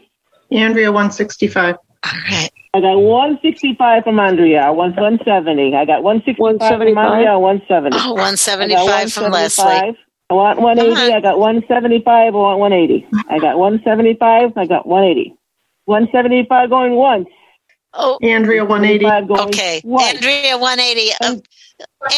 Andrea, 0.51 0.91
one 0.91 1.11
sixty-five. 1.11 1.75
All 1.75 2.19
right. 2.29 2.49
I 2.73 2.79
got 2.79 2.95
165 2.97 4.03
from 4.03 4.19
Andrea. 4.19 4.71
One 4.71 4.91
170. 4.95 5.75
I 5.75 5.85
got 5.85 6.03
165 6.03 6.69
from 6.69 6.97
Andrea. 6.97 7.39
170. 7.39 7.97
Oh, 7.97 8.15
I 8.15 8.31
175 8.31 9.13
from 9.13 9.31
Leslie. 9.31 9.97
175. 10.31 10.31
I 10.31 10.33
want 10.33 10.59
180. 10.59 11.13
I 11.13 11.19
got 11.19 11.39
175. 11.39 12.09
I 12.09 12.37
want 12.37 12.59
180. 12.59 13.07
I 13.29 13.39
got 13.39 13.57
175. 13.57 14.57
I 14.57 14.65
got 14.65 14.87
180. 14.87 15.35
175 15.85 16.69
going 16.69 16.95
once. 16.95 17.27
Oh, 17.93 18.17
Andrea, 18.23 18.63
one 18.63 18.85
eighty. 18.85 19.03
going 19.03 19.31
okay. 19.49 19.81
twice. 19.81 20.15
Andrea 20.15 20.57
180. 20.57 21.11
Uh, 21.19 21.35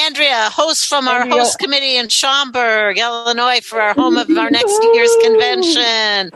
Andrea, 0.05 0.49
host 0.49 0.87
from 0.87 1.07
our 1.07 1.21
Andrea- 1.23 1.39
host 1.41 1.59
committee 1.59 1.97
in 1.97 2.07
Schaumburg, 2.07 2.97
Illinois, 2.97 3.59
for 3.59 3.81
our 3.81 3.93
home 3.93 4.15
of 4.17 4.29
our 4.37 4.49
next 4.49 4.79
year's 4.93 5.13
convention. 5.21 6.31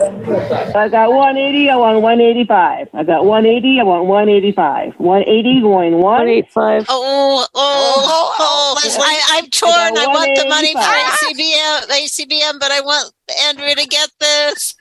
I 0.75 0.89
got 0.89 1.13
180. 1.13 1.69
I 1.69 1.75
want 1.77 2.01
185. 2.01 2.89
I 2.93 3.03
got 3.03 3.25
180. 3.25 3.79
I 3.79 3.83
want 3.83 4.05
185. 4.05 4.93
180 4.97 5.61
going 5.61 5.93
one. 5.93 6.01
185. 6.01 6.85
Oh, 6.89 7.45
oh, 7.45 7.47
oh, 7.55 8.35
oh, 8.39 8.79
Leslie. 8.83 9.03
I, 9.03 9.21
I'm 9.39 9.49
torn. 9.49 9.71
I, 9.71 9.91
got 9.91 10.07
want 10.13 10.35
the 10.37 10.45
money 10.49 10.73
for 10.73 10.79
185. 10.79 11.31
ACBM, 11.31 11.79
ACBM, 12.03 12.59
but 12.59 12.71
I 12.71 12.81
want 12.81 13.13
Andrea 13.47 13.75
to 13.75 13.87
get 13.87 14.09
this. 14.19 14.75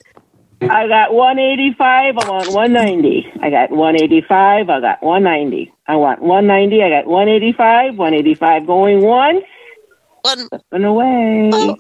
I 0.71 0.89
got 0.89 1.13
185. 1.15 2.19
I 2.19 2.29
want 2.31 2.49
190. 2.53 3.33
I 3.43 3.51
got 3.51 3.71
185. 3.71 4.69
I 4.71 4.81
got 4.81 5.03
190. 5.03 5.73
I 5.87 5.97
want 5.97 6.21
190. 6.23 6.83
I 6.83 6.89
got 6.91 7.07
185. 7.07 7.97
185 7.97 8.67
going 8.67 9.03
once. 9.03 9.45
One, 10.23 10.49
Up 10.53 10.63
and 10.73 10.85
away. 10.85 11.51
Oh, 11.53 11.77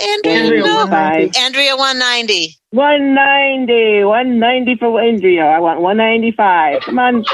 Andrea, 0.00 0.42
Andrea, 0.42 0.60
no. 0.64 0.74
190. 0.86 1.38
Andrea 1.38 1.76
190. 1.76 2.56
190. 2.70 4.04
190 4.04 4.76
for 4.76 5.00
Andrea. 5.00 5.44
I 5.46 5.60
want 5.60 5.80
195. 5.80 6.82
Come 6.82 6.98
on, 6.98 7.24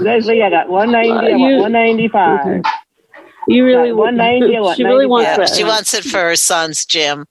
Leslie. 0.00 0.42
I 0.42 0.50
got 0.50 0.68
190. 0.68 1.10
I 1.10 1.36
want 1.36 1.52
You- 1.52 1.60
195. 1.60 2.62
You 3.50 3.64
really 3.64 3.88
Got 3.90 3.96
190, 3.96 4.56
I 4.56 4.60
want 4.60 4.76
She 4.76 4.84
really 4.84 5.06
wants 5.06 5.26
95. 5.38 5.48
that. 5.48 5.56
She 5.56 5.64
wants 5.64 5.94
it 5.94 6.04
for 6.04 6.18
her 6.18 6.36
son's 6.36 6.84
gym. 6.84 7.24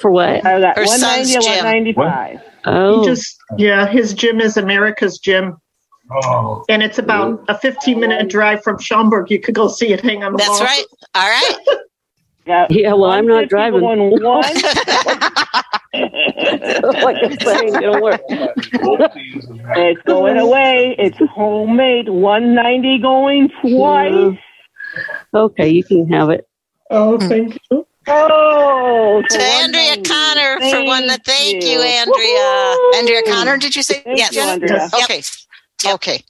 For 0.00 0.10
what? 0.10 0.44
Oh, 0.44 0.56
I 0.56 0.60
got 0.60 0.76
Her 0.76 0.84
190. 0.84 1.24
son's 1.24 1.36
I 1.36 1.38
want 1.38 1.56
gym. 1.56 1.64
95. 1.64 2.40
Oh. 2.66 3.00
He 3.00 3.06
just, 3.06 3.36
yeah, 3.58 3.86
his 3.86 4.12
gym 4.14 4.40
is 4.40 4.56
America's 4.56 5.18
gym. 5.18 5.56
Oh. 6.10 6.64
And 6.68 6.82
it's 6.82 6.98
about 6.98 7.44
a 7.48 7.56
15 7.58 7.98
minute 7.98 8.28
drive 8.28 8.62
from 8.62 8.78
Schaumburg. 8.78 9.30
You 9.30 9.40
could 9.40 9.54
go 9.54 9.68
see 9.68 9.92
it 9.92 10.00
hang 10.00 10.22
on 10.22 10.32
the 10.32 10.38
That's 10.38 10.50
wall. 10.50 10.60
right. 10.60 10.84
All 11.14 11.22
right. 11.28 11.56
Got 12.46 12.70
yeah, 12.70 12.92
well, 12.92 13.10
I'm 13.10 13.26
not 13.26 13.48
driving. 13.48 13.80
Going 13.80 14.10
one. 14.22 14.42
like 17.02 17.16
I'm 17.22 17.38
saying, 17.40 17.74
it'll 17.74 18.02
work. 18.02 18.20
It's 18.28 20.02
going 20.02 20.36
away. 20.36 20.94
It's 20.98 21.16
homemade. 21.32 22.10
190 22.10 22.98
going 22.98 23.50
twice. 23.62 24.36
Okay, 25.32 25.70
you 25.70 25.82
can 25.82 26.06
have 26.12 26.28
it. 26.28 26.46
Oh, 26.90 27.18
thank 27.18 27.58
you. 27.70 27.86
Oh, 28.06 29.22
To 29.28 29.42
Andrea 29.42 29.96
Connor 30.02 30.58
for 30.70 30.84
one. 30.84 31.08
Thank 31.08 31.24
Thank 31.24 31.64
you, 31.64 31.70
you. 31.70 31.82
Andrea. 31.82 32.76
Andrea 32.96 33.22
Connor, 33.26 33.56
did 33.56 33.74
you 33.76 33.82
say? 33.82 34.00
Thank 34.02 34.18
Yes. 34.18 34.34
you, 34.34 34.42
Andrea. 34.42 34.90
Okay. 35.04 35.22
Okay. 35.86 36.24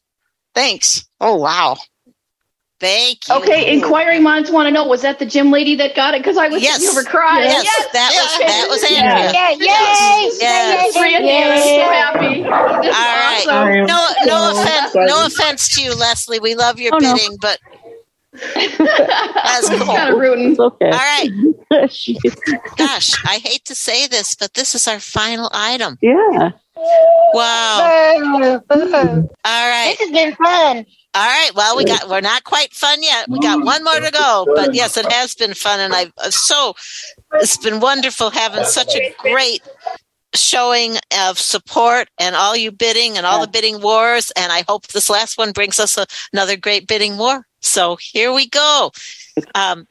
Thanks. 0.54 1.04
Oh, 1.20 1.36
wow. 1.36 1.76
Thank 2.80 3.28
you. 3.28 3.34
Okay, 3.36 3.72
inquiring 3.72 4.22
minds 4.22 4.50
want 4.50 4.66
to 4.66 4.70
know 4.70 4.86
was 4.86 5.02
that 5.02 5.18
the 5.18 5.24
gym 5.24 5.50
lady 5.50 5.74
that 5.76 5.94
got 5.94 6.14
it? 6.14 6.20
Because 6.20 6.36
I 6.36 6.48
was 6.48 6.62
Yes. 6.62 6.76
sitting 6.82 6.90
over 6.90 7.02
crying. 7.08 7.44
Yes, 7.44 7.86
that 7.92 8.10
was 8.12 8.38
that 8.46 8.66
was 8.68 8.90
Yeah. 8.90 8.98
Andrea. 8.98 9.32
Yeah, 9.32 9.50
yay! 9.50 10.30
Yes. 10.40 10.96
Randy, 10.96 11.32
I'm 11.32 11.58
so 11.62 11.92
happy. 11.92 12.42
This 12.86 12.94
All 12.94 13.16
right. 13.16 13.46
awesome. 13.48 13.86
No, 13.86 14.08
no 14.26 14.60
offense. 14.60 14.94
No 14.94 15.26
offense 15.26 15.68
to 15.76 15.82
you, 15.82 15.94
Leslie. 15.94 16.40
We 16.40 16.54
love 16.56 16.78
your 16.78 16.92
Oh, 16.94 16.98
no. 16.98 17.14
bidding, 17.14 17.36
but 17.40 17.58
that's 18.34 19.68
cool. 19.68 19.86
kind 19.86 20.12
of 20.12 20.18
rooting. 20.18 20.50
It's 20.52 20.60
okay. 20.60 20.90
All 20.90 20.92
right. 20.92 21.28
Gosh, 22.76 23.24
I 23.24 23.38
hate 23.38 23.64
to 23.66 23.74
say 23.74 24.06
this, 24.06 24.34
but 24.34 24.54
this 24.54 24.74
is 24.74 24.88
our 24.88 25.00
final 25.00 25.48
item. 25.52 25.98
yeah. 26.00 26.50
Wow. 26.76 27.78
All 29.44 29.68
right. 29.70 29.96
This 29.98 30.00
has 30.00 30.10
been 30.10 30.34
fun. 30.34 30.86
All 31.14 31.26
right. 31.26 31.50
Well, 31.54 31.76
we 31.76 31.84
got 31.84 32.08
we're 32.08 32.20
not 32.20 32.42
quite 32.44 32.72
fun 32.74 33.02
yet. 33.02 33.28
We 33.28 33.38
got 33.38 33.64
one 33.64 33.84
more 33.84 34.00
to 34.00 34.10
go, 34.10 34.46
but 34.54 34.74
yes, 34.74 34.96
it 34.96 35.10
has 35.10 35.34
been 35.36 35.54
fun, 35.54 35.78
and 35.78 35.94
I've 35.94 36.12
uh, 36.18 36.30
so 36.30 36.74
it's 37.34 37.56
been 37.56 37.78
wonderful 37.78 38.30
having 38.30 38.64
such 38.64 38.96
a 38.96 39.14
great 39.20 39.62
showing 40.34 40.96
of 41.18 41.38
support 41.38 42.08
and 42.18 42.34
all 42.36 42.56
you 42.56 42.70
bidding 42.72 43.16
and 43.16 43.26
all 43.26 43.40
the 43.40 43.48
bidding 43.50 43.80
wars. 43.80 44.32
And 44.36 44.52
I 44.52 44.64
hope 44.68 44.88
this 44.88 45.08
last 45.08 45.38
one 45.38 45.52
brings 45.52 45.78
us 45.78 45.96
a, 45.96 46.06
another 46.32 46.56
great 46.56 46.86
bidding 46.86 47.16
war. 47.16 47.46
So 47.60 47.96
here 48.00 48.32
we 48.32 48.48
go. 48.48 48.92
Um, 49.54 49.86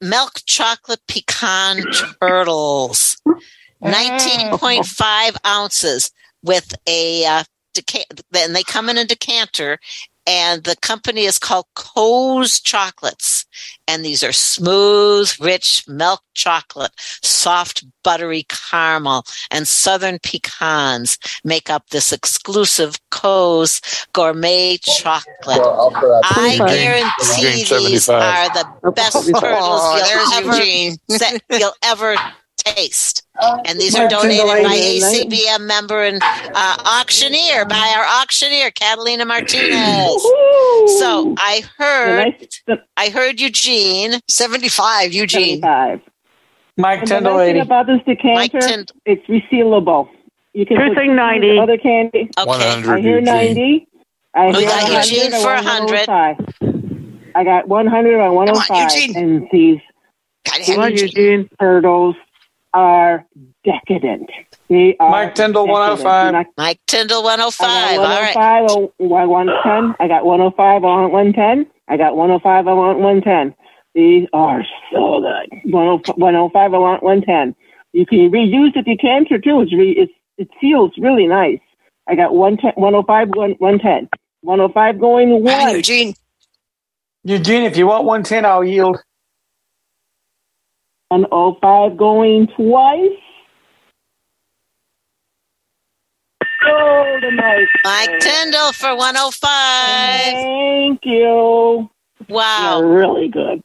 milk 0.00 0.40
chocolate 0.46 1.00
pecan 1.06 1.82
turtles, 2.20 3.16
nineteen 3.80 4.58
point 4.58 4.86
five 4.86 5.36
ounces 5.46 6.10
with 6.42 6.74
a 6.86 7.24
uh, 7.24 7.44
deca- 7.74 8.20
then 8.30 8.52
they 8.52 8.62
come 8.62 8.88
in 8.88 8.98
a 8.98 9.04
decanter 9.04 9.78
and 10.26 10.64
the 10.64 10.76
company 10.76 11.24
is 11.24 11.38
called 11.38 11.66
Co's 11.74 12.60
Chocolates. 12.60 13.44
And 13.88 14.04
these 14.04 14.22
are 14.22 14.32
smooth, 14.32 15.30
rich 15.40 15.84
milk 15.88 16.20
chocolate, 16.34 16.92
soft, 17.22 17.84
buttery 18.04 18.46
caramel, 18.48 19.24
and 19.50 19.66
southern 19.68 20.18
pecans 20.22 21.18
make 21.44 21.68
up 21.68 21.88
this 21.90 22.12
exclusive 22.12 22.96
Co's 23.10 23.80
gourmet 24.12 24.78
chocolate. 24.78 25.60
I 26.24 26.56
guarantee 26.58 27.64
these 27.88 28.08
are 28.08 28.48
the 28.50 28.92
best 28.92 29.16
Oh, 29.34 29.40
turtles 29.40 29.82
you'll 30.10 30.32
ever, 30.52 30.56
Eugene. 30.58 30.96
you'll 31.50 31.74
ever 31.82 32.16
taste. 32.64 33.26
And 33.66 33.80
these 33.80 33.94
are 33.94 34.00
Mark 34.08 34.10
donated 34.10 34.46
by 34.46 34.74
Tindallay. 34.76 35.24
ACBM 35.24 35.66
member 35.66 36.02
and 36.04 36.20
uh, 36.22 36.76
auctioneer 36.86 37.64
by 37.64 37.94
our 37.96 38.22
auctioneer 38.22 38.70
Catalina 38.70 39.24
Martinez. 39.24 40.22
So 40.98 41.34
I 41.38 41.62
heard, 41.78 42.34
nice, 42.68 42.78
I 42.96 43.08
heard 43.10 43.40
Eugene. 43.40 44.20
75, 44.28 45.12
Eugene. 45.12 45.60
75. 45.60 46.00
Mike 46.78 47.00
And 47.00 47.08
the 47.08 47.20
nice 47.20 47.48
80. 47.50 47.58
about 47.60 47.86
this 47.86 48.00
Mike 48.06 48.18
decanter, 48.52 48.60
Tind- 48.60 48.92
it's 49.04 49.26
resealable. 49.26 50.08
You 50.54 50.64
can 50.66 50.78
Two 50.78 50.88
put 50.88 50.96
thing 50.96 51.16
90. 51.16 51.58
other 51.58 51.78
candy. 51.78 52.30
Okay. 52.38 52.46
100 52.46 52.90
I 52.98 53.00
hear 53.00 53.18
Eugene. 53.18 53.24
90. 53.24 53.88
I 54.34 54.46
We 54.46 54.52
hear 54.60 54.68
got 54.68 55.10
Eugene 55.10 55.30
for 55.32 55.46
want 55.48 55.64
100. 55.66 56.08
I 57.34 57.44
got 57.44 57.68
100 57.68 58.20
on 58.20 58.34
105. 58.34 58.92
Eugene. 58.92 59.16
and 59.16 59.48
these 59.52 59.80
Come 60.44 60.78
on, 60.80 60.90
Eugene. 60.92 61.08
Eugene. 61.08 61.48
turtles 61.60 62.16
are 62.74 63.24
decadent. 63.64 64.30
They 64.68 64.96
are 64.98 65.10
Mike 65.10 65.34
Tyndall, 65.34 65.66
decadent. 65.66 66.04
105. 66.04 66.32
Not- 66.32 66.46
Mike 66.56 66.80
Tyndall 66.86 67.22
105. 67.22 67.68
I 67.68 67.96
All 67.96 68.02
got 68.02 68.20
right. 68.20 68.36
105 68.36 68.70
on 68.70 69.28
110. 69.28 69.94
I 70.00 70.08
got 70.08 70.24
105 70.24 70.84
on 70.84 71.12
110. 71.12 71.66
I 71.88 71.96
got 71.96 72.16
105 72.16 72.66
on 72.68 72.76
110. 73.02 73.54
These 73.94 74.26
are 74.32 74.62
so 74.92 75.20
good. 75.20 75.60
105 75.72 76.16
105 76.16 76.74
on 76.74 76.98
110. 77.00 77.54
You 77.92 78.06
can 78.06 78.30
reuse 78.30 78.72
the 78.74 78.82
decanter 78.82 79.38
too. 79.38 79.60
It's 79.60 79.72
re, 79.74 79.90
it's, 79.92 80.12
it 80.38 80.48
feels 80.60 80.92
really 80.98 81.26
nice. 81.26 81.58
I 82.08 82.14
got 82.14 82.34
110, 82.34 82.72
105 82.82 83.28
one- 83.34 83.56
110. 83.58 84.08
105 84.40 84.98
going 84.98 85.28
Come 85.28 85.36
on, 85.36 85.42
once. 85.64 85.76
Eugene. 85.76 86.14
Eugene, 87.24 87.62
if 87.62 87.76
you 87.76 87.86
want 87.86 88.04
110, 88.04 88.44
I'll 88.44 88.64
yield. 88.64 88.98
105 91.12 91.96
going 91.98 92.46
twice. 92.56 93.10
Oh, 96.64 97.18
the 97.20 97.30
nice. 97.32 97.68
Mike 97.84 98.18
Tyndall 98.20 98.72
for 98.72 98.96
105. 98.96 100.32
Thank 100.32 101.00
you. 101.04 101.90
Wow. 102.28 102.78
They're 102.80 102.88
really 102.88 103.28
good. 103.28 103.62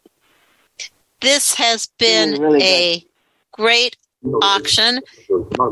This 1.22 1.56
has 1.56 1.88
been 1.98 2.42
really 2.42 2.64
a 2.64 3.06
great 3.54 3.97
auction. 4.42 5.02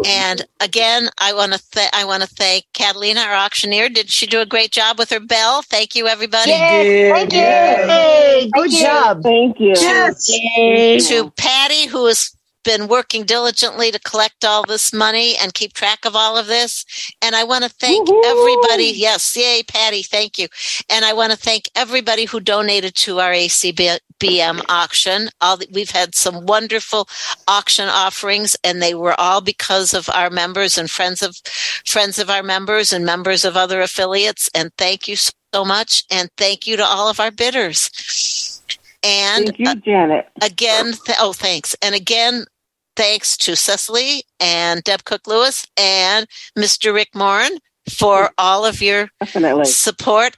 And 0.05 0.45
again, 0.59 1.09
I 1.17 1.33
want 1.33 1.53
to 1.53 1.61
th- 1.71 1.89
I 1.93 2.05
want 2.05 2.23
to 2.23 2.29
thank 2.29 2.65
Catalina, 2.73 3.21
our 3.21 3.35
auctioneer. 3.35 3.89
Did 3.89 4.09
she 4.09 4.27
do 4.27 4.41
a 4.41 4.45
great 4.45 4.71
job 4.71 4.99
with 4.99 5.09
her 5.09 5.19
bell? 5.19 5.61
Thank 5.61 5.95
you, 5.95 6.07
everybody. 6.07 6.51
Yes, 6.51 7.13
thank 7.13 7.33
you. 7.33 7.39
Yeah. 7.39 7.87
Hey, 7.87 8.49
Good 8.53 8.71
job. 8.71 9.23
Thank 9.23 9.59
you. 9.59 9.73
Yes. 9.75 11.09
To 11.09 11.31
Patty, 11.31 11.87
who 11.87 12.05
has 12.07 12.35
been 12.65 12.87
working 12.87 13.23
diligently 13.23 13.91
to 13.91 13.99
collect 13.99 14.43
all 14.43 14.63
this 14.65 14.91
money 14.91 15.35
and 15.37 15.53
keep 15.53 15.71
track 15.73 16.03
of 16.03 16.15
all 16.15 16.35
of 16.35 16.47
this. 16.47 16.83
And 17.21 17.35
I 17.35 17.43
want 17.45 17.63
to 17.63 17.69
thank 17.69 18.09
Woohoo. 18.09 18.25
everybody. 18.25 18.91
Yes, 18.95 19.37
yay, 19.37 19.63
Patty, 19.63 20.01
thank 20.03 20.37
you. 20.37 20.47
And 20.89 21.05
I 21.05 21.13
want 21.13 21.31
to 21.31 21.37
thank 21.37 21.69
everybody 21.75 22.25
who 22.25 22.39
donated 22.39 22.95
to 22.95 23.19
our 23.19 23.31
ACBM 24.19 24.61
auction. 24.69 25.29
All 25.41 25.57
the, 25.57 25.67
we've 25.71 25.91
had 25.91 26.15
some 26.15 26.45
wonderful 26.45 27.07
auction 27.47 27.87
offerings, 27.89 28.55
and 28.63 28.81
they 28.81 28.93
were 28.93 29.19
all 29.19 29.41
because 29.41 29.93
of 29.93 30.09
our 30.09 30.29
members 30.29 30.77
and 30.77 30.89
friends 30.89 31.21
of 31.21 31.35
friends 31.85 32.19
of 32.19 32.29
our 32.29 32.43
members 32.43 32.91
and 32.93 33.05
members 33.05 33.45
of 33.45 33.55
other 33.57 33.81
affiliates. 33.81 34.49
And 34.53 34.71
thank 34.77 35.07
you 35.07 35.15
so 35.15 35.65
much, 35.65 36.03
and 36.11 36.29
thank 36.37 36.67
you 36.67 36.77
to 36.77 36.83
all 36.85 37.09
of 37.09 37.19
our 37.19 37.31
bidders. 37.31 38.61
And 39.03 39.45
Thank 39.45 39.59
you, 39.59 39.65
uh, 39.69 39.75
Janet. 39.75 40.27
again, 40.41 40.93
th- 41.05 41.17
oh, 41.21 41.31
thanks. 41.33 41.75
And 41.81 41.93
again, 41.93 42.45
thanks 42.95 43.37
to 43.37 43.55
Cecily 43.55 44.23
and 44.39 44.83
Deb 44.83 45.03
Cook 45.03 45.27
Lewis 45.27 45.65
and 45.77 46.25
Mr. 46.57 46.91
Rick 46.93 47.09
Moran 47.13 47.51
for 47.87 48.31
all 48.39 48.65
of 48.65 48.81
your 48.81 49.09
Definitely. 49.19 49.65
support 49.65 50.37